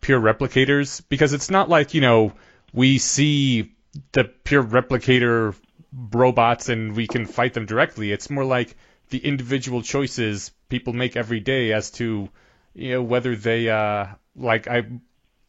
pure 0.00 0.20
replicators? 0.20 1.02
Because 1.08 1.32
it's 1.32 1.50
not 1.50 1.68
like 1.68 1.94
you 1.94 2.00
know 2.00 2.32
we 2.72 2.98
see 2.98 3.74
the 4.12 4.24
pure 4.24 4.64
replicator 4.64 5.54
robots 5.92 6.68
and 6.68 6.94
we 6.94 7.06
can 7.06 7.26
fight 7.26 7.54
them 7.54 7.66
directly. 7.66 8.12
It's 8.12 8.30
more 8.30 8.44
like 8.44 8.76
the 9.10 9.18
individual 9.18 9.82
choices 9.82 10.50
people 10.68 10.92
make 10.92 11.16
every 11.16 11.40
day 11.40 11.72
as 11.72 11.90
to 11.92 12.28
you 12.74 12.92
know 12.92 13.02
whether 13.02 13.34
they 13.34 13.68
uh, 13.68 14.06
like 14.36 14.68
I 14.68 14.84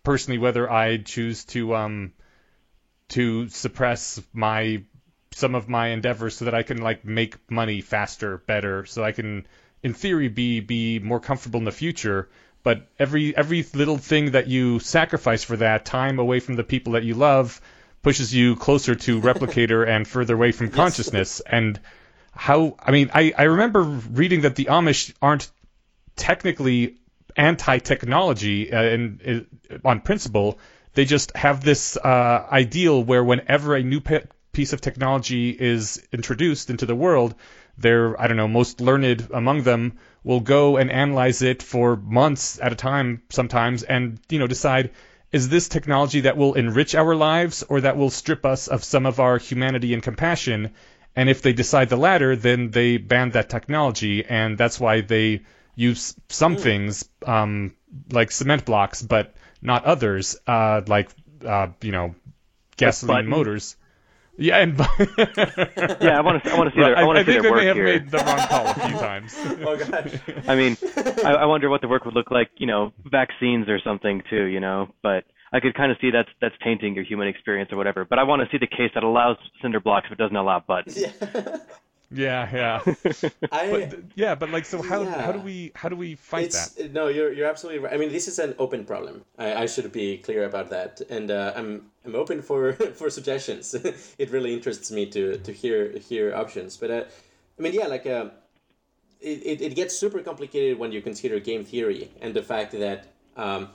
personally 0.03 0.37
whether 0.37 0.69
I 0.69 0.97
choose 0.97 1.45
to 1.45 1.75
um, 1.75 2.13
to 3.09 3.49
suppress 3.49 4.21
my 4.33 4.83
some 5.33 5.55
of 5.55 5.69
my 5.69 5.87
endeavors 5.89 6.35
so 6.35 6.45
that 6.45 6.55
I 6.55 6.63
can 6.63 6.81
like 6.81 7.05
make 7.05 7.51
money 7.51 7.81
faster, 7.81 8.37
better, 8.37 8.85
so 8.85 9.03
I 9.03 9.11
can 9.11 9.47
in 9.83 9.93
theory 9.93 10.27
be 10.27 10.59
be 10.59 10.99
more 10.99 11.19
comfortable 11.19 11.59
in 11.59 11.65
the 11.65 11.71
future. 11.71 12.29
But 12.63 12.87
every 12.97 13.35
every 13.35 13.65
little 13.73 13.97
thing 13.97 14.31
that 14.31 14.47
you 14.47 14.79
sacrifice 14.79 15.43
for 15.43 15.57
that, 15.57 15.85
time 15.85 16.19
away 16.19 16.39
from 16.39 16.55
the 16.55 16.63
people 16.63 16.93
that 16.93 17.03
you 17.03 17.13
love, 17.13 17.61
pushes 18.01 18.33
you 18.33 18.55
closer 18.55 18.95
to 18.95 19.21
replicator 19.31 19.87
and 19.87 20.07
further 20.07 20.35
away 20.35 20.51
from 20.51 20.69
consciousness. 20.69 21.41
Yes. 21.45 21.53
And 21.53 21.79
how 22.31 22.75
I 22.79 22.91
mean, 22.91 23.11
I, 23.13 23.33
I 23.37 23.43
remember 23.43 23.81
reading 23.81 24.41
that 24.41 24.55
the 24.55 24.65
Amish 24.65 25.13
aren't 25.21 25.49
technically 26.15 26.97
anti-technology 27.35 28.73
uh, 28.73 28.81
in, 28.83 29.21
in, 29.23 29.79
on 29.85 30.01
principle 30.01 30.59
they 30.93 31.05
just 31.05 31.35
have 31.35 31.63
this 31.63 31.97
uh, 31.97 32.47
ideal 32.51 33.03
where 33.03 33.23
whenever 33.23 33.75
a 33.75 33.83
new 33.83 34.01
pe- 34.01 34.25
piece 34.51 34.73
of 34.73 34.81
technology 34.81 35.49
is 35.51 36.05
introduced 36.11 36.69
into 36.69 36.85
the 36.85 36.95
world, 36.95 37.35
their 37.77 38.19
I 38.19 38.27
don't 38.27 38.37
know 38.37 38.47
most 38.47 38.81
learned 38.81 39.29
among 39.33 39.63
them 39.63 39.99
will 40.23 40.41
go 40.41 40.77
and 40.77 40.91
analyze 40.91 41.41
it 41.41 41.63
for 41.63 41.95
months 41.95 42.59
at 42.61 42.73
a 42.73 42.75
time 42.75 43.21
sometimes, 43.29 43.83
and 43.83 44.19
you 44.29 44.39
know 44.39 44.47
decide 44.47 44.91
is 45.31 45.49
this 45.49 45.69
technology 45.69 46.21
that 46.21 46.37
will 46.37 46.55
enrich 46.55 46.95
our 46.95 47.15
lives 47.15 47.63
or 47.63 47.81
that 47.81 47.97
will 47.97 48.09
strip 48.09 48.45
us 48.45 48.67
of 48.67 48.83
some 48.83 49.05
of 49.05 49.19
our 49.19 49.37
humanity 49.37 49.93
and 49.93 50.01
compassion. 50.01 50.71
And 51.15 51.29
if 51.29 51.41
they 51.41 51.53
decide 51.53 51.89
the 51.89 51.97
latter, 51.97 52.35
then 52.35 52.71
they 52.71 52.97
ban 52.97 53.31
that 53.31 53.49
technology, 53.49 54.25
and 54.25 54.57
that's 54.57 54.79
why 54.79 55.01
they 55.01 55.41
use 55.75 56.15
some 56.29 56.55
mm. 56.55 56.61
things 56.61 57.09
um, 57.25 57.75
like 58.11 58.31
cement 58.31 58.65
blocks, 58.65 59.01
but 59.01 59.35
not 59.61 59.85
others, 59.85 60.37
uh, 60.47 60.81
like 60.87 61.09
uh, 61.45 61.67
you 61.81 61.91
know, 61.91 62.15
gasoline 62.77 63.27
motors. 63.27 63.75
Yeah, 64.39 64.57
and 64.59 64.77
yeah, 66.01 66.17
I 66.17 66.21
want 66.21 66.43
to. 66.43 66.51
I 66.51 66.57
want 66.57 66.69
to 66.69 66.75
see 66.75 66.81
their. 66.81 66.97
I, 66.97 67.03
want 67.03 67.17
to 67.17 67.21
I 67.21 67.25
see 67.25 67.41
their 67.41 67.51
work 67.51 67.59
may 67.61 67.65
have 67.67 67.75
here. 67.75 67.85
made 67.85 68.09
the 68.09 68.17
wrong 68.17 68.37
call 68.47 68.67
a 68.67 68.73
few 68.73 68.97
times. 69.07 69.35
oh 69.37 69.75
gosh. 69.75 70.19
I 70.47 70.55
mean, 70.55 70.77
I, 71.25 71.33
I 71.41 71.45
wonder 71.45 71.69
what 71.69 71.81
the 71.81 71.87
work 71.89 72.05
would 72.05 72.15
look 72.15 72.31
like. 72.31 72.49
You 72.57 72.67
know, 72.67 72.93
vaccines 73.05 73.67
or 73.67 73.79
something 73.83 74.23
too. 74.29 74.45
You 74.45 74.61
know, 74.61 74.87
but 75.03 75.25
I 75.51 75.59
could 75.59 75.73
kind 75.75 75.91
of 75.91 75.97
see 75.99 76.09
that's 76.11 76.29
that's 76.41 76.55
tainting 76.63 76.95
your 76.95 77.03
human 77.03 77.27
experience 77.27 77.71
or 77.73 77.77
whatever. 77.77 78.05
But 78.05 78.17
I 78.19 78.23
want 78.23 78.41
to 78.41 78.47
see 78.49 78.57
the 78.57 78.67
case 78.67 78.91
that 78.95 79.03
allows 79.03 79.37
cinder 79.61 79.79
blocks 79.79 80.07
but 80.09 80.17
doesn't 80.17 80.35
allow 80.35 80.59
buttons. 80.59 80.97
Yeah. 81.19 81.57
Yeah, 82.11 82.49
yeah. 82.51 82.93
I, 83.51 83.71
but, 83.71 83.99
yeah, 84.15 84.33
but 84.33 84.49
like, 84.49 84.65
so 84.65 84.81
how 84.81 85.03
yeah. 85.03 85.21
how 85.21 85.31
do 85.31 85.39
we 85.39 85.71
how 85.75 85.89
do 85.89 85.95
we 85.95 86.15
fight 86.15 86.45
it's, 86.45 86.69
that? 86.69 86.91
No, 86.91 87.07
you're 87.07 87.31
you're 87.31 87.47
absolutely 87.47 87.79
right. 87.83 87.93
I 87.93 87.97
mean, 87.97 88.11
this 88.11 88.27
is 88.27 88.39
an 88.39 88.55
open 88.57 88.83
problem. 88.83 89.23
I, 89.37 89.53
I 89.53 89.65
should 89.67 89.91
be 89.91 90.17
clear 90.17 90.45
about 90.45 90.71
that, 90.71 91.01
and 91.09 91.29
uh, 91.29 91.53
I'm 91.55 91.91
I'm 92.05 92.15
open 92.15 92.41
for 92.41 92.73
for 92.95 93.09
suggestions. 93.11 93.75
it 94.17 94.31
really 94.31 94.53
interests 94.53 94.91
me 94.91 95.05
to 95.07 95.37
to 95.37 95.51
hear 95.51 95.99
hear 95.99 96.33
options. 96.33 96.77
But 96.77 96.91
uh, 96.91 97.03
I 97.59 97.61
mean, 97.61 97.73
yeah, 97.73 97.85
like 97.85 98.07
uh, 98.07 98.29
it, 99.21 99.61
it 99.61 99.75
gets 99.75 99.95
super 99.95 100.19
complicated 100.21 100.79
when 100.79 100.91
you 100.91 101.01
consider 101.01 101.39
game 101.39 101.63
theory 101.63 102.09
and 102.21 102.33
the 102.33 102.41
fact 102.41 102.71
that 102.71 103.07
um, 103.37 103.69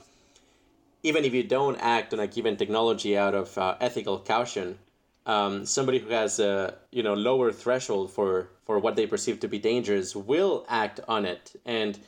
even 1.03 1.25
if 1.25 1.35
you 1.35 1.43
don't 1.43 1.77
act 1.77 2.13
on 2.13 2.21
a 2.21 2.27
given 2.27 2.57
technology 2.57 3.17
out 3.17 3.35
of 3.35 3.57
uh, 3.59 3.77
ethical 3.81 4.19
caution, 4.19 4.79
um, 5.27 5.65
somebody 5.65 5.99
who 5.99 6.11
has 6.11 6.39
a 6.39 6.75
you 6.91 7.03
know 7.03 7.15
lower 7.15 7.53
threshold 7.53 8.13
for 8.13 8.51
for 8.65 8.79
what 8.79 8.97
they 8.97 9.07
perceive 9.07 9.41
to 9.41 9.49
be 9.49 9.59
dangerous 9.59 10.15
will 10.15 10.65
act 10.69 11.01
on 11.09 11.25
it. 11.25 11.61
And 11.65 11.99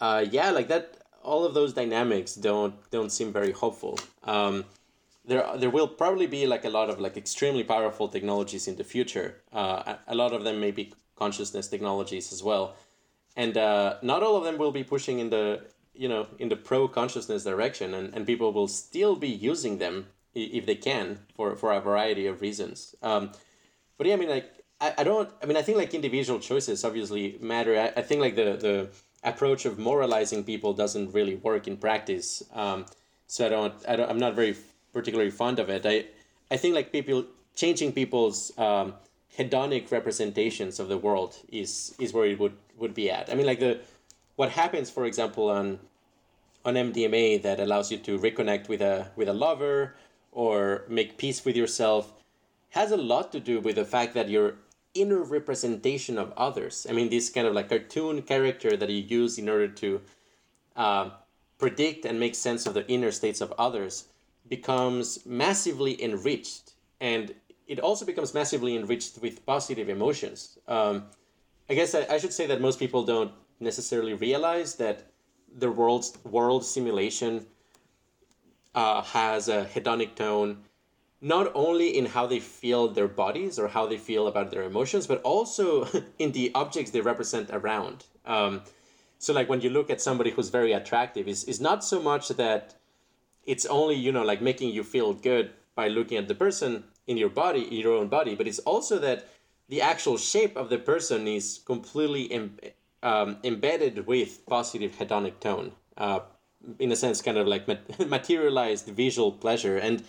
uh, 0.00 0.24
yeah 0.30 0.50
like 0.50 0.68
that 0.68 0.98
all 1.22 1.44
of 1.44 1.54
those 1.54 1.72
dynamics 1.72 2.34
don't 2.34 2.74
don't 2.90 3.10
seem 3.10 3.32
very 3.32 3.52
hopeful. 3.52 3.98
Um, 4.24 4.64
there 5.24 5.46
there 5.56 5.70
will 5.70 5.88
probably 5.88 6.26
be 6.26 6.46
like 6.46 6.64
a 6.64 6.70
lot 6.70 6.90
of 6.90 7.00
like 7.00 7.16
extremely 7.16 7.64
powerful 7.64 8.08
technologies 8.08 8.68
in 8.68 8.76
the 8.76 8.84
future. 8.84 9.42
Uh, 9.52 9.94
a, 9.94 9.98
a 10.08 10.14
lot 10.14 10.32
of 10.32 10.44
them 10.44 10.60
may 10.60 10.70
be 10.70 10.92
consciousness 11.16 11.68
technologies 11.68 12.32
as 12.32 12.42
well. 12.42 12.76
And 13.36 13.56
uh, 13.56 13.96
not 14.02 14.22
all 14.22 14.36
of 14.36 14.44
them 14.44 14.58
will 14.58 14.72
be 14.72 14.84
pushing 14.84 15.18
in 15.18 15.30
the 15.30 15.62
you 15.94 16.08
know 16.08 16.26
in 16.38 16.48
the 16.48 16.56
pro 16.56 16.88
consciousness 16.88 17.44
direction, 17.44 17.94
and, 17.94 18.14
and 18.14 18.26
people 18.26 18.52
will 18.52 18.68
still 18.68 19.16
be 19.16 19.28
using 19.28 19.78
them 19.78 20.06
if 20.34 20.66
they 20.66 20.74
can 20.74 21.18
for 21.36 21.56
for 21.56 21.72
a 21.72 21.80
variety 21.80 22.26
of 22.26 22.40
reasons. 22.40 22.94
Um, 23.02 23.32
but 23.96 24.06
yeah, 24.06 24.14
I 24.14 24.16
mean, 24.16 24.30
like 24.30 24.50
I, 24.80 24.94
I 24.98 25.04
don't. 25.04 25.30
I 25.42 25.46
mean, 25.46 25.56
I 25.56 25.62
think 25.62 25.78
like 25.78 25.94
individual 25.94 26.38
choices 26.40 26.84
obviously 26.84 27.38
matter. 27.40 27.78
I, 27.78 28.00
I 28.00 28.02
think 28.02 28.20
like 28.20 28.36
the 28.36 28.56
the 28.56 28.88
approach 29.22 29.64
of 29.64 29.78
moralizing 29.78 30.44
people 30.44 30.72
doesn't 30.72 31.12
really 31.12 31.36
work 31.36 31.66
in 31.66 31.76
practice. 31.76 32.42
Um, 32.52 32.86
so 33.26 33.46
I 33.46 33.48
don't, 33.48 33.74
I 33.88 33.96
don't. 33.96 34.10
I'm 34.10 34.18
not 34.18 34.34
very 34.34 34.56
particularly 34.92 35.30
fond 35.30 35.58
of 35.58 35.68
it. 35.70 35.86
I 35.86 36.06
I 36.50 36.56
think 36.56 36.74
like 36.74 36.92
people 36.92 37.24
changing 37.54 37.92
people's 37.92 38.56
um, 38.58 38.94
hedonic 39.38 39.90
representations 39.90 40.78
of 40.80 40.88
the 40.88 40.98
world 40.98 41.36
is 41.48 41.94
is 41.98 42.12
where 42.12 42.26
it 42.26 42.38
would 42.38 42.56
would 42.76 42.94
be 42.94 43.10
at. 43.10 43.30
I 43.30 43.34
mean, 43.34 43.46
like 43.46 43.60
the 43.60 43.80
what 44.36 44.50
happens, 44.50 44.90
for 44.90 45.04
example, 45.04 45.48
on 45.50 45.78
on 46.64 46.74
MDMA 46.74 47.42
that 47.42 47.60
allows 47.60 47.90
you 47.92 47.98
to 47.98 48.18
reconnect 48.18 48.68
with 48.68 48.82
a 48.82 49.10
with 49.16 49.28
a 49.28 49.32
lover 49.32 49.94
or 50.34 50.84
make 50.88 51.16
peace 51.16 51.44
with 51.44 51.56
yourself 51.56 52.12
has 52.70 52.90
a 52.90 52.96
lot 52.96 53.32
to 53.32 53.40
do 53.40 53.60
with 53.60 53.76
the 53.76 53.84
fact 53.84 54.14
that 54.14 54.28
your 54.28 54.56
inner 54.92 55.22
representation 55.22 56.18
of 56.18 56.32
others. 56.36 56.86
I 56.88 56.92
mean, 56.92 57.08
this 57.08 57.30
kind 57.30 57.46
of 57.46 57.54
like 57.54 57.68
cartoon 57.68 58.22
character 58.22 58.76
that 58.76 58.90
you 58.90 59.02
use 59.02 59.38
in 59.38 59.48
order 59.48 59.68
to 59.68 60.00
uh, 60.76 61.10
predict 61.58 62.04
and 62.04 62.20
make 62.20 62.34
sense 62.34 62.66
of 62.66 62.74
the 62.74 62.86
inner 62.88 63.10
states 63.10 63.40
of 63.40 63.52
others 63.58 64.04
becomes 64.48 65.24
massively 65.24 66.02
enriched 66.02 66.74
and 67.00 67.34
it 67.66 67.80
also 67.80 68.04
becomes 68.04 68.34
massively 68.34 68.76
enriched 68.76 69.18
with 69.18 69.44
positive 69.46 69.88
emotions. 69.88 70.58
Um, 70.68 71.04
I 71.68 71.74
guess 71.74 71.94
I, 71.94 72.06
I, 72.10 72.18
should 72.18 72.32
say 72.32 72.46
that 72.46 72.60
most 72.60 72.78
people 72.78 73.04
don't 73.04 73.32
necessarily 73.58 74.14
realize 74.14 74.74
that 74.76 75.06
the 75.56 75.70
world's 75.70 76.18
world 76.24 76.64
simulation 76.64 77.46
uh, 78.74 79.02
has 79.02 79.48
a 79.48 79.64
hedonic 79.64 80.14
tone, 80.14 80.64
not 81.20 81.50
only 81.54 81.96
in 81.96 82.06
how 82.06 82.26
they 82.26 82.40
feel 82.40 82.88
their 82.88 83.08
bodies 83.08 83.58
or 83.58 83.68
how 83.68 83.86
they 83.86 83.96
feel 83.96 84.26
about 84.26 84.50
their 84.50 84.62
emotions, 84.62 85.06
but 85.06 85.22
also 85.22 85.86
in 86.18 86.32
the 86.32 86.50
objects 86.54 86.90
they 86.90 87.00
represent 87.00 87.50
around. 87.50 88.04
Um, 88.26 88.62
so, 89.18 89.32
like 89.32 89.48
when 89.48 89.60
you 89.60 89.70
look 89.70 89.90
at 89.90 90.00
somebody 90.00 90.30
who's 90.30 90.50
very 90.50 90.72
attractive, 90.72 91.28
is 91.28 91.44
is 91.44 91.60
not 91.60 91.84
so 91.84 92.00
much 92.02 92.28
that 92.28 92.74
it's 93.46 93.66
only 93.66 93.94
you 93.94 94.12
know 94.12 94.24
like 94.24 94.42
making 94.42 94.70
you 94.70 94.82
feel 94.82 95.12
good 95.12 95.50
by 95.74 95.88
looking 95.88 96.18
at 96.18 96.28
the 96.28 96.34
person 96.34 96.84
in 97.06 97.16
your 97.16 97.28
body, 97.28 97.62
in 97.62 97.74
your 97.74 97.94
own 97.94 98.08
body, 98.08 98.34
but 98.34 98.46
it's 98.46 98.60
also 98.60 98.98
that 98.98 99.28
the 99.68 99.80
actual 99.80 100.16
shape 100.16 100.56
of 100.56 100.68
the 100.68 100.78
person 100.78 101.26
is 101.26 101.60
completely 101.64 102.22
Im- 102.24 102.58
um, 103.02 103.36
embedded 103.44 104.06
with 104.06 104.44
positive 104.46 104.92
hedonic 104.96 105.40
tone. 105.40 105.72
Uh, 105.96 106.20
in 106.78 106.92
a 106.92 106.96
sense, 106.96 107.22
kind 107.22 107.38
of 107.38 107.46
like 107.46 107.66
materialized 108.06 108.88
visual 108.88 109.32
pleasure, 109.32 109.76
and 109.76 110.02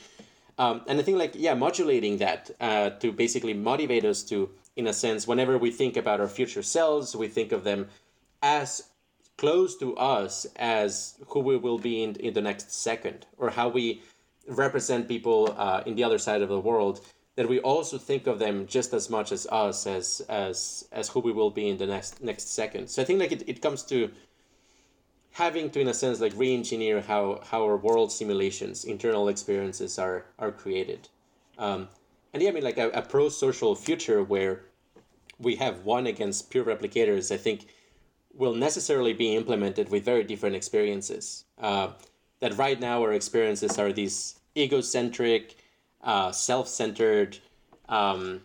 um, 0.58 0.82
and 0.88 1.00
I 1.00 1.04
think 1.04 1.18
like 1.18 1.34
yeah, 1.36 1.54
modulating 1.54 2.18
that 2.18 2.52
uh, 2.60 2.92
to 3.02 3.12
basically 3.12 3.54
motivate 3.54 4.06
us 4.06 4.24
to, 4.24 4.50
in 4.76 4.88
a 4.88 4.94
sense, 4.94 5.28
whenever 5.28 5.58
we 5.58 5.72
think 5.72 5.98
about 5.98 6.20
our 6.20 6.28
future 6.28 6.64
selves, 6.64 7.16
we 7.16 7.28
think 7.28 7.52
of 7.52 7.64
them 7.64 7.88
as 8.42 8.84
close 9.38 9.78
to 9.78 9.96
us 9.98 10.46
as 10.56 11.16
who 11.28 11.40
we 11.40 11.58
will 11.58 11.78
be 11.78 12.04
in, 12.04 12.16
in 12.16 12.34
the 12.34 12.42
next 12.42 12.72
second, 12.72 13.26
or 13.38 13.50
how 13.50 13.68
we 13.68 14.02
represent 14.48 15.08
people 15.08 15.54
uh, 15.58 15.84
in 15.86 15.96
the 15.96 16.04
other 16.04 16.18
side 16.18 16.42
of 16.42 16.50
the 16.50 16.60
world 16.60 17.02
that 17.36 17.50
we 17.50 17.60
also 17.60 17.98
think 17.98 18.28
of 18.28 18.40
them 18.40 18.66
just 18.66 18.94
as 18.94 19.10
much 19.10 19.32
as 19.32 19.46
us 19.48 19.86
as 19.88 20.22
as 20.30 20.88
as 20.92 21.10
who 21.10 21.20
we 21.20 21.32
will 21.32 21.50
be 21.52 21.68
in 21.68 21.78
the 21.78 21.86
next 21.86 22.24
next 22.24 22.54
second. 22.54 22.90
So 22.90 23.02
i 23.02 23.06
think 23.06 23.20
like 23.20 23.32
it, 23.32 23.44
it 23.48 23.62
comes 23.62 23.84
to 23.84 24.10
having 25.36 25.70
to 25.70 25.82
in 25.82 25.88
a 25.90 25.94
sense 25.94 26.22
like 26.22 26.34
re-engineer 26.36 27.02
how 27.02 27.42
how 27.50 27.62
our 27.64 27.78
world 27.78 28.12
simulations 28.12 28.86
internal 28.86 29.28
experiences 29.28 30.00
are 30.00 30.26
are 30.40 30.52
created 30.52 31.10
um, 31.58 31.88
and 32.34 32.42
yeah 32.42 32.50
i 32.50 32.52
mean 32.52 32.64
like 32.64 32.78
a, 32.78 32.90
a 32.92 33.02
pro-social 33.02 33.76
future 33.76 34.24
where 34.24 34.62
we 35.38 35.56
have 35.56 35.84
one 35.84 36.08
against 36.08 36.50
pure 36.50 36.64
replicators 36.64 37.34
i 37.34 37.38
think 37.38 37.68
will 38.34 38.56
necessarily 38.56 39.14
be 39.14 39.36
implemented 39.36 39.90
with 39.90 40.04
very 40.04 40.24
different 40.24 40.56
experiences 40.56 41.46
uh, 41.62 41.90
that 42.40 42.58
right 42.58 42.80
now 42.80 43.02
our 43.02 43.14
experiences 43.14 43.80
are 43.80 43.92
these 43.92 44.40
egocentric, 44.58 45.56
uh, 46.04 46.32
self-centered, 46.32 47.38
um, 47.90 48.42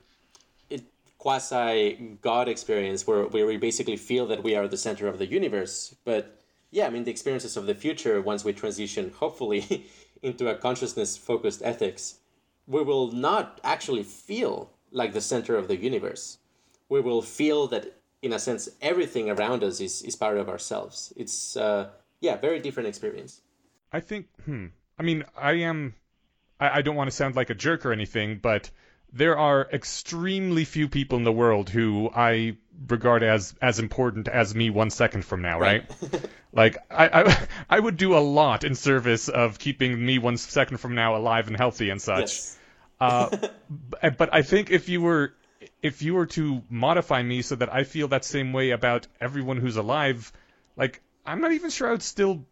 quasi 1.19 2.17
God 2.23 2.49
experience 2.49 3.07
where, 3.07 3.25
where 3.25 3.47
we 3.47 3.59
basically 3.59 3.99
feel 3.99 4.27
that 4.29 4.43
we 4.43 4.57
are 4.57 4.67
the 4.67 4.79
center 4.79 5.07
of 5.07 5.19
the 5.19 5.27
universe. 5.27 5.95
But 6.05 6.40
yeah, 6.71 6.87
I 6.87 6.91
mean, 6.91 7.05
the 7.05 7.11
experiences 7.11 7.57
of 7.57 7.67
the 7.67 7.75
future, 7.75 8.21
once 8.21 8.45
we 8.45 8.53
transition, 8.53 9.13
hopefully, 9.19 9.87
into 10.23 10.49
a 10.49 10.55
consciousness 10.55 11.17
focused 11.17 11.63
ethics, 11.65 12.19
we 12.67 12.83
will 12.83 13.11
not 13.11 13.61
actually 13.65 14.05
feel 14.05 14.71
like 14.93 15.13
the 15.13 15.21
center 15.21 15.57
of 15.57 15.69
the 15.69 15.77
universe. 15.77 16.39
We 16.89 17.01
will 17.01 17.23
feel 17.23 17.67
that, 17.69 17.97
in 18.23 18.33
a 18.33 18.39
sense, 18.39 18.69
everything 18.81 19.31
around 19.31 19.65
us 19.65 19.81
is, 19.81 20.03
is 20.03 20.17
part 20.17 20.39
of 20.39 20.49
ourselves. 20.49 21.13
It's, 21.17 21.57
uh, 21.57 21.89
yeah, 22.21 22.37
very 22.37 22.61
different 22.61 22.89
experience. 22.89 23.41
I 23.93 24.01
think, 24.01 24.27
hmm. 24.45 24.67
I 24.99 25.03
mean, 25.03 25.25
I 25.37 25.53
am. 25.53 25.95
I, 26.61 26.79
I 26.79 26.83
don't 26.83 26.97
want 26.97 27.11
to 27.11 27.17
sound 27.17 27.35
like 27.35 27.51
a 27.51 27.55
jerk 27.55 27.87
or 27.87 27.93
anything, 27.93 28.39
but 28.39 28.71
there 29.13 29.37
are 29.37 29.69
extremely 29.73 30.65
few 30.65 30.89
people 30.89 31.19
in 31.19 31.25
the 31.25 31.33
world 31.33 31.71
who 31.71 32.11
I 32.15 32.59
regard 32.89 33.23
as 33.23 33.55
as 33.61 33.79
important 33.79 34.29
as 34.29 34.55
me 34.55 34.71
one 34.71 34.91
second 34.91 35.25
from 35.25 35.43
now, 35.43 35.61
right? 35.61 35.85
right? 36.03 36.31
like 36.53 36.77
I, 36.91 37.23
I 37.23 37.47
I 37.71 37.81
would 37.81 37.97
do 37.97 38.17
a 38.17 38.21
lot 38.21 38.65
in 38.65 38.75
service 38.75 39.29
of 39.29 39.59
keeping 39.59 40.05
me 40.05 40.19
one 40.19 40.37
second 40.37 40.79
from 40.79 40.95
now 40.95 41.17
alive 41.17 41.49
and 41.49 41.57
healthy 41.57 41.91
and 41.91 42.01
such. 42.01 42.21
Yes. 42.21 42.59
uh, 43.01 43.37
but 44.19 44.33
I 44.33 44.43
think 44.43 44.71
if 44.71 44.89
you 44.89 45.01
were 45.01 45.35
if 45.83 46.03
you 46.03 46.15
were 46.15 46.27
to 46.27 46.63
modify 46.71 47.23
me 47.23 47.43
so 47.43 47.57
that 47.57 47.73
I 47.73 47.85
feel 47.85 48.09
that 48.09 48.25
same 48.25 48.53
way 48.53 48.71
about 48.71 49.07
everyone 49.21 49.59
who's 49.59 49.77
alive, 49.77 50.33
like 50.77 51.03
I'm 51.25 51.41
not 51.41 51.53
even 51.53 51.71
sure 51.71 51.89
I 51.89 51.93
would 51.93 52.03
still 52.03 52.45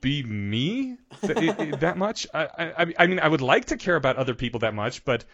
be 0.00 0.22
me 0.22 0.96
that, 1.22 1.78
that 1.80 1.98
much. 1.98 2.26
I, 2.32 2.44
I, 2.44 2.94
I 2.98 3.06
mean, 3.06 3.18
I 3.18 3.28
would 3.28 3.40
like 3.40 3.66
to 3.66 3.76
care 3.76 3.96
about 3.96 4.16
other 4.16 4.34
people 4.34 4.60
that 4.60 4.74
much, 4.74 5.04
but 5.04 5.24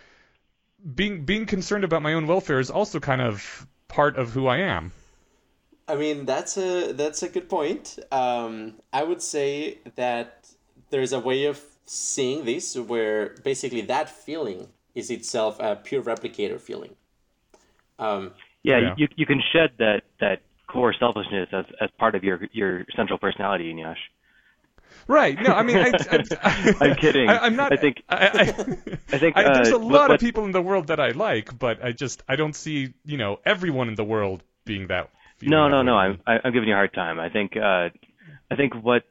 being 0.95 1.25
being 1.25 1.47
concerned 1.47 1.85
about 1.85 2.03
my 2.03 2.15
own 2.15 2.27
welfare 2.27 2.61
is 2.61 2.71
also 2.71 3.01
kind 3.01 3.23
of 3.23 3.67
part 3.95 4.17
of 4.17 4.31
who 4.31 4.49
I 4.49 4.59
am. 4.59 4.93
I 5.87 5.95
mean, 5.95 6.25
that's 6.25 6.57
a 6.57 6.93
that's 6.93 7.23
a 7.23 7.29
good 7.29 7.49
point. 7.49 7.99
Um, 8.11 8.75
I 8.93 9.03
would 9.05 9.23
say 9.23 9.79
that 9.97 10.49
there's 10.91 11.13
a 11.13 11.21
way 11.21 11.45
of 11.45 11.61
seeing 11.87 12.45
this 12.45 12.77
where 12.77 13.37
basically 13.45 13.83
that 13.83 14.09
feeling 14.09 14.69
is 14.95 15.11
itself 15.11 15.61
a 15.61 15.77
pure 15.77 16.03
replicator 16.03 16.61
feeling. 16.61 16.95
Um, 17.99 18.33
yeah, 18.63 18.79
yeah, 18.79 18.95
you 18.97 19.09
you 19.17 19.27
can 19.27 19.41
shed 19.53 19.71
that 19.79 20.03
that 20.21 20.41
core 20.67 20.95
selfishness 20.99 21.49
as 21.53 21.67
as 21.81 21.91
part 21.99 22.15
of 22.15 22.25
your 22.25 22.41
your 22.53 22.87
central 22.97 23.19
personality, 23.19 23.73
Eneasz. 23.73 24.03
Right. 25.07 25.41
No, 25.41 25.53
I 25.53 25.63
mean, 25.63 25.77
I, 25.77 25.93
am 26.81 26.95
kidding. 26.97 27.29
I, 27.29 27.47
am 27.47 27.57
not. 27.57 27.73
I 27.73 27.77
think. 27.77 28.03
I, 28.09 28.17
I, 28.17 28.41
I 29.13 29.19
think 29.19 29.37
uh, 29.37 29.55
there's 29.55 29.69
a 29.69 29.77
lot 29.77 30.09
what, 30.09 30.13
of 30.13 30.21
people 30.21 30.45
in 30.45 30.53
the 30.53 30.63
world 30.63 30.87
that 30.87 31.01
I 31.01 31.11
like, 31.11 31.59
but 31.59 31.85
I 31.85 31.93
just 31.93 32.23
I 32.29 32.37
don't 32.37 32.57
see 32.57 32.95
you 33.05 33.19
know 33.19 33.39
everyone 33.45 33.89
in 33.89 33.95
the 33.95 34.05
world 34.05 34.43
being 34.65 34.87
that. 34.89 35.11
No, 35.43 35.69
no, 35.69 35.83
no. 35.83 35.95
I'm 35.95 36.21
I'm 36.27 36.53
giving 36.53 36.69
you 36.69 36.75
a 36.75 36.77
hard 36.77 36.95
time. 36.95 37.21
I 37.21 37.29
think 37.29 37.57
uh, 37.57 37.91
I 38.51 38.57
think 38.57 38.75
what 38.75 39.03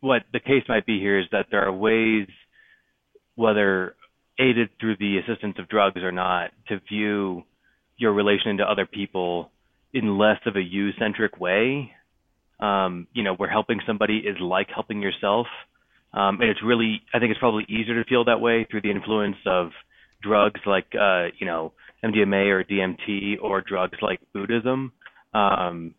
what 0.00 0.22
the 0.32 0.40
case 0.40 0.62
might 0.68 0.86
be 0.86 1.00
here 1.00 1.18
is 1.18 1.26
that 1.32 1.46
there 1.50 1.66
are 1.66 1.72
ways, 1.72 2.28
whether 3.34 3.96
aided 4.38 4.70
through 4.78 4.96
the 4.98 5.18
assistance 5.18 5.56
of 5.58 5.68
drugs 5.68 6.02
or 6.02 6.12
not, 6.12 6.50
to 6.68 6.78
view 6.88 7.42
your 7.96 8.12
relation 8.12 8.58
to 8.58 8.70
other 8.70 8.86
people 8.86 9.50
in 9.92 10.18
less 10.18 10.38
of 10.44 10.56
a 10.56 10.60
you-centric 10.60 11.40
way 11.40 11.90
um, 12.60 13.06
you 13.12 13.22
know, 13.22 13.34
where 13.34 13.50
helping 13.50 13.80
somebody 13.86 14.18
is 14.18 14.36
like 14.40 14.68
helping 14.74 15.02
yourself. 15.02 15.46
Um, 16.12 16.40
and 16.40 16.48
it's 16.48 16.62
really, 16.64 17.02
I 17.12 17.18
think 17.18 17.30
it's 17.30 17.40
probably 17.40 17.64
easier 17.68 18.02
to 18.02 18.08
feel 18.08 18.24
that 18.24 18.40
way 18.40 18.66
through 18.70 18.82
the 18.82 18.90
influence 18.90 19.36
of 19.44 19.70
drugs 20.22 20.60
like, 20.66 20.86
uh, 20.98 21.26
you 21.38 21.46
know, 21.46 21.72
MDMA 22.04 22.48
or 22.50 22.64
DMT 22.64 23.42
or 23.42 23.60
drugs 23.60 23.98
like 24.00 24.20
Buddhism. 24.32 24.92
Um, 25.34 25.94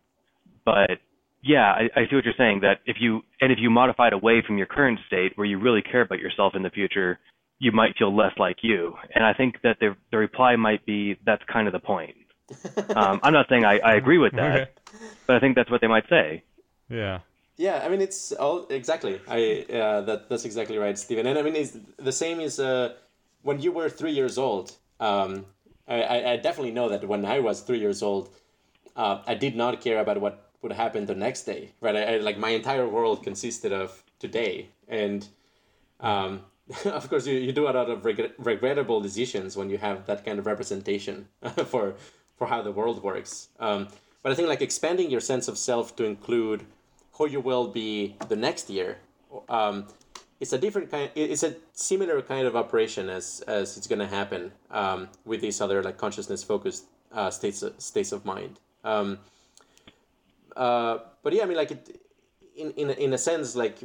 but 0.66 1.00
yeah, 1.44 1.72
I, 1.72 1.84
I 1.96 2.10
see 2.10 2.16
what 2.16 2.26
you're 2.26 2.34
saying 2.38 2.62
that 2.62 2.80
if 2.86 2.98
you, 3.00 3.22
and 3.42 3.52
if 3.52 3.60
you 3.62 3.70
modify 3.70 4.08
it 4.08 4.14
away 4.14 4.44
from 4.46 4.58
your 4.58 4.68
current 4.68 5.00
state 5.08 5.34
where 5.36 5.46
you 5.46 5.60
really 5.60 5.82
care 5.82 6.02
about 6.02 6.20
yourself 6.20 6.54
in 6.56 6.64
the 6.64 6.70
future, 6.72 7.20
you 7.60 7.72
might 7.72 7.98
feel 7.98 8.16
less 8.16 8.34
like 8.38 8.58
you. 8.62 8.94
And 9.14 9.24
I 9.24 9.34
think 9.34 9.56
that 9.64 9.78
the, 9.80 9.96
the 10.12 10.18
reply 10.18 10.56
might 10.56 10.86
be 10.86 11.18
that's 11.26 11.44
kind 11.52 11.68
of 11.68 11.74
the 11.74 11.80
point. 11.80 12.16
um, 12.96 13.20
I'm 13.24 13.34
not 13.34 13.48
saying 13.50 13.66
I, 13.66 13.80
I 13.80 13.96
agree 13.96 14.18
with 14.18 14.34
that, 14.34 14.62
okay. 14.62 14.72
but 15.26 15.36
I 15.36 15.40
think 15.40 15.56
that's 15.56 15.70
what 15.70 15.82
they 15.82 15.88
might 15.88 16.08
say. 16.10 16.44
Yeah. 16.90 17.20
Yeah, 17.58 17.82
I 17.84 17.90
mean 17.90 18.02
it's 18.02 18.32
all 18.34 18.68
exactly. 18.70 19.20
I 19.28 19.66
uh, 19.74 20.02
that 20.02 20.30
that's 20.30 20.46
exactly 20.46 20.78
right, 20.78 20.98
Steven. 20.98 21.26
And 21.26 21.40
I 21.40 21.42
mean 21.42 21.56
it's 21.56 21.76
the 21.98 22.12
same 22.12 22.40
is 22.40 22.60
uh, 22.60 22.94
when 23.42 23.60
you 23.60 23.72
were 23.72 23.90
three 23.90 24.12
years 24.12 24.38
old. 24.38 24.74
Um, 25.00 25.46
I, 25.88 26.34
I 26.34 26.38
definitely 26.38 26.72
know 26.72 26.90
that 26.90 27.08
when 27.08 27.24
I 27.24 27.40
was 27.40 27.62
three 27.62 27.80
years 27.80 28.04
old, 28.04 28.30
uh, 28.98 29.22
I 29.26 29.36
did 29.36 29.56
not 29.56 29.80
care 29.80 30.00
about 30.00 30.20
what 30.20 30.52
would 30.62 30.74
happen 30.74 31.06
the 31.06 31.16
next 31.16 31.44
day, 31.44 31.72
right? 31.80 31.96
I, 31.96 32.16
I, 32.16 32.18
like 32.18 32.38
my 32.38 32.50
entire 32.50 32.88
world 32.88 33.24
consisted 33.24 33.72
of 33.72 34.04
today, 34.20 34.68
and 34.90 35.26
um, 36.02 36.42
of 36.86 37.10
course, 37.10 37.26
you, 37.26 37.38
you 37.38 37.54
do 37.54 37.70
a 37.70 37.72
lot 37.72 37.90
of 37.90 38.04
reg- 38.04 38.34
regrettable 38.38 39.00
decisions 39.00 39.56
when 39.56 39.70
you 39.70 39.78
have 39.78 40.06
that 40.08 40.26
kind 40.26 40.40
of 40.40 40.46
representation 40.46 41.28
for 41.68 41.96
for 42.38 42.48
how 42.48 42.62
the 42.62 42.72
world 42.72 43.04
works. 43.04 43.50
Um, 43.60 43.88
but 44.24 44.32
I 44.32 44.36
think 44.36 44.48
like 44.48 44.62
expanding 44.62 45.10
your 45.10 45.22
sense 45.22 45.48
of 45.48 45.58
self 45.58 45.96
to 45.98 46.04
include 46.06 46.66
who 47.14 47.28
you 47.28 47.40
will 47.40 47.68
be 47.68 48.16
the 48.28 48.36
next 48.36 48.70
year, 48.70 48.98
um, 49.50 49.88
it's 50.40 50.54
a 50.54 50.58
different 50.58 50.92
kind. 50.92 51.10
It's 51.16 51.44
a 51.44 51.56
similar 51.74 52.22
kind 52.22 52.46
of 52.46 52.56
operation 52.56 53.10
as 53.10 53.44
as 53.48 53.78
it's 53.78 53.88
going 53.88 54.00
to 54.00 54.08
happen 54.08 54.52
um, 54.70 55.10
with 55.26 55.42
these 55.42 55.60
other 55.62 55.82
like 55.82 55.98
consciousness 55.98 56.44
focused 56.44 56.86
uh, 57.12 57.32
states 57.32 57.64
states 57.80 58.12
of 58.12 58.24
mind. 58.24 58.60
Um, 58.84 59.18
uh, 60.56 61.00
but 61.24 61.34
yeah, 61.34 61.44
I 61.44 61.46
mean, 61.46 61.58
like 61.58 61.72
it, 61.72 62.02
in 62.56 62.72
in 62.72 62.90
in 62.92 63.14
a 63.14 63.18
sense, 63.18 63.56
like 63.56 63.80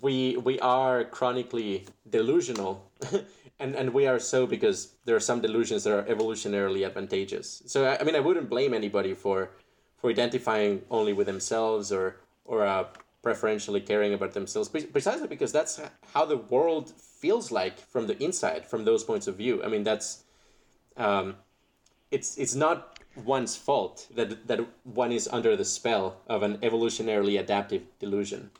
we 0.00 0.36
we 0.36 0.58
are 0.60 1.04
chronically 1.04 1.84
delusional 2.08 2.82
and 3.60 3.74
and 3.74 3.92
we 3.92 4.06
are 4.06 4.18
so 4.18 4.46
because 4.46 4.94
there 5.04 5.16
are 5.16 5.20
some 5.20 5.40
delusions 5.40 5.84
that 5.84 5.92
are 5.92 6.02
evolutionarily 6.04 6.86
advantageous. 6.86 7.62
So 7.66 7.84
i, 7.86 7.98
I 8.00 8.04
mean 8.04 8.14
i 8.14 8.20
wouldn't 8.20 8.48
blame 8.48 8.74
anybody 8.74 9.14
for 9.14 9.50
for 9.96 10.10
identifying 10.10 10.82
only 10.90 11.12
with 11.12 11.26
themselves 11.26 11.92
or 11.92 12.16
or 12.44 12.64
uh, 12.64 12.84
preferentially 13.22 13.80
caring 13.80 14.14
about 14.14 14.32
themselves 14.32 14.68
precisely 14.68 15.28
because 15.28 15.52
that's 15.52 15.80
how 16.14 16.24
the 16.24 16.36
world 16.36 16.90
feels 16.90 17.50
like 17.50 17.78
from 17.78 18.06
the 18.06 18.22
inside 18.22 18.64
from 18.66 18.84
those 18.84 19.04
points 19.04 19.26
of 19.26 19.36
view. 19.36 19.62
I 19.64 19.68
mean 19.68 19.84
that's 19.84 20.24
um, 20.96 21.36
it's 22.10 22.38
it's 22.38 22.54
not 22.54 22.98
one's 23.24 23.56
fault 23.56 24.06
that 24.14 24.46
that 24.46 24.60
one 24.84 25.10
is 25.10 25.28
under 25.32 25.56
the 25.56 25.64
spell 25.64 26.20
of 26.28 26.42
an 26.42 26.58
evolutionarily 26.58 27.38
adaptive 27.38 27.82
delusion 27.98 28.50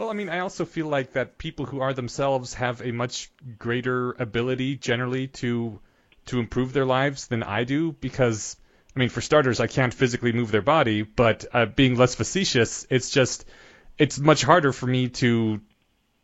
well, 0.00 0.08
I 0.08 0.14
mean, 0.14 0.30
I 0.30 0.38
also 0.38 0.64
feel 0.64 0.86
like 0.86 1.12
that 1.12 1.36
people 1.36 1.66
who 1.66 1.80
are 1.80 1.92
themselves 1.92 2.54
have 2.54 2.80
a 2.80 2.90
much 2.90 3.30
greater 3.58 4.12
ability 4.12 4.76
generally 4.76 5.26
to 5.42 5.78
to 6.24 6.38
improve 6.38 6.72
their 6.72 6.86
lives 6.86 7.26
than 7.26 7.42
I 7.42 7.64
do 7.64 7.92
because 7.92 8.56
I 8.96 8.98
mean, 8.98 9.10
for 9.10 9.20
starters, 9.20 9.60
I 9.60 9.66
can't 9.66 9.92
physically 9.92 10.32
move 10.32 10.50
their 10.50 10.62
body, 10.62 11.02
but 11.02 11.44
uh, 11.52 11.66
being 11.66 11.96
less 11.96 12.14
facetious, 12.14 12.86
it's 12.88 13.10
just 13.10 13.44
it's 13.98 14.18
much 14.18 14.42
harder 14.42 14.72
for 14.72 14.86
me 14.86 15.10
to 15.20 15.60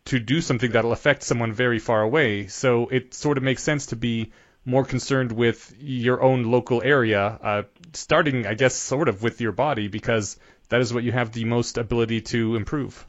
to 0.06 0.20
do 0.20 0.40
something 0.40 0.70
that'll 0.70 0.92
affect 0.92 1.22
someone 1.22 1.52
very 1.52 1.78
far 1.78 2.00
away. 2.00 2.46
So 2.46 2.88
it 2.88 3.12
sort 3.12 3.36
of 3.36 3.44
makes 3.44 3.62
sense 3.62 3.86
to 3.88 3.96
be 3.96 4.32
more 4.64 4.86
concerned 4.86 5.32
with 5.32 5.74
your 5.78 6.22
own 6.22 6.44
local 6.44 6.82
area, 6.82 7.26
uh, 7.26 7.62
starting, 7.92 8.46
I 8.46 8.54
guess, 8.54 8.74
sort 8.74 9.10
of 9.10 9.22
with 9.22 9.42
your 9.42 9.52
body 9.52 9.88
because 9.88 10.38
that 10.70 10.80
is 10.80 10.94
what 10.94 11.04
you 11.04 11.12
have 11.12 11.32
the 11.32 11.44
most 11.44 11.76
ability 11.76 12.22
to 12.32 12.56
improve. 12.56 13.06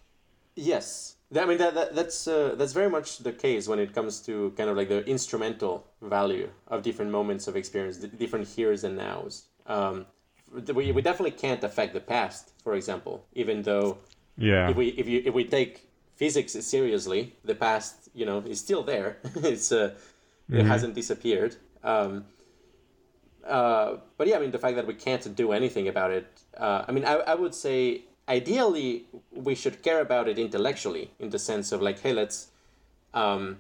Yes, 0.60 1.18
I 1.36 1.46
mean 1.46 1.60
that, 1.60 1.76
that 1.76 1.96
that's 1.96 2.28
uh, 2.28 2.56
that's 2.58 2.74
very 2.74 2.90
much 2.90 3.20
the 3.20 3.32
case 3.32 3.68
when 3.68 3.78
it 3.78 3.94
comes 3.94 4.20
to 4.22 4.52
kind 4.58 4.72
of 4.72 4.76
like 4.76 4.90
the 4.90 5.06
instrumental 5.06 5.86
value 6.02 6.50
of 6.68 6.82
different 6.82 7.12
moments 7.12 7.48
of 7.48 7.56
experience, 7.56 7.98
different 7.98 8.48
heres 8.48 8.84
and 8.84 8.98
nows. 8.98 9.44
Um, 9.68 10.08
we 10.74 10.92
we 10.92 11.02
definitely 11.04 11.38
can't 11.38 11.64
affect 11.64 11.94
the 11.94 12.00
past, 12.00 12.54
for 12.64 12.74
example, 12.74 13.24
even 13.34 13.62
though 13.62 14.00
yeah, 14.36 14.70
if 14.70 14.76
we 14.76 14.88
if 14.88 15.08
you 15.08 15.22
if 15.26 15.34
we 15.36 15.44
take 15.44 15.88
physics 16.16 16.54
seriously, 16.54 17.36
the 17.46 17.54
past 17.54 18.10
you 18.16 18.26
know 18.26 18.40
is 18.40 18.60
still 18.60 18.82
there. 18.82 19.18
it's 19.36 19.72
uh, 19.72 19.92
mm-hmm. 20.50 20.60
it 20.60 20.66
hasn't 20.66 20.96
disappeared. 20.96 21.56
Um, 21.84 22.26
uh, 23.46 23.98
but 24.18 24.28
yeah, 24.28 24.38
I 24.38 24.40
mean 24.40 24.52
the 24.52 24.60
fact 24.60 24.76
that 24.78 24.88
we 24.88 24.96
can't 24.96 25.36
do 25.36 25.52
anything 25.52 25.88
about 25.88 26.10
it. 26.10 26.42
Uh, 26.58 26.84
I 26.88 26.92
mean, 26.92 27.06
I 27.06 27.14
I 27.14 27.36
would 27.36 27.54
say 27.54 28.06
ideally 28.28 29.06
we 29.32 29.56
should 29.56 29.82
care 29.82 30.02
about 30.02 30.28
it 30.28 30.38
intellectually 30.38 31.12
in 31.20 31.30
the 31.30 31.40
sense 31.40 31.72
of 31.72 31.82
like 31.82 32.00
hey 32.00 32.14
let's 32.14 32.48
um, 33.14 33.58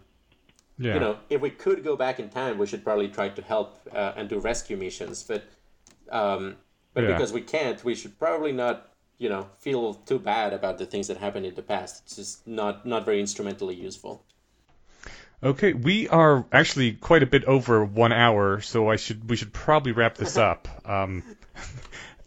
yeah. 0.78 0.94
you 0.94 1.00
know 1.00 1.18
if 1.30 1.42
we 1.42 1.50
could 1.50 1.84
go 1.84 1.96
back 1.96 2.20
in 2.20 2.30
time 2.30 2.58
we 2.58 2.68
should 2.68 2.84
probably 2.84 3.08
try 3.08 3.30
to 3.30 3.42
help 3.42 3.80
uh, 3.94 4.14
and 4.16 4.30
do 4.30 4.40
rescue 4.40 4.78
missions 4.78 5.24
but 5.24 5.44
um, 6.12 6.56
but 6.94 7.04
yeah. 7.04 7.14
because 7.14 7.32
we 7.32 7.42
can't 7.42 7.84
we 7.84 7.96
should 7.96 8.18
probably 8.20 8.52
not 8.52 8.90
you 9.18 9.30
know 9.30 9.48
feel 9.60 9.94
too 9.94 10.20
bad 10.20 10.54
about 10.54 10.78
the 10.78 10.86
things 10.86 11.08
that 11.08 11.18
happened 11.18 11.46
in 11.46 11.56
the 11.56 11.62
past 11.62 12.04
it's 12.06 12.16
just 12.16 12.48
not 12.48 12.86
not 12.86 13.06
very 13.06 13.20
instrumentally 13.20 13.76
useful 13.76 14.24
Okay, 15.44 15.74
we 15.74 16.10
are 16.10 16.46
actually 16.52 16.94
quite 16.94 17.22
a 17.22 17.28
bit 17.28 17.46
over 17.46 17.86
one 17.86 18.12
hour, 18.12 18.60
so 18.62 18.90
I 18.90 18.96
should 18.96 19.30
we 19.30 19.36
should 19.36 19.54
probably 19.54 19.92
wrap 19.92 20.16
this 20.16 20.36
up. 20.50 20.68
Um, 20.84 21.22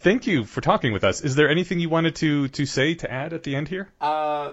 thank 0.00 0.26
you 0.26 0.44
for 0.44 0.60
talking 0.60 0.92
with 0.92 1.04
us. 1.04 1.20
Is 1.20 1.36
there 1.36 1.48
anything 1.48 1.78
you 1.78 1.88
wanted 1.88 2.16
to 2.16 2.48
to 2.48 2.66
say 2.66 2.94
to 2.94 3.10
add 3.10 3.32
at 3.32 3.42
the 3.42 3.54
end 3.54 3.68
here? 3.68 3.88
Uh, 4.00 4.52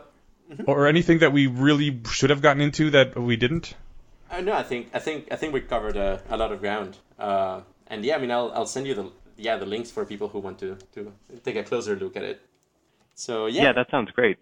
mm-hmm. 0.52 0.64
Or 0.68 0.88
anything 0.88 1.20
that 1.20 1.34
we 1.34 1.48
really 1.48 2.02
should 2.12 2.30
have 2.30 2.42
gotten 2.42 2.62
into 2.62 2.92
that 2.92 3.18
we 3.18 3.36
didn't? 3.36 3.74
Uh, 4.30 4.42
no, 4.42 4.54
I 4.54 4.64
think 4.64 4.90
I 4.94 5.00
think 5.00 5.28
I 5.32 5.36
think 5.36 5.54
we 5.54 5.62
covered 5.62 5.98
a, 5.98 6.22
a 6.30 6.38
lot 6.38 6.52
of 6.52 6.60
ground. 6.60 6.98
Uh, 7.18 7.62
and 7.88 8.04
yeah, 8.04 8.16
I 8.16 8.20
mean, 8.20 8.32
I'll 8.32 8.52
I'll 8.54 8.68
send 8.68 8.88
you 8.88 8.94
the 8.94 9.12
yeah 9.38 9.58
the 9.58 9.66
links 9.66 9.92
for 9.92 10.06
people 10.06 10.28
who 10.28 10.40
want 10.40 10.60
to 10.60 10.78
to 10.94 11.12
take 11.44 11.56
a 11.56 11.64
closer 11.64 11.96
look 11.96 12.16
at 12.18 12.24
it. 12.24 12.42
So 13.16 13.48
yeah. 13.48 13.64
Yeah, 13.64 13.74
that 13.74 13.90
sounds 13.90 14.12
great. 14.12 14.38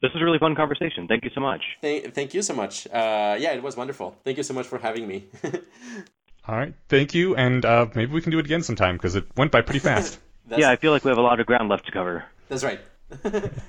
This 0.00 0.12
was 0.12 0.22
a 0.22 0.24
really 0.24 0.38
fun 0.38 0.54
conversation. 0.54 1.08
Thank 1.08 1.24
you 1.24 1.30
so 1.34 1.40
much. 1.40 1.62
Thank, 1.80 2.14
thank 2.14 2.34
you 2.34 2.42
so 2.42 2.54
much. 2.54 2.86
Uh, 2.86 3.36
yeah, 3.38 3.52
it 3.52 3.62
was 3.62 3.76
wonderful. 3.76 4.16
Thank 4.24 4.36
you 4.36 4.44
so 4.44 4.54
much 4.54 4.66
for 4.66 4.78
having 4.78 5.08
me. 5.08 5.24
All 6.46 6.56
right, 6.56 6.74
thank 6.88 7.14
you, 7.14 7.36
and 7.36 7.64
uh, 7.64 7.86
maybe 7.94 8.12
we 8.12 8.20
can 8.20 8.32
do 8.32 8.38
it 8.40 8.44
again 8.44 8.62
sometime 8.62 8.96
because 8.96 9.14
it 9.14 9.26
went 9.36 9.52
by 9.52 9.62
pretty 9.62 9.78
fast. 9.78 10.18
That's... 10.46 10.60
Yeah, 10.60 10.70
I 10.70 10.76
feel 10.76 10.92
like 10.92 11.04
we 11.04 11.08
have 11.10 11.18
a 11.18 11.22
lot 11.22 11.40
of 11.40 11.46
ground 11.46 11.68
left 11.68 11.86
to 11.86 11.92
cover. 11.92 12.24
That's 12.48 12.64
right. 12.64 12.80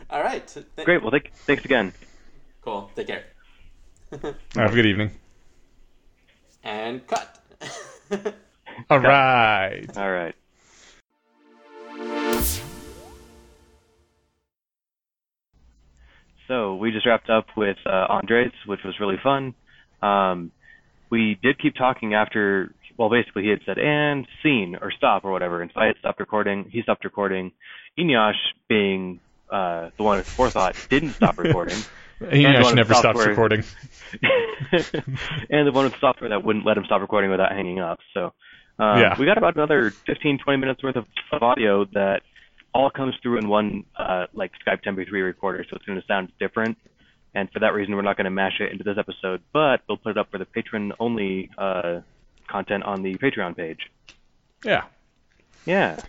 All 0.09 0.21
right. 0.21 0.47
Th- 0.47 0.65
Great. 0.85 1.01
Well, 1.01 1.11
th- 1.11 1.29
thanks 1.45 1.65
again. 1.65 1.93
Cool. 2.61 2.89
Take 2.95 3.07
care. 3.07 3.23
have 4.55 4.71
a 4.71 4.75
good 4.75 4.85
evening. 4.85 5.11
And 6.63 7.05
cut. 7.07 7.39
All 8.89 8.99
cut. 8.99 9.03
right. 9.03 9.97
All 9.97 10.11
right. 10.11 10.35
So 16.47 16.75
we 16.75 16.91
just 16.91 17.05
wrapped 17.05 17.29
up 17.29 17.47
with 17.55 17.77
uh, 17.85 18.07
Andrés, 18.09 18.51
which 18.65 18.81
was 18.83 18.99
really 18.99 19.17
fun. 19.23 19.55
Um, 20.01 20.51
we 21.09 21.39
did 21.41 21.59
keep 21.59 21.75
talking 21.75 22.13
after 22.13 22.73
well, 22.97 23.09
basically 23.09 23.43
he 23.43 23.49
had 23.49 23.59
said 23.65 23.77
and 23.79 24.27
scene 24.41 24.77
or 24.81 24.91
stop 24.91 25.25
or 25.25 25.31
whatever, 25.31 25.61
and 25.61 25.71
so 25.73 25.79
I 25.79 25.87
had 25.87 25.97
stopped 25.97 26.19
recording. 26.19 26.69
He 26.71 26.81
stopped 26.81 27.03
recording. 27.03 27.51
Eneasz, 27.97 28.33
being 28.67 29.19
uh, 29.49 29.89
the 29.97 30.03
one 30.03 30.17
with 30.17 30.27
forethought, 30.27 30.75
didn't 30.89 31.11
stop 31.11 31.37
recording. 31.37 31.77
Eneasz 32.21 32.75
never 32.75 32.93
stops 32.93 33.25
recording. 33.25 33.63
and 35.49 35.67
the 35.67 35.71
one 35.71 35.85
with 35.85 35.95
software 35.99 36.29
that 36.29 36.43
wouldn't 36.43 36.65
let 36.65 36.77
him 36.77 36.85
stop 36.85 37.01
recording 37.01 37.31
without 37.31 37.51
hanging 37.51 37.79
up. 37.79 37.99
So 38.13 38.33
um, 38.79 38.99
yeah. 38.99 39.15
we 39.19 39.25
got 39.25 39.37
about 39.37 39.55
another 39.55 39.91
15, 40.05 40.39
20 40.43 40.59
minutes 40.59 40.83
worth 40.83 40.95
of, 40.95 41.05
of 41.31 41.43
audio 41.43 41.85
that 41.93 42.21
all 42.73 42.89
comes 42.89 43.13
through 43.21 43.37
in 43.37 43.47
one 43.47 43.83
uh, 43.97 44.25
like 44.33 44.51
Skype 44.65 44.81
10 44.81 44.95
3 44.95 45.21
recorder, 45.21 45.65
so 45.69 45.75
it's 45.75 45.85
going 45.85 45.99
to 45.99 46.07
sound 46.07 46.31
different. 46.39 46.77
And 47.35 47.49
for 47.51 47.59
that 47.59 47.73
reason, 47.73 47.95
we're 47.95 48.03
not 48.03 48.17
going 48.17 48.25
to 48.25 48.31
mash 48.31 48.59
it 48.59 48.71
into 48.71 48.83
this 48.83 48.97
episode, 48.97 49.41
but 49.51 49.81
we'll 49.87 49.97
put 49.97 50.11
it 50.11 50.17
up 50.17 50.29
for 50.31 50.37
the 50.37 50.45
patron 50.45 50.93
only 50.99 51.49
uh, 51.57 52.01
content 52.53 52.83
on 52.83 53.01
the 53.01 53.15
Patreon 53.15 53.57
page. 53.57 53.89
Yeah. 54.63 54.83
Yeah. 55.65 55.99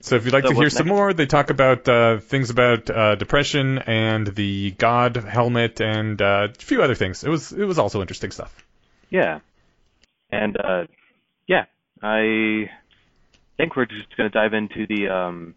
So 0.00 0.16
if 0.16 0.24
you'd 0.24 0.34
like 0.34 0.42
so 0.44 0.50
to 0.50 0.56
hear 0.56 0.68
some 0.68 0.88
more, 0.88 1.12
they 1.14 1.26
talk 1.26 1.50
about 1.50 1.88
uh, 1.88 2.18
things 2.18 2.50
about 2.50 2.90
uh, 2.90 3.14
depression 3.14 3.78
and 3.78 4.26
the 4.26 4.72
God 4.72 5.14
helmet 5.16 5.80
and 5.80 6.20
uh, 6.20 6.48
a 6.50 6.64
few 6.70 6.82
other 6.82 6.96
things. 6.96 7.22
It 7.22 7.30
was 7.30 7.52
it 7.52 7.64
was 7.64 7.78
also 7.78 8.00
interesting 8.00 8.32
stuff. 8.32 8.52
Yeah, 9.10 9.38
and 10.30 10.56
uh, 10.56 10.86
yeah, 11.46 11.66
I 12.02 12.68
think 13.56 13.76
we're 13.76 13.86
just 13.86 14.16
going 14.16 14.28
to 14.28 14.36
dive 14.36 14.54
into 14.54 14.88
the 14.88 15.08
um, 15.08 15.54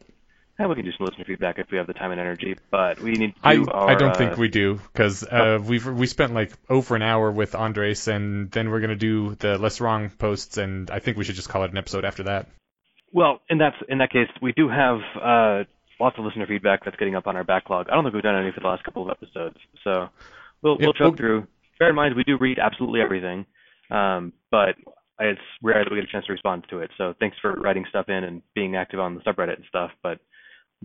yeah, 0.59 0.67
we 0.67 0.75
can 0.75 0.85
do 0.85 0.91
some 0.97 1.05
listener 1.05 1.25
feedback 1.25 1.59
if 1.59 1.69
we 1.69 1.77
have 1.77 1.87
the 1.87 1.93
time 1.93 2.11
and 2.11 2.19
energy, 2.19 2.55
but 2.71 3.01
we 3.01 3.11
need 3.11 3.35
to 3.35 3.39
I, 3.43 3.57
our, 3.57 3.89
I 3.89 3.95
don't 3.95 4.11
uh, 4.11 4.13
think 4.15 4.37
we 4.37 4.47
do 4.47 4.75
because 4.75 5.23
uh, 5.23 5.27
oh. 5.31 5.59
we've 5.59 5.85
we 5.85 6.07
spent 6.07 6.33
like 6.33 6.53
over 6.69 6.95
an 6.95 7.01
hour 7.01 7.29
with 7.29 7.51
Andrés, 7.51 8.07
and 8.07 8.49
then 8.51 8.69
we're 8.69 8.79
gonna 8.79 8.95
do 8.95 9.35
the 9.35 9.57
less 9.57 9.81
wrong 9.81 10.09
posts, 10.09 10.57
and 10.57 10.89
I 10.89 10.99
think 10.99 11.17
we 11.17 11.25
should 11.25 11.35
just 11.35 11.49
call 11.49 11.63
it 11.63 11.71
an 11.71 11.77
episode 11.77 12.05
after 12.05 12.23
that. 12.23 12.47
Well, 13.11 13.41
in 13.49 13.57
that 13.57 13.73
in 13.89 13.97
that 13.97 14.11
case, 14.11 14.29
we 14.41 14.53
do 14.53 14.69
have 14.69 14.99
uh, 15.21 15.63
lots 15.99 16.17
of 16.17 16.23
listener 16.23 16.47
feedback 16.47 16.85
that's 16.85 16.97
getting 16.97 17.15
up 17.15 17.27
on 17.27 17.35
our 17.35 17.43
backlog. 17.43 17.89
I 17.89 17.95
don't 17.95 18.05
think 18.05 18.13
we've 18.13 18.23
done 18.23 18.41
any 18.41 18.51
for 18.51 18.61
the 18.61 18.67
last 18.67 18.85
couple 18.85 19.03
of 19.03 19.09
episodes, 19.09 19.57
so 19.83 20.07
we'll 20.61 20.77
we'll 20.79 20.93
choke 20.93 21.17
through. 21.17 21.47
Bear 21.79 21.89
in 21.89 21.95
mind, 21.95 22.15
we 22.15 22.23
do 22.23 22.37
read 22.37 22.59
absolutely 22.59 23.01
everything, 23.01 23.45
um, 23.91 24.31
but 24.51 24.75
it's 25.19 25.41
rare 25.61 25.83
that 25.83 25.91
we 25.91 25.97
get 25.97 26.07
a 26.07 26.11
chance 26.11 26.25
to 26.27 26.31
respond 26.31 26.65
to 26.69 26.79
it. 26.79 26.91
So 26.97 27.13
thanks 27.19 27.35
for 27.41 27.53
writing 27.53 27.85
stuff 27.89 28.07
in 28.07 28.23
and 28.23 28.41
being 28.53 28.77
active 28.77 29.01
on 29.01 29.15
the 29.15 29.21
subreddit 29.21 29.55
and 29.55 29.65
stuff, 29.67 29.91
but 30.01 30.19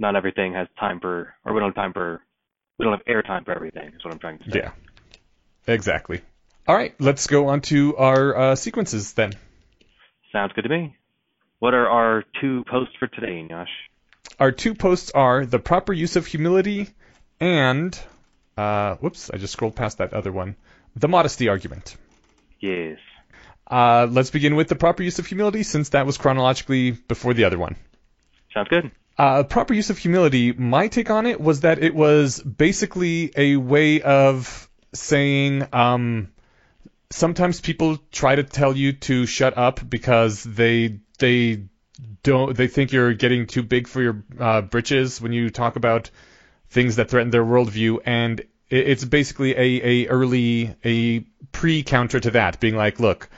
not 0.00 0.16
everything 0.16 0.54
has 0.54 0.66
time 0.78 0.98
for, 0.98 1.34
or 1.44 1.52
we 1.52 1.60
don't 1.60 1.68
have 1.68 1.74
time 1.76 1.92
for, 1.92 2.22
we 2.78 2.84
don't 2.84 2.94
have 2.94 3.04
airtime 3.04 3.44
for 3.44 3.52
everything. 3.52 3.88
Is 3.88 4.04
what 4.04 4.12
I'm 4.14 4.18
trying 4.18 4.38
to 4.38 4.50
say. 4.50 4.60
Yeah, 4.64 4.72
exactly. 5.66 6.22
All 6.66 6.74
right, 6.74 6.94
let's 6.98 7.26
go 7.26 7.48
on 7.48 7.60
to 7.62 7.96
our 7.96 8.36
uh, 8.36 8.54
sequences 8.56 9.12
then. 9.12 9.32
Sounds 10.32 10.52
good 10.54 10.62
to 10.62 10.68
me. 10.68 10.96
what 11.58 11.74
are 11.74 11.88
our 11.88 12.24
two 12.40 12.64
posts 12.70 12.94
for 12.98 13.08
today, 13.08 13.46
Jace? 13.50 13.66
Our 14.38 14.52
two 14.52 14.74
posts 14.74 15.10
are 15.14 15.44
the 15.44 15.58
proper 15.58 15.92
use 15.92 16.16
of 16.16 16.26
humility 16.26 16.88
and, 17.40 17.98
uh, 18.56 18.94
whoops, 18.96 19.30
I 19.30 19.36
just 19.36 19.52
scrolled 19.52 19.76
past 19.76 19.98
that 19.98 20.14
other 20.14 20.32
one, 20.32 20.56
the 20.96 21.08
modesty 21.08 21.48
argument. 21.48 21.96
Yes. 22.60 22.98
Uh, 23.66 24.06
let's 24.10 24.30
begin 24.30 24.56
with 24.56 24.68
the 24.68 24.76
proper 24.76 25.02
use 25.02 25.18
of 25.18 25.26
humility 25.26 25.62
since 25.62 25.90
that 25.90 26.06
was 26.06 26.16
chronologically 26.16 26.92
before 26.92 27.34
the 27.34 27.44
other 27.44 27.58
one. 27.58 27.76
Sounds 28.54 28.68
good. 28.68 28.90
Uh, 29.20 29.42
proper 29.42 29.74
use 29.74 29.90
of 29.90 29.98
humility, 29.98 30.50
my 30.54 30.88
take 30.88 31.10
on 31.10 31.26
it 31.26 31.38
was 31.38 31.60
that 31.60 31.82
it 31.82 31.94
was 31.94 32.40
basically 32.40 33.30
a 33.36 33.54
way 33.54 34.00
of 34.00 34.66
saying, 34.94 35.68
um, 35.74 36.32
sometimes 37.10 37.60
people 37.60 37.98
try 38.10 38.34
to 38.34 38.42
tell 38.42 38.74
you 38.74 38.94
to 38.94 39.26
shut 39.26 39.58
up 39.58 39.78
because 39.86 40.42
they 40.42 41.00
they 41.18 41.64
don't 42.22 42.56
they 42.56 42.66
think 42.66 42.92
you're 42.92 43.12
getting 43.12 43.46
too 43.46 43.62
big 43.62 43.88
for 43.88 44.00
your 44.00 44.24
uh, 44.38 44.62
britches 44.62 45.20
when 45.20 45.34
you 45.34 45.50
talk 45.50 45.76
about 45.76 46.10
things 46.70 46.96
that 46.96 47.10
threaten 47.10 47.28
their 47.28 47.44
worldview, 47.44 47.98
and 48.06 48.40
it, 48.40 48.48
it's 48.70 49.04
basically 49.04 49.52
a, 49.52 49.82
a 49.84 50.08
early 50.08 50.74
a 50.82 51.20
pre 51.52 51.82
counter 51.82 52.20
to 52.20 52.30
that, 52.30 52.58
being 52.58 52.74
like, 52.74 52.98
look, 52.98 53.28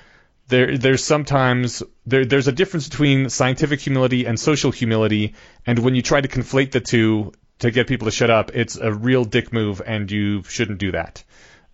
there 0.49 0.77
there's 0.77 1.05
sometimes 1.05 1.83
there 2.07 2.25
there's 2.25 2.49
a 2.49 2.53
difference 2.53 2.89
between 2.89 3.31
scientific 3.31 3.81
humility 3.81 4.27
and 4.27 4.39
social 4.39 4.71
humility, 4.71 5.35
and 5.67 5.79
when 5.79 5.95
you 5.95 6.03
try 6.03 6.21
to 6.21 6.29
conflate 6.29 6.73
the 6.73 6.81
two 6.81 7.33
to 7.61 7.71
get 7.71 7.87
people 7.87 8.07
to 8.07 8.11
shut 8.11 8.31
up, 8.31 8.51
it's 8.55 8.77
a 8.77 8.93
real 8.93 9.25
dick 9.25 9.53
move, 9.53 9.81
and 9.85 10.11
you 10.11 10.43
shouldn't 10.43 10.79
do 10.79 10.93
that. 10.93 11.23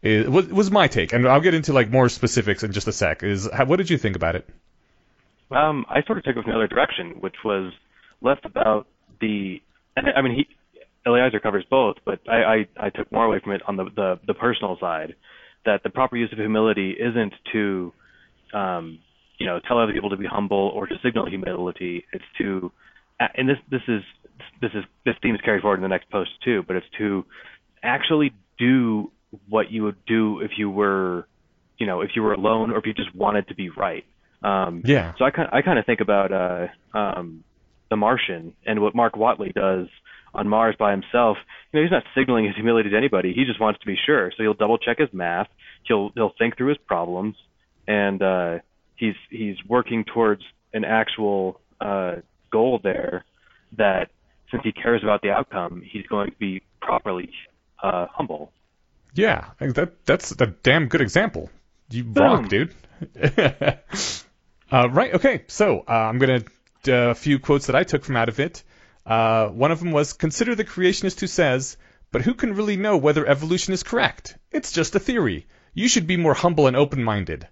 It 0.01 0.29
was, 0.31 0.71
my 0.71 0.87
take, 0.87 1.13
and 1.13 1.27
I'll 1.27 1.41
get 1.41 1.55
into 1.55 1.73
like 1.73 1.91
more 1.91 2.09
specifics 2.09 2.63
in 2.63 2.73
just 2.73 2.87
a 2.87 2.93
sec. 2.93 3.25
Is 3.25 3.49
what 3.67 3.77
did 3.77 3.91
you 3.91 3.99
think 3.99 4.15
about 4.15 4.37
it? 4.37 4.49
Um, 5.51 5.87
I 5.89 6.03
sort 6.03 6.19
of 6.19 6.25
took 6.25 6.37
it 6.37 6.43
from 6.45 6.53
the 6.53 6.57
other 6.57 6.69
direction, 6.69 7.17
which 7.21 7.35
was 7.45 7.73
less 8.21 8.39
about 8.45 8.87
the. 9.21 9.61
I 9.97 10.23
mean, 10.23 10.37
he 10.37 10.47
Eliezer 11.05 11.41
covers 11.41 11.65
both, 11.69 11.97
but 12.05 12.21
I, 12.29 12.37
I 12.37 12.87
I 12.87 12.91
took 12.91 13.11
more 13.11 13.25
away 13.25 13.41
from 13.41 13.53
it 13.53 13.63
on 13.67 13.77
the 13.77 13.85
the, 13.85 14.21
the 14.27 14.35
personal 14.35 14.79
side, 14.79 15.15
that 15.65 15.83
the 15.83 15.91
proper 15.91 16.17
use 16.17 16.31
of 16.33 16.39
humility 16.39 16.93
isn't 16.93 17.33
to, 17.53 17.93
um, 18.53 18.99
you 19.39 19.47
know, 19.47 19.61
tell 19.67 19.79
other 19.79 19.93
people 19.93 20.11
to 20.11 20.17
be 20.17 20.27
humble 20.27 20.73
or 20.75 20.87
to 20.87 20.95
signal 21.03 21.27
humility. 21.29 22.05
It's 22.13 22.25
to, 22.39 22.73
and 23.21 23.49
this 23.49 23.59
this 23.71 23.83
is 23.89 24.03
this 24.61 24.71
is 24.75 24.85
this 25.05 25.15
theme 25.23 25.35
is 25.35 25.41
carried 25.41 25.63
forward 25.63 25.77
in 25.77 25.83
the 25.83 25.89
next 25.89 26.11
post 26.11 26.31
too, 26.45 26.65
but 26.67 26.77
it's 26.77 26.87
to 26.99 27.25
actually 27.83 28.33
do 28.59 29.11
what 29.49 29.71
you 29.71 29.85
would 29.85 30.05
do 30.07 30.41
if 30.41 30.53
you 30.57 30.71
were, 30.71 31.27
you 31.79 31.87
know, 31.87 32.01
if 32.01 32.11
you 32.15 32.23
were 32.23 32.33
alone 32.33 32.71
or 32.71 32.79
if 32.79 32.87
you 32.87 32.95
just 32.95 33.15
wanted 33.15 33.49
to 33.49 33.55
be 33.55 33.69
right. 33.71 34.05
Um, 34.43 34.83
Yeah. 34.85 35.15
So 35.19 35.25
I 35.25 35.31
kind 35.31 35.49
I 35.53 35.63
kind 35.63 35.79
of 35.79 35.87
think 35.87 36.01
about 36.01 36.33
uh, 36.33 36.99
um, 36.99 37.45
The 37.91 37.97
Martian 37.97 38.55
and 38.67 38.81
what 38.81 38.95
Mark 38.95 39.15
Watney 39.15 39.53
does 39.53 39.89
on 40.35 40.49
Mars 40.49 40.77
by 40.79 40.93
himself. 40.93 41.37
You 41.73 41.81
know, 41.81 41.85
he's 41.85 41.93
not 41.93 42.05
signaling 42.15 42.47
his 42.47 42.55
humility 42.55 42.91
to 42.91 42.97
anybody. 42.97 43.33
He 43.35 43.45
just 43.45 43.61
wants 43.61 43.81
to 43.81 43.87
be 43.87 43.97
sure. 44.07 44.31
So 44.37 44.43
he'll 44.43 44.55
double 44.55 44.79
check 44.79 44.99
his 44.99 45.09
math. 45.13 45.49
He'll 45.85 46.11
he'll 46.15 46.33
think 46.39 46.57
through 46.57 46.69
his 46.69 46.79
problems, 46.87 47.37
and 47.89 48.23
uh, 48.23 48.59
he's 48.95 49.17
he's 49.31 49.57
working 49.67 50.05
towards 50.05 50.43
an 50.73 50.85
actual 50.85 51.61
uh, 51.81 52.17
goal 52.53 52.79
there. 52.81 53.25
That 53.77 54.11
since 54.51 54.63
he 54.63 54.73
cares 54.73 55.03
about 55.03 55.23
the 55.23 55.31
outcome, 55.31 55.83
he's 55.85 56.07
going 56.07 56.31
to 56.31 56.37
be 56.37 56.63
properly 56.81 57.31
uh, 57.83 58.07
humble. 58.11 58.53
Yeah, 59.15 59.47
that 59.59 60.05
that's 60.05 60.33
a 60.33 60.47
damn 60.47 60.87
good 60.87 61.01
example. 61.01 61.51
You 61.91 62.05
Boom. 62.05 62.25
rock, 62.25 62.49
dude. 62.49 62.75
uh, 64.71 64.89
right. 64.91 65.15
Okay. 65.15 65.45
So 65.49 65.85
uh, 65.89 65.93
I'm 65.93 66.19
gonna 66.19 66.45
do 66.83 66.95
a 66.95 67.15
few 67.15 67.39
quotes 67.39 67.67
that 67.67 67.77
I 67.77 67.85
took 67.85 68.05
from 68.05 68.17
out 68.17 68.29
of 68.29 68.39
it. 68.39 68.63
Uh, 69.07 69.49
one 69.49 69.73
of 69.73 69.81
them 69.81 69.93
was 69.93 70.13
consider 70.13 70.55
the 70.55 70.65
creationist 70.65 71.21
who 71.21 71.27
says, 71.27 71.79
"But 72.13 72.23
who 72.23 72.35
can 72.35 72.55
really 72.55 72.77
know 72.77 72.99
whether 72.99 73.27
evolution 73.27 73.73
is 73.73 73.83
correct? 73.83 74.37
It's 74.53 74.73
just 74.73 74.95
a 74.95 75.01
theory. 75.01 75.47
You 75.73 75.89
should 75.89 76.07
be 76.07 76.19
more 76.19 76.35
humble 76.35 76.67
and 76.67 76.77
open-minded." 76.77 77.49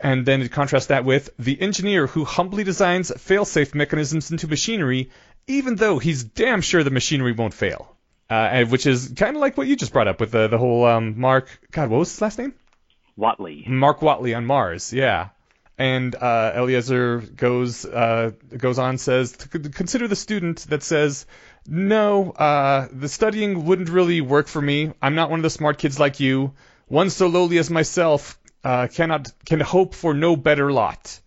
And 0.00 0.26
then 0.26 0.48
contrast 0.48 0.88
that 0.88 1.04
with 1.04 1.30
the 1.38 1.60
engineer 1.60 2.06
who 2.06 2.24
humbly 2.24 2.64
designs 2.64 3.12
fail-safe 3.16 3.74
mechanisms 3.74 4.30
into 4.30 4.48
machinery, 4.48 5.10
even 5.46 5.76
though 5.76 5.98
he's 5.98 6.24
damn 6.24 6.60
sure 6.60 6.82
the 6.82 6.90
machinery 6.90 7.32
won't 7.32 7.54
fail. 7.54 7.96
Uh, 8.28 8.64
which 8.66 8.86
is 8.86 9.12
kind 9.16 9.34
of 9.34 9.40
like 9.40 9.56
what 9.56 9.66
you 9.66 9.74
just 9.74 9.92
brought 9.92 10.06
up 10.06 10.20
with 10.20 10.30
the 10.30 10.46
the 10.46 10.58
whole 10.58 10.84
um, 10.86 11.18
Mark. 11.18 11.48
God, 11.72 11.90
what 11.90 11.98
was 11.98 12.12
his 12.12 12.20
last 12.22 12.38
name? 12.38 12.54
Watney. 13.18 13.66
Mark 13.66 14.00
Watney 14.00 14.36
on 14.36 14.46
Mars. 14.46 14.92
Yeah. 14.92 15.30
And 15.76 16.14
uh, 16.14 16.52
Eliezer 16.54 17.18
goes 17.18 17.84
uh, 17.84 18.30
goes 18.56 18.78
on 18.78 18.98
says 18.98 19.34
consider 19.34 20.06
the 20.06 20.14
student 20.14 20.60
that 20.68 20.82
says 20.84 21.26
no, 21.66 22.30
uh, 22.30 22.88
the 22.92 23.08
studying 23.08 23.64
wouldn't 23.64 23.88
really 23.88 24.20
work 24.20 24.48
for 24.48 24.60
me. 24.62 24.92
I'm 25.02 25.14
not 25.14 25.30
one 25.30 25.40
of 25.40 25.42
the 25.42 25.50
smart 25.50 25.78
kids 25.78 25.98
like 25.98 26.20
you. 26.20 26.52
One 26.86 27.10
so 27.10 27.28
lowly 27.28 27.58
as 27.58 27.70
myself 27.70 28.39
uh, 28.64 28.88
cannot 28.88 29.32
can 29.44 29.60
hope 29.60 29.94
for 29.94 30.14
no 30.14 30.36
better 30.36 30.72
lot. 30.72 31.20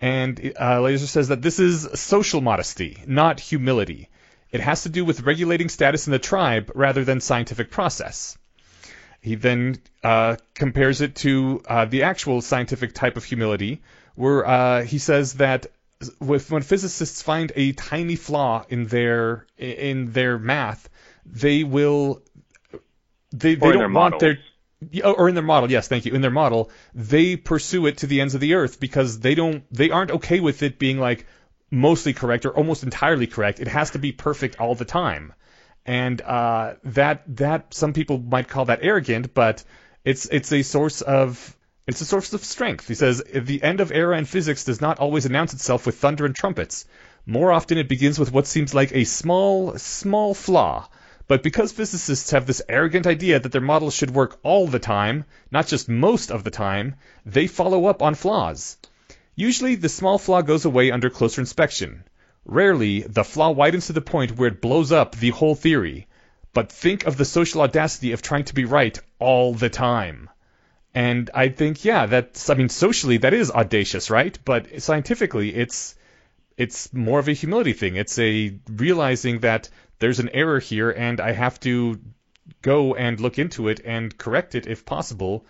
And 0.00 0.52
uh, 0.60 0.80
Laser 0.80 1.06
says 1.06 1.28
that 1.28 1.40
this 1.40 1.58
is 1.58 1.88
social 1.94 2.40
modesty, 2.40 3.02
not 3.06 3.40
humility. 3.40 4.08
It 4.50 4.60
has 4.60 4.82
to 4.82 4.88
do 4.88 5.04
with 5.04 5.22
regulating 5.22 5.68
status 5.68 6.06
in 6.06 6.12
the 6.12 6.18
tribe 6.18 6.70
rather 6.74 7.04
than 7.04 7.20
scientific 7.20 7.70
process. 7.70 8.36
He 9.20 9.36
then 9.36 9.78
uh, 10.02 10.36
compares 10.54 11.00
it 11.00 11.14
to 11.16 11.62
uh, 11.66 11.86
the 11.86 12.02
actual 12.02 12.42
scientific 12.42 12.92
type 12.92 13.16
of 13.16 13.24
humility, 13.24 13.82
where 14.14 14.46
uh, 14.46 14.82
he 14.84 14.98
says 14.98 15.34
that 15.34 15.66
with, 16.20 16.50
when 16.50 16.62
physicists 16.62 17.22
find 17.22 17.50
a 17.56 17.72
tiny 17.72 18.16
flaw 18.16 18.64
in 18.68 18.86
their 18.86 19.46
in 19.56 20.12
their 20.12 20.38
math, 20.38 20.88
they 21.24 21.64
will 21.64 22.22
they, 23.32 23.54
they 23.54 23.72
don't 23.72 23.78
their 23.78 23.88
want 23.88 24.18
their 24.20 24.30
models. 24.30 24.44
yeah, 24.44 24.53
or 25.02 25.28
in 25.28 25.34
their 25.34 25.44
model, 25.44 25.70
yes, 25.70 25.88
thank 25.88 26.04
you. 26.04 26.14
In 26.14 26.20
their 26.20 26.30
model, 26.30 26.70
they 26.94 27.36
pursue 27.36 27.86
it 27.86 27.98
to 27.98 28.06
the 28.06 28.20
ends 28.20 28.34
of 28.34 28.40
the 28.40 28.54
earth 28.54 28.80
because 28.80 29.20
they 29.20 29.34
don't, 29.34 29.64
they 29.72 29.90
aren't 29.90 30.10
okay 30.10 30.40
with 30.40 30.62
it 30.62 30.78
being 30.78 30.98
like 30.98 31.26
mostly 31.70 32.12
correct 32.12 32.46
or 32.46 32.50
almost 32.50 32.82
entirely 32.82 33.26
correct. 33.26 33.60
It 33.60 33.68
has 33.68 33.90
to 33.90 33.98
be 33.98 34.12
perfect 34.12 34.60
all 34.60 34.74
the 34.74 34.84
time, 34.84 35.32
and 35.84 36.20
uh, 36.22 36.74
that 36.84 37.22
that 37.36 37.74
some 37.74 37.92
people 37.92 38.18
might 38.18 38.48
call 38.48 38.66
that 38.66 38.80
arrogant, 38.82 39.34
but 39.34 39.64
it's 40.04 40.26
it's 40.26 40.52
a 40.52 40.62
source 40.62 41.02
of 41.02 41.56
it's 41.86 42.00
a 42.00 42.06
source 42.06 42.32
of 42.32 42.44
strength. 42.44 42.88
He 42.88 42.94
says 42.94 43.22
the 43.32 43.62
end 43.62 43.80
of 43.80 43.92
era 43.92 44.16
in 44.16 44.24
physics 44.24 44.64
does 44.64 44.80
not 44.80 44.98
always 44.98 45.26
announce 45.26 45.52
itself 45.52 45.86
with 45.86 45.98
thunder 45.98 46.24
and 46.24 46.34
trumpets. 46.34 46.86
More 47.26 47.52
often, 47.52 47.78
it 47.78 47.88
begins 47.88 48.18
with 48.18 48.32
what 48.32 48.46
seems 48.46 48.74
like 48.74 48.92
a 48.94 49.04
small 49.04 49.76
small 49.78 50.34
flaw. 50.34 50.88
But 51.26 51.42
because 51.42 51.72
physicists 51.72 52.32
have 52.32 52.46
this 52.46 52.62
arrogant 52.68 53.06
idea 53.06 53.40
that 53.40 53.50
their 53.50 53.60
models 53.60 53.94
should 53.94 54.10
work 54.10 54.38
all 54.42 54.66
the 54.66 54.78
time, 54.78 55.24
not 55.50 55.66
just 55.66 55.88
most 55.88 56.30
of 56.30 56.44
the 56.44 56.50
time, 56.50 56.96
they 57.24 57.46
follow 57.46 57.86
up 57.86 58.02
on 58.02 58.14
flaws. 58.14 58.76
Usually, 59.34 59.74
the 59.74 59.88
small 59.88 60.18
flaw 60.18 60.42
goes 60.42 60.64
away 60.64 60.90
under 60.90 61.10
closer 61.10 61.40
inspection. 61.40 62.04
Rarely, 62.44 63.00
the 63.00 63.24
flaw 63.24 63.50
widens 63.50 63.86
to 63.86 63.94
the 63.94 64.02
point 64.02 64.36
where 64.36 64.48
it 64.48 64.60
blows 64.60 64.92
up 64.92 65.16
the 65.16 65.30
whole 65.30 65.54
theory. 65.54 66.06
But 66.52 66.70
think 66.70 67.06
of 67.06 67.16
the 67.16 67.24
social 67.24 67.62
audacity 67.62 68.12
of 68.12 68.22
trying 68.22 68.44
to 68.44 68.54
be 68.54 68.64
right 68.64 68.98
all 69.18 69.54
the 69.54 69.70
time. 69.70 70.28
And 70.94 71.30
I 71.34 71.48
think, 71.48 71.84
yeah, 71.84 72.06
that's, 72.06 72.50
I 72.50 72.54
mean, 72.54 72.68
socially, 72.68 73.16
that 73.18 73.34
is 73.34 73.50
audacious, 73.50 74.10
right? 74.10 74.38
But 74.44 74.80
scientifically, 74.82 75.52
it's, 75.52 75.96
it's 76.56 76.92
more 76.92 77.18
of 77.18 77.26
a 77.26 77.32
humility 77.32 77.72
thing. 77.72 77.96
It's 77.96 78.16
a 78.20 78.56
realizing 78.68 79.40
that 79.40 79.70
there's 80.04 80.20
an 80.20 80.28
error 80.34 80.58
here 80.58 80.90
and 80.90 81.18
I 81.18 81.32
have 81.32 81.58
to 81.60 81.98
go 82.60 82.94
and 82.94 83.18
look 83.18 83.38
into 83.38 83.68
it 83.68 83.80
and 83.82 84.14
correct 84.18 84.54
it 84.54 84.66
if 84.66 84.84
possible 84.84 85.46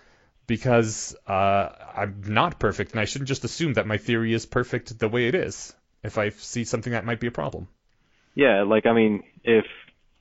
because 0.47 1.17
uh, 1.27 1.71
I'm 1.97 2.23
not 2.29 2.61
perfect 2.61 2.93
and 2.93 3.01
I 3.01 3.05
shouldn't 3.05 3.27
just 3.27 3.43
assume 3.43 3.73
that 3.73 3.89
my 3.89 3.97
theory 3.97 4.33
is 4.33 4.47
perfect 4.47 4.97
the 4.97 5.09
way 5.09 5.27
it 5.27 5.35
is 5.35 5.75
if 6.05 6.19
I 6.19 6.29
see 6.29 6.63
something 6.63 6.93
that 6.93 7.05
might 7.05 7.19
be 7.19 7.27
a 7.27 7.33
problem. 7.33 7.67
Yeah, 8.37 8.63
like 8.63 8.87
I 8.87 8.93
mean, 8.93 9.25
if 9.43 9.65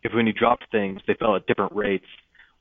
if 0.02 0.12
when 0.16 0.26
you 0.26 0.34
dropped 0.34 0.66
things, 0.72 1.00
they 1.06 1.14
fell 1.14 1.36
at 1.36 1.46
different 1.46 1.74
rates, 1.76 2.08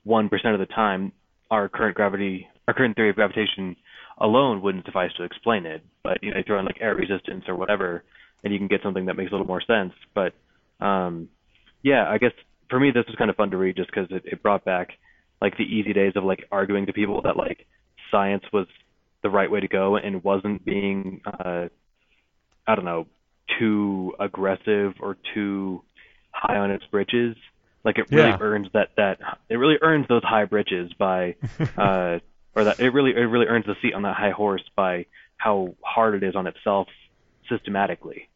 one 0.03 0.29
percent 0.29 0.53
of 0.53 0.59
the 0.59 0.67
time, 0.67 1.11
our 1.49 1.69
current 1.69 1.95
gravity, 1.95 2.47
our 2.67 2.75
current 2.75 2.95
theory 2.95 3.09
of 3.09 3.15
gravitation 3.15 3.77
alone 4.19 4.61
wouldn't 4.61 4.85
suffice 4.85 5.11
to 5.17 5.23
explain 5.23 5.65
it. 5.65 5.81
But 6.03 6.21
you 6.21 6.29
know, 6.29 6.37
you 6.37 6.43
throw 6.43 6.59
in 6.59 6.65
like 6.65 6.77
air 6.81 6.93
resistance 6.93 7.45
or 7.47 7.55
whatever, 7.55 8.03
and 8.43 8.53
you 8.53 8.59
can 8.59 8.67
get 8.67 8.83
something 8.83 9.05
that 9.05 9.15
makes 9.15 9.31
a 9.31 9.33
little 9.33 9.47
more 9.47 9.61
sense. 9.61 9.93
But 10.13 10.33
um, 10.79 11.29
yeah, 11.83 12.07
I 12.09 12.17
guess 12.17 12.31
for 12.69 12.79
me 12.79 12.91
this 12.91 13.05
was 13.07 13.15
kind 13.17 13.29
of 13.29 13.35
fun 13.35 13.51
to 13.51 13.57
read 13.57 13.75
just 13.77 13.89
because 13.93 14.09
it, 14.11 14.23
it 14.25 14.43
brought 14.43 14.65
back 14.65 14.89
like 15.41 15.57
the 15.57 15.63
easy 15.63 15.93
days 15.93 16.13
of 16.15 16.23
like 16.23 16.45
arguing 16.51 16.85
to 16.87 16.93
people 16.93 17.21
that 17.23 17.37
like 17.37 17.67
science 18.11 18.43
was 18.53 18.67
the 19.23 19.29
right 19.29 19.51
way 19.51 19.59
to 19.61 19.67
go 19.67 19.97
and 19.97 20.23
wasn't 20.23 20.65
being 20.65 21.21
uh, 21.25 21.67
I 22.67 22.75
don't 22.75 22.85
know 22.85 23.07
too 23.59 24.13
aggressive 24.19 24.93
or 25.01 25.17
too 25.33 25.83
high 26.31 26.57
on 26.57 26.71
its 26.71 26.85
britches. 26.91 27.35
Like 27.83 27.97
it 27.97 28.11
really 28.11 28.33
Yeah. 28.33 28.39
earns 28.39 28.67
that 28.73 28.89
that 28.97 29.19
it 29.49 29.55
really 29.55 29.77
earns 29.81 30.07
those 30.07 30.23
high 30.23 30.45
britches 30.45 30.91
by 30.97 31.35
uh 31.77 32.19
or 32.55 32.65
that 32.65 32.79
it 32.79 32.93
really 32.93 33.11
it 33.11 33.25
really 33.25 33.47
earns 33.47 33.65
the 33.65 33.75
seat 33.81 33.93
on 33.93 34.03
that 34.03 34.15
high 34.15 34.31
horse 34.31 34.63
by 34.75 35.05
how 35.37 35.75
hard 35.83 36.15
it 36.15 36.23
is 36.27 36.35
on 36.35 36.47
itself 36.47 36.87
systematically. 37.49 38.29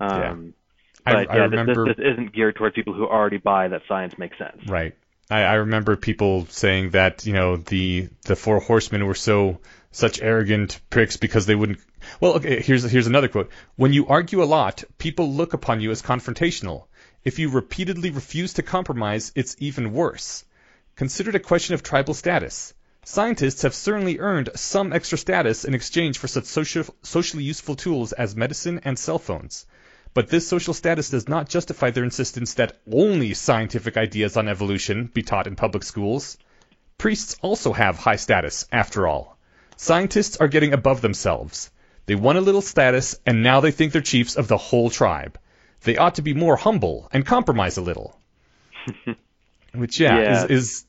Um, 0.00 0.54
but 1.04 1.30
I 1.30 1.36
yeah, 1.36 1.46
this- 1.48 1.58
remember 1.58 1.86
this, 1.88 1.96
this 1.96 2.12
isn't 2.12 2.32
geared 2.32 2.56
towards 2.56 2.74
people 2.74 2.94
who 2.94 3.06
already 3.06 3.38
buy 3.38 3.68
that 3.68 3.82
science 3.88 4.16
makes 4.18 4.38
sense. 4.38 4.66
Right. 4.66 4.94
I, 5.30 5.42
I 5.42 5.54
remember 5.54 5.96
people 5.96 6.46
saying 6.50 6.90
that 6.90 7.24
you 7.26 7.32
know 7.32 7.56
the 7.56 8.08
the 8.22 8.36
four 8.36 8.60
horsemen 8.60 9.06
were 9.06 9.14
so 9.14 9.60
such 9.90 10.20
arrogant 10.20 10.80
pricks 10.90 11.16
because 11.16 11.46
they 11.46 11.54
wouldn't. 11.54 11.78
Well, 12.20 12.34
okay. 12.34 12.60
Here's 12.60 12.82
here's 12.84 13.06
another 13.06 13.28
quote. 13.28 13.50
When 13.76 13.92
you 13.92 14.06
argue 14.08 14.42
a 14.42 14.44
lot, 14.44 14.84
people 14.98 15.32
look 15.32 15.54
upon 15.54 15.80
you 15.80 15.90
as 15.90 16.02
confrontational. 16.02 16.86
If 17.24 17.38
you 17.38 17.48
repeatedly 17.48 18.10
refuse 18.10 18.54
to 18.54 18.62
compromise, 18.62 19.32
it's 19.34 19.56
even 19.58 19.94
worse. 19.94 20.44
Consider 20.96 21.30
it 21.30 21.36
a 21.36 21.40
question 21.40 21.74
of 21.74 21.82
tribal 21.82 22.12
status. 22.12 22.74
Scientists 23.04 23.62
have 23.62 23.74
certainly 23.74 24.18
earned 24.18 24.50
some 24.54 24.92
extra 24.92 25.16
status 25.18 25.64
in 25.64 25.74
exchange 25.74 26.18
for 26.18 26.28
such 26.28 26.44
social, 26.44 26.84
socially 27.02 27.42
useful 27.44 27.74
tools 27.76 28.12
as 28.12 28.36
medicine 28.36 28.80
and 28.84 28.98
cell 28.98 29.18
phones. 29.18 29.66
But 30.14 30.28
this 30.28 30.46
social 30.48 30.74
status 30.74 31.10
does 31.10 31.28
not 31.28 31.48
justify 31.48 31.90
their 31.90 32.04
insistence 32.04 32.54
that 32.54 32.78
only 32.90 33.34
scientific 33.34 33.96
ideas 33.96 34.36
on 34.36 34.48
evolution 34.48 35.10
be 35.12 35.22
taught 35.22 35.48
in 35.48 35.56
public 35.56 35.82
schools. 35.82 36.38
Priests 36.98 37.36
also 37.42 37.72
have 37.72 37.96
high 37.98 38.16
status, 38.16 38.66
after 38.70 39.08
all. 39.08 39.36
Scientists 39.76 40.36
are 40.36 40.46
getting 40.48 40.72
above 40.72 41.00
themselves. 41.00 41.70
They 42.06 42.14
won 42.14 42.36
a 42.36 42.40
little 42.40 42.62
status, 42.62 43.18
and 43.26 43.42
now 43.42 43.60
they 43.60 43.72
think 43.72 43.92
they're 43.92 44.02
chiefs 44.02 44.36
of 44.36 44.46
the 44.46 44.56
whole 44.56 44.88
tribe. 44.88 45.36
They 45.82 45.96
ought 45.96 46.14
to 46.14 46.22
be 46.22 46.32
more 46.34 46.56
humble 46.56 47.08
and 47.12 47.26
compromise 47.26 47.76
a 47.76 47.82
little. 47.82 48.18
Which, 49.74 49.98
yeah, 49.98 50.20
Yeah. 50.20 50.44
is, 50.44 50.50
is 50.50 50.84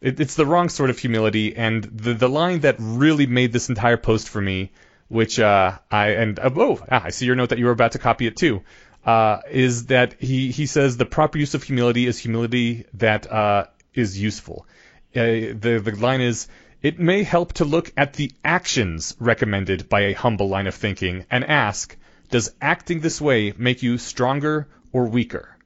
it, 0.00 0.20
it's 0.20 0.34
the 0.34 0.46
wrong 0.46 0.68
sort 0.68 0.90
of 0.90 0.98
humility. 0.98 1.56
And 1.56 1.82
the 1.84 2.12
the 2.14 2.28
line 2.28 2.60
that 2.60 2.76
really 2.78 3.26
made 3.26 3.52
this 3.52 3.68
entire 3.68 3.96
post 3.96 4.28
for 4.28 4.40
me, 4.40 4.70
which 5.08 5.38
uh, 5.38 5.78
I 5.90 6.08
and 6.10 6.38
uh, 6.38 6.50
oh, 6.56 6.80
ah, 6.90 7.02
I 7.04 7.10
see 7.10 7.26
your 7.26 7.34
note 7.34 7.50
that 7.50 7.58
you 7.58 7.66
were 7.66 7.72
about 7.72 7.92
to 7.92 7.98
copy 7.98 8.26
it 8.26 8.36
too, 8.36 8.62
uh, 9.04 9.40
is 9.50 9.86
that 9.86 10.20
he 10.20 10.50
he 10.50 10.66
says 10.66 10.96
the 10.96 11.06
proper 11.06 11.38
use 11.38 11.54
of 11.54 11.62
humility 11.62 12.06
is 12.06 12.18
humility 12.18 12.84
that 12.94 13.30
uh, 13.30 13.66
is 13.94 14.20
useful. 14.20 14.66
Uh, 15.14 15.54
the 15.64 15.80
the 15.82 15.96
line 15.96 16.20
is. 16.20 16.48
It 16.80 17.00
may 17.00 17.24
help 17.24 17.54
to 17.54 17.64
look 17.64 17.90
at 17.96 18.12
the 18.12 18.30
actions 18.44 19.16
recommended 19.18 19.88
by 19.88 20.02
a 20.02 20.12
humble 20.12 20.48
line 20.48 20.68
of 20.68 20.76
thinking 20.76 21.24
and 21.28 21.42
ask, 21.44 21.96
does 22.30 22.52
acting 22.60 23.00
this 23.00 23.20
way 23.20 23.52
make 23.58 23.82
you 23.82 23.98
stronger 23.98 24.68
or 24.92 25.06
weaker? 25.06 25.58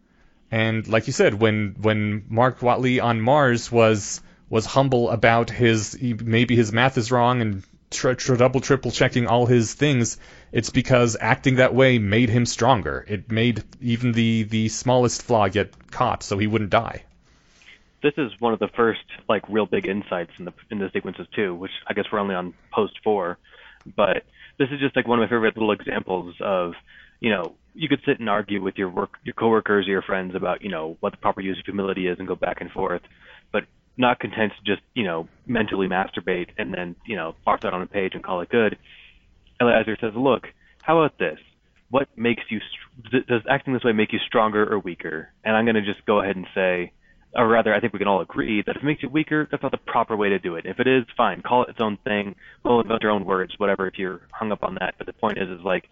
And 0.50 0.88
like 0.88 1.06
you 1.06 1.12
said, 1.12 1.34
when 1.34 1.76
when 1.80 2.24
Mark 2.30 2.60
Watney 2.60 3.02
on 3.02 3.20
Mars 3.20 3.70
was 3.70 4.22
was 4.48 4.64
humble 4.64 5.10
about 5.10 5.50
his 5.50 5.98
maybe 6.00 6.56
his 6.56 6.72
math 6.72 6.96
is 6.96 7.10
wrong 7.10 7.42
and 7.42 7.62
tr- 7.92 8.12
tr- 8.12 8.36
double 8.36 8.60
triple 8.60 8.90
checking 8.90 9.26
all 9.26 9.46
his 9.46 9.74
things, 9.74 10.18
it's 10.50 10.70
because 10.70 11.16
acting 11.20 11.56
that 11.56 11.74
way 11.74 11.98
made 11.98 12.28
him 12.28 12.46
stronger. 12.46 13.04
It 13.08 13.30
made 13.30 13.62
even 13.80 14.12
the 14.12 14.44
the 14.44 14.68
smallest 14.68 15.22
flaw 15.22 15.48
get 15.48 15.90
caught, 15.90 16.22
so 16.22 16.38
he 16.38 16.46
wouldn't 16.46 16.70
die. 16.70 17.04
This 18.02 18.14
is 18.16 18.32
one 18.40 18.52
of 18.52 18.58
the 18.58 18.68
first 18.68 19.04
like 19.28 19.48
real 19.48 19.66
big 19.66 19.86
insights 19.86 20.32
in 20.38 20.44
the 20.44 20.52
in 20.70 20.78
the 20.78 20.90
sequences 20.92 21.26
too, 21.34 21.54
which 21.54 21.72
I 21.86 21.94
guess 21.94 22.06
we're 22.10 22.18
only 22.18 22.34
on 22.34 22.54
post 22.72 22.94
four, 23.04 23.38
but 23.96 24.24
this 24.58 24.68
is 24.70 24.80
just 24.80 24.96
like 24.96 25.06
one 25.06 25.18
of 25.18 25.22
my 25.22 25.28
favorite 25.28 25.56
little 25.56 25.72
examples 25.72 26.34
of 26.40 26.74
you 27.20 27.30
know 27.30 27.54
you 27.74 27.88
could 27.88 28.00
sit 28.04 28.20
and 28.20 28.28
argue 28.28 28.62
with 28.62 28.76
your 28.76 28.88
work 28.88 29.18
your 29.24 29.34
coworkers 29.34 29.86
or 29.86 29.90
your 29.90 30.02
friends 30.02 30.34
about 30.34 30.62
you 30.62 30.68
know 30.68 30.96
what 31.00 31.12
the 31.12 31.18
proper 31.18 31.40
use 31.40 31.58
of 31.58 31.64
humility 31.64 32.06
is 32.06 32.18
and 32.18 32.28
go 32.28 32.34
back 32.34 32.60
and 32.60 32.70
forth, 32.70 33.02
not 33.96 34.18
content 34.18 34.52
to 34.58 34.64
just 34.64 34.82
you 34.94 35.04
know 35.04 35.28
mentally 35.46 35.88
masturbate 35.88 36.48
and 36.58 36.72
then 36.72 36.96
you 37.06 37.16
know 37.16 37.34
mark 37.44 37.60
that 37.60 37.74
on 37.74 37.82
a 37.82 37.86
page 37.86 38.14
and 38.14 38.22
call 38.22 38.40
it 38.40 38.48
good. 38.48 38.78
Eliezer 39.60 39.96
says, 40.00 40.12
look, 40.16 40.48
how 40.82 40.98
about 40.98 41.18
this? 41.18 41.38
What 41.90 42.08
makes 42.16 42.42
you, 42.48 42.60
does 43.10 43.42
acting 43.48 43.74
this 43.74 43.84
way 43.84 43.92
make 43.92 44.12
you 44.12 44.18
stronger 44.26 44.64
or 44.70 44.78
weaker? 44.78 45.30
And 45.44 45.54
I'm 45.54 45.64
going 45.64 45.76
to 45.76 45.82
just 45.82 46.04
go 46.04 46.20
ahead 46.20 46.36
and 46.36 46.46
say, 46.54 46.92
or 47.34 47.46
rather, 47.46 47.72
I 47.72 47.78
think 47.78 47.92
we 47.92 47.98
can 47.98 48.08
all 48.08 48.20
agree 48.22 48.62
that 48.66 48.76
if 48.76 48.82
it 48.82 48.84
makes 48.84 49.02
you 49.02 49.08
weaker, 49.08 49.46
that's 49.50 49.62
not 49.62 49.72
the 49.72 49.78
proper 49.78 50.16
way 50.16 50.30
to 50.30 50.38
do 50.38 50.56
it. 50.56 50.66
If 50.66 50.80
it 50.80 50.88
is, 50.88 51.04
fine, 51.16 51.42
call 51.42 51.62
it 51.64 51.70
its 51.70 51.80
own 51.80 51.98
thing, 51.98 52.34
call 52.62 52.80
it 52.80 52.86
about 52.86 53.02
your 53.02 53.12
own 53.12 53.24
words, 53.24 53.52
whatever, 53.58 53.86
if 53.86 53.98
you're 53.98 54.22
hung 54.32 54.52
up 54.52 54.64
on 54.64 54.76
that. 54.80 54.94
But 54.98 55.06
the 55.06 55.12
point 55.12 55.38
is, 55.38 55.48
is 55.48 55.64
like, 55.64 55.88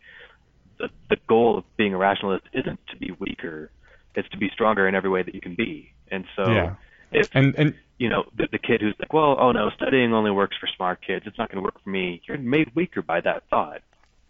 the, 0.79 0.89
the 1.11 1.17
goal 1.29 1.59
of 1.59 1.65
being 1.77 1.95
a 1.95 1.99
rationalist 1.99 2.47
isn't 2.53 2.81
to 2.89 2.97
be 2.97 3.13
weaker, 3.19 3.71
it's 4.15 4.29
to 4.31 4.39
be 4.39 4.49
stronger 4.53 4.89
in 4.89 4.95
every 4.95 5.11
way 5.11 5.23
that 5.23 5.35
you 5.35 5.41
can 5.41 5.55
be. 5.55 5.93
And 6.11 6.25
so, 6.35 6.51
Yeah. 6.51 6.75
if 7.13 7.31
And 7.35 7.55
and 7.57 7.75
you 8.01 8.09
know, 8.09 8.25
the, 8.35 8.49
the 8.51 8.59
kid 8.59 8.81
who's 8.81 8.95
like, 8.99 9.13
well, 9.13 9.37
oh 9.39 9.53
no, 9.53 9.69
studying 9.77 10.15
only 10.15 10.31
works 10.31 10.57
for 10.59 10.67
smart 10.75 10.99
kids. 11.07 11.27
It's 11.27 11.37
not 11.37 11.51
going 11.51 11.59
to 11.59 11.63
work 11.63 11.79
for 11.85 11.91
me. 11.91 12.23
You're 12.27 12.39
made 12.39 12.75
weaker 12.75 13.03
by 13.03 13.21
that 13.21 13.43
thought, 13.51 13.83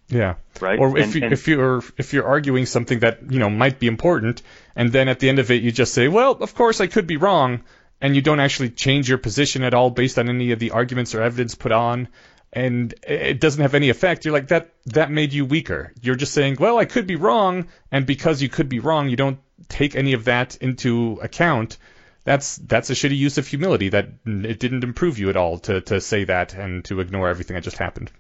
yeah. 0.09 0.35
right? 0.61 0.77
Or 0.79 0.99
if 0.99 1.05
And- 1.05 1.15
you, 1.15 1.23
and- 1.23 1.33
if 1.33 1.47
you're 1.47 1.83
if 1.97 2.13
you're 2.13 2.27
arguing 2.27 2.67
something 2.67 2.99
that 2.99 3.31
you 3.31 3.39
know 3.39 3.49
might 3.49 3.79
be 3.79 3.87
important, 3.87 4.43
and 4.75 4.91
then 4.91 5.09
at 5.09 5.21
the 5.21 5.29
end 5.29 5.39
of 5.39 5.51
it 5.53 5.63
you 5.63 5.71
just 5.71 5.95
say, 5.95 6.09
well, 6.09 6.33
of 6.33 6.55
course 6.55 6.81
I 6.81 6.89
could 6.89 7.07
be 7.07 7.17
wrong, 7.17 7.63
and 8.01 8.17
you 8.17 8.23
don't 8.23 8.41
actually 8.41 8.71
change 8.71 9.09
your 9.09 9.19
position 9.19 9.63
at 9.63 9.73
all 9.73 9.89
based 9.91 10.19
on 10.19 10.29
any 10.29 10.51
of 10.51 10.59
the 10.59 10.73
arguments 10.73 11.15
or 11.15 11.23
evidence 11.23 11.55
put 11.55 11.71
on, 11.71 12.09
and 12.53 12.93
it 13.07 13.41
doesn't 13.41 13.63
have 13.63 13.77
any 13.77 13.89
effect. 13.91 14.25
You're 14.25 14.35
like 14.35 14.49
that 14.49 14.75
that 14.87 15.13
made 15.13 15.33
you 15.33 15.45
weaker. 15.47 15.93
You're 16.03 16.17
just 16.17 16.35
saying, 16.35 16.57
well, 16.59 16.77
I 16.77 16.87
could 16.87 17.07
be 17.07 17.15
wrong, 17.17 17.69
and 17.93 18.05
because 18.05 18.43
you 18.43 18.49
could 18.49 18.69
be 18.69 18.81
wrong, 18.81 19.09
you 19.09 19.17
don't 19.17 19.39
take 19.69 19.95
any 19.95 20.15
of 20.15 20.25
that 20.25 20.57
into 20.57 21.21
account. 21.23 21.79
That's 22.25 22.57
that's 22.57 22.91
a 22.91 22.95
shitty 22.95 23.17
use 23.17 23.39
of 23.39 23.47
humility. 23.47 23.89
That 23.89 24.09
it 24.27 24.59
didn't 24.59 24.85
improve 24.85 25.19
you 25.19 25.31
at 25.31 25.37
all 25.37 25.59
to 25.61 25.81
to 25.83 26.01
say 26.01 26.25
that 26.25 26.55
and 26.55 26.85
to 26.87 27.01
ignore 27.01 27.29
everything 27.29 27.55
that 27.55 27.65
just 27.65 27.79
happened. 27.79 28.11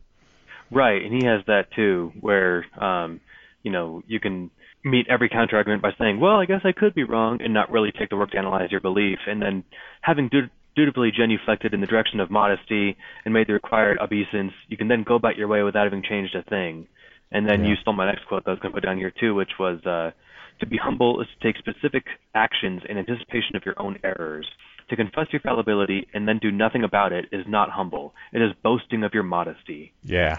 Right, 0.70 1.02
and 1.02 1.12
he 1.12 1.26
has 1.26 1.44
that 1.46 1.72
too, 1.74 2.12
where 2.20 2.64
um, 2.80 3.20
you 3.62 3.72
know 3.72 4.02
you 4.06 4.20
can 4.20 4.50
meet 4.82 5.06
every 5.10 5.28
counterargument 5.28 5.82
by 5.82 5.90
saying, 5.98 6.20
"Well, 6.20 6.36
I 6.36 6.46
guess 6.46 6.62
I 6.64 6.72
could 6.72 6.94
be 6.94 7.04
wrong," 7.04 7.42
and 7.42 7.52
not 7.52 7.70
really 7.70 7.92
take 7.92 8.08
the 8.08 8.16
work 8.16 8.30
to 8.30 8.38
analyze 8.38 8.70
your 8.70 8.80
belief, 8.80 9.18
and 9.26 9.42
then 9.42 9.64
having 10.00 10.28
du- 10.28 10.48
dutifully 10.76 11.10
genuflected 11.12 11.74
in 11.74 11.80
the 11.80 11.86
direction 11.86 12.20
of 12.20 12.30
modesty 12.30 12.96
and 13.24 13.34
made 13.34 13.48
the 13.48 13.52
required 13.52 13.98
obeisance, 13.98 14.52
you 14.68 14.76
can 14.76 14.88
then 14.88 15.02
go 15.02 15.16
about 15.16 15.36
your 15.36 15.48
way 15.48 15.62
without 15.62 15.84
having 15.84 16.02
changed 16.02 16.34
a 16.34 16.42
thing. 16.42 16.86
And 17.32 17.48
then 17.48 17.64
Yeah. 17.64 17.70
you 17.70 17.76
stole 17.76 17.94
my 17.94 18.06
next 18.06 18.24
quote 18.26 18.44
that 18.44 18.50
I 18.50 18.54
was 18.54 18.60
going 18.60 18.72
to 18.72 18.76
put 18.76 18.84
down 18.84 18.96
here 18.96 19.10
too, 19.10 19.34
which 19.34 19.58
was, 19.58 19.84
uh, 19.84 20.12
"To 20.60 20.66
be 20.66 20.76
humble 20.76 21.20
is 21.20 21.28
to 21.28 21.38
take 21.46 21.56
specific 21.56 22.04
actions 22.34 22.82
in 22.88 22.98
anticipation 22.98 23.56
of 23.56 23.64
your 23.64 23.74
own 23.78 23.98
errors." 24.04 24.46
To 24.88 24.96
confess 24.96 25.28
your 25.32 25.38
fallibility 25.40 26.08
and 26.14 26.26
then 26.26 26.38
do 26.38 26.50
nothing 26.50 26.82
about 26.82 27.12
it 27.12 27.26
is 27.30 27.46
not 27.46 27.70
humble. 27.70 28.12
It 28.32 28.42
is 28.42 28.52
boasting 28.62 29.04
of 29.04 29.14
your 29.14 29.22
modesty 29.22 29.92
Yeah. 30.02 30.38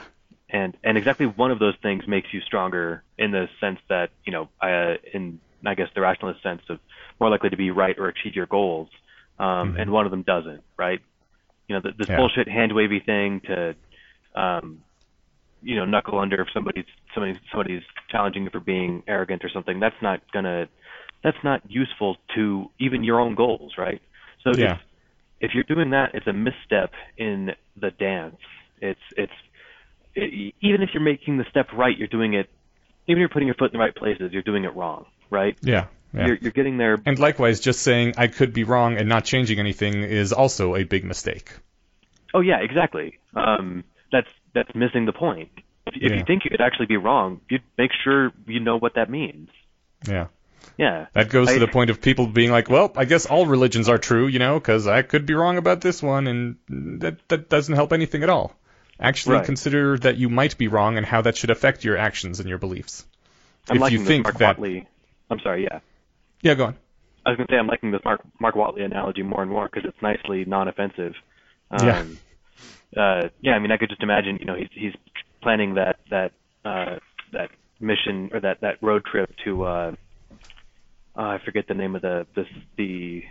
and 0.49 0.75
and 0.83 0.97
exactly 0.97 1.25
one 1.25 1.51
of 1.51 1.59
those 1.59 1.75
things 1.81 2.05
makes 2.05 2.33
you 2.33 2.41
stronger 2.41 3.03
in 3.17 3.31
the 3.31 3.47
sense 3.61 3.79
that 3.87 4.09
you 4.25 4.33
know 4.33 4.49
uh, 4.61 4.95
in 5.13 5.39
I 5.65 5.75
guess 5.75 5.87
the 5.95 6.01
rationalist 6.01 6.41
sense 6.43 6.61
of 6.69 6.79
more 7.19 7.29
likely 7.29 7.49
to 7.49 7.57
be 7.57 7.71
right 7.71 7.97
or 7.97 8.07
achieve 8.07 8.35
your 8.35 8.47
goals, 8.47 8.89
um, 9.39 9.75
and 9.77 9.91
one 9.91 10.05
of 10.05 10.11
them 10.11 10.23
doesn't, 10.23 10.63
right? 10.77 10.99
You 11.67 11.75
know, 11.75 11.81
th 11.81 11.95
this 11.97 12.09
Yeah. 12.09 12.17
bullshit 12.17 12.47
hand 12.47 12.73
wavy 12.73 12.99
thing 12.99 13.39
to, 13.41 13.75
um, 14.35 14.81
you 15.61 15.75
know, 15.75 15.85
knuckle 15.85 16.19
under 16.19 16.41
if 16.41 16.47
somebody's 16.53 16.85
somebody's 17.13 17.37
somebody's 17.51 17.83
challenging 18.09 18.43
you 18.43 18.49
for 18.49 18.59
being 18.59 19.03
arrogant 19.07 19.43
or 19.43 19.49
something. 19.49 19.79
That's 19.79 19.95
not 20.01 20.21
gonna, 20.33 20.67
that's 21.23 21.37
not 21.43 21.61
useful 21.69 22.17
to 22.35 22.69
even 22.79 23.03
your 23.03 23.19
own 23.19 23.35
goals, 23.35 23.73
right? 23.77 24.01
So 24.43 24.51
Yeah. 24.57 24.73
if, 24.73 24.79
if 25.49 25.51
you're 25.53 25.63
doing 25.63 25.91
that, 25.91 26.11
it's 26.13 26.27
a 26.27 26.33
misstep 26.33 26.91
in 27.17 27.51
the 27.79 27.91
dance. 27.91 28.37
It's 28.81 28.99
it's 29.15 29.33
it, 30.15 30.53
even 30.61 30.81
if 30.81 30.89
you're 30.93 31.03
making 31.03 31.37
the 31.37 31.45
step 31.49 31.67
right, 31.73 31.97
you're 31.97 32.07
doing 32.07 32.33
it. 32.33 32.49
Even 33.07 33.17
if 33.17 33.19
you're 33.19 33.29
putting 33.29 33.47
your 33.47 33.55
foot 33.55 33.71
in 33.73 33.79
the 33.79 33.83
right 33.83 33.95
places, 33.95 34.31
you're 34.31 34.43
doing 34.43 34.63
it 34.63 34.75
wrong, 34.75 35.05
right? 35.29 35.57
Yeah. 35.61 35.87
Yeah. 36.13 36.27
You're 36.27 36.35
you're 36.41 36.51
getting 36.51 36.77
there. 36.77 36.97
And 37.05 37.17
likewise, 37.17 37.59
just 37.61 37.81
saying 37.81 38.15
I 38.17 38.27
could 38.27 38.51
be 38.53 38.63
wrong 38.65 38.97
and 38.97 39.07
not 39.07 39.23
changing 39.25 39.59
anything 39.59 40.03
is 40.03 40.33
also 40.33 40.75
a 40.75 40.83
big 40.83 41.05
mistake. 41.05 41.51
Oh 42.33 42.41
yeah, 42.41 42.59
exactly. 42.61 43.19
Um, 43.35 43.83
that's 44.11 44.27
that's 44.53 44.73
missing 44.75 45.05
the 45.05 45.13
point. 45.13 45.49
If, 45.87 45.95
if 45.95 46.11
Yeah. 46.11 46.17
you 46.17 46.23
think 46.25 46.43
you 46.43 46.49
could 46.51 46.61
actually 46.61 46.85
be 46.87 46.97
wrong, 46.97 47.41
you 47.49 47.59
make 47.77 47.91
sure 48.03 48.31
you 48.47 48.59
know 48.59 48.77
what 48.77 48.95
that 48.95 49.09
means. 49.09 49.49
Yeah. 50.07 50.27
Yeah. 50.77 51.07
That 51.13 51.29
goes 51.29 51.49
I- 51.49 51.53
to 51.55 51.59
the 51.59 51.67
point 51.67 51.89
of 51.89 52.01
people 52.01 52.27
being 52.27 52.51
like, 52.51 52.69
well, 52.69 52.91
I 52.95 53.05
guess 53.05 53.25
all 53.25 53.45
religions 53.45 53.89
are 53.89 53.97
true, 53.97 54.27
you 54.27 54.39
know, 54.39 54.59
because 54.59 54.87
I 54.87 55.01
could 55.01 55.25
be 55.25 55.33
wrong 55.33 55.57
about 55.57 55.81
this 55.81 56.01
one, 56.03 56.27
and 56.27 56.55
that 57.01 57.17
that 57.29 57.49
doesn't 57.49 57.75
help 57.75 57.93
anything 57.93 58.23
at 58.23 58.29
all. 58.29 58.55
Actually, 58.99 59.37
Right. 59.37 59.45
consider 59.45 59.97
that 59.99 60.17
you 60.17 60.29
might 60.29 60.57
be 60.57 60.67
wrong 60.67 60.97
and 60.97 61.05
how 61.05 61.21
that 61.21 61.35
should 61.35 61.49
affect 61.49 61.83
your 61.83 61.97
actions 61.97 62.39
and 62.39 62.47
your 62.47 62.59
beliefs. 62.59 63.05
I'm 63.69 63.77
if 63.77 63.81
liking 63.81 63.99
you 64.01 64.05
think 64.05 64.23
Mark 64.25 64.37
that, 64.37 64.59
Watley. 64.59 64.87
I'm 65.31 65.39
sorry. 65.39 65.63
Yeah. 65.63 65.79
yeah, 66.43 66.53
go 66.53 66.65
on. 66.65 66.75
I 67.25 67.29
was 67.31 67.37
gonna 67.37 67.47
say 67.49 67.57
I'm 67.57 67.67
liking 67.67 67.91
this 67.91 68.01
Mark 68.05 68.21
Mark 68.39 68.55
Watney 68.55 68.83
analogy 68.83 69.23
more 69.23 69.41
and 69.41 69.49
more 69.49 69.67
because 69.71 69.87
it's 69.89 70.01
nicely 70.01 70.45
non-offensive. 70.45 71.13
Um, 71.71 71.87
Yeah. 71.87 72.03
Uh, 72.95 73.29
yeah. 73.41 73.53
I 73.53 73.59
mean, 73.59 73.71
I 73.71 73.77
could 73.77 73.89
just 73.89 74.03
imagine. 74.03 74.37
You 74.39 74.45
know, 74.45 74.55
he's 74.55 74.69
he's 74.73 74.93
planning 75.41 75.75
that 75.75 75.97
that 76.09 76.31
uh, 76.65 76.97
that 77.33 77.49
mission 77.79 78.29
or 78.33 78.39
that 78.41 78.61
that 78.61 78.81
road 78.81 79.03
trip 79.05 79.31
to. 79.45 79.63
Uh, 79.63 79.91
uh, 81.17 81.21
I 81.21 81.39
forget 81.43 81.67
the 81.67 81.73
name 81.73 81.95
of 81.95 82.01
the 82.01 82.25
the 82.35 82.43
the 82.77 83.23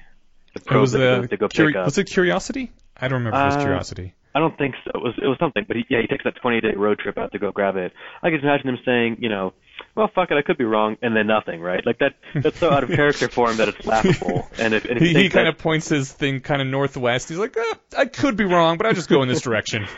It 0.54 0.64
probe 0.66 0.82
was 0.82 0.92
that 0.92 1.22
the 1.22 1.28
to 1.28 1.36
go 1.36 1.48
Curi- 1.48 1.68
pick 1.68 1.76
up. 1.76 1.84
was 1.86 1.98
it 1.98 2.04
Curiosity? 2.04 2.72
I 2.96 3.08
don't 3.08 3.18
remember 3.22 3.38
if 3.38 3.42
it 3.42 3.46
was 3.46 3.56
Uh, 3.56 3.60
Curiosity. 3.60 4.14
I 4.34 4.38
don't 4.38 4.56
think 4.58 4.74
so. 4.84 4.90
It 4.94 5.02
was 5.02 5.14
it 5.20 5.26
was 5.26 5.38
something, 5.40 5.64
but 5.66 5.76
he, 5.76 5.84
yeah, 5.88 6.00
he 6.02 6.06
takes 6.06 6.24
that 6.24 6.36
20 6.40 6.60
day 6.60 6.72
road 6.76 6.98
trip 6.98 7.18
out 7.18 7.32
to 7.32 7.38
go 7.38 7.50
grab 7.50 7.76
it. 7.76 7.92
I 8.22 8.30
can 8.30 8.40
imagine 8.40 8.68
him 8.68 8.78
saying, 8.84 9.16
you 9.20 9.28
know, 9.28 9.54
well, 9.96 10.10
fuck 10.14 10.30
it, 10.30 10.36
I 10.36 10.42
could 10.42 10.58
be 10.58 10.64
wrong, 10.64 10.96
and 11.02 11.16
then 11.16 11.26
nothing, 11.26 11.60
right? 11.60 11.84
Like 11.84 11.98
that. 11.98 12.14
That's 12.34 12.58
so 12.58 12.70
out 12.70 12.84
of 12.84 12.90
character 12.90 13.28
for 13.32 13.50
him 13.50 13.56
that 13.58 13.68
it's 13.68 13.84
laughable. 13.84 14.48
And 14.58 14.74
if, 14.74 14.84
and 14.84 14.98
if 14.98 15.02
he, 15.02 15.14
he 15.14 15.28
kind 15.28 15.48
of 15.48 15.58
points 15.58 15.88
his 15.88 16.12
thing 16.12 16.40
kind 16.40 16.62
of 16.62 16.68
northwest. 16.68 17.28
He's 17.28 17.38
like, 17.38 17.56
eh, 17.56 17.74
I 17.98 18.04
could 18.06 18.36
be 18.36 18.44
wrong, 18.44 18.76
but 18.76 18.86
I 18.86 18.92
just 18.92 19.08
go 19.08 19.22
in 19.22 19.28
this 19.28 19.42
direction. 19.42 19.86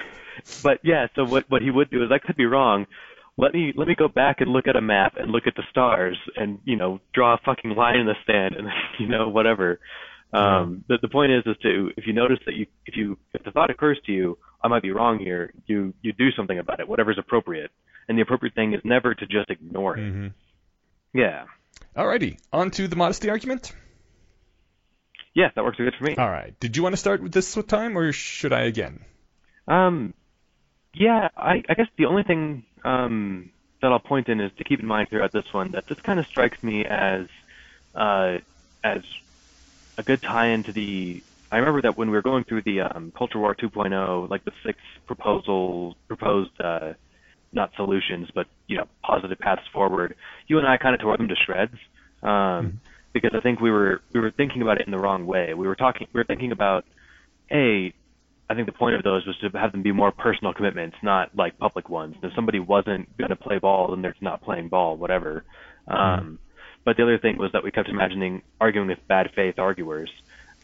But 0.62 0.78
yeah, 0.82 1.06
so 1.14 1.24
what 1.24 1.44
what 1.50 1.62
he 1.62 1.70
would 1.70 1.90
do 1.90 2.02
is 2.02 2.10
I 2.10 2.18
could 2.18 2.36
be 2.36 2.46
wrong. 2.46 2.86
Let 3.36 3.52
me 3.52 3.72
let 3.76 3.86
me 3.86 3.94
go 3.94 4.08
back 4.08 4.40
and 4.40 4.50
look 4.50 4.66
at 4.66 4.76
a 4.76 4.80
map 4.80 5.14
and 5.16 5.30
look 5.30 5.46
at 5.46 5.54
the 5.54 5.62
stars 5.70 6.18
and 6.36 6.58
you 6.64 6.76
know 6.76 7.00
draw 7.14 7.34
a 7.34 7.38
fucking 7.44 7.72
line 7.72 7.96
in 7.96 8.06
the 8.06 8.14
sand 8.26 8.56
and 8.56 8.66
you 8.98 9.06
know 9.06 9.28
whatever. 9.28 9.78
Um, 10.32 10.84
the 10.88 10.96
the 11.00 11.08
point 11.08 11.32
is 11.32 11.42
is 11.46 11.56
to 11.62 11.90
if 11.96 12.06
you 12.06 12.14
notice 12.14 12.38
that 12.46 12.54
you 12.54 12.66
if 12.86 12.96
you 12.96 13.18
if 13.34 13.44
the 13.44 13.50
thought 13.52 13.70
occurs 13.70 14.00
to 14.06 14.12
you 14.12 14.38
I 14.64 14.68
might 14.68 14.82
be 14.82 14.90
wrong 14.90 15.18
here 15.18 15.52
you 15.66 15.92
you 16.00 16.14
do 16.14 16.30
something 16.32 16.58
about 16.58 16.80
it 16.80 16.88
whatever's 16.88 17.18
appropriate 17.18 17.70
and 18.08 18.18
the 18.18 18.22
appropriate 18.22 18.54
thing 18.54 18.74
is 18.74 18.80
never 18.84 19.14
to 19.14 19.26
just 19.26 19.50
ignore 19.50 19.96
it. 19.96 20.10
hmm 20.10 20.26
Yeah. 21.14 21.44
Alrighty, 21.96 22.38
on 22.52 22.70
to 22.72 22.88
the 22.88 22.96
modesty 22.96 23.28
argument. 23.28 23.72
Yeah, 25.34 25.48
that 25.54 25.64
works 25.64 25.78
good 25.78 25.94
for 25.98 26.04
me. 26.04 26.14
All 26.16 26.28
right. 26.28 26.58
Did 26.60 26.76
you 26.76 26.82
want 26.82 26.92
to 26.92 26.98
start 26.98 27.22
with 27.22 27.32
this 27.32 27.54
time, 27.66 27.96
or 27.96 28.12
should 28.12 28.52
I 28.52 28.62
again? 28.62 29.04
Um, 29.66 30.14
yeah, 30.94 31.28
I, 31.36 31.62
I 31.68 31.74
guess 31.74 31.86
the 31.96 32.06
only 32.06 32.22
thing 32.22 32.64
um, 32.84 33.50
that 33.80 33.92
I'll 33.92 33.98
point 33.98 34.28
in 34.28 34.40
is 34.40 34.50
to 34.58 34.64
keep 34.64 34.80
in 34.80 34.86
mind 34.86 35.08
throughout 35.08 35.32
this 35.32 35.44
one 35.52 35.72
that 35.72 35.84
this 35.88 35.98
kind 36.04 36.18
of 36.18 36.26
strikes 36.26 36.62
me 36.62 36.84
as 36.84 37.26
uh, 37.94 38.38
as 38.84 39.00
a 39.96 40.02
good 40.02 40.22
tie-in 40.22 40.64
to 40.64 40.72
the. 40.72 41.22
I 41.50 41.58
remember 41.58 41.82
that 41.82 41.96
when 41.98 42.08
we 42.08 42.16
were 42.16 42.22
going 42.22 42.44
through 42.44 42.62
the 42.62 42.80
um, 42.80 43.12
Culture 43.16 43.38
War 43.38 43.54
2.0, 43.54 44.30
like 44.30 44.44
the 44.44 44.52
six 44.64 44.78
proposals 45.06 45.96
proposed, 46.08 46.50
uh, 46.60 46.94
not 47.52 47.70
solutions, 47.76 48.28
but 48.34 48.46
you 48.66 48.76
know, 48.76 48.86
positive 49.02 49.38
paths 49.38 49.62
forward. 49.72 50.16
You 50.46 50.58
and 50.58 50.66
I 50.66 50.76
kind 50.76 50.94
of 50.94 51.00
tore 51.00 51.16
them 51.16 51.28
to 51.28 51.36
shreds. 51.36 51.76
Um, 52.22 52.80
because 53.12 53.32
I 53.34 53.40
think 53.40 53.60
we 53.60 53.70
were 53.70 54.00
we 54.12 54.20
were 54.20 54.30
thinking 54.30 54.62
about 54.62 54.80
it 54.80 54.86
in 54.86 54.90
the 54.90 54.98
wrong 54.98 55.26
way. 55.26 55.54
We 55.54 55.66
were 55.66 55.76
talking 55.76 56.06
we 56.12 56.18
were 56.18 56.24
thinking 56.24 56.52
about 56.52 56.84
a 57.50 57.92
I 58.48 58.54
think 58.54 58.66
the 58.66 58.72
point 58.72 58.96
of 58.96 59.02
those 59.02 59.26
was 59.26 59.36
to 59.38 59.50
have 59.58 59.72
them 59.72 59.82
be 59.82 59.92
more 59.92 60.10
personal 60.10 60.52
commitments, 60.52 60.96
not 61.02 61.34
like 61.34 61.58
public 61.58 61.88
ones. 61.88 62.16
If 62.22 62.34
somebody 62.34 62.58
wasn't 62.58 63.16
going 63.16 63.30
to 63.30 63.36
play 63.36 63.58
ball, 63.58 63.88
then 63.90 64.02
they're 64.02 64.14
not 64.20 64.42
playing 64.42 64.68
ball, 64.68 64.96
whatever. 64.96 65.44
Um, 65.86 66.38
but 66.84 66.96
the 66.96 67.02
other 67.04 67.18
thing 67.18 67.38
was 67.38 67.52
that 67.52 67.64
we 67.64 67.70
kept 67.70 67.88
imagining 67.88 68.42
arguing 68.60 68.88
with 68.88 69.06
bad 69.08 69.30
faith 69.34 69.58
arguers 69.58 70.10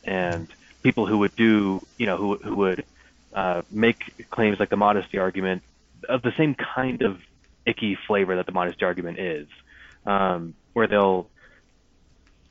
and 0.05 0.48
people 0.82 1.06
who 1.06 1.19
would 1.19 1.35
do, 1.36 1.81
you 1.97 2.06
know, 2.06 2.16
who 2.16 2.36
who 2.36 2.56
would 2.56 2.85
uh, 3.35 3.62
make 3.70 4.28
claims 4.31 4.59
like 4.59 4.70
the 4.70 4.77
modesty 4.77 5.19
argument 5.19 5.62
of 6.08 6.22
the 6.22 6.32
same 6.36 6.54
kind 6.54 7.02
of 7.02 7.18
icky 7.66 7.96
flavor 8.06 8.36
that 8.36 8.46
the 8.46 8.52
modesty 8.52 8.84
argument 8.84 9.18
is, 9.18 9.48
um, 10.06 10.54
where 10.72 10.86
they'll 10.86 11.28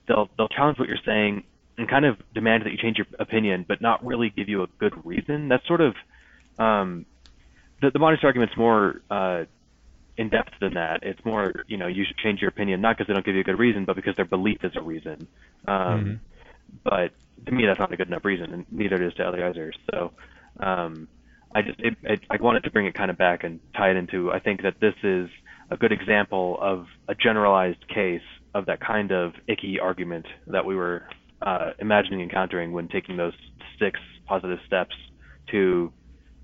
they'll 0.07 0.29
they'll 0.37 0.49
challenge 0.49 0.79
what 0.79 0.87
you're 0.87 0.97
saying 1.05 1.43
and 1.77 1.89
kind 1.89 2.05
of 2.05 2.17
demand 2.33 2.65
that 2.65 2.71
you 2.71 2.77
change 2.77 2.97
your 2.97 3.07
opinion, 3.19 3.65
but 3.67 3.81
not 3.81 4.05
really 4.05 4.29
give 4.29 4.49
you 4.49 4.63
a 4.63 4.67
good 4.79 5.05
reason. 5.05 5.47
That's 5.47 5.65
sort 5.67 5.81
of 5.81 5.95
um, 6.57 7.05
the 7.81 7.91
the 7.91 7.99
modesty 7.99 8.25
argument's 8.25 8.57
more 8.57 9.01
uh, 9.09 9.45
in 10.17 10.29
depth 10.29 10.53
than 10.59 10.73
that. 10.73 11.03
It's 11.03 11.23
more 11.23 11.63
you 11.67 11.77
know 11.77 11.87
you 11.87 12.05
should 12.05 12.17
change 12.17 12.41
your 12.41 12.49
opinion 12.49 12.81
not 12.81 12.97
because 12.97 13.07
they 13.07 13.13
don't 13.13 13.25
give 13.25 13.35
you 13.35 13.41
a 13.41 13.45
good 13.45 13.59
reason, 13.59 13.85
but 13.85 13.95
because 13.95 14.15
their 14.15 14.25
belief 14.25 14.63
is 14.63 14.75
a 14.75 14.81
reason. 14.81 15.27
Um, 15.67 16.19
But 16.83 17.11
to 17.45 17.51
me, 17.51 17.65
that's 17.65 17.79
not 17.79 17.91
a 17.93 17.97
good 17.97 18.07
enough 18.07 18.25
reason, 18.25 18.53
and 18.53 18.65
neither 18.71 18.95
it 18.95 19.01
is 19.01 19.13
to 19.15 19.23
other 19.23 19.45
others. 19.45 19.77
So 19.91 20.11
um, 20.59 21.07
I 21.53 21.61
just 21.61 21.79
it, 21.79 21.95
it, 22.03 22.19
I 22.29 22.37
wanted 22.39 22.63
to 22.63 22.71
bring 22.71 22.85
it 22.85 22.93
kind 22.93 23.09
of 23.09 23.17
back 23.17 23.43
and 23.43 23.59
tie 23.75 23.91
it 23.91 23.97
into. 23.97 24.31
I 24.31 24.39
think 24.39 24.63
that 24.63 24.79
this 24.79 24.95
is 25.03 25.29
a 25.69 25.77
good 25.77 25.91
example 25.91 26.57
of 26.61 26.87
a 27.07 27.15
generalized 27.15 27.87
case 27.87 28.21
of 28.53 28.65
that 28.67 28.79
kind 28.79 29.11
of 29.11 29.33
icky 29.47 29.79
argument 29.79 30.25
that 30.47 30.65
we 30.65 30.75
were 30.75 31.07
uh, 31.41 31.71
imagining 31.79 32.21
encountering 32.21 32.71
when 32.71 32.87
taking 32.87 33.17
those 33.17 33.33
six 33.79 33.99
positive 34.25 34.59
steps 34.65 34.95
to 35.51 35.91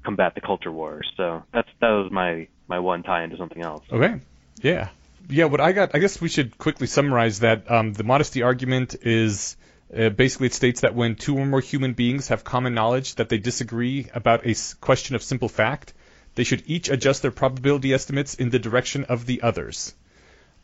combat 0.03 0.35
the 0.35 0.41
culture 0.41 0.71
wars. 0.71 1.09
So 1.17 1.43
that's 1.53 1.69
that 1.81 1.89
was 1.89 2.11
my 2.11 2.47
my 2.67 2.79
one 2.79 3.03
tie 3.03 3.23
into 3.23 3.37
something 3.37 3.61
else. 3.61 3.83
Okay. 3.91 4.19
Yeah. 4.61 4.89
Yeah. 5.29 5.45
What 5.45 5.61
I 5.61 5.71
got, 5.71 5.95
I 5.95 5.99
guess 5.99 6.21
we 6.21 6.29
should 6.29 6.57
quickly 6.57 6.87
summarize 6.87 7.39
that 7.39 7.69
um, 7.69 7.93
the 7.93 8.03
modesty 8.03 8.41
argument 8.41 8.95
is 9.01 9.57
uh, 9.97 10.09
basically 10.09 10.47
it 10.47 10.53
states 10.53 10.81
that 10.81 10.95
when 10.95 11.15
two 11.15 11.37
or 11.37 11.45
more 11.45 11.59
human 11.61 11.93
beings 11.93 12.29
have 12.29 12.43
common 12.43 12.73
knowledge 12.73 13.15
that 13.15 13.29
they 13.29 13.37
disagree 13.37 14.07
about 14.13 14.45
a 14.45 14.51
s- 14.51 14.73
question 14.75 15.15
of 15.15 15.23
simple 15.23 15.49
fact, 15.49 15.93
they 16.35 16.43
should 16.43 16.63
each 16.65 16.89
adjust 16.89 17.21
their 17.21 17.31
probability 17.31 17.93
estimates 17.93 18.35
in 18.35 18.49
the 18.49 18.59
direction 18.59 19.05
of 19.05 19.25
the 19.25 19.41
others. 19.41 19.93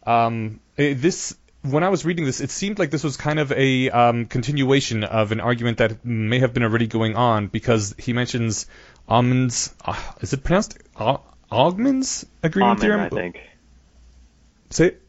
Um, 0.06 0.60
eh, 0.77 0.93
this 0.97 1.35
when 1.61 1.84
I 1.84 1.89
was 1.89 2.06
reading 2.06 2.23
this, 2.23 2.39
it 2.39 2.51
seemed 2.51 2.80
like 2.80 2.89
this 2.89 3.03
was 3.03 3.18
kind 3.18 3.38
of 3.38 3.51
a 3.51 3.89
um, 3.89 4.26
continuation 4.27 5.03
of 5.03 5.34
an 5.34 5.41
argument 5.41 5.80
that 5.80 6.06
may 6.06 6.39
have 6.39 6.53
been 6.53 6.64
already 6.64 6.88
going 6.88 7.15
on 7.18 7.47
because 7.47 7.93
he 7.97 8.14
mentions 8.14 8.65
Aumann's. 9.10 9.73
Uh, 9.84 9.99
is 10.22 10.31
it 10.31 10.43
pronounced 10.43 10.77
Au- 10.95 11.22
Augman's 11.51 12.26
agreement 12.41 12.80
Amen, 12.80 12.81
theorem? 12.81 13.01
I 13.01 13.10
think. 13.10 13.41
Say 14.69 14.85
it. 14.88 15.01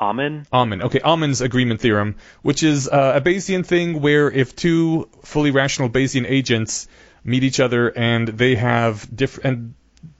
Amen. 0.00 0.46
Amen. 0.52 0.82
Okay, 0.82 1.00
Aumann's 1.00 1.40
agreement 1.40 1.80
theorem, 1.80 2.16
which 2.42 2.62
is 2.62 2.88
uh, 2.88 3.12
a 3.16 3.20
Bayesian 3.20 3.64
thing 3.64 4.00
where 4.00 4.30
if 4.30 4.56
two 4.56 5.08
fully 5.22 5.50
rational 5.50 5.88
Bayesian 5.88 6.28
agents 6.28 6.88
meet 7.22 7.44
each 7.44 7.60
other 7.60 7.88
and 7.88 8.28
they 8.28 8.54
have 8.56 9.08
different 9.14 9.46
and 9.46 9.74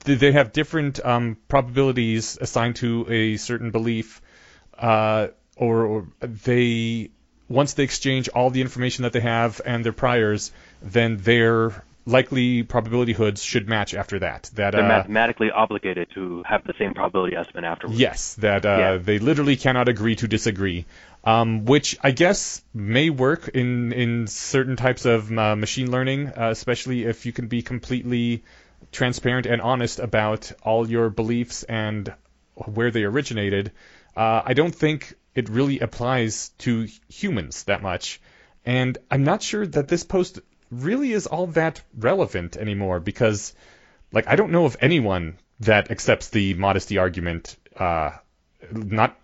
they 0.05 0.33
have 0.33 0.53
different 0.53 1.05
um, 1.05 1.37
probabilities 1.49 2.39
assigned 2.41 2.77
to 2.77 3.07
a 3.09 3.37
certain 3.37 3.71
belief, 3.71 4.23
uh, 4.79 5.29
or, 5.57 5.85
or 5.85 6.07
they 6.21 7.11
once 7.49 7.75
they 7.75 7.85
exchange 7.85 8.29
all 8.29 8.51
the 8.51 8.61
information 8.61 9.03
that 9.03 9.13
they 9.13 9.21
have 9.21 9.61
and 9.65 9.85
their 9.85 9.93
priors, 9.93 10.53
then 10.83 11.17
their 11.19 11.85
likely 12.07 12.63
probability 12.63 13.13
hoods 13.13 13.43
should 13.43 13.69
match 13.69 13.95
after 13.95 14.19
that. 14.19 14.51
That 14.55 14.73
They're 14.73 14.85
uh, 14.85 14.89
mathematically 14.89 15.51
obligated 15.51 16.09
to 16.15 16.43
have 16.47 16.65
the 16.65 16.75
same 16.79 16.95
probability 16.95 17.37
estimate 17.37 17.65
afterwards. 17.65 17.99
Yes, 17.99 18.35
that 18.35 18.67
uh, 18.67 18.77
Yeah. 18.79 18.97
they 18.99 19.19
literally 19.19 19.57
cannot 19.57 19.89
agree 19.89 20.17
to 20.17 20.29
disagree, 20.29 20.85
um, 21.25 21.65
which 21.65 21.97
I 22.03 22.11
guess 22.11 22.63
may 22.75 23.11
work 23.11 23.49
in 23.49 23.93
in 23.93 24.27
certain 24.27 24.77
types 24.77 25.07
of 25.07 25.31
uh, 25.33 25.57
machine 25.57 25.91
learning, 25.91 26.29
uh, 26.29 26.51
especially 26.51 27.05
if 27.05 27.25
you 27.25 27.33
can 27.33 27.47
be 27.49 27.63
completely 27.63 28.45
transparent 28.93 29.47
and 29.47 29.63
honest 29.63 29.99
about 29.99 30.53
all 30.63 30.89
your 30.89 31.09
beliefs 31.11 31.63
and 31.63 32.13
where 32.55 32.91
they 32.91 33.05
originated. 33.05 33.73
Uh, 34.17 34.43
I 34.45 34.53
don't 34.55 34.75
think 34.75 35.15
it 35.35 35.49
really 35.49 35.81
applies 35.81 36.51
to 36.59 36.87
humans 37.09 37.65
that 37.65 37.83
much, 37.83 38.21
and 38.65 38.97
I'm 39.11 39.25
not 39.25 39.43
sure 39.43 39.67
that 39.67 39.89
this 39.89 40.05
post 40.05 40.39
really 40.71 41.13
is 41.13 41.27
all 41.27 41.47
that 41.49 41.83
relevant 41.97 42.57
anymore 42.57 43.01
because 43.01 43.55
like 44.13 44.29
I 44.29 44.37
don't 44.37 44.53
know 44.53 44.65
of 44.65 44.77
anyone 44.81 45.39
that 45.61 45.91
accepts 45.91 46.29
the 46.31 46.55
modesty 46.55 46.99
argument. 46.99 47.57
Uh, 47.77 48.13
not 48.71 49.19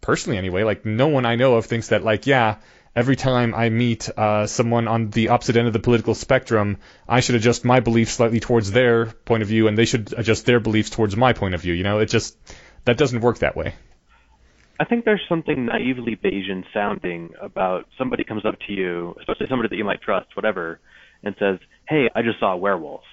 personally 0.00 0.38
anyway. 0.38 0.62
Like 0.62 0.84
no 0.84 1.08
one 1.08 1.26
I 1.26 1.36
know 1.36 1.54
of 1.54 1.66
thinks 1.66 1.88
that 1.88 2.04
like 2.04 2.26
yeah, 2.26 2.56
every 2.94 3.16
time 3.16 3.54
I 3.54 3.70
meet 3.70 4.08
uh, 4.16 4.46
someone 4.46 4.86
on 4.86 5.10
the 5.10 5.28
opposite 5.28 5.56
end 5.56 5.66
of 5.66 5.72
the 5.72 5.78
political 5.80 6.14
spectrum, 6.14 6.78
I 7.08 7.20
should 7.20 7.34
adjust 7.34 7.64
my 7.64 7.80
beliefs 7.80 8.12
slightly 8.12 8.40
towards 8.40 8.70
their 8.70 9.06
point 9.06 9.42
of 9.42 9.48
view, 9.48 9.66
and 9.66 9.76
they 9.76 9.86
should 9.86 10.14
adjust 10.16 10.46
their 10.46 10.60
beliefs 10.60 10.90
towards 10.90 11.16
my 11.16 11.32
point 11.32 11.54
of 11.54 11.60
view. 11.60 11.74
You 11.74 11.84
know, 11.84 11.98
it 11.98 12.06
just 12.06 12.36
that 12.84 12.98
doesn't 12.98 13.20
work 13.20 13.38
that 13.38 13.56
way. 13.56 13.74
I 14.78 14.84
think 14.84 15.04
there's 15.04 15.20
something 15.28 15.66
naively 15.66 16.16
Bayesian 16.16 16.64
sounding 16.72 17.30
about 17.40 17.86
somebody 17.96 18.24
comes 18.24 18.44
up 18.44 18.56
to 18.66 18.72
you, 18.72 19.14
especially 19.20 19.46
somebody 19.48 19.68
that 19.68 19.76
you 19.76 19.84
might 19.84 20.02
trust, 20.02 20.34
whatever, 20.34 20.80
and 21.22 21.34
says, 21.38 21.58
"Hey, 21.88 22.10
I 22.14 22.22
just 22.22 22.40
saw 22.40 22.52
a 22.52 22.56
werewolf." 22.56 23.04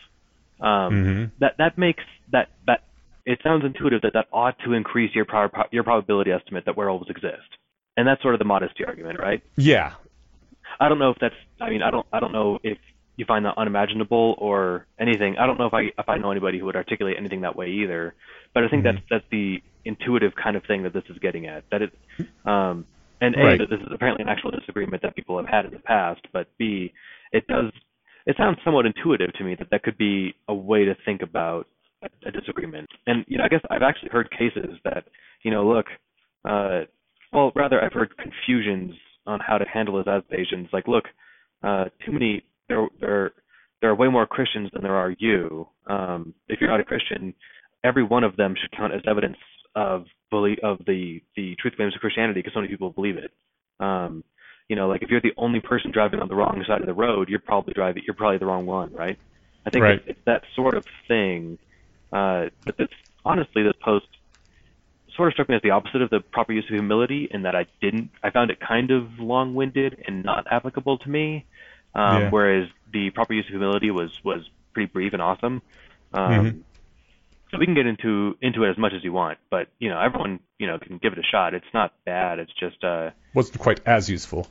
Um, 0.59 0.93
Mhm. 0.93 1.31
That 1.39 1.57
that 1.57 1.77
makes 1.77 2.03
that 2.31 2.49
that 2.67 2.81
it 3.25 3.39
sounds 3.43 3.63
intuitive 3.65 4.01
that 4.01 4.13
that 4.13 4.27
ought 4.31 4.57
to 4.59 4.73
increase 4.73 5.13
your 5.13 5.25
prob- 5.25 5.67
your 5.71 5.83
probability 5.83 6.31
estimate 6.31 6.65
that 6.65 6.75
werewolves 6.75 7.09
exist, 7.09 7.57
and 7.97 8.07
that's 8.07 8.21
sort 8.21 8.33
of 8.35 8.39
the 8.39 8.45
modesty 8.45 8.83
argument, 8.85 9.19
right? 9.19 9.41
Yeah. 9.57 9.93
I 10.79 10.89
don't 10.89 10.99
know 10.99 11.11
if 11.11 11.19
that's. 11.19 11.35
I 11.59 11.69
mean, 11.69 11.83
I 11.83 11.91
don't. 11.91 12.05
I 12.11 12.19
don't 12.19 12.31
know 12.31 12.59
if 12.63 12.77
you 13.17 13.25
find 13.25 13.45
that 13.45 13.55
unimaginable 13.57 14.35
or 14.39 14.87
anything. 14.99 15.37
I 15.37 15.45
don't 15.45 15.59
know 15.59 15.67
if 15.67 15.73
I 15.73 15.91
if 15.97 16.07
I 16.07 16.17
know 16.17 16.31
anybody 16.31 16.57
who 16.59 16.65
would 16.65 16.75
articulate 16.75 17.17
anything 17.17 17.41
that 17.41 17.55
way 17.55 17.69
either. 17.69 18.15
But 18.53 18.63
I 18.63 18.67
think 18.69 18.83
that's 18.83 18.97
that's 19.09 19.25
the 19.29 19.61
intuitive 19.85 20.33
kind 20.41 20.55
of 20.55 20.63
thing 20.65 20.83
that 20.83 20.93
this 20.93 21.03
is 21.09 21.17
getting 21.19 21.47
at. 21.47 21.63
That 21.71 21.81
it, 21.83 21.93
um, 22.45 22.85
and 23.19 23.35
a 23.35 23.43
Right. 23.43 23.59
that 23.59 23.69
this 23.69 23.79
is 23.79 23.87
apparently 23.91 24.23
an 24.23 24.29
actual 24.29 24.51
disagreement 24.51 25.01
that 25.03 25.15
people 25.15 25.37
have 25.37 25.47
had 25.47 25.65
in 25.65 25.71
the 25.71 25.79
past. 25.79 26.21
But 26.33 26.47
b, 26.57 26.93
it 27.31 27.45
does. 27.47 27.71
It 28.25 28.35
sounds 28.37 28.59
somewhat 28.63 28.85
intuitive 28.85 29.33
to 29.33 29.43
me 29.43 29.55
that 29.55 29.69
that 29.71 29.83
could 29.83 29.97
be 29.97 30.35
a 30.47 30.53
way 30.53 30.85
to 30.85 30.95
think 31.05 31.21
about 31.21 31.67
a, 32.03 32.09
a 32.27 32.31
disagreement. 32.31 32.89
And 33.07 33.25
you 33.27 33.37
know, 33.37 33.43
I 33.43 33.47
guess 33.47 33.61
I've 33.69 33.81
actually 33.81 34.09
heard 34.09 34.29
cases 34.31 34.77
that 34.83 35.05
you 35.43 35.51
know, 35.51 35.67
look, 35.67 35.85
uh, 36.45 36.81
well, 37.33 37.51
rather 37.55 37.83
I've 37.83 37.93
heard 37.93 38.15
confusions 38.17 38.93
on 39.25 39.39
how 39.39 39.57
to 39.57 39.65
handle 39.65 39.97
this 39.97 40.07
as 40.07 40.23
Bayesians. 40.31 40.71
Like, 40.73 40.87
look, 40.87 41.05
uh, 41.63 41.85
too 42.05 42.11
many 42.11 42.43
there 42.67 42.87
there 42.99 43.31
there 43.81 43.89
are 43.89 43.95
way 43.95 44.07
more 44.07 44.25
Christians 44.27 44.69
than 44.73 44.83
there 44.83 44.95
are 44.95 45.15
you. 45.17 45.67
Um, 45.87 46.33
if 46.47 46.59
you're 46.61 46.69
not 46.69 46.79
a 46.79 46.83
Christian, 46.83 47.33
every 47.83 48.03
one 48.03 48.23
of 48.23 48.35
them 48.37 48.55
should 48.59 48.71
count 48.71 48.93
as 48.93 49.01
evidence 49.07 49.37
of 49.75 50.05
belief 50.29 50.59
of 50.63 50.79
the 50.85 51.21
the 51.35 51.55
truth 51.59 51.75
claims 51.75 51.95
of 51.95 52.01
Christianity 52.01 52.39
because 52.39 52.53
so 52.53 52.59
many 52.59 52.71
people 52.71 52.89
believe 52.89 53.17
it. 53.17 53.31
Um, 53.79 54.23
you 54.67 54.75
know, 54.75 54.87
like 54.87 55.01
if 55.01 55.09
you're 55.09 55.21
the 55.21 55.33
only 55.37 55.59
person 55.59 55.91
driving 55.91 56.19
on 56.19 56.27
the 56.27 56.35
wrong 56.35 56.63
side 56.67 56.81
of 56.81 56.87
the 56.87 56.93
road, 56.93 57.29
you're 57.29 57.39
probably 57.39 57.73
driving 57.73 58.03
you're 58.05 58.15
probably 58.15 58.37
the 58.37 58.45
wrong 58.45 58.65
one, 58.65 58.93
right? 58.93 59.17
I 59.65 59.69
think 59.69 59.83
Right. 59.83 59.95
it's, 59.97 60.07
it's 60.07 60.25
that 60.25 60.43
sort 60.55 60.75
of 60.75 60.85
thing. 61.07 61.57
Uh, 62.11 62.45
but 62.65 62.77
this 62.77 62.87
honestly, 63.25 63.63
this 63.63 63.73
post 63.83 64.07
sort 65.15 65.27
of 65.27 65.33
struck 65.33 65.49
me 65.49 65.55
as 65.55 65.61
the 65.61 65.71
opposite 65.71 66.01
of 66.01 66.09
the 66.09 66.21
proper 66.21 66.53
use 66.53 66.63
of 66.65 66.73
humility 66.73 67.27
in 67.29 67.43
that 67.43 67.55
I 67.55 67.65
didn't 67.81 68.11
I 68.23 68.29
found 68.29 68.49
it 68.49 68.59
kind 68.59 68.91
of 68.91 69.19
long-winded 69.19 70.03
and 70.07 70.23
not 70.23 70.47
applicable 70.49 70.99
to 70.99 71.09
me. 71.09 71.45
Um, 71.93 72.21
Yeah. 72.21 72.29
Whereas 72.29 72.69
the 72.91 73.09
proper 73.09 73.33
use 73.33 73.45
of 73.45 73.51
humility 73.51 73.91
was 73.91 74.11
was 74.23 74.49
pretty 74.73 74.89
brief 74.91 75.13
and 75.13 75.21
awesome. 75.21 75.61
Um, 76.13 76.31
Mhm. 76.31 76.63
So 77.51 77.57
we 77.59 77.65
can 77.65 77.75
get 77.75 77.85
into 77.85 78.37
into 78.41 78.63
it 78.63 78.69
as 78.71 78.77
much 78.77 78.93
as 78.95 79.03
you 79.03 79.11
want, 79.13 79.37
but 79.49 79.67
you 79.79 79.89
know 79.89 79.99
everyone 79.99 80.39
you 80.57 80.67
know 80.67 80.79
can 80.79 80.97
give 80.97 81.13
it 81.13 81.19
a 81.19 81.23
shot. 81.23 81.53
It's 81.53 81.65
not 81.73 81.93
bad. 82.05 82.39
It's 82.39 82.51
just 82.59 82.83
uh 82.83 83.11
Wasn't 83.33 83.59
quite 83.59 83.81
as 83.85 84.09
useful. 84.09 84.47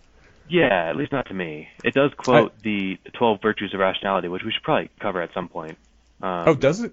yeah, 0.49 0.91
at 0.91 0.97
least 0.97 1.13
not 1.13 1.27
to 1.29 1.35
me. 1.35 1.69
It 1.85 1.95
does 1.95 2.11
quote 2.17 2.53
the, 2.63 2.99
the 3.05 3.11
12 3.11 3.39
virtues 3.41 3.73
of 3.73 3.81
rationality, 3.81 4.29
which 4.29 4.43
we 4.45 4.53
should 4.53 4.63
probably 4.63 4.91
cover 5.01 5.23
at 5.23 5.31
some 5.33 5.49
point. 5.49 5.79
Um, 6.23 6.45
Oh, 6.49 6.55
does 6.55 6.81
it? 6.83 6.93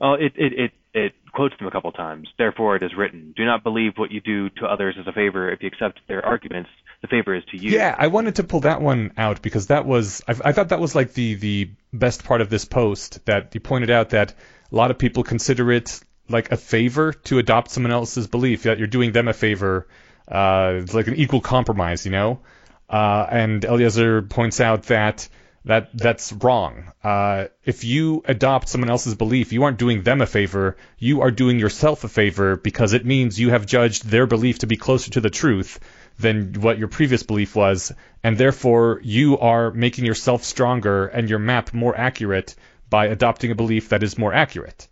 Oh, 0.00 0.14
it, 0.14 0.32
it, 0.36 0.52
it, 0.52 0.70
it 0.94 1.12
quotes 1.32 1.58
them 1.58 1.66
a 1.66 1.70
couple 1.72 1.90
times. 1.92 2.28
Therefore, 2.38 2.76
it 2.76 2.82
is 2.84 2.92
written, 2.96 3.34
Do 3.36 3.44
not 3.44 3.64
believe 3.64 3.94
what 3.96 4.12
you 4.12 4.20
do 4.20 4.48
to 4.50 4.66
others 4.66 4.94
as 4.98 5.06
a 5.08 5.12
favor. 5.12 5.50
If 5.50 5.60
you 5.60 5.66
accept 5.68 5.98
their 6.06 6.24
arguments, 6.24 6.70
the 7.02 7.08
favor 7.08 7.34
is 7.34 7.44
to 7.50 7.56
you. 7.58 7.72
Yeah, 7.72 7.94
I 7.98 8.06
wanted 8.06 8.36
to 8.36 8.44
pull 8.44 8.60
that 8.60 8.80
one 8.80 9.12
out 9.16 9.42
because 9.42 9.66
that 9.66 9.84
was 9.86 10.22
I, 10.28 10.36
I 10.46 10.52
thought 10.52 10.68
that 10.70 10.80
was 10.80 10.94
like 10.94 11.12
the 11.14 11.34
the 11.34 11.70
best 11.92 12.24
part 12.24 12.40
of 12.40 12.48
this 12.48 12.64
post 12.64 13.24
that 13.26 13.50
he 13.52 13.58
pointed 13.58 13.90
out 13.90 14.10
that 14.10 14.34
a 14.70 14.76
lot 14.76 14.90
of 14.90 14.98
people 14.98 15.24
consider 15.24 15.72
it 15.72 16.00
like 16.28 16.52
a 16.52 16.56
favor 16.56 17.12
to 17.12 17.38
adopt 17.38 17.70
someone 17.70 17.92
else's 17.92 18.26
belief 18.26 18.64
that 18.64 18.78
you're 18.78 18.86
doing 18.86 19.12
them 19.12 19.28
a 19.28 19.32
favor. 19.32 19.88
Uh, 20.26 20.80
it's 20.82 20.94
like 20.94 21.08
an 21.08 21.16
equal 21.16 21.40
compromise, 21.40 22.04
you 22.04 22.12
know. 22.12 22.40
Uh, 22.88 23.26
and 23.30 23.64
Eliezer 23.64 24.22
points 24.22 24.60
out 24.60 24.84
that 24.84 25.28
that 25.64 25.90
that's 25.92 26.32
wrong. 26.32 26.92
Uh, 27.04 27.46
if 27.64 27.84
you 27.84 28.22
adopt 28.24 28.68
someone 28.68 28.90
else's 28.90 29.14
belief, 29.14 29.52
you 29.52 29.64
aren't 29.64 29.78
doing 29.78 30.02
them 30.02 30.22
a 30.22 30.26
favor. 30.26 30.76
You 30.98 31.22
are 31.22 31.30
doing 31.30 31.58
yourself 31.58 32.04
a 32.04 32.08
favor 32.08 32.56
because 32.56 32.94
it 32.94 33.04
means 33.04 33.38
you 33.38 33.50
have 33.50 33.66
judged 33.66 34.06
their 34.06 34.26
belief 34.26 34.60
to 34.60 34.66
be 34.66 34.76
closer 34.76 35.10
to 35.12 35.20
the 35.20 35.30
truth 35.30 35.80
than 36.18 36.54
what 36.54 36.78
your 36.78 36.88
previous 36.88 37.22
belief 37.22 37.54
was, 37.54 37.92
and 38.24 38.38
therefore 38.38 39.00
you 39.02 39.38
are 39.38 39.70
making 39.70 40.04
yourself 40.06 40.42
stronger 40.42 41.06
and 41.06 41.28
your 41.28 41.38
map 41.38 41.74
more 41.74 41.96
accurate 41.96 42.54
by 42.90 43.06
adopting 43.06 43.50
a 43.50 43.54
belief 43.54 43.90
that 43.90 44.02
is 44.02 44.18
more 44.18 44.32
accurate. 44.32 44.88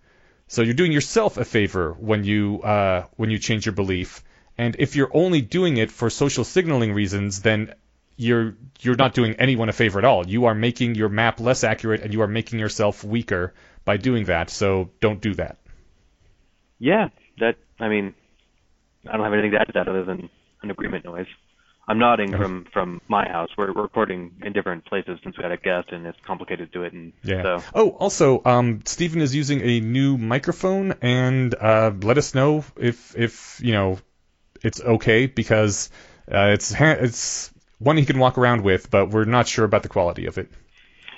So 0.48 0.62
you're 0.62 0.74
doing 0.74 0.92
yourself 0.92 1.38
a 1.38 1.44
favor 1.44 1.92
when 1.98 2.24
you 2.24 2.62
uh, 2.62 3.06
when 3.16 3.30
you 3.30 3.38
change 3.38 3.66
your 3.66 3.74
belief. 3.74 4.22
And 4.58 4.76
if 4.78 4.96
you're 4.96 5.10
only 5.12 5.40
doing 5.40 5.76
it 5.76 5.90
for 5.90 6.08
social 6.08 6.44
signaling 6.44 6.92
reasons, 6.94 7.42
then 7.42 7.74
you're 8.16 8.56
you're 8.80 8.96
not 8.96 9.14
doing 9.14 9.34
anyone 9.38 9.68
a 9.68 9.72
favor 9.72 9.98
at 9.98 10.04
all. 10.04 10.26
You 10.26 10.46
are 10.46 10.54
making 10.54 10.94
your 10.94 11.08
map 11.08 11.40
less 11.40 11.64
accurate 11.64 12.02
and 12.02 12.12
you 12.12 12.22
are 12.22 12.28
making 12.28 12.58
yourself 12.58 13.04
weaker 13.04 13.54
by 13.84 13.96
doing 13.96 14.26
that. 14.26 14.50
So 14.50 14.90
don't 15.00 15.20
do 15.20 15.34
that. 15.34 15.58
Yeah, 16.78 17.08
that, 17.38 17.56
I 17.80 17.88
mean, 17.88 18.14
I 19.08 19.12
don't 19.12 19.24
have 19.24 19.32
anything 19.32 19.52
to 19.52 19.60
add 19.60 19.66
to 19.68 19.72
that 19.74 19.88
other 19.88 20.04
than 20.04 20.28
an 20.62 20.70
agreement 20.70 21.04
noise. 21.04 21.26
I'm 21.88 21.98
nodding 21.98 22.32
from, 22.34 22.66
from 22.72 23.00
my 23.08 23.28
house. 23.28 23.50
We're, 23.56 23.72
recording 23.72 24.32
in 24.42 24.52
different 24.52 24.84
places 24.86 25.18
since 25.22 25.36
we 25.38 25.42
had 25.42 25.52
a 25.52 25.56
guest 25.56 25.88
and 25.92 26.06
it's 26.06 26.18
complicated 26.26 26.72
to 26.72 26.78
do 26.78 26.84
it. 26.84 26.92
And 26.92 27.12
Yeah. 27.22 27.42
so, 27.42 27.64
Oh, 27.74 27.90
also, 27.90 28.42
um, 28.44 28.82
Steven 28.84 29.20
is 29.20 29.34
using 29.34 29.60
a 29.60 29.80
new 29.80 30.16
microphone, 30.18 30.94
and 31.02 31.54
uh, 31.54 31.92
let 32.02 32.18
us 32.18 32.34
know 32.34 32.64
if 32.76 33.16
if 33.16 33.60
you 33.62 33.72
know 33.72 33.98
it's 34.62 34.80
okay 34.80 35.26
because 35.26 35.90
uh, 36.32 36.48
it's 36.54 36.72
ha- 36.72 36.96
it's 37.00 37.52
one 37.78 37.96
he 37.96 38.04
can 38.06 38.18
walk 38.18 38.38
around 38.38 38.62
with, 38.62 38.90
but 38.90 39.10
we're 39.10 39.24
not 39.24 39.48
sure 39.48 39.64
about 39.64 39.82
the 39.82 39.88
quality 39.88 40.26
of 40.26 40.38
it. 40.38 40.50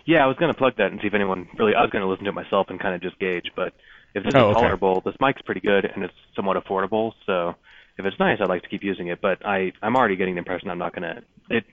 yeah, 0.06 0.24
I 0.24 0.26
was 0.26 0.36
going 0.38 0.52
to 0.52 0.58
plug 0.58 0.74
that 0.78 0.90
and 0.90 1.00
see 1.00 1.06
if 1.08 1.14
anyone 1.14 1.48
really, 1.58 1.74
I 1.74 1.82
was 1.82 1.90
going 1.90 2.02
to 2.02 2.08
listen 2.08 2.24
to 2.24 2.30
it 2.30 2.34
myself 2.34 2.66
and 2.70 2.80
kind 2.80 2.94
of 2.94 3.02
just 3.02 3.18
gauge, 3.18 3.52
but 3.54 3.72
if 4.14 4.24
this 4.24 4.32
Oh, 4.34 4.38
is 4.38 4.52
okay. 4.52 4.60
tolerable, 4.60 5.02
this 5.04 5.14
mic's 5.20 5.42
pretty 5.42 5.60
good 5.60 5.84
and 5.84 6.02
it's 6.04 6.14
somewhat 6.34 6.56
affordable, 6.56 7.12
so 7.26 7.54
if 7.98 8.04
it's 8.04 8.18
nice, 8.18 8.38
I'd 8.40 8.48
like 8.48 8.62
to 8.62 8.68
keep 8.68 8.82
using 8.84 9.08
it, 9.08 9.20
but 9.20 9.44
I, 9.44 9.72
I'm 9.82 9.96
already 9.96 10.16
getting 10.16 10.34
the 10.34 10.38
impression 10.38 10.70
I'm 10.70 10.78
not 10.78 10.94
going 10.94 11.02
to, 11.02 11.22
it, 11.50 11.64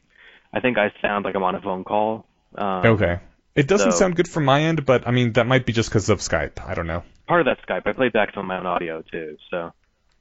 I 0.54 0.60
think 0.60 0.78
I 0.78 0.92
sound 1.02 1.26
like 1.26 1.36
I'm 1.36 1.44
on 1.44 1.56
a 1.56 1.62
phone 1.62 1.84
call. 1.84 2.26
Um, 2.56 2.86
Okay. 2.86 3.20
It 3.56 3.68
doesn't 3.68 3.92
so- 3.94 3.98
sound 4.00 4.16
good 4.18 4.28
from 4.28 4.44
my 4.46 4.64
end, 4.64 4.86
but 4.86 5.08
I 5.08 5.12
mean 5.12 5.34
that 5.34 5.48
might 5.48 5.66
be 5.66 5.72
just 5.74 5.90
because 5.90 6.10
of 6.10 6.20
Skype. 6.20 6.66
I 6.68 6.74
don't 6.74 6.88
know. 6.88 7.04
part 7.28 7.40
of 7.42 7.46
that 7.46 7.66
Skype. 7.66 7.88
I 7.88 7.94
played 7.94 8.12
back 8.14 8.34
some 8.34 8.42
of 8.42 8.48
my 8.48 8.58
own 8.60 8.66
audio 8.66 9.02
too, 9.02 9.38
so 9.50 9.72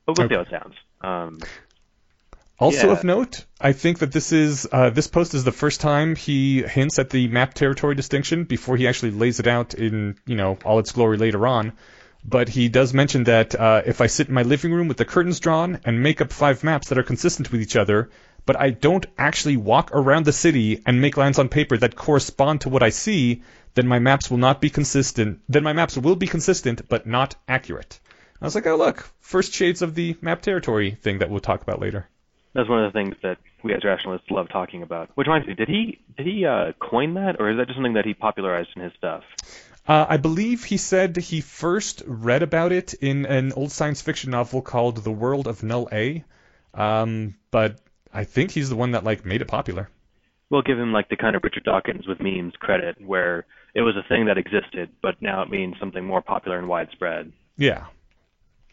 but 0.06 0.16
we'll 0.18 0.28
see 0.28 0.34
how 0.34 0.42
it 0.42 0.48
sounds. 0.50 0.74
Um, 1.00 1.40
Also 2.60 2.86
Yeah. 2.86 2.92
of 2.92 3.02
note, 3.02 3.44
I 3.60 3.72
think 3.72 3.98
that 3.98 4.12
this 4.12 4.30
is 4.30 4.68
uh, 4.70 4.90
this 4.90 5.08
post 5.08 5.34
is 5.34 5.42
the 5.42 5.50
first 5.52 5.80
time 5.80 6.14
he 6.14 6.62
hints 6.62 7.00
at 7.00 7.10
the 7.10 7.26
map 7.26 7.54
territory 7.54 7.96
distinction 7.96 8.44
before 8.44 8.76
he 8.76 8.86
actually 8.86 9.10
lays 9.10 9.40
it 9.40 9.48
out 9.48 9.74
in 9.74 10.14
you 10.26 10.36
know 10.36 10.56
all 10.64 10.78
its 10.78 10.92
glory 10.92 11.16
later 11.16 11.44
on. 11.48 11.72
But 12.26 12.48
he 12.48 12.68
does 12.68 12.94
mention 12.94 13.24
that 13.24 13.54
uh, 13.54 13.82
if 13.84 14.00
I 14.00 14.06
sit 14.06 14.28
in 14.28 14.34
my 14.34 14.42
living 14.42 14.72
room 14.72 14.88
with 14.88 14.96
the 14.96 15.04
curtains 15.04 15.40
drawn 15.40 15.80
and 15.84 16.02
make 16.02 16.20
up 16.20 16.32
five 16.32 16.64
maps 16.64 16.88
that 16.88 16.98
are 16.98 17.02
consistent 17.02 17.52
with 17.52 17.60
each 17.60 17.76
other, 17.76 18.10
but 18.46 18.58
I 18.58 18.70
don't 18.70 19.06
actually 19.18 19.56
walk 19.56 19.90
around 19.92 20.24
the 20.24 20.32
city 20.32 20.82
and 20.86 21.00
make 21.00 21.16
lines 21.16 21.38
on 21.38 21.48
paper 21.48 21.76
that 21.76 21.96
correspond 21.96 22.62
to 22.62 22.68
what 22.68 22.82
I 22.82 22.90
see, 22.90 23.42
then 23.74 23.86
my 23.86 23.98
maps 23.98 24.30
will 24.30 24.38
not 24.38 24.60
be 24.60 24.70
consistent. 24.70 25.40
Then 25.48 25.64
my 25.64 25.72
maps 25.72 25.96
will 25.96 26.16
be 26.16 26.26
consistent, 26.26 26.88
but 26.88 27.06
not 27.06 27.36
accurate. 27.48 28.00
I 28.40 28.44
was 28.44 28.54
like, 28.54 28.66
oh 28.66 28.76
look, 28.76 29.08
first 29.20 29.52
shades 29.52 29.82
of 29.82 29.94
the 29.94 30.16
map 30.20 30.42
territory 30.42 30.96
thing 31.00 31.18
that 31.18 31.30
we'll 31.30 31.40
talk 31.40 31.62
about 31.62 31.80
later. 31.80 32.08
that's 32.54 32.68
one 32.68 32.84
of 32.84 32.92
the 32.92 32.98
things 32.98 33.16
that 33.22 33.38
we 33.62 33.72
as 33.74 33.84
rationalists 33.84 34.30
love 34.30 34.48
talking 34.48 34.82
about. 34.82 35.10
Which 35.14 35.26
reminds 35.26 35.46
me, 35.46 35.54
did 35.54 35.68
he 35.68 35.98
did 36.16 36.26
he 36.26 36.44
uh, 36.46 36.72
coin 36.78 37.14
that, 37.14 37.36
or 37.40 37.50
is 37.50 37.56
that 37.56 37.66
just 37.66 37.76
something 37.76 37.94
that 37.94 38.04
he 38.04 38.14
popularized 38.14 38.70
in 38.76 38.82
his 38.82 38.92
stuff? 38.98 39.22
Uh, 39.86 40.06
I 40.08 40.16
believe 40.16 40.64
he 40.64 40.78
said 40.78 41.16
he 41.16 41.40
first 41.42 42.02
read 42.06 42.42
about 42.42 42.72
it 42.72 42.94
in 42.94 43.26
an 43.26 43.52
old 43.52 43.70
science 43.70 44.00
fiction 44.00 44.30
novel 44.30 44.62
called 44.62 44.98
The 44.98 45.12
World 45.12 45.46
of 45.46 45.62
Null 45.62 45.88
A. 45.92 46.24
Um, 46.72 47.34
but 47.50 47.80
I 48.12 48.24
think 48.24 48.50
he's 48.50 48.70
the 48.70 48.76
one 48.76 48.92
that 48.92 49.04
like 49.04 49.26
made 49.26 49.42
it 49.42 49.48
popular. 49.48 49.90
We'll 50.48 50.62
give 50.62 50.78
him 50.78 50.92
like 50.92 51.08
the 51.08 51.16
kind 51.16 51.36
of 51.36 51.42
Richard 51.42 51.64
Dawkins 51.64 52.06
with 52.06 52.20
memes 52.20 52.54
credit, 52.58 52.96
where 53.04 53.44
it 53.74 53.82
was 53.82 53.94
a 53.96 54.08
thing 54.08 54.26
that 54.26 54.38
existed, 54.38 54.90
but 55.02 55.20
now 55.20 55.42
it 55.42 55.50
means 55.50 55.74
something 55.78 56.04
more 56.04 56.22
popular 56.22 56.58
and 56.58 56.68
widespread. 56.68 57.32
Yeah. 57.56 57.84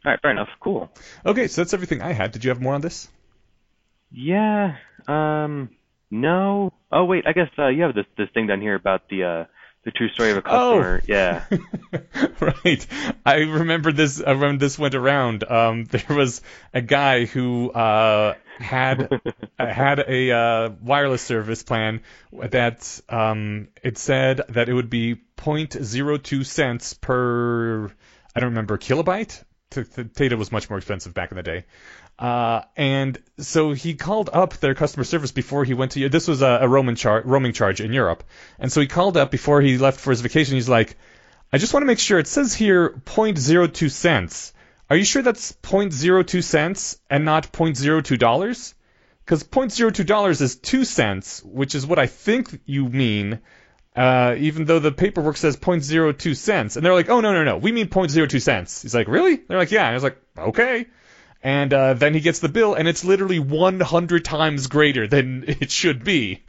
All 0.06 0.12
right, 0.12 0.22
fair 0.22 0.32
enough. 0.32 0.50
Cool. 0.60 0.90
Okay, 1.26 1.48
so 1.48 1.62
that's 1.62 1.74
everything 1.74 2.02
I 2.02 2.14
had. 2.14 2.32
Did 2.32 2.44
you 2.44 2.50
have 2.50 2.62
more 2.62 2.74
on 2.74 2.82
this? 2.82 3.10
Yeah. 4.12 4.76
Um. 5.08 5.70
No. 6.10 6.74
Oh 6.92 7.06
wait, 7.06 7.26
I 7.28 7.34
guess 7.34 7.50
uh, 7.58 7.68
you 7.68 7.84
have 7.84 7.96
this 7.96 8.06
this 8.18 8.30
thing 8.34 8.48
down 8.48 8.62
here 8.62 8.76
about 8.76 9.10
the 9.10 9.24
uh 9.24 9.46
the 9.84 9.92
true 9.92 10.10
story 10.10 10.32
of 10.32 10.38
a 10.38 10.42
customer. 10.42 11.02
Yeah. 11.08 11.44
right. 12.40 12.86
I 13.26 13.36
remember 13.38 13.92
this. 13.92 14.22
uh, 14.22 14.36
When 14.36 14.58
this 14.58 14.78
went 14.78 14.96
around, 14.96 15.44
um, 15.50 15.86
there 15.90 16.16
was 16.16 16.42
a 16.74 16.82
guy 16.82 17.26
who 17.26 17.72
uh, 17.72 18.36
had 18.60 19.10
uh, 19.60 19.66
had 19.66 20.00
a 20.00 20.32
uh, 20.32 20.70
wireless 20.82 21.22
service 21.22 21.64
plan 21.64 22.02
that 22.32 23.02
um, 23.10 23.70
it 23.84 23.98
said 23.98 24.42
that 24.50 24.70
it 24.70 24.74
would 24.74 24.90
be 24.90 25.16
0.02 25.38 26.46
cents 26.46 26.94
per. 26.94 27.88
I 28.36 28.40
don't 28.40 28.50
remember 28.50 28.78
kilobyte. 28.78 29.44
T- 29.72 29.84
t- 29.84 30.04
data 30.04 30.36
was 30.38 30.52
much 30.52 30.70
more 30.70 30.78
expensive 30.78 31.14
back 31.14 31.32
in 31.32 31.38
the 31.38 31.44
day. 31.44 31.66
Uh, 32.22 32.62
and 32.78 33.18
so 33.40 33.72
he 33.74 33.96
called 33.96 34.30
up 34.32 34.54
their 34.58 34.76
customer 34.76 35.04
service 35.04 35.32
before 35.32 35.64
he 35.64 35.74
went 35.74 35.94
to. 35.94 36.08
This 36.08 36.28
was 36.28 36.44
a, 36.44 36.60
a 36.62 36.68
roaming, 36.68 36.94
char- 36.94 37.24
roaming 37.26 37.52
charge 37.52 37.82
in 37.82 37.94
Europe, 37.94 38.24
and 38.60 38.72
so 38.72 38.80
he 38.80 38.86
called 38.86 39.18
up 39.18 39.32
before 39.32 39.60
he 39.60 39.80
left 39.80 40.00
for 40.00 40.12
his 40.12 40.22
vacation. 40.22 40.54
He's 40.54 40.70
like, 40.70 40.98
"I 41.52 41.58
just 41.58 41.74
want 41.74 41.82
to 41.82 41.88
make 41.88 41.98
sure 41.98 42.20
it 42.20 42.28
says 42.28 42.54
here 42.54 43.02
0.02 43.06 43.90
cents. 43.90 44.54
Are 44.88 44.96
you 44.96 45.04
sure 45.04 45.24
that's 45.24 45.54
0.02 45.64 46.44
cents 46.44 47.00
and 47.10 47.26
not 47.26 47.52
0.02 47.52 48.20
dollars? 48.20 48.76
Because 49.26 49.44
0.02 49.44 50.06
dollars 50.06 50.42
is 50.42 50.58
two 50.58 50.86
cents, 50.86 51.42
which 51.44 51.74
is 51.74 51.88
what 51.88 51.98
I 51.98 52.06
think 52.06 52.62
you 52.66 52.88
mean." 52.88 53.40
Uh, 53.96 54.36
even 54.38 54.66
though 54.66 54.80
the 54.80 54.92
paperwork 54.92 55.38
says 55.38 55.58
0.02 55.58 56.38
cents, 56.38 56.76
and 56.76 56.86
they're 56.86 56.94
like, 56.94 57.10
"Oh 57.10 57.20
no, 57.20 57.34
no, 57.34 57.44
no, 57.44 57.58
we 57.58 57.72
mean 57.72 57.88
0.02 57.88 58.40
cents." 58.40 58.84
He's 58.84 58.94
like, 58.94 59.08
"Really?" 59.08 59.38
They're 59.38 59.58
like, 59.58 59.72
"Yeah." 59.72 59.86
And 59.86 59.90
I 59.90 59.94
was 59.96 60.04
like, 60.04 60.22
"Okay." 60.38 60.86
And 61.44 61.74
uh, 61.74 61.94
then 61.94 62.14
he 62.14 62.20
gets 62.20 62.40
the 62.40 62.50
bill, 62.50 62.74
and 62.76 62.88
it's 62.88 63.04
literally 63.04 63.40
100 63.40 64.26
times 64.26 64.68
greater 64.68 65.08
than 65.08 65.44
it 65.48 65.72
should 65.72 66.04
be. 66.04 66.44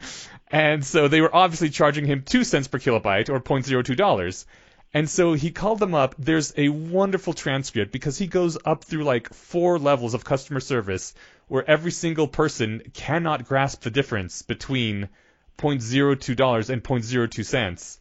And 0.49 0.85
so 0.85 1.07
they 1.07 1.21
were 1.21 1.35
obviously 1.35 1.69
charging 1.69 2.05
him 2.05 2.21
2 2.23 2.43
cents 2.43 2.67
per 2.67 2.77
kilobyte, 2.77 3.29
or 3.29 3.39
$0.02. 3.39 4.45
And 4.93 5.09
so 5.09 5.33
he 5.33 5.49
called 5.49 5.79
them 5.79 5.95
up. 5.95 6.13
There's 6.19 6.53
a 6.55 6.69
wonderful 6.69 7.33
transcript 7.33 7.91
because 7.91 8.19
he 8.19 8.27
goes 8.27 8.59
up 8.63 8.83
through 8.83 9.03
like 9.03 9.33
four 9.33 9.79
levels 9.79 10.13
of 10.13 10.23
customer 10.23 10.59
service 10.59 11.15
where 11.47 11.67
every 11.67 11.91
single 11.91 12.27
person 12.27 12.83
cannot 12.93 13.47
grasp 13.47 13.81
the 13.81 13.89
difference 13.89 14.43
between 14.43 15.09
$0.02 15.57 16.69
and 16.69 16.83
0.02 16.83 17.45
cents. 17.45 17.99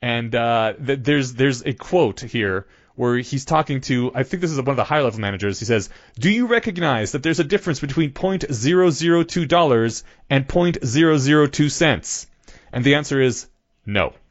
and 0.00 0.34
uh, 0.34 0.74
th- 0.74 1.00
there's 1.02 1.34
there's 1.34 1.62
a 1.64 1.72
quote 1.72 2.20
here 2.20 2.66
where 2.98 3.18
he's 3.18 3.44
talking 3.44 3.80
to 3.82 4.10
I 4.14 4.24
think 4.24 4.40
this 4.40 4.50
is 4.50 4.58
one 4.58 4.70
of 4.70 4.76
the 4.76 4.84
high 4.84 5.02
level 5.02 5.20
managers. 5.20 5.58
He 5.60 5.64
says, 5.64 5.88
"Do 6.18 6.30
you 6.30 6.46
recognize 6.46 7.12
that 7.12 7.22
there's 7.22 7.38
a 7.38 7.44
difference 7.44 7.78
between 7.78 8.12
$0.002 8.12 10.02
and 10.28 10.48
point 10.48 10.78
zero 10.84 11.16
zero 11.16 11.46
two 11.46 11.68
cents?" 11.68 12.26
And 12.72 12.84
the 12.84 12.96
answer 12.96 13.20
is 13.20 13.46
no. 13.86 14.14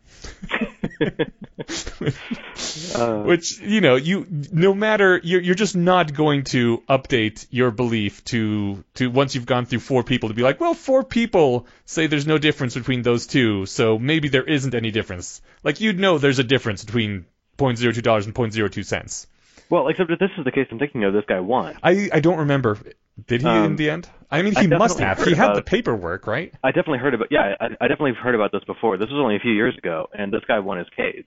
Uh, 2.95 3.23
Which 3.23 3.59
you 3.59 3.81
know, 3.81 3.95
you 3.95 4.25
no 4.51 4.73
matter 4.73 5.19
you're 5.23 5.41
you're 5.41 5.55
just 5.55 5.75
not 5.75 6.13
going 6.13 6.43
to 6.45 6.83
update 6.89 7.45
your 7.49 7.71
belief 7.71 8.23
to 8.25 8.83
to 8.95 9.09
once 9.09 9.35
you've 9.35 9.45
gone 9.45 9.65
through 9.65 9.79
four 9.79 10.03
people 10.03 10.29
to 10.29 10.35
be 10.35 10.41
like, 10.41 10.59
well, 10.59 10.73
four 10.73 11.03
people 11.03 11.67
say 11.85 12.07
there's 12.07 12.25
no 12.27 12.37
difference 12.37 12.73
between 12.73 13.01
those 13.01 13.27
two, 13.27 13.65
so 13.65 13.99
maybe 13.99 14.29
there 14.29 14.43
isn't 14.43 14.73
any 14.73 14.91
difference. 14.91 15.41
Like 15.63 15.81
you'd 15.81 15.99
know 15.99 16.17
there's 16.17 16.39
a 16.39 16.43
difference 16.43 16.83
between 16.83 17.25
point 17.57 17.77
zero 17.77 17.91
two 17.93 18.01
dollars 18.01 18.25
and 18.25 18.33
point 18.35 18.53
zero 18.53 18.67
two 18.67 18.83
cents. 18.83 19.27
well, 19.69 19.87
except 19.87 20.09
if 20.11 20.19
this 20.19 20.29
is 20.37 20.45
the 20.45 20.51
case 20.51 20.67
I'm 20.71 20.79
thinking 20.79 21.03
of. 21.03 21.13
This 21.13 21.25
guy 21.27 21.39
won. 21.39 21.77
I 21.83 22.09
I 22.13 22.19
don't 22.19 22.39
remember. 22.39 22.77
Did 23.27 23.41
he 23.41 23.47
in 23.47 23.53
Um, 23.53 23.75
the 23.77 23.89
end? 23.89 24.07
I 24.29 24.41
mean, 24.43 24.55
I 24.55 24.61
he 24.61 24.67
must 24.67 24.99
have. 24.99 25.23
He 25.23 25.33
had 25.33 25.55
the 25.55 25.61
paperwork, 25.63 26.27
right? 26.27 26.53
I 26.63 26.69
definitely 26.69 26.99
heard 26.99 27.13
about. 27.15 27.27
Yeah, 27.31 27.55
I, 27.59 27.65
I 27.81 27.87
definitely 27.87 28.13
heard 28.13 28.35
about 28.35 28.51
this 28.51 28.63
before. 28.65 28.97
This 28.97 29.09
was 29.09 29.19
only 29.19 29.35
a 29.35 29.39
few 29.39 29.51
years 29.53 29.75
ago, 29.77 30.07
and 30.13 30.31
this 30.31 30.41
guy 30.47 30.59
won 30.59 30.77
his 30.77 30.87
case. 30.95 31.25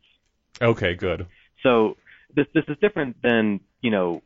Okay, 0.62 0.94
good. 0.94 1.26
So 1.62 1.96
this 2.36 2.46
this 2.54 2.64
is 2.68 2.76
different 2.80 3.16
than 3.22 3.60
you 3.80 3.90
know 3.90 4.22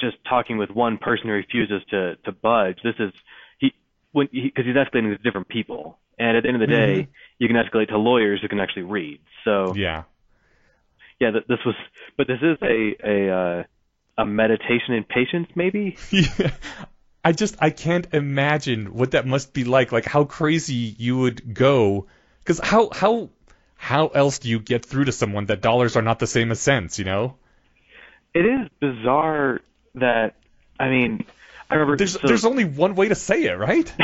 just 0.00 0.16
talking 0.28 0.58
with 0.58 0.70
one 0.70 0.98
person 0.98 1.28
who 1.28 1.34
refuses 1.34 1.82
to 1.90 2.16
to 2.24 2.32
budge. 2.32 2.78
This 2.82 2.94
is 2.98 3.12
he 3.58 3.72
when 4.12 4.26
because 4.32 4.64
he's 4.66 4.74
escalating 4.74 5.16
to 5.16 5.18
different 5.22 5.48
people, 5.48 5.98
and 6.18 6.36
at 6.36 6.42
the 6.42 6.48
end 6.48 6.60
of 6.60 6.68
the 6.68 6.74
day, 6.74 7.08
you 7.38 7.46
can 7.46 7.56
escalate 7.56 7.88
to 7.88 7.98
lawyers 7.98 8.40
who 8.42 8.48
can 8.48 8.58
actually 8.58 8.82
read. 8.84 9.20
So 9.44 9.74
Yeah. 9.76 10.04
Yeah, 11.20 11.30
th- 11.30 11.46
this 11.48 11.58
was, 11.64 11.74
but 12.16 12.26
this 12.26 12.40
is 12.42 12.58
a 12.62 12.94
a 13.04 13.30
uh, 13.30 13.62
a 14.18 14.26
meditation 14.26 14.94
in 14.94 15.04
patience, 15.04 15.48
maybe. 15.54 15.96
Yeah. 16.10 16.50
I 17.26 17.32
just 17.32 17.56
I 17.58 17.70
can't 17.70 18.06
imagine 18.12 18.92
what 18.92 19.12
that 19.12 19.26
must 19.26 19.54
be 19.54 19.64
like. 19.64 19.92
Like 19.92 20.04
how 20.04 20.24
crazy 20.24 20.94
you 20.98 21.16
would 21.18 21.54
go. 21.54 22.06
Because 22.40 22.60
how 22.60 22.90
how 22.92 23.30
how 23.76 24.08
else 24.08 24.40
do 24.40 24.50
you 24.50 24.58
get 24.60 24.84
through 24.84 25.06
to 25.06 25.12
someone 25.12 25.46
that 25.46 25.62
dollars 25.62 25.96
are 25.96 26.02
not 26.02 26.18
the 26.18 26.26
same 26.26 26.50
as 26.50 26.60
cents? 26.60 26.98
You 26.98 27.06
know. 27.06 27.36
It 28.34 28.44
is 28.44 28.68
bizarre 28.78 29.60
that 29.94 30.34
I 30.78 30.90
mean, 30.90 31.24
I 31.70 31.74
remember 31.76 31.96
There's 31.96 32.12
so- 32.12 32.26
there's 32.26 32.44
only 32.44 32.64
one 32.66 32.94
way 32.94 33.08
to 33.08 33.14
say 33.14 33.44
it, 33.44 33.54
right? 33.58 33.90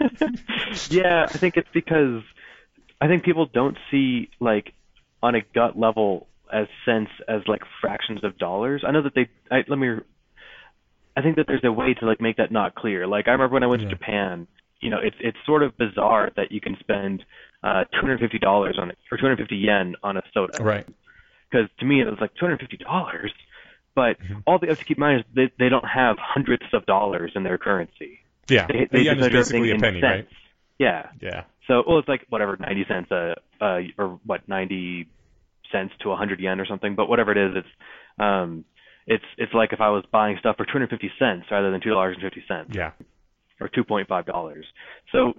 yeah, 0.90 1.24
I 1.28 1.36
think 1.36 1.56
it's 1.58 1.68
because 1.74 2.22
I 3.00 3.08
think 3.08 3.24
people 3.24 3.44
don't 3.44 3.76
see 3.90 4.30
like 4.40 4.72
on 5.22 5.34
a 5.34 5.42
gut 5.42 5.78
level 5.78 6.26
as 6.54 6.66
cents 6.86 7.10
as 7.28 7.40
like 7.48 7.62
fractions 7.80 8.22
of 8.24 8.38
dollars. 8.38 8.82
I 8.86 8.92
know 8.92 9.02
that 9.02 9.14
they. 9.14 9.28
I, 9.50 9.64
let 9.68 9.78
me. 9.78 9.88
I 11.16 11.22
think 11.22 11.36
that 11.36 11.46
there's 11.46 11.64
a 11.64 11.72
way 11.72 11.94
to 11.94 12.06
like 12.06 12.20
make 12.20 12.36
that 12.38 12.50
not 12.50 12.74
clear. 12.74 13.06
Like 13.06 13.28
I 13.28 13.32
remember 13.32 13.54
when 13.54 13.62
I 13.62 13.66
went 13.66 13.82
Yeah. 13.82 13.88
to 13.90 13.94
Japan. 13.96 14.46
You 14.80 14.90
know, 14.90 14.98
it's 15.02 15.16
it's 15.20 15.38
sort 15.46 15.62
of 15.62 15.76
bizarre 15.78 16.30
that 16.36 16.52
you 16.52 16.60
can 16.60 16.76
spend 16.80 17.24
uh, 17.62 17.84
two 17.92 18.00
hundred 18.00 18.20
fifty 18.20 18.38
dollars 18.38 18.76
on 18.80 18.90
it 18.90 18.98
or 19.10 19.16
two 19.18 19.22
hundred 19.22 19.38
fifty 19.38 19.56
yen 19.56 19.94
on 20.02 20.16
a 20.16 20.22
soda. 20.32 20.62
right. 20.62 20.86
Because 21.50 21.68
to 21.78 21.84
me 21.86 22.00
it 22.02 22.06
was 22.06 22.18
like 22.20 22.34
two 22.38 22.44
hundred 22.44 22.60
fifty 22.60 22.76
dollars. 22.78 23.32
But 23.94 24.18
Mm-hmm. 24.20 24.40
all 24.46 24.58
they 24.58 24.66
have 24.66 24.78
to 24.78 24.84
keep 24.84 24.98
in 24.98 25.02
mind 25.02 25.20
is 25.20 25.26
they 25.34 25.50
they 25.58 25.68
don't 25.68 25.86
have 25.86 26.16
hundreds 26.18 26.64
of 26.72 26.84
dollars 26.86 27.32
in 27.36 27.44
their 27.44 27.58
currency. 27.58 28.18
Yeah. 28.48 28.66
They, 28.66 28.88
they 28.90 29.02
yen 29.04 29.16
just 29.18 29.28
is 29.28 29.32
basically 29.52 29.70
a 29.70 29.78
penny, 29.78 30.02
right? 30.02 30.28
Yeah. 30.78 31.06
Yeah. 31.22 31.44
So, 31.68 31.82
well, 31.86 31.98
it's 32.00 32.08
like 32.08 32.26
whatever, 32.28 32.58
90 32.58 32.84
cents 32.88 33.10
a, 33.10 33.36
uh, 33.58 33.78
or 33.96 34.18
what, 34.26 34.46
90 34.48 35.08
cents 35.72 35.92
to 36.00 36.08
100 36.08 36.40
yen 36.40 36.60
or 36.60 36.66
something. 36.66 36.94
But 36.94 37.08
whatever 37.08 37.32
it 37.32 37.38
is, 37.38 37.56
it's, 37.56 37.68
um, 38.18 38.64
it's 39.06 39.24
it's 39.36 39.52
like 39.52 39.72
if 39.72 39.80
I 39.80 39.90
was 39.90 40.04
buying 40.10 40.36
stuff 40.38 40.56
for 40.56 40.64
250 40.64 41.10
cents 41.18 41.46
rather 41.50 41.70
than 41.70 41.80
two 41.80 41.90
dollars 41.90 42.16
and 42.18 42.22
fifty 42.22 42.42
cents 42.48 42.70
Yeah. 42.74 42.92
or 43.60 43.68
2.5 43.68 44.26
dollars. 44.26 44.64
So 45.12 45.34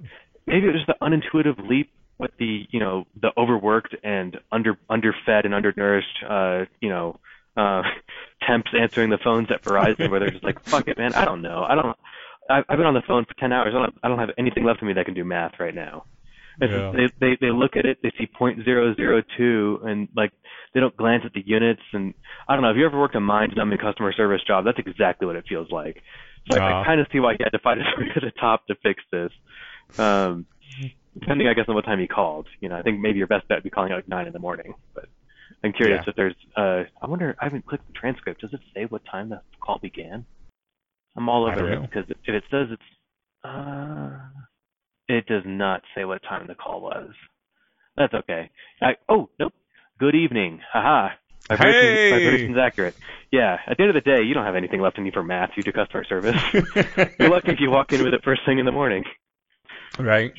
maybe 0.46 0.68
it 0.68 0.72
was 0.74 0.84
just 0.86 0.88
the 0.88 1.06
unintuitive 1.06 1.68
leap 1.68 1.92
with 2.20 2.32
the 2.38 2.66
you 2.70 2.80
know 2.80 3.06
the 3.20 3.30
overworked 3.38 3.96
and 4.04 4.38
under 4.52 4.78
underfed 4.90 5.46
and 5.46 5.54
undernourished 5.54 6.24
uh, 6.30 6.66
you 6.80 6.90
know 6.90 7.20
uh, 7.58 7.82
temps 8.48 8.70
answering 8.80 9.10
the 9.10 9.18
phones 9.24 9.48
at 9.52 9.64
Verizon 9.64 10.10
where 10.12 10.20
they're 10.20 10.30
just 10.30 10.44
like 10.44 10.58
fuck 10.70 10.88
it 10.88 10.98
man 10.98 11.14
I 11.16 11.26
don't 11.26 11.42
know 11.42 11.66
I 11.68 11.76
don't 11.76 11.98
I- 12.50 12.64
I've 12.70 12.78
been 12.78 12.86
on 12.86 12.94
the 12.94 13.02
phone 13.08 13.26
for 13.26 13.34
10 13.40 13.52
hours 13.52 13.74
I 13.76 13.80
don't 13.80 13.98
I 14.04 14.08
don't 14.08 14.20
have 14.20 14.30
anything 14.38 14.64
left 14.64 14.82
of 14.82 14.88
me 14.88 14.94
that 14.94 15.06
can 15.06 15.14
do 15.16 15.26
math 15.26 15.54
right 15.60 15.74
now. 15.76 16.06
Yeah. 16.62 16.92
they, 16.96 17.08
they 17.20 17.38
they 17.42 17.52
look 17.52 17.76
at 17.76 17.86
it, 17.86 17.98
they 18.02 18.12
see 18.18 18.26
point 18.28 18.64
zero 18.64 18.94
zero 18.96 19.22
two, 19.38 19.80
and 19.84 20.08
like 20.16 20.32
they 20.74 20.80
don't 20.80 20.96
glance 20.96 21.24
at 21.26 21.34
the 21.34 21.44
units. 21.46 21.82
And 21.94 22.14
I 22.48 22.54
don't 22.54 22.62
know 22.64 22.72
if 22.72 22.78
you 22.78 22.86
ever 22.86 23.00
worked 23.00 23.16
a 23.16 23.20
mind-numbing 23.20 23.78
customer 23.80 24.14
service 24.14 24.42
job, 24.48 24.66
that's 24.66 24.80
exactly 24.80 25.26
what 25.28 25.36
it 25.36 25.46
feels 25.48 25.70
like. 25.72 26.02
So 26.48 26.56
I, 26.58 26.60
Ah. 26.60 26.82
I 26.82 26.86
kind 26.86 27.02
of 27.02 27.08
see 27.12 27.20
why 27.20 27.34
he 27.38 27.44
had 27.44 27.52
to 27.52 27.60
find 27.60 27.80
his 27.80 27.88
way 27.98 28.14
to 28.14 28.20
the 28.20 28.32
top 28.40 28.68
to 28.68 28.76
fix 28.84 29.04
this. 29.12 29.32
Um, 29.98 30.46
depending, 31.20 31.48
I 31.48 31.54
guess, 31.54 31.66
on 31.68 31.76
what 31.76 31.86
time 31.86 32.00
he 32.00 32.08
called. 32.08 32.48
You 32.60 32.70
know, 32.70 32.76
I 32.78 32.82
think 32.82 33.00
maybe 33.00 33.18
your 33.18 33.28
best 33.28 33.48
bet 33.48 33.58
would 33.58 33.64
be 33.64 33.70
calling 33.70 33.92
at 33.92 33.96
like 33.96 34.08
nine 34.10 34.28
in 34.28 34.34
the 34.34 34.40
morning. 34.40 34.74
But 34.94 35.06
I'm 35.64 35.74
curious 35.74 36.02
Yeah. 36.06 36.10
if 36.12 36.16
there's. 36.16 36.36
Uh, 36.56 36.84
I 37.02 37.08
wonder. 37.08 37.36
I 37.40 37.46
haven't 37.46 37.66
clicked 37.66 37.88
the 37.88 37.94
transcript. 37.94 38.42
Does 38.42 38.54
it 38.54 38.60
say 38.74 38.86
what 38.86 39.02
time 39.10 39.30
the 39.30 39.42
call 39.62 39.80
began? 39.80 40.26
I'm 41.18 41.30
all 41.30 41.46
over 41.46 41.72
it 41.72 41.82
because 41.82 42.04
if 42.10 42.18
it 42.36 42.44
says 42.52 42.68
it's. 42.72 42.82
Uh, 43.44 44.18
it 45.08 45.26
does 45.28 45.44
not 45.46 45.82
say 45.96 46.06
what 46.06 46.22
time 46.24 46.48
the 46.48 46.56
call 46.56 46.82
was. 46.82 47.10
That's 47.98 48.14
okay. 48.14 48.50
I, 48.82 48.96
oh 49.10 49.30
nope. 49.40 49.54
Good 50.00 50.16
evening. 50.16 50.60
Haha. 50.74 51.16
My 51.50 51.56
Hey! 51.58 52.12
version's 52.12 52.58
accurate. 52.58 52.96
Yeah. 53.32 53.58
At 53.68 53.78
the 53.78 53.84
end 53.84 53.96
of 53.96 54.04
the 54.04 54.10
day, 54.10 54.24
you 54.24 54.34
don't 54.34 54.46
have 54.46 54.56
anything 54.56 54.82
left 54.82 54.98
in 54.98 55.06
you 55.06 55.12
for 55.14 55.24
math. 55.24 55.52
You 55.56 55.64
do 55.64 55.72
customer 55.72 56.04
service. 56.06 56.36
You're 57.20 57.30
lucky 57.30 57.52
if 57.52 57.60
you 57.60 57.70
walk 57.70 57.94
in 57.94 58.04
with 58.04 58.14
it 58.14 58.22
first 58.24 58.42
thing 58.46 58.60
in 58.60 58.66
the 58.66 58.72
morning. 58.72 59.04
right. 60.00 60.34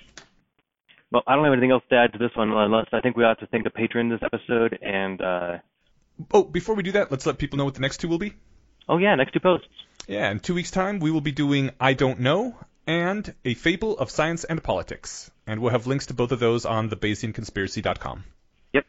Well, 1.12 1.22
I 1.26 1.36
don't 1.36 1.44
have 1.44 1.52
anything 1.52 1.70
else 1.70 1.84
to 1.90 1.96
add 1.96 2.12
to 2.14 2.18
this 2.18 2.32
one, 2.34 2.50
unless 2.50 2.88
I 2.92 3.00
think 3.00 3.16
we 3.16 3.22
ought 3.24 3.38
to 3.38 3.46
thank 3.46 3.62
the 3.64 3.70
patron 3.70 4.08
this 4.08 4.20
episode. 4.22 4.78
And 4.82 5.20
uh, 5.22 5.58
Oh, 6.32 6.42
before 6.42 6.74
we 6.74 6.82
do 6.82 6.92
that, 6.92 7.10
let's 7.12 7.24
let 7.26 7.38
people 7.38 7.56
know 7.58 7.64
what 7.64 7.74
the 7.74 7.80
next 7.80 7.98
two 7.98 8.08
will 8.08 8.18
be. 8.18 8.34
oh 8.88 8.98
yeah, 8.98 9.14
next 9.14 9.32
two 9.32 9.40
posts. 9.40 9.68
Yeah, 10.08 10.30
in 10.30 10.40
two 10.40 10.54
weeks' 10.54 10.70
time, 10.72 10.98
we 10.98 11.10
will 11.10 11.20
be 11.20 11.32
doing 11.32 11.70
I 11.80 11.94
Don't 11.94 12.20
Know 12.20 12.56
and 12.86 13.34
A 13.44 13.54
Fable 13.54 13.98
of 13.98 14.10
Science 14.10 14.44
and 14.44 14.62
Politics. 14.62 15.30
And 15.46 15.60
we'll 15.60 15.72
have 15.72 15.86
links 15.86 16.06
to 16.06 16.14
both 16.14 16.32
of 16.32 16.40
those 16.40 16.64
on 16.64 16.88
the 16.88 16.96
BayesianConspiracy.com. 16.96 18.24
Yep. 18.72 18.86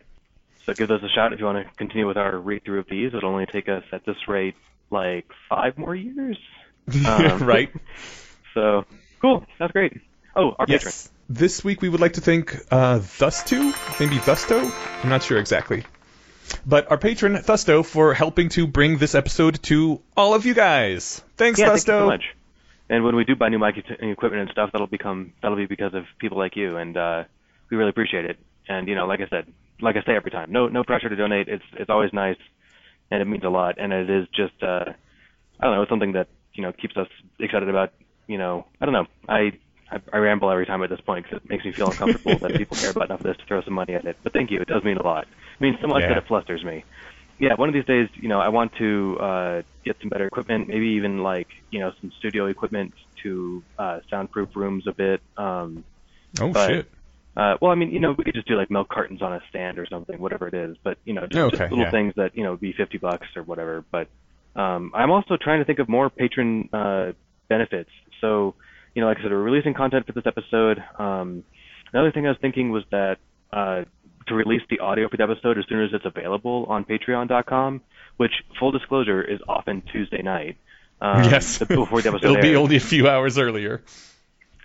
So 0.65 0.73
give 0.73 0.87
those 0.87 1.03
a 1.03 1.09
shot 1.09 1.33
if 1.33 1.39
you 1.39 1.45
want 1.45 1.65
to 1.67 1.73
continue 1.75 2.07
with 2.07 2.17
our 2.17 2.37
read 2.37 2.63
through 2.63 2.79
of 2.79 2.87
these. 2.89 3.13
It'll 3.13 3.29
only 3.29 3.45
take 3.45 3.69
us 3.69 3.83
at 3.91 4.05
this 4.05 4.17
rate 4.27 4.55
like 4.89 5.25
five 5.49 5.77
more 5.77 5.95
years. 5.95 6.37
Um, 7.05 7.43
right? 7.43 7.69
So 8.53 8.85
cool. 9.21 9.45
That's 9.59 9.71
great. 9.71 9.99
Oh, 10.35 10.55
our 10.57 10.65
patron. 10.65 10.81
Yes. 10.85 11.11
This 11.29 11.63
week 11.63 11.81
we 11.81 11.89
would 11.89 11.99
like 11.99 12.13
to 12.13 12.21
thank 12.21 12.55
uh, 12.71 12.99
Thusto, 12.99 13.59
maybe 13.99 14.15
Thusto? 14.15 14.71
I'm 15.03 15.09
not 15.09 15.21
sure 15.21 15.37
exactly. 15.37 15.83
But 16.65 16.89
our 16.89 16.97
patron, 16.97 17.35
Thusto, 17.35 17.83
for 17.85 18.13
helping 18.15 18.49
to 18.49 18.65
bring 18.65 18.97
this 18.97 19.13
episode 19.15 19.61
to 19.63 20.01
all 20.15 20.33
of 20.33 20.45
you 20.45 20.53
guys. 20.55 21.21
Thanks, 21.35 21.59
Yeah, 21.59 21.67
Thusto. 21.67 21.73
thank 21.73 21.87
you 21.87 21.93
so 21.99 22.05
much. 22.07 22.23
And 22.89 23.03
when 23.03 23.15
we 23.15 23.25
do 23.25 23.35
buy 23.35 23.49
new 23.49 23.59
mic 23.59 23.75
equipment 23.77 24.41
and 24.43 24.51
stuff, 24.51 24.69
that'll 24.71 24.87
become 24.87 25.33
that'll 25.41 25.57
be 25.57 25.65
because 25.65 25.93
of 25.93 26.03
people 26.19 26.37
like 26.37 26.55
you, 26.55 26.77
and 26.77 26.95
uh, 26.95 27.23
we 27.69 27.77
really 27.77 27.89
appreciate 27.89 28.25
it. 28.25 28.37
And 28.67 28.87
you 28.87 28.95
know, 28.95 29.05
like 29.05 29.19
I 29.19 29.27
said, 29.29 29.51
like 29.81 29.95
I 29.95 30.03
say 30.05 30.15
every 30.15 30.31
time, 30.31 30.51
no 30.51 30.67
no 30.67 30.83
pressure 30.83 31.09
to 31.09 31.15
donate. 31.15 31.47
It's 31.49 31.63
it's 31.73 31.89
always 31.89 32.13
nice, 32.13 32.37
and 33.11 33.21
it 33.21 33.25
means 33.25 33.43
a 33.43 33.49
lot. 33.49 33.75
And 33.77 33.91
it 33.91 34.09
is 34.09 34.27
just 34.33 34.61
uh, 34.63 34.85
I 35.59 35.63
don't 35.65 35.75
know, 35.75 35.81
it's 35.81 35.89
something 35.89 36.13
that 36.13 36.27
you 36.53 36.63
know 36.63 36.71
keeps 36.71 36.95
us 36.95 37.07
excited 37.39 37.67
about. 37.69 37.93
You 38.27 38.37
know, 38.37 38.65
I 38.79 38.85
don't 38.85 38.93
know. 38.93 39.07
I 39.27 39.51
I, 39.91 39.99
I 40.13 40.17
ramble 40.17 40.49
every 40.49 40.65
time 40.65 40.81
at 40.83 40.89
this 40.89 41.01
point 41.01 41.25
because 41.25 41.41
it 41.43 41.49
makes 41.49 41.65
me 41.65 41.73
feel 41.75 41.89
uncomfortable 41.89 42.39
that 42.39 42.57
people 42.57 42.77
care 42.77 42.91
about 42.91 43.05
enough 43.09 43.19
of 43.21 43.25
this 43.25 43.37
to 43.37 43.45
throw 43.47 43.61
some 43.63 43.73
money 43.73 43.95
at 43.95 44.05
it. 44.05 44.17
But 44.23 44.31
thank 44.33 44.51
you, 44.51 44.61
it 44.61 44.67
does 44.67 44.83
mean 44.83 44.97
a 44.97 45.03
lot. 45.03 45.23
It 45.23 45.61
means 45.61 45.77
so 45.81 45.87
much 45.87 46.01
Yeah. 46.03 46.09
that 46.09 46.17
it 46.19 46.27
flusters 46.27 46.63
me 46.63 46.83
yeah, 47.39 47.53
one 47.55 47.69
of 47.69 47.73
these 47.73 47.85
days, 47.85 48.09
you 48.15 48.29
know, 48.29 48.39
I 48.39 48.49
want 48.49 48.73
to 48.77 49.17
uh, 49.19 49.61
get 49.85 49.97
some 50.01 50.09
better 50.09 50.25
equipment, 50.25 50.67
maybe 50.67 50.87
even 50.97 51.23
like, 51.23 51.47
you 51.71 51.79
know, 51.79 51.91
some 52.01 52.11
studio 52.19 52.45
equipment 52.47 52.93
to 53.23 53.63
uh, 53.77 53.99
soundproof 54.09 54.49
rooms 54.55 54.85
a 54.87 54.93
bit. 54.93 55.21
Um, 55.37 55.83
Oh, 56.41 56.51
but- 56.51 56.67
shit. 56.69 56.91
uh, 57.37 57.55
well, 57.61 57.71
I 57.71 57.75
mean, 57.75 57.91
you 57.91 57.99
know, 57.99 58.11
we 58.11 58.23
could 58.23 58.33
just 58.35 58.47
do 58.47 58.55
like 58.55 58.69
milk 58.69 58.89
cartons 58.89 59.21
on 59.21 59.33
a 59.33 59.41
stand 59.49 59.79
or 59.79 59.85
something, 59.87 60.19
whatever 60.19 60.47
it 60.47 60.53
is. 60.53 60.75
But 60.83 60.97
you 61.05 61.13
know, 61.13 61.25
just, 61.25 61.37
Okay, 61.37 61.57
just 61.57 61.71
little 61.71 61.85
yeah. 61.85 61.91
things 61.91 62.13
that 62.17 62.35
you 62.35 62.43
know 62.43 62.51
would 62.51 62.59
be 62.59 62.73
fifty 62.73 62.97
bucks 62.97 63.27
or 63.35 63.43
whatever. 63.43 63.83
But 63.91 64.07
um, 64.55 64.91
I'm 64.93 65.09
also 65.09 65.37
trying 65.37 65.59
to 65.59 65.65
think 65.65 65.79
of 65.79 65.87
more 65.87 66.09
patron 66.09 66.69
uh, 66.73 67.13
benefits. 67.47 67.89
So, 68.21 68.55
you 68.93 69.01
know, 69.01 69.07
like 69.07 69.19
I 69.19 69.21
said, 69.21 69.31
we're 69.31 69.37
releasing 69.41 69.73
content 69.73 70.05
for 70.05 70.11
this 70.13 70.25
episode. 70.25 70.83
Um, 70.99 71.43
another 71.93 72.11
thing 72.11 72.25
I 72.25 72.29
was 72.29 72.39
thinking 72.41 72.71
was 72.71 72.83
that 72.91 73.17
uh, 73.53 73.83
to 74.27 74.35
release 74.35 74.61
the 74.69 74.79
audio 74.79 75.09
for 75.09 75.17
the 75.17 75.23
episode 75.23 75.57
as 75.57 75.65
soon 75.69 75.83
as 75.83 75.89
it's 75.93 76.05
available 76.05 76.65
on 76.69 76.85
Patreon.com, 76.85 77.81
which 78.17 78.31
full 78.59 78.71
disclosure 78.71 79.21
is 79.21 79.39
often 79.47 79.81
Tuesday 79.91 80.21
night. 80.21 80.57
Um, 80.99 81.23
yes. 81.25 81.59
before 81.59 82.01
the 82.01 82.09
episode 82.13 82.23
It'll 82.23 82.41
be 82.41 82.55
only 82.55 82.75
a 82.75 82.79
few 82.79 83.07
hours 83.07 83.37
earlier. 83.37 83.83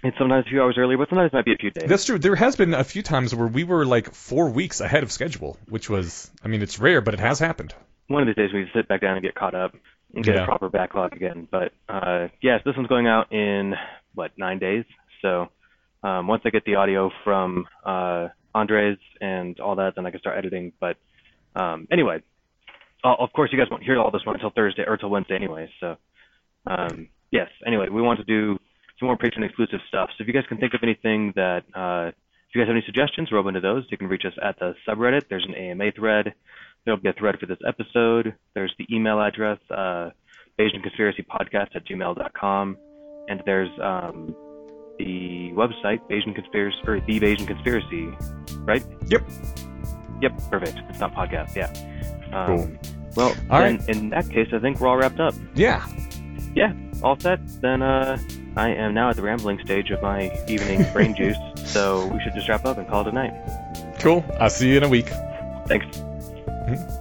It's 0.05 0.17
sometimes 0.19 0.47
a 0.47 0.49
few 0.49 0.63
hours 0.63 0.77
earlier, 0.79 0.97
but 0.99 1.09
sometimes 1.11 1.31
it 1.33 1.37
might 1.37 1.45
be 1.45 1.53
a 1.53 1.57
few 1.57 1.71
days. 1.71 1.89
That's 1.89 2.05
true. 2.05 2.19
There 2.19 2.35
has 2.35 2.57
been 2.57 2.75
a 2.75 2.83
few 2.85 3.03
times 3.03 3.35
where 3.35 3.47
we 3.47 3.63
were 3.65 3.85
like 3.87 4.13
four 4.15 4.49
weeks 4.51 4.81
ahead 4.81 5.03
of 5.05 5.13
schedule, 5.13 5.59
which 5.69 5.89
was, 5.89 6.31
I 6.45 6.49
mean, 6.49 6.61
it's 6.63 6.79
rare, 6.81 7.01
but 7.01 7.15
it 7.15 7.21
has 7.21 7.39
happened. 7.39 7.75
One 8.09 8.23
of 8.23 8.27
these 8.27 8.35
days 8.37 8.53
we 8.53 8.69
sit 8.75 8.89
back 8.89 9.01
down 9.03 9.15
and 9.17 9.23
get 9.23 9.35
caught 9.37 9.55
up 9.55 9.75
and 10.15 10.25
get 10.25 10.35
Yeah. 10.35 10.43
a 10.43 10.47
proper 10.47 10.69
backlog 10.69 11.13
again. 11.15 11.47
But 11.51 11.73
uh, 11.89 12.29
yes, 12.43 12.63
this 12.65 12.75
one's 12.77 12.89
going 12.89 13.07
out 13.07 13.31
in 13.33 13.75
what 14.15 14.33
nine 14.37 14.59
days. 14.59 14.85
So 15.21 15.49
um, 16.03 16.27
once 16.27 16.43
I 16.45 16.51
get 16.51 16.65
the 16.65 16.75
audio 16.75 17.11
from 17.23 17.67
uh, 17.87 18.29
Andrés 18.55 18.99
and 19.21 19.59
all 19.61 19.77
that, 19.77 19.95
then 19.97 20.07
I 20.07 20.11
can 20.11 20.21
start 20.21 20.39
editing. 20.39 20.73
But 20.81 20.97
um, 21.57 21.87
anyway, 21.91 22.23
uh, 23.05 23.15
of 23.19 23.33
course 23.33 23.51
you 23.53 23.59
guys 23.59 23.69
won't 23.71 23.83
hear 23.83 23.99
all 23.99 24.11
this 24.11 24.25
one 24.25 24.37
until 24.37 24.51
Thursday 24.51 24.85
or 24.87 24.95
until 24.95 25.11
Wednesday 25.11 25.35
anyway. 25.35 25.71
So 25.81 25.97
um, 26.67 27.09
yes. 27.31 27.49
Anyway, 27.67 27.89
we 27.89 28.03
want 28.03 28.19
to 28.21 28.25
do 28.25 28.59
some 28.99 29.07
more 29.07 29.17
Patreon 29.17 29.45
exclusive 29.45 29.81
stuff. 29.89 30.11
So 30.17 30.23
if 30.23 30.29
you 30.29 30.35
guys 30.35 30.45
can 30.49 30.59
think 30.59 30.75
of 30.75 30.81
anything 30.83 31.33
that 31.37 31.65
uh, 31.75 32.13
if 32.53 32.55
you 32.55 32.61
guys 32.61 32.69
have 32.69 32.77
any 32.77 32.85
suggestions, 32.85 33.31
we're 33.33 33.39
open 33.39 33.55
to 33.55 33.61
those. 33.61 33.85
You 33.91 33.97
can 33.97 34.09
reach 34.09 34.25
us 34.27 34.35
at 34.43 34.59
the 34.59 34.75
subreddit. 34.87 35.23
There's 35.31 35.47
an 35.47 35.55
AMA 35.55 35.93
thread. 35.93 36.35
There'll 36.85 37.01
be 37.01 37.09
a 37.09 37.15
thread 37.15 37.39
for 37.39 37.47
this 37.47 37.59
episode. 37.67 38.35
There's 38.55 38.75
the 38.79 38.87
email 38.95 39.21
address, 39.21 39.59
uh, 39.71 40.11
Conspiracy 40.59 41.25
Podcast 41.25 41.75
at 41.75 41.87
gmail.com. 41.87 42.77
And 43.29 43.43
there's 43.47 43.71
um, 43.81 44.37
the 44.99 45.51
website, 45.55 46.01
Bayesian 46.09 46.35
Conspiracy, 46.35 46.79
or 46.87 47.01
The 47.01 47.21
Bayesian 47.21 47.47
Conspiracy, 47.47 48.09
right? 48.65 48.85
Yep. 49.09 49.23
Yep, 50.21 50.33
perfect. 50.51 50.79
It's 50.91 51.01
not 51.01 51.15
podcast, 51.15 51.55
yeah. 51.57 51.71
Um, 52.33 52.47
Cool. 52.57 52.71
Well, 53.15 53.35
All 53.51 53.61
then, 53.61 53.77
right. 53.79 53.89
in 53.91 54.09
that 54.11 54.31
case, 54.31 54.49
I 54.53 54.59
think 54.59 54.81
we're 54.81 54.89
all 54.89 54.97
wrapped 54.97 55.21
up. 55.21 55.35
Yeah. 55.55 55.87
Yeah, 56.55 56.73
all 57.03 57.19
set. 57.21 57.41
Then 57.61 57.83
uh, 57.83 58.19
I 58.57 58.69
am 58.71 58.95
now 58.95 59.11
at 59.11 59.17
the 59.17 59.23
rambling 59.23 59.59
stage 59.65 59.91
of 59.91 60.01
my 60.03 60.31
evening 60.49 60.87
brain 60.95 61.15
juice, 61.15 61.37
so 61.57 62.07
we 62.07 62.21
should 62.23 62.35
just 62.35 62.49
wrap 62.49 62.65
up 62.65 62.79
and 62.79 62.89
call 62.89 63.03
it 63.03 63.09
a 63.09 63.13
night. 63.13 63.35
Cool. 63.99 64.25
I'll 64.41 64.49
see 64.51 64.71
you 64.71 64.77
in 64.79 64.83
a 64.83 64.89
week. 64.89 65.09
Thanks. 65.67 65.99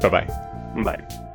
Bye 0.02 0.10
bye. 0.10 0.26
Bye. 0.84 1.28